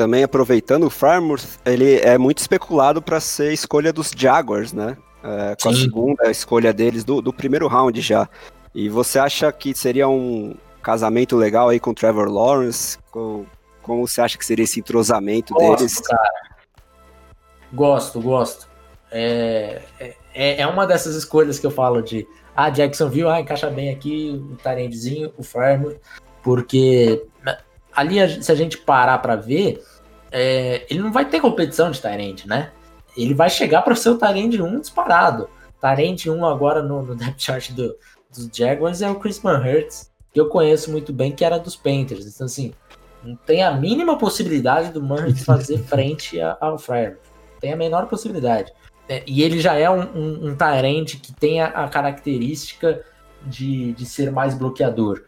também 0.00 0.24
aproveitando, 0.24 0.84
o 0.84 0.90
Frymouth, 0.90 1.58
ele 1.62 1.96
é 1.96 2.16
muito 2.16 2.38
especulado 2.38 3.02
para 3.02 3.20
ser 3.20 3.52
escolha 3.52 3.92
dos 3.92 4.10
Jaguars, 4.16 4.72
né? 4.72 4.96
É, 5.22 5.54
com 5.62 5.68
a 5.68 5.74
segunda 5.74 6.30
escolha 6.30 6.72
deles 6.72 7.04
do, 7.04 7.20
do 7.20 7.34
primeiro 7.34 7.68
round 7.68 8.00
já. 8.00 8.26
E 8.74 8.88
você 8.88 9.18
acha 9.18 9.52
que 9.52 9.76
seria 9.76 10.08
um 10.08 10.56
casamento 10.80 11.36
legal 11.36 11.68
aí 11.68 11.78
com 11.78 11.90
o 11.90 11.94
Trevor 11.94 12.30
Lawrence? 12.30 12.96
Com, 13.10 13.44
como 13.82 14.08
você 14.08 14.22
acha 14.22 14.38
que 14.38 14.46
seria 14.46 14.64
esse 14.64 14.80
entrosamento 14.80 15.52
gosto, 15.52 15.76
deles? 15.76 16.00
Cara. 16.00 16.30
Gosto, 17.70 18.22
gosto. 18.22 18.70
É, 19.12 19.82
é, 20.32 20.62
é 20.62 20.66
uma 20.66 20.86
dessas 20.86 21.14
escolhas 21.14 21.58
que 21.58 21.66
eu 21.66 21.70
falo 21.70 22.00
de 22.00 22.26
ah, 22.56 22.70
Jacksonville, 22.70 23.28
ah, 23.28 23.38
encaixa 23.38 23.68
bem 23.68 23.90
aqui 23.90 24.42
o 24.50 24.56
Tarendezinho, 24.56 25.30
o 25.36 25.42
Farmer, 25.42 26.00
porque 26.42 27.22
ali, 27.94 28.42
se 28.42 28.50
a 28.50 28.54
gente 28.54 28.78
parar 28.78 29.18
para 29.18 29.36
ver, 29.36 29.82
é, 30.30 30.86
ele 30.88 31.00
não 31.00 31.12
vai 31.12 31.24
ter 31.24 31.40
competição 31.40 31.90
de 31.90 32.00
Tyrande, 32.00 32.46
né? 32.46 32.70
Ele 33.16 33.34
vai 33.34 33.50
chegar 33.50 33.82
para 33.82 33.94
ser 33.94 34.10
o 34.10 34.18
Tyrande 34.18 34.62
1 34.62 34.80
disparado. 34.80 35.48
Tyrande 35.80 36.30
1 36.30 36.44
agora 36.44 36.82
no, 36.82 37.02
no 37.02 37.14
depth 37.16 37.40
chart 37.40 37.72
do, 37.72 37.96
dos 38.34 38.48
Jaguars 38.52 39.02
é 39.02 39.10
o 39.10 39.16
Chris 39.16 39.42
Hurts, 39.42 40.10
que 40.32 40.40
eu 40.40 40.48
conheço 40.48 40.90
muito 40.90 41.12
bem, 41.12 41.32
que 41.32 41.44
era 41.44 41.58
dos 41.58 41.76
Panthers. 41.76 42.26
Então, 42.26 42.46
assim, 42.46 42.72
não 43.22 43.36
tem 43.36 43.62
a 43.62 43.72
mínima 43.72 44.16
possibilidade 44.16 44.92
do 44.92 45.02
Murray 45.02 45.34
fazer 45.34 45.78
frente 45.84 46.38
ao 46.60 46.78
Fryer. 46.78 47.18
Tem 47.60 47.72
a 47.72 47.76
menor 47.76 48.06
possibilidade. 48.06 48.72
É, 49.08 49.22
e 49.26 49.42
ele 49.42 49.60
já 49.60 49.74
é 49.74 49.90
um, 49.90 50.02
um, 50.14 50.48
um 50.48 50.56
Tyrant 50.56 51.16
que 51.20 51.32
tem 51.32 51.60
a, 51.60 51.66
a 51.66 51.88
característica 51.88 53.04
de, 53.42 53.92
de 53.92 54.06
ser 54.06 54.30
mais 54.30 54.54
bloqueador. 54.54 55.24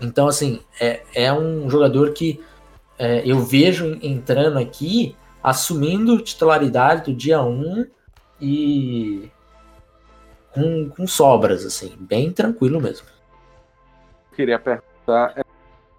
Então, 0.00 0.28
assim, 0.28 0.60
é, 0.80 1.02
é 1.14 1.32
um 1.32 1.70
jogador 1.70 2.12
que 2.12 2.40
é, 3.02 3.20
eu 3.28 3.40
vejo 3.40 3.98
entrando 4.00 4.60
aqui, 4.60 5.16
assumindo 5.42 6.22
titularidade 6.22 7.10
do 7.10 7.16
dia 7.16 7.42
1 7.42 7.84
e 8.40 9.28
com, 10.52 10.88
com 10.88 11.04
sobras, 11.04 11.66
assim, 11.66 11.96
bem 11.98 12.30
tranquilo 12.30 12.80
mesmo. 12.80 13.08
Queria 14.36 14.56
perguntar 14.56 15.32
é, 15.36 15.42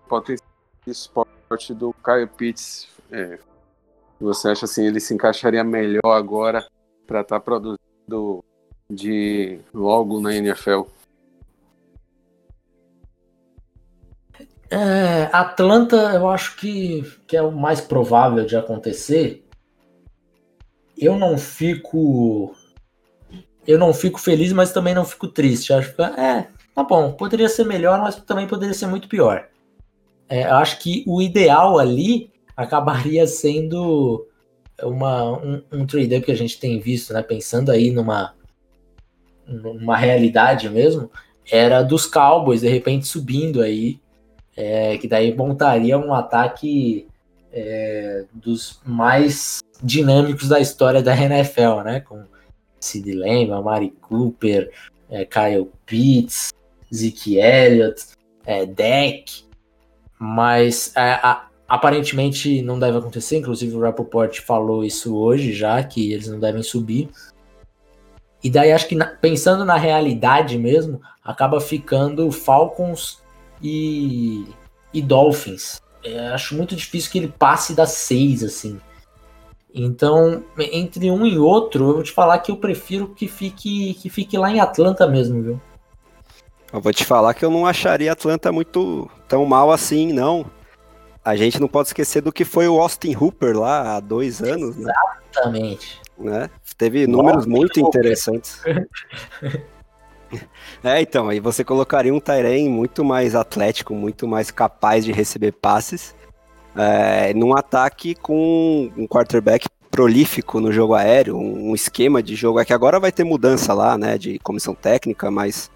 potencial 0.08 0.48
de 0.86 0.92
esporte 0.94 1.74
do 1.74 1.94
Kyle 2.02 2.26
Pitts. 2.26 2.88
É, 3.12 3.38
você 4.18 4.52
acha 4.52 4.64
assim, 4.64 4.86
ele 4.86 5.02
se 5.02 5.14
encaixaria 5.14 5.62
melhor 5.62 6.16
agora 6.16 6.66
para 7.06 7.20
estar 7.20 7.38
tá 7.38 7.44
produzindo 7.44 8.42
de 8.90 9.60
logo 9.74 10.22
na 10.22 10.34
NFL? 10.34 10.84
É, 14.74 15.30
Atlanta, 15.32 15.96
eu 16.16 16.28
acho 16.28 16.56
que, 16.56 17.04
que 17.28 17.38
é 17.38 17.42
o 17.44 17.52
mais 17.52 17.80
provável 17.80 18.44
de 18.44 18.58
acontecer. 18.58 19.46
Eu 20.98 21.16
não 21.16 21.38
fico. 21.38 22.56
Eu 23.68 23.78
não 23.78 23.94
fico 23.94 24.20
feliz, 24.20 24.52
mas 24.52 24.74
também 24.74 24.96
não 24.96 25.06
fico 25.06 25.28
triste. 25.28 25.72
Acho 25.72 25.94
que 25.96 26.02
é, 26.02 26.48
tá 26.74 26.84
bom, 26.84 27.12
poderia 27.12 27.48
ser 27.50 27.66
melhor, 27.66 28.00
mas 28.00 28.16
também 28.16 28.48
poderia 28.48 28.74
ser 28.74 28.88
muito 28.88 29.08
pior. 29.08 29.48
É, 30.28 30.46
eu 30.46 30.56
acho 30.56 30.80
que 30.80 31.04
o 31.06 31.22
ideal 31.22 31.78
ali 31.78 32.32
acabaria 32.58 33.28
sendo 33.28 34.28
uma, 34.82 35.34
um, 35.34 35.62
um 35.72 35.86
trade-up 35.86 36.26
que 36.26 36.32
a 36.32 36.38
gente 36.38 36.60
tem 36.60 36.80
visto, 36.80 37.14
né? 37.14 37.22
Pensando 37.22 37.70
aí 37.70 37.92
numa, 37.92 38.34
numa 39.46 39.98
realidade 39.98 40.68
mesmo, 40.68 41.12
era 41.52 41.84
dos 41.84 42.08
Cowboys 42.08 42.62
de 42.62 42.70
repente 42.70 43.06
subindo 43.06 43.62
aí 43.62 44.02
é, 44.56 44.98
que 44.98 45.08
daí 45.08 45.36
montaria 45.36 45.98
um 45.98 46.14
ataque 46.14 47.08
é, 47.52 48.26
dos 48.34 48.80
mais 48.86 49.62
dinâmicos 49.82 50.48
da 50.48 50.60
história 50.60 51.02
da 51.02 51.16
NFL, 51.16 51.82
né? 51.84 52.00
Com 52.00 52.24
Sid 52.80 53.12
Lamb, 53.14 53.52
Amari 53.52 53.92
Cooper, 54.02 54.72
é, 55.10 55.26
Kyle 55.26 55.70
Pitts, 55.86 56.52
Zeke 56.94 57.38
Elliott, 57.38 58.04
é, 58.46 58.66
Deck, 58.66 59.46
mas 60.20 60.94
é, 60.96 61.14
a, 61.14 61.48
aparentemente 61.68 62.62
não 62.62 62.78
deve 62.78 62.98
acontecer, 62.98 63.38
inclusive 63.38 63.76
o 63.76 63.82
Rappaport 63.82 64.40
falou 64.42 64.84
isso 64.84 65.16
hoje 65.16 65.54
já, 65.54 65.82
que 65.84 66.12
eles 66.12 66.28
não 66.28 66.40
devem 66.40 66.62
subir. 66.62 67.10
E 68.44 68.50
daí 68.50 68.72
acho 68.74 68.88
que 68.88 68.98
pensando 69.22 69.64
na 69.64 69.78
realidade 69.78 70.58
mesmo, 70.58 71.02
acaba 71.24 71.62
ficando 71.62 72.30
Falcons 72.32 73.23
e, 73.64 74.46
e 74.94 75.02
Dolphins. 75.02 75.82
É, 76.04 76.28
acho 76.30 76.56
muito 76.56 76.76
difícil 76.76 77.12
que 77.12 77.18
ele 77.18 77.34
passe 77.40 77.74
das 77.74 77.92
seis, 77.92 78.44
assim. 78.44 78.80
Então, 79.74 80.44
entre 80.58 81.10
um 81.10 81.26
e 81.26 81.38
outro, 81.38 81.90
eu 81.90 81.94
vou 81.96 82.04
te 82.04 82.12
falar 82.12 82.38
que 82.40 82.52
eu 82.52 82.58
prefiro 82.58 83.08
que 83.08 83.28
fique, 83.28 83.96
que 83.96 84.10
fique 84.10 84.38
lá 84.38 84.52
em 84.52 84.60
Atlanta 84.60 85.08
mesmo, 85.08 85.42
viu? 85.42 85.62
Eu 86.72 86.82
vou 86.82 86.92
te 86.92 87.06
falar 87.06 87.34
que 87.34 87.46
eu 87.46 87.50
não 87.50 87.66
acharia 87.66 88.12
Atlanta 88.12 88.52
muito 88.52 89.10
tão 89.28 89.46
mal 89.46 89.72
assim, 89.72 90.12
não. 90.12 90.46
A 91.24 91.36
gente 91.36 91.60
não 91.60 91.68
pode 91.68 91.88
esquecer 91.88 92.22
do 92.22 92.34
que 92.34 92.44
foi 92.44 92.68
o 92.68 92.80
Austin 92.80 93.16
Hooper 93.16 93.58
lá 93.58 93.96
há 93.96 94.00
dois 94.00 94.42
anos, 94.42 94.76
né? 94.76 94.94
Exatamente. 95.32 96.02
Né? 96.18 96.50
Teve 96.78 97.08
números 97.08 97.46
muito 97.46 97.80
interessantes. 97.80 98.62
É, 100.84 101.02
então, 101.02 101.30
aí 101.30 101.40
você 101.40 101.64
colocaria 101.64 102.14
um 102.14 102.20
Tyrene 102.20 102.68
muito 102.68 103.06
mais 103.06 103.36
atlético, 103.36 103.94
muito 103.94 104.28
mais 104.28 104.52
capaz 104.52 105.06
de 105.06 105.14
receber 105.14 105.54
passes, 105.54 106.14
é, 106.76 107.34
num 107.34 107.56
ataque 107.56 108.16
com 108.16 108.92
um 108.98 109.08
quarterback 109.08 109.68
prolífico 109.90 110.60
no 110.60 110.72
jogo 110.72 110.96
aéreo, 110.96 111.38
um 111.38 111.76
esquema 111.76 112.22
de 112.22 112.36
jogo, 112.36 112.60
é 112.60 112.66
que 112.66 112.74
agora 112.74 113.00
vai 113.00 113.12
ter 113.12 113.24
mudança 113.24 113.74
lá, 113.74 113.98
né, 113.98 114.18
de 114.18 114.40
comissão 114.40 114.74
técnica, 114.74 115.30
mas 115.30 115.70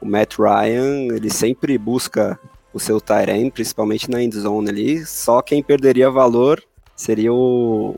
o 0.00 0.06
Matt 0.06 0.36
Ryan, 0.38 1.12
ele 1.14 1.28
sempre 1.28 1.76
busca 1.76 2.38
o 2.72 2.78
seu 2.78 3.00
Tyrene, 3.00 3.50
principalmente 3.50 4.10
na 4.10 4.22
end 4.22 4.38
zone 4.38 4.70
ali, 4.70 5.04
só 5.04 5.42
quem 5.42 5.62
perderia 5.62 6.10
valor 6.10 6.62
seria 6.94 7.32
o 7.32 7.96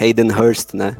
Hayden 0.00 0.32
Hurst, 0.32 0.72
né, 0.74 0.96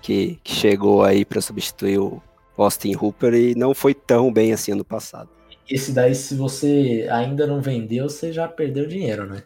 que, 0.00 0.38
que 0.44 0.54
chegou 0.54 1.02
aí 1.02 1.24
para 1.24 1.40
substituir 1.40 1.98
o 1.98 2.22
Austin 2.62 2.94
Hooper 2.94 3.34
e 3.34 3.54
não 3.54 3.74
foi 3.74 3.94
tão 3.94 4.32
bem 4.32 4.52
assim 4.52 4.72
ano 4.72 4.84
passado. 4.84 5.30
Esse 5.68 5.92
daí, 5.92 6.14
se 6.14 6.34
você 6.34 7.06
ainda 7.10 7.46
não 7.46 7.60
vendeu, 7.60 8.08
você 8.08 8.32
já 8.32 8.48
perdeu 8.48 8.86
dinheiro, 8.86 9.26
né? 9.26 9.42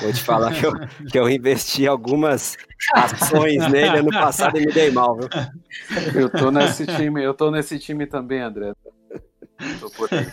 Vou 0.00 0.12
te 0.12 0.22
falar 0.22 0.52
que 0.52 0.64
eu, 0.64 0.72
que 1.10 1.18
eu 1.18 1.28
investi 1.28 1.86
algumas 1.86 2.56
ações 2.92 3.70
nele 3.70 3.98
ano 3.98 4.10
passado 4.10 4.58
e 4.58 4.66
me 4.66 4.72
dei 4.72 4.90
mal, 4.90 5.16
viu? 5.16 5.28
Eu 6.14 6.30
tô 6.30 6.50
nesse 6.50 6.86
time, 6.86 7.22
eu 7.22 7.34
tô 7.34 7.50
nesse 7.50 7.78
time 7.78 8.06
também, 8.06 8.40
André. 8.40 8.72
Tô 9.80 9.90
por 9.90 10.08
aí. 10.12 10.24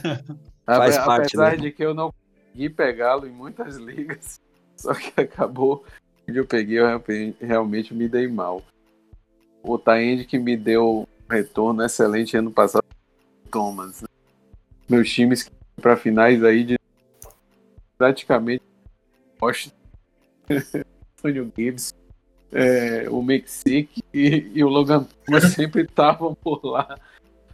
Faz 0.66 0.96
Apesar 0.96 1.06
parte, 1.06 1.38
né? 1.38 1.56
de 1.58 1.72
que 1.72 1.84
eu 1.84 1.94
não 1.94 2.14
consegui 2.14 2.70
pegá-lo 2.70 3.28
em 3.28 3.32
muitas 3.32 3.76
ligas, 3.76 4.40
só 4.78 4.94
que 4.94 5.20
acabou 5.20 5.84
que 6.26 6.40
eu 6.40 6.46
peguei, 6.46 6.80
eu 6.80 7.04
realmente 7.42 7.94
me 7.94 8.08
dei 8.08 8.28
mal. 8.28 8.64
O 9.62 9.78
Taend 9.78 10.26
que 10.26 10.40
me 10.40 10.56
deu 10.56 11.08
retorno 11.32 11.84
excelente 11.84 12.36
ano 12.36 12.52
passado. 12.52 12.86
Thomas. 13.50 14.02
Né? 14.02 14.08
Meus 14.88 15.10
times 15.10 15.50
para 15.82 15.98
finais 15.98 16.44
aí 16.44 16.64
de 16.64 16.80
praticamente 17.98 18.64
Washington, 19.42 19.76
Antonio 21.18 21.52
Gibbs, 21.56 21.94
é, 22.52 23.10
o 23.10 23.22
Mexique 23.22 24.04
e, 24.14 24.52
e, 24.54 24.64
o 24.64 24.70
Logan 24.70 25.04
Thomas 25.26 25.46
sempre 25.54 25.84
estavam 25.84 26.36
por 26.36 26.64
lá 26.64 26.98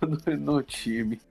no, 0.02 0.38
no 0.38 0.64
time. 0.64 1.22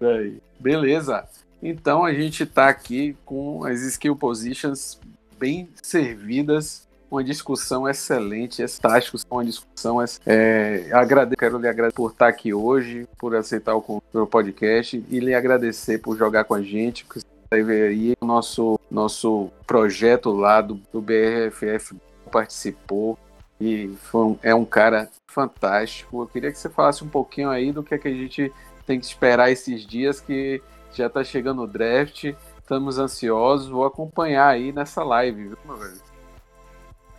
Aí. 0.00 0.40
Beleza. 0.58 1.26
Então 1.62 2.04
a 2.04 2.12
gente 2.12 2.42
está 2.44 2.68
aqui 2.68 3.16
com 3.24 3.64
as 3.64 3.80
skill 3.82 4.16
positions 4.16 4.98
bem 5.38 5.68
servidas 5.82 6.88
uma 7.10 7.24
discussão 7.24 7.88
excelente, 7.88 8.66
fantástico, 8.66 9.18
uma 9.30 9.44
discussão 9.44 9.98
é, 10.24 10.88
agradeço, 10.92 11.36
quero 11.36 11.58
lhe 11.58 11.68
agradecer 11.68 11.96
por 11.96 12.12
estar 12.12 12.28
aqui 12.28 12.54
hoje, 12.54 13.08
por 13.18 13.34
aceitar 13.34 13.76
o, 13.76 14.02
o 14.12 14.26
podcast 14.26 15.04
e 15.08 15.18
lhe 15.18 15.34
agradecer 15.34 15.98
por 15.98 16.16
jogar 16.16 16.44
com 16.44 16.54
a 16.54 16.62
gente, 16.62 17.04
porque 17.04 17.20
aí 17.50 18.14
o 18.20 18.24
nosso 18.24 18.78
nosso 18.90 19.50
projeto 19.66 20.30
lá 20.30 20.60
do, 20.60 20.80
do 20.92 21.00
BRFF 21.00 21.96
participou 22.30 23.18
e 23.60 23.92
um, 24.14 24.36
é 24.42 24.54
um 24.54 24.64
cara 24.64 25.08
fantástico. 25.26 26.22
Eu 26.22 26.26
queria 26.26 26.50
que 26.50 26.58
você 26.58 26.68
falasse 26.68 27.04
um 27.04 27.08
pouquinho 27.08 27.50
aí 27.50 27.72
do 27.72 27.82
que, 27.82 27.94
é 27.94 27.98
que 27.98 28.08
a 28.08 28.12
gente 28.12 28.52
tem 28.86 28.98
que 28.98 29.06
esperar 29.06 29.50
esses 29.50 29.86
dias 29.86 30.20
que 30.20 30.62
já 30.92 31.06
está 31.06 31.22
chegando 31.22 31.62
o 31.62 31.66
draft. 31.66 32.32
Estamos 32.58 32.98
ansiosos, 32.98 33.68
vou 33.68 33.84
acompanhar 33.84 34.48
aí 34.48 34.72
nessa 34.72 35.02
live, 35.02 35.48
viu, 35.48 35.58
meu 35.64 35.76
velho? 35.76 36.09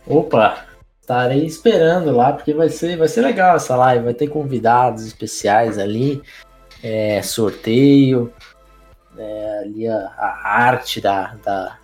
Opa, 0.06 0.64
estarei 1.00 1.44
esperando 1.44 2.10
lá, 2.12 2.32
porque 2.32 2.52
vai 2.52 2.68
ser, 2.68 2.96
vai 2.96 3.08
ser 3.08 3.20
legal 3.22 3.56
essa 3.56 3.76
live. 3.76 4.04
Vai 4.04 4.14
ter 4.14 4.28
convidados 4.28 5.06
especiais 5.06 5.78
ali, 5.78 6.22
é, 6.82 7.22
sorteio, 7.22 8.32
é, 9.16 9.58
ali 9.60 9.88
a, 9.88 10.12
a 10.18 10.62
arte 10.64 11.00
da, 11.00 11.34
da, 11.44 11.78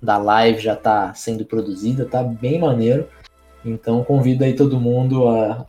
da 0.00 0.18
live 0.18 0.60
já 0.60 0.74
está 0.74 1.12
sendo 1.14 1.44
produzida, 1.44 2.06
tá 2.06 2.22
bem 2.22 2.58
maneiro. 2.58 3.08
Então 3.64 4.02
convido 4.04 4.44
aí 4.44 4.54
todo 4.54 4.80
mundo 4.80 5.28
a, 5.28 5.66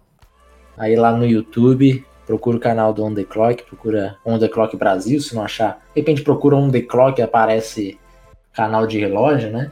a 0.78 0.90
ir 0.90 0.96
lá 0.96 1.12
no 1.12 1.26
YouTube, 1.26 2.06
procura 2.26 2.58
o 2.58 2.60
canal 2.60 2.94
do 2.94 3.04
On 3.04 3.14
The 3.14 3.24
Clock, 3.24 3.64
procura 3.64 4.16
On 4.24 4.38
The 4.38 4.48
Clock 4.48 4.78
Brasil, 4.78 5.20
se 5.20 5.36
não 5.36 5.44
achar, 5.44 5.82
de 5.94 6.00
repente 6.00 6.22
procura 6.22 6.56
On 6.56 6.70
The 6.70 6.82
Clock, 6.82 7.22
aparece 7.22 8.00
canal 8.54 8.86
de 8.86 9.00
relógio, 9.00 9.50
né? 9.52 9.72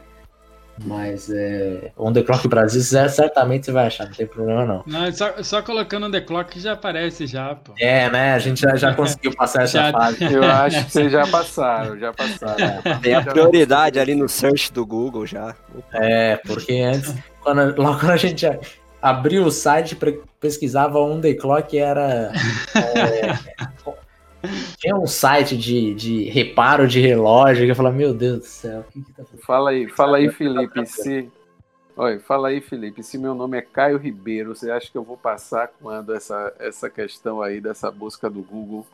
Mas 0.84 1.30
é, 1.30 1.90
On 1.96 2.12
The 2.12 2.22
Clock 2.22 2.46
Brasil 2.48 2.82
certamente 2.82 3.66
você 3.66 3.72
vai 3.72 3.86
achar, 3.86 4.06
não 4.06 4.12
tem 4.12 4.26
problema 4.26 4.64
não. 4.64 4.82
Não, 4.86 5.12
só, 5.12 5.42
só 5.42 5.62
colocando 5.62 6.06
On 6.06 6.10
The 6.10 6.20
Clock 6.20 6.58
já 6.60 6.72
aparece 6.72 7.26
já, 7.26 7.54
pô. 7.54 7.72
É, 7.78 8.10
né? 8.10 8.34
A 8.34 8.38
gente 8.38 8.60
já, 8.60 8.76
já 8.76 8.94
conseguiu 8.94 9.34
passar 9.34 9.64
essa 9.64 9.78
já... 9.78 9.92
fase. 9.92 10.24
Eu 10.32 10.44
acho 10.44 10.84
que 10.84 10.92
vocês 10.92 11.12
já 11.12 11.26
passaram, 11.26 11.98
já 11.98 12.12
passaram. 12.12 13.00
Tem 13.02 13.14
a 13.14 13.22
prioridade 13.22 13.98
ali 13.98 14.14
no 14.14 14.28
search 14.28 14.72
do 14.72 14.86
Google 14.86 15.26
já. 15.26 15.54
Opa. 15.74 15.88
É, 15.92 16.36
porque 16.36 16.80
antes, 16.80 17.14
quando, 17.40 17.80
logo 17.80 17.98
quando 17.98 18.12
a 18.12 18.16
gente 18.16 18.46
abriu 19.00 19.44
o 19.44 19.50
site, 19.50 19.96
pesquisava 20.40 20.98
On 20.98 21.20
The 21.20 21.34
Clock 21.34 21.78
era... 21.78 22.32
É, 22.74 23.38
tinha 24.76 24.96
um 24.96 25.06
site 25.06 25.56
de, 25.56 25.94
de 25.94 26.24
reparo 26.24 26.86
de 26.86 27.00
relógio 27.00 27.64
que 27.64 27.70
eu 27.70 27.76
falava, 27.76 27.96
meu 27.96 28.14
Deus 28.14 28.38
do 28.38 28.44
céu, 28.44 28.80
o 28.80 28.84
que, 28.84 29.02
que 29.02 29.12
tá 29.12 29.24
Fala 29.44 29.70
aí, 29.70 29.88
fala 29.88 30.18
aí, 30.18 30.30
Felipe. 30.30 30.86
Se... 30.86 31.30
Oi, 31.96 32.18
fala 32.20 32.48
aí, 32.48 32.60
Felipe. 32.60 33.02
Se 33.02 33.18
meu 33.18 33.34
nome 33.34 33.58
é 33.58 33.62
Caio 33.62 33.98
Ribeiro, 33.98 34.54
você 34.54 34.70
acha 34.70 34.90
que 34.90 34.96
eu 34.96 35.02
vou 35.02 35.16
passar 35.16 35.68
quando 35.80 36.14
essa, 36.14 36.52
essa 36.58 36.88
questão 36.88 37.42
aí 37.42 37.60
dessa 37.60 37.90
busca 37.90 38.30
do 38.30 38.42
Google 38.42 38.86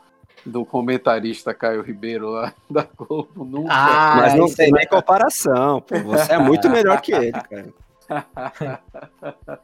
do 0.43 0.65
comentarista 0.65 1.53
Caio 1.53 1.81
Ribeiro 1.81 2.29
lá 2.29 2.53
da 2.69 2.87
Globo? 2.97 3.45
Nunca. 3.45 3.71
Ah, 3.71 4.15
mas 4.17 4.35
não 4.35 4.51
tem 4.51 4.71
nem 4.71 4.87
comparação. 4.87 5.81
Pô, 5.81 5.99
você 5.99 6.33
é 6.33 6.37
muito 6.37 6.69
melhor 6.69 6.99
que 7.01 7.13
ele, 7.13 7.31
cara. 7.49 7.73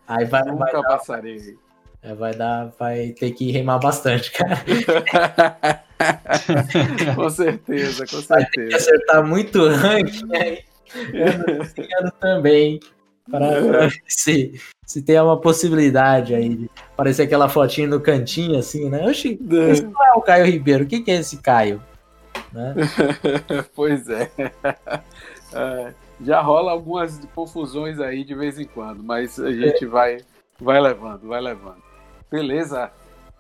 Aí 0.08 0.26
vai, 0.26 0.44
Nunca 0.44 0.82
vai 0.82 0.84
passarei. 0.84 1.58
É, 2.04 2.16
vai 2.16 2.34
dar, 2.34 2.72
vai 2.80 3.10
ter 3.10 3.30
que 3.32 3.52
remar 3.52 3.78
bastante, 3.78 4.32
cara. 4.32 4.58
com 7.16 7.30
certeza, 7.30 8.08
com 8.08 8.22
Vai 8.22 8.44
ter 8.46 8.50
que 8.50 8.72
certeza. 8.72 8.78
acertar 8.78 9.28
muito 9.28 9.68
ranking, 9.68 10.26
né? 10.26 10.58
Ano 10.96 11.44
ano 12.00 12.12
também. 12.20 12.80
Para 13.30 13.62
ver 13.62 13.94
se, 14.08 14.60
se 14.86 15.02
tem 15.04 15.20
uma 15.22 15.40
possibilidade 15.40 16.34
aí 16.34 16.50
de 16.50 16.70
aparecer 16.94 17.22
aquela 17.24 17.48
fotinha 17.48 17.88
no 17.88 18.02
cantinho, 18.02 18.58
assim, 18.58 18.90
né? 18.90 19.08
Oxi, 19.08 19.40
esse 19.70 19.84
não 19.84 20.06
é 20.06 20.14
o 20.14 20.22
Caio 20.22 20.46
Ribeiro. 20.46 20.84
O 20.84 20.88
que, 20.88 21.02
que 21.02 21.12
é 21.12 21.18
esse 21.18 21.38
Caio? 21.38 21.82
Né? 22.52 22.74
pois 23.76 24.10
é. 24.10 24.32
É, 25.54 25.94
Já 26.26 26.42
rola 26.42 26.72
algumas 26.72 27.22
confusões 27.36 28.00
aí 28.00 28.24
de 28.24 28.34
vez 28.34 28.60
em 28.60 28.66
quando, 28.66 29.04
mas 29.04 29.40
a 29.40 29.52
gente 29.52 29.86
vai, 29.86 30.18
vai 30.60 30.82
levando, 30.82 31.28
vai 31.28 31.40
levando. 31.40 31.91
Beleza. 32.32 32.92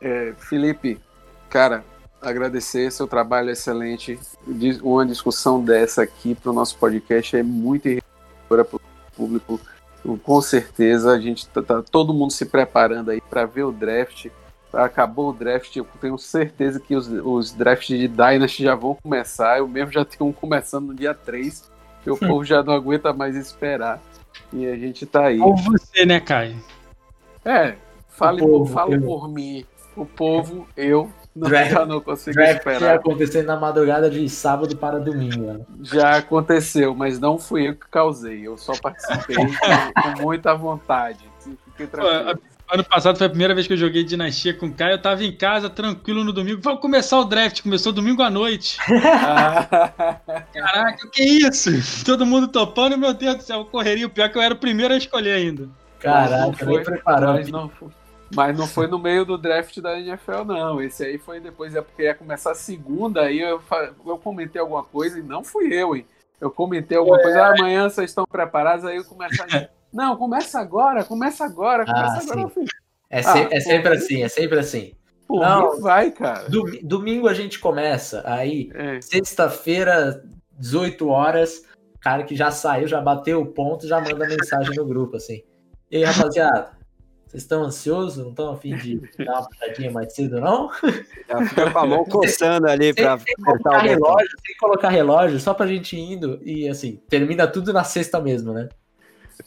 É, 0.01 0.33
Felipe, 0.37 0.99
cara, 1.49 1.83
agradecer 2.21 2.91
seu 2.91 3.07
trabalho 3.07 3.49
excelente. 3.49 4.19
Dis- 4.47 4.81
Uma 4.81 5.05
discussão 5.05 5.63
dessa 5.63 6.01
aqui 6.03 6.35
para 6.35 6.51
o 6.51 6.53
nosso 6.53 6.77
podcast 6.77 7.37
é 7.37 7.43
muito 7.43 7.87
enriquecedora 7.87 8.65
para 8.65 8.75
o 8.77 8.81
público. 9.15 9.59
Com 10.23 10.41
certeza 10.41 11.11
a 11.11 11.19
gente 11.19 11.47
tá, 11.47 11.61
tá 11.61 11.81
todo 11.83 12.13
mundo 12.13 12.31
se 12.33 12.45
preparando 12.45 13.11
aí 13.11 13.21
para 13.21 13.45
ver 13.45 13.63
o 13.63 13.71
draft. 13.71 14.27
Acabou 14.73 15.29
o 15.29 15.33
draft, 15.33 15.75
eu 15.75 15.85
tenho 15.99 16.17
certeza 16.17 16.79
que 16.79 16.95
os, 16.95 17.07
os 17.07 17.51
drafts 17.51 17.97
de 17.99 18.07
Dynasty 18.07 18.63
já 18.63 18.73
vão 18.73 18.95
começar. 18.95 19.57
Eu 19.59 19.67
mesmo 19.67 19.91
já 19.91 20.03
tenho 20.05 20.29
um 20.29 20.33
começando 20.33 20.87
no 20.87 20.95
dia 20.95 21.13
3, 21.13 21.69
que 22.03 22.09
o 22.09 22.17
povo 22.17 22.43
já 22.45 22.63
não 22.63 22.73
aguenta 22.73 23.11
mais 23.13 23.35
esperar. 23.35 24.01
E 24.51 24.65
a 24.65 24.75
gente 24.77 25.05
tá 25.05 25.25
aí. 25.27 25.39
Ou 25.39 25.55
você, 25.57 26.05
né, 26.05 26.19
Caio? 26.21 26.55
É, 27.43 27.75
fale 28.11 28.41
O 28.43 28.47
povo, 28.47 28.73
fala 28.73 28.93
eu. 28.95 29.01
por 29.01 29.27
mim. 29.29 29.65
O 29.95 30.05
povo, 30.05 30.67
eu, 30.77 31.11
não, 31.35 31.49
Draft- 31.49 31.71
já 31.71 31.85
não 31.85 31.99
consigo 31.99 32.35
Draft 32.35 32.57
esperar. 32.57 32.95
acontecer 32.95 33.43
na 33.43 33.57
madrugada 33.57 34.09
de 34.09 34.27
sábado 34.29 34.75
para 34.77 34.99
domingo. 34.99 35.41
Né? 35.53 35.59
Já 35.81 36.17
aconteceu, 36.17 36.95
mas 36.95 37.19
não 37.19 37.37
fui 37.37 37.67
eu 37.69 37.75
que 37.75 37.87
causei. 37.89 38.47
Eu 38.47 38.57
só 38.57 38.73
participei 38.81 39.35
com, 39.35 40.01
com 40.15 40.21
muita 40.21 40.53
vontade. 40.55 41.19
Fiquei 41.71 41.87
tranquilo. 41.87 42.39
Ano 42.73 42.85
passado 42.85 43.17
foi 43.17 43.27
a 43.27 43.29
primeira 43.29 43.53
vez 43.53 43.67
que 43.67 43.73
eu 43.73 43.77
joguei 43.77 44.01
Dinastia 44.01 44.53
com 44.53 44.67
o 44.67 44.73
Caio. 44.73 44.93
Eu 44.93 45.01
tava 45.01 45.25
em 45.25 45.35
casa, 45.35 45.69
tranquilo 45.69 46.23
no 46.23 46.31
domingo. 46.31 46.61
Vamos 46.63 46.79
começar 46.79 47.19
o 47.19 47.25
draft. 47.25 47.61
Começou 47.61 47.91
domingo 47.91 48.21
à 48.21 48.29
noite. 48.29 48.77
Caraca, 50.53 51.07
que 51.11 51.21
isso? 51.23 51.69
Todo 52.05 52.25
mundo 52.25 52.47
topando, 52.47 52.97
meu 52.97 53.13
Deus 53.13 53.35
do 53.37 53.43
céu, 53.43 53.65
correria. 53.65 54.07
O 54.07 54.09
pior 54.09 54.25
é 54.25 54.29
que 54.29 54.37
eu 54.37 54.41
era 54.41 54.53
o 54.53 54.57
primeiro 54.57 54.93
a 54.93 54.97
escolher 54.97 55.33
ainda. 55.33 55.67
Caraca, 55.99 56.45
não 56.45 56.53
foi, 56.53 56.67
nem 56.67 56.83
preparou. 56.83 57.33
mas 57.33 57.49
não, 57.49 57.69
foi- 57.69 57.89
mas 58.35 58.57
não 58.57 58.67
foi 58.67 58.87
no 58.87 58.97
meio 58.99 59.25
do 59.25 59.37
draft 59.37 59.79
da 59.79 59.99
NFL, 59.99 60.43
não. 60.45 60.81
Esse 60.81 61.03
aí 61.03 61.17
foi 61.17 61.39
depois, 61.39 61.75
é 61.75 61.81
porque 61.81 62.03
ia 62.03 62.15
começar 62.15 62.51
a 62.51 62.55
segunda, 62.55 63.21
aí 63.21 63.39
eu, 63.39 63.61
eu 64.05 64.17
comentei 64.17 64.61
alguma 64.61 64.83
coisa 64.83 65.19
e 65.19 65.23
não 65.23 65.43
fui 65.43 65.73
eu, 65.73 65.95
hein? 65.95 66.05
Eu 66.39 66.49
comentei 66.49 66.97
alguma 66.97 67.19
É. 67.19 67.23
coisa, 67.23 67.41
ah, 67.43 67.53
amanhã 67.57 67.89
vocês 67.89 68.09
estão 68.09 68.25
preparados, 68.25 68.83
aí 68.85 68.97
eu 68.97 69.03
começo 69.05 69.41
a. 69.43 69.45
Não, 69.93 70.15
começa 70.15 70.57
agora, 70.57 71.03
começa 71.03 71.43
agora, 71.43 71.85
começa 71.85 72.19
Ah, 72.19 72.33
agora. 72.33 72.49
sim. 72.53 72.65
É, 73.09 73.21
se- 73.21 73.29
Ah, 73.29 73.47
é 73.51 73.59
sempre 73.59 73.89
pô. 73.89 73.95
assim, 73.97 74.23
é 74.23 74.29
sempre 74.29 74.59
assim. 74.59 74.93
Pô, 75.27 75.39
Não. 75.41 75.81
vai, 75.81 76.11
cara. 76.11 76.47
Domi- 76.49 76.79
Domingo 76.81 77.27
a 77.27 77.33
gente 77.33 77.59
começa, 77.59 78.23
aí 78.25 78.71
É. 78.73 79.01
sexta-feira, 79.01 80.23
18 80.57 81.09
horas, 81.09 81.63
cara 81.99 82.23
que 82.23 82.35
já 82.35 82.51
saiu, 82.51 82.87
já 82.87 83.01
bateu 83.01 83.41
o 83.41 83.45
ponto, 83.45 83.85
já 83.87 83.99
manda 83.99 84.25
mensagem 84.27 84.75
no 84.75 84.85
grupo, 84.85 85.17
assim. 85.17 85.43
E 85.89 85.97
aí, 85.97 86.03
rapaziada, 86.05 86.69
vocês 87.31 87.43
estão 87.43 87.63
ansiosos? 87.63 88.21
Não 88.21 88.31
estão 88.31 88.51
a 88.51 88.57
fim 88.57 88.75
de 88.75 88.99
dar 89.17 89.39
uma 89.39 89.47
puxadinha 89.47 89.89
mais 89.89 90.13
cedo, 90.13 90.41
não? 90.41 90.69
Já 91.29 91.45
fica 91.47 91.71
com 91.71 91.79
a 91.79 91.85
mão 91.85 92.03
coçando 92.05 92.67
ali 92.67 92.89
apertar 92.89 93.23
colocar 93.41 93.77
o 93.77 93.81
relógio, 93.81 94.37
sem 94.45 94.55
colocar 94.59 94.89
relógio, 94.89 95.39
só 95.39 95.53
pra 95.53 95.65
gente 95.65 95.95
ir 95.95 96.13
indo 96.13 96.41
e 96.43 96.67
assim, 96.67 96.99
termina 97.07 97.47
tudo 97.47 97.71
na 97.71 97.85
sexta 97.85 98.19
mesmo, 98.19 98.51
né? 98.51 98.67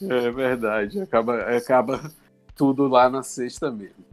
É 0.01 0.31
verdade, 0.31 0.99
acaba, 0.99 1.41
acaba 1.55 2.11
tudo 2.55 2.87
lá 2.87 3.07
na 3.07 3.21
sexta 3.21 3.69
mesmo. 3.69 4.03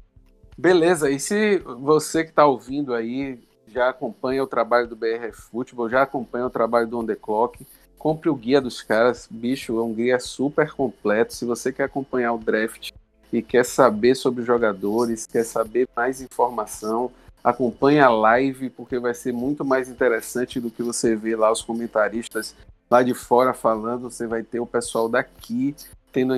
Beleza, 0.57 1.11
e 1.11 1.19
se 1.19 1.57
você 1.59 2.25
que 2.25 2.31
está 2.31 2.45
ouvindo 2.45 2.93
aí 2.93 3.41
já 3.67 3.89
acompanha 3.89 4.45
o 4.45 4.47
trabalho 4.47 4.87
do 4.87 4.95
BR 4.95 5.33
Futebol, 5.33 5.89
já 5.89 6.03
acompanha 6.03 6.45
o 6.45 6.51
trabalho 6.51 6.87
do 6.87 6.99
On 6.99 7.07
The 7.07 7.17
Clock, 7.17 7.67
compre 7.97 8.29
o 8.29 8.35
guia 8.35 8.61
dos 8.61 8.83
caras, 8.83 9.27
bicho, 9.31 9.79
é 9.79 9.83
um 9.83 9.95
guia 9.95 10.21
super 10.21 10.71
completo. 10.73 11.33
Se 11.33 11.47
você 11.47 11.73
quer 11.73 11.85
acompanhar 11.85 12.35
o 12.35 12.39
draft 12.39 12.91
e 13.33 13.43
quer 13.43 13.65
saber 13.65 14.15
sobre 14.15 14.43
os 14.43 14.47
jogadores, 14.47 15.27
quer 15.27 15.45
saber 15.45 15.89
mais 15.97 16.21
informação, 16.21 17.11
acompanhe 17.43 17.99
a 17.99 18.11
live, 18.11 18.71
porque 18.71 18.99
vai 18.99 19.15
ser 19.15 19.33
muito 19.33 19.65
mais 19.65 19.89
interessante 19.89 20.61
do 20.61 20.71
que 20.71 20.83
você 20.83 21.17
ver 21.17 21.37
lá 21.37 21.51
os 21.51 21.63
comentaristas 21.63 22.55
lá 22.91 23.03
de 23.03 23.15
fora 23.15 23.55
falando, 23.55 24.11
você 24.11 24.27
vai 24.27 24.43
ter 24.43 24.61
o 24.61 24.67
pessoal 24.67 25.09
daqui 25.09 25.75
tendo, 26.13 26.35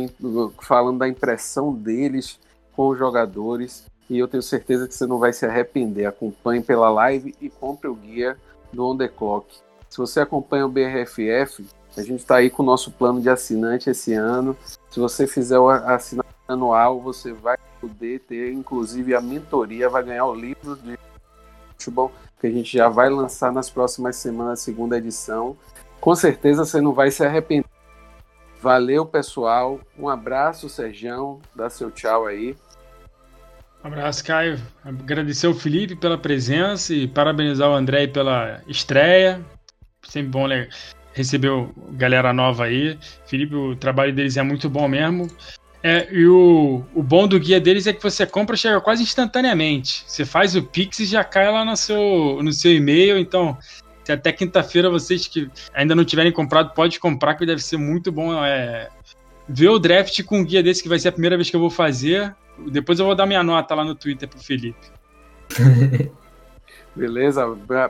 falando 0.63 0.99
da 0.99 1.09
impressão 1.09 1.75
deles 1.75 2.39
com 2.77 2.89
os 2.89 2.99
jogadores. 2.99 3.85
E 4.09 4.19
eu 4.19 4.29
tenho 4.29 4.43
certeza 4.43 4.87
que 4.87 4.95
você 4.95 5.05
não 5.05 5.19
vai 5.19 5.33
se 5.33 5.45
arrepender. 5.45 6.07
Acompanhe 6.07 6.63
pela 6.63 6.89
live 6.91 7.35
e 7.41 7.51
compre 7.51 7.89
o 7.89 7.95
guia 7.95 8.37
do 8.73 8.87
On 8.87 8.97
The 8.97 9.09
Clock. 9.09 9.49
Se 9.91 9.99
você 9.99 10.21
acompanha 10.21 10.67
o 10.67 10.69
BRFF, 10.69 11.67
a 11.97 12.03
gente 12.03 12.21
está 12.21 12.37
aí 12.37 12.51
com 12.51 12.63
o 12.63 12.67
nosso 12.67 12.91
plano 12.93 13.21
de 13.21 13.29
assinante 13.29 13.91
esse 13.91 14.13
ano. 14.13 14.57
Se 14.91 15.01
você 15.01 15.27
fizer 15.27 15.59
o 15.59 15.69
assinante 15.69 16.34
anual, 16.47 17.01
você 17.01 17.33
vai 17.33 17.57
poder 17.81 18.21
ter, 18.21 18.53
inclusive, 18.53 19.15
a 19.15 19.21
mentoria, 19.21 19.89
vai 19.89 20.03
ganhar 20.03 20.27
o 20.27 20.35
livro 20.35 20.77
de 20.77 20.99
futebol 21.73 22.13
que 22.41 22.47
a 22.47 22.51
gente 22.51 22.77
já 22.77 22.89
vai 22.89 23.09
lançar 23.09 23.53
nas 23.53 23.71
próximas 23.71 24.17
semanas, 24.17 24.61
segunda 24.61 24.99
edição. 24.99 25.57
Com 26.01 26.15
certeza 26.15 26.65
você 26.65 26.81
não 26.81 26.93
vai 26.93 27.11
se 27.11 27.25
arrepender. 27.25 27.65
Valeu, 28.61 29.05
pessoal. 29.05 29.81
Um 29.99 30.09
abraço, 30.09 30.69
Serjão. 30.69 31.41
Dá 31.55 31.69
seu 31.69 31.91
tchau 31.91 32.27
aí. 32.27 32.57
Um 33.83 33.89
abraço, 33.89 34.25
Caio. 34.25 34.59
Agradecer 34.83 35.47
ao 35.47 35.55
Felipe 35.55 35.95
pela 35.97 36.17
presença 36.17 36.95
e 36.95 37.07
parabenizar 37.07 37.69
o 37.69 37.75
André 37.75 38.07
pela 38.07 38.63
estreia. 38.67 39.45
Sempre 40.03 40.31
bom 40.31 40.47
receber 41.13 41.51
o- 41.51 41.73
galera 41.93 42.33
nova 42.33 42.65
aí. 42.65 42.99
Felipe, 43.27 43.55
o 43.55 43.77
trabalho 43.77 44.15
deles 44.15 44.37
é 44.37 44.43
muito 44.43 44.69
bom 44.69 44.89
mesmo. 44.89 45.29
É, 45.87 46.09
e 46.11 46.27
o, 46.27 46.83
o 46.95 47.03
bom 47.03 47.29
do 47.29 47.39
guia 47.39 47.61
deles 47.61 47.87
é 47.87 47.93
que 47.93 48.03
você 48.03 48.25
compra 48.25 48.57
chega 48.57 48.81
quase 48.81 49.03
instantaneamente. 49.03 50.03
Você 50.07 50.25
faz 50.25 50.57
o 50.57 50.63
Pix 50.63 51.01
e 51.01 51.05
já 51.05 51.23
cai 51.23 51.53
lá 51.53 51.63
no 51.63 51.77
seu, 51.77 52.41
no 52.43 52.51
seu 52.55 52.73
e-mail. 52.73 53.19
Então, 53.19 53.59
se 54.03 54.11
até 54.11 54.33
quinta-feira 54.33 54.89
vocês 54.89 55.27
que 55.27 55.51
ainda 55.75 55.95
não 55.95 56.03
tiverem 56.03 56.33
comprado, 56.33 56.73
pode 56.73 56.99
comprar, 56.99 57.35
que 57.35 57.45
deve 57.45 57.63
ser 57.63 57.77
muito 57.77 58.11
bom 58.11 58.43
é, 58.43 58.89
ver 59.47 59.69
o 59.69 59.79
draft 59.79 60.23
com 60.25 60.39
um 60.39 60.45
guia 60.45 60.63
desse, 60.63 60.83
que 60.83 60.89
vai 60.89 60.99
ser 60.99 61.09
a 61.09 61.13
primeira 61.13 61.37
vez 61.37 61.51
que 61.51 61.57
eu 61.57 61.61
vou 61.61 61.69
fazer. 61.69 62.35
Depois 62.71 62.99
eu 62.99 63.05
vou 63.05 63.15
dar 63.15 63.27
minha 63.27 63.43
nota 63.43 63.75
lá 63.75 63.85
no 63.85 63.95
Twitter 63.95 64.27
pro 64.27 64.39
Felipe. 64.39 64.91
Beleza? 66.97 67.45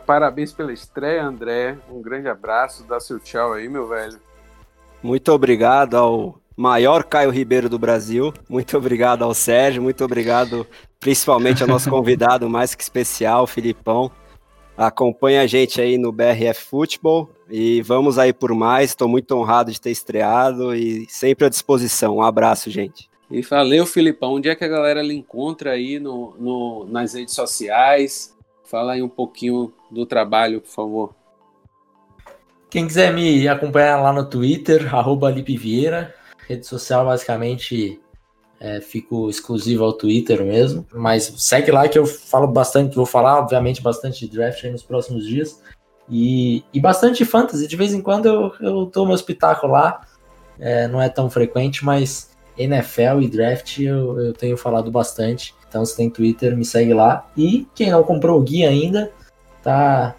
Parabéns 0.04 0.52
pela 0.52 0.72
estreia, 0.72 1.24
André. 1.24 1.78
Um 1.88 2.02
grande 2.02 2.26
abraço. 2.26 2.82
Dá 2.88 2.98
seu 2.98 3.20
tchau 3.20 3.52
aí, 3.52 3.68
meu 3.68 3.86
velho. 3.86 4.18
Muito 5.00 5.30
obrigado 5.30 5.94
ao 5.96 6.40
maior 6.56 7.04
Caio 7.04 7.30
Ribeiro 7.30 7.68
do 7.68 7.78
Brasil. 7.78 8.32
Muito 8.48 8.76
obrigado 8.76 9.22
ao 9.22 9.34
Sérgio. 9.34 9.82
Muito 9.82 10.04
obrigado, 10.04 10.66
principalmente 11.00 11.62
ao 11.62 11.68
nosso 11.68 11.90
convidado 11.90 12.48
mais 12.48 12.74
que 12.74 12.82
especial, 12.82 13.46
Filipão. 13.46 14.10
Acompanha 14.76 15.42
a 15.42 15.46
gente 15.46 15.80
aí 15.80 15.96
no 15.96 16.10
BRF 16.10 16.64
Futebol 16.64 17.30
e 17.48 17.80
vamos 17.82 18.18
aí 18.18 18.32
por 18.32 18.52
mais. 18.54 18.90
Estou 18.90 19.08
muito 19.08 19.36
honrado 19.36 19.70
de 19.70 19.80
ter 19.80 19.90
estreado 19.90 20.74
e 20.74 21.06
sempre 21.08 21.46
à 21.46 21.48
disposição. 21.48 22.16
Um 22.16 22.22
abraço, 22.22 22.70
gente. 22.70 23.08
E 23.30 23.40
valeu, 23.42 23.86
Filipão. 23.86 24.34
Onde 24.34 24.48
é 24.48 24.54
que 24.54 24.64
a 24.64 24.68
galera 24.68 25.02
lhe 25.02 25.14
encontra 25.14 25.72
aí 25.72 25.98
no, 25.98 26.34
no, 26.38 26.86
nas 26.86 27.14
redes 27.14 27.34
sociais? 27.34 28.36
Fala 28.64 28.94
aí 28.94 29.02
um 29.02 29.08
pouquinho 29.08 29.72
do 29.90 30.04
trabalho, 30.04 30.60
por 30.60 30.70
favor. 30.70 31.14
Quem 32.68 32.86
quiser 32.86 33.12
me 33.12 33.46
acompanhar 33.46 34.00
lá 34.00 34.12
no 34.12 34.28
Twitter, 34.28 34.92
arroba 34.92 35.30
Lipe 35.30 35.56
Vieira. 35.56 36.12
Rede 36.48 36.66
social, 36.66 37.06
basicamente, 37.06 38.00
é, 38.60 38.80
fico 38.80 39.28
exclusivo 39.28 39.84
ao 39.84 39.92
Twitter 39.92 40.44
mesmo. 40.44 40.86
Mas 40.92 41.32
segue 41.38 41.70
lá 41.70 41.88
que 41.88 41.98
eu 41.98 42.06
falo 42.06 42.46
bastante, 42.46 42.96
vou 42.96 43.06
falar, 43.06 43.38
obviamente, 43.38 43.82
bastante 43.82 44.26
de 44.26 44.36
draft 44.36 44.62
nos 44.64 44.82
próximos 44.82 45.26
dias. 45.26 45.62
E, 46.08 46.64
e 46.72 46.80
bastante 46.80 47.24
fantasy. 47.24 47.66
De 47.66 47.76
vez 47.76 47.92
em 47.92 48.00
quando 48.00 48.26
eu, 48.26 48.52
eu 48.60 48.86
dou 48.86 49.06
meu 49.06 49.14
espetáculo 49.14 49.72
lá. 49.72 50.02
É, 50.58 50.86
não 50.86 51.02
é 51.02 51.08
tão 51.08 51.28
frequente, 51.28 51.84
mas 51.84 52.30
NFL 52.56 53.20
e 53.22 53.28
draft 53.28 53.78
eu, 53.78 54.20
eu 54.20 54.32
tenho 54.32 54.56
falado 54.56 54.90
bastante. 54.90 55.54
Então, 55.68 55.84
se 55.84 55.96
tem 55.96 56.08
Twitter, 56.08 56.56
me 56.56 56.64
segue 56.64 56.94
lá. 56.94 57.28
E 57.36 57.66
quem 57.74 57.90
não 57.90 58.04
comprou 58.04 58.38
o 58.38 58.42
guia 58.42 58.68
ainda, 58.68 59.10
tá, 59.62 60.14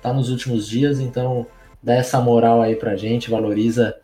tá 0.00 0.12
nos 0.12 0.30
últimos 0.30 0.68
dias, 0.68 1.00
então 1.00 1.46
dá 1.82 1.94
essa 1.94 2.20
moral 2.20 2.62
aí 2.62 2.76
pra 2.76 2.94
gente, 2.94 3.30
valoriza 3.30 3.96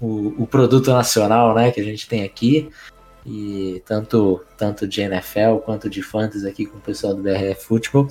o, 0.00 0.42
o 0.42 0.46
produto 0.46 0.90
nacional, 0.90 1.54
né, 1.54 1.70
que 1.70 1.80
a 1.80 1.84
gente 1.84 2.08
tem 2.08 2.24
aqui. 2.24 2.70
e 3.24 3.82
tanto, 3.84 4.44
tanto 4.56 4.86
de 4.86 5.00
NFL 5.00 5.56
quanto 5.64 5.90
de 5.90 6.02
fantasy 6.02 6.46
aqui 6.46 6.64
com 6.64 6.78
o 6.78 6.80
pessoal 6.80 7.14
do 7.14 7.22
BRF 7.22 7.64
Futebol, 7.64 8.06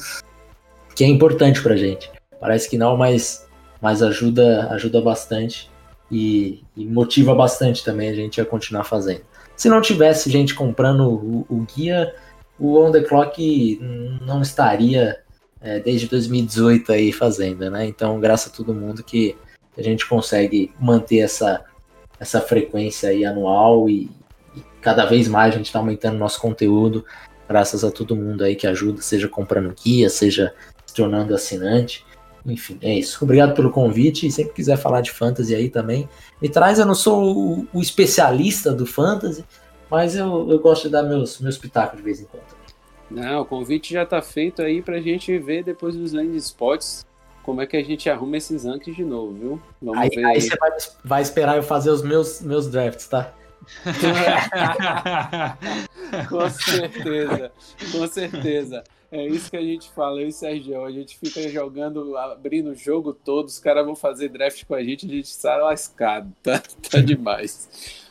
que 0.95 1.03
é 1.03 1.07
importante 1.07 1.62
pra 1.62 1.76
gente. 1.76 2.12
Parece 2.40 2.70
que 2.70 2.78
não, 2.78 2.98
mas, 2.98 3.48
mas 3.82 4.03
ajuda, 4.03 4.68
ajuda 4.72 5.02
bastante 5.02 5.70
e, 6.12 6.64
e 6.76 6.86
motiva 6.86 7.34
bastante 7.34 7.84
também 7.84 8.10
a 8.10 8.14
gente 8.14 8.40
a 8.41 8.45
continuar 8.45 8.84
fazendo. 8.84 9.22
Se 9.56 9.70
não 9.70 9.82
tivesse 9.82 10.30
gente 10.30 10.53
comprando 10.53 11.10
o, 11.10 11.45
o 11.49 11.66
guia, 11.76 12.14
o 12.60 12.78
On 12.78 12.91
The 12.91 13.02
Clock 13.02 13.80
não 14.22 14.41
estaria 14.41 15.20
é, 15.62 15.80
desde 15.80 16.07
2018 16.07 16.91
aí 16.91 17.12
fazendo, 17.12 17.70
né? 17.70 17.86
Então, 17.86 18.20
graças 18.20 18.52
a 18.52 18.56
todo 18.56 18.74
mundo 18.74 19.03
que 19.03 19.36
a 19.78 19.82
gente 19.82 20.07
consegue 20.07 20.72
manter 20.80 21.20
essa, 21.20 21.64
essa 22.20 22.42
frequência 22.42 23.10
aí 23.10 23.26
anual 23.26 23.90
e, 23.90 24.10
e 24.56 24.62
cada 24.82 25.06
vez 25.06 25.28
mais 25.28 25.54
a 25.54 25.58
gente 25.58 25.68
está 25.68 25.80
aumentando 25.80 26.18
nosso 26.18 26.40
conteúdo, 26.40 27.06
graças 27.48 27.84
a 27.84 27.92
todo 27.92 28.16
mundo 28.16 28.44
aí 28.44 28.56
que 28.56 28.68
ajuda, 28.68 29.02
seja 29.02 29.28
comprando 29.28 29.74
guia, 29.74 30.10
seja 30.10 30.54
se 30.86 30.94
tornando 30.94 31.34
assinante. 31.34 32.06
Enfim, 32.46 32.78
é 32.82 32.94
isso. 32.94 33.24
Obrigado 33.24 33.56
pelo 33.56 33.72
convite. 33.72 34.28
E 34.28 34.32
sempre 34.32 34.54
quiser 34.54 34.78
falar 34.78 35.02
de 35.02 35.12
fantasy 35.12 35.56
aí 35.56 35.68
também, 35.68 36.08
me 36.40 36.48
traz. 36.48 36.78
Eu 36.78 36.86
não 36.86 36.94
sou 36.94 37.36
o, 37.36 37.68
o 37.74 37.82
especialista 37.82 38.72
do 38.72 38.86
fantasy, 38.86 39.44
mas 39.90 40.16
eu, 40.16 40.48
eu 40.50 40.60
gosto 40.60 40.84
de 40.84 40.90
dar 40.90 41.04
meus, 41.04 41.40
meus 41.40 41.58
pitacos 41.58 41.98
de 41.98 42.04
vez 42.04 42.22
em 42.22 42.26
quando. 42.26 42.44
Não, 43.10 43.42
o 43.42 43.46
convite 43.46 43.94
já 43.94 44.04
está 44.04 44.22
feito 44.22 44.62
aí 44.62 44.82
para 44.82 44.98
a 44.98 45.02
gente 45.02 45.38
ver 45.40 45.64
depois 45.64 45.96
dos 45.96 46.12
landing 46.14 46.38
spots 46.38 47.06
como 47.46 47.62
é 47.62 47.68
que 47.68 47.78
a 47.78 47.84
gente 47.84 48.10
arruma 48.10 48.38
esses 48.38 48.66
rankings 48.66 48.98
de 48.98 49.06
novo, 49.06 49.34
viu? 49.34 49.62
Vamos 49.80 50.02
aí, 50.02 50.10
ver. 50.10 50.26
Aí 50.26 50.42
você 50.42 50.56
vai, 50.58 50.72
vai 51.04 51.22
esperar 51.22 51.56
eu 51.56 51.64
fazer 51.64 51.92
os 51.92 52.02
meus, 52.02 52.42
meus 52.42 52.68
drafts, 52.68 53.08
tá? 53.08 53.32
com 56.28 56.50
certeza, 56.50 57.52
com 57.92 58.08
certeza. 58.08 58.84
É 59.12 59.28
isso 59.28 59.52
que 59.52 59.58
a 59.58 59.62
gente 59.62 59.92
fala, 59.92 60.22
eu 60.22 60.28
e 60.28 60.32
Sérgio. 60.32 60.84
A 60.84 60.92
gente 60.92 61.20
fica 61.20 61.48
jogando, 61.48 62.18
abrindo 62.18 62.72
o 62.72 62.76
jogo 62.76 63.14
todo, 63.14 63.46
os 63.46 63.60
caras 63.60 63.86
vão 63.86 63.96
fazer 63.96 64.30
draft 64.30 64.66
com 64.66 64.74
a 64.74 64.84
gente, 64.84 65.06
a 65.06 65.10
gente 65.10 65.26
está 65.26 65.56
lascado, 65.58 66.34
tá, 66.42 66.64
tá 66.90 67.00
demais. 67.00 67.70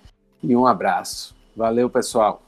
E 0.43 0.55
um 0.55 0.67
abraço. 0.67 1.35
Valeu, 1.57 1.89
pessoal. 1.89 2.42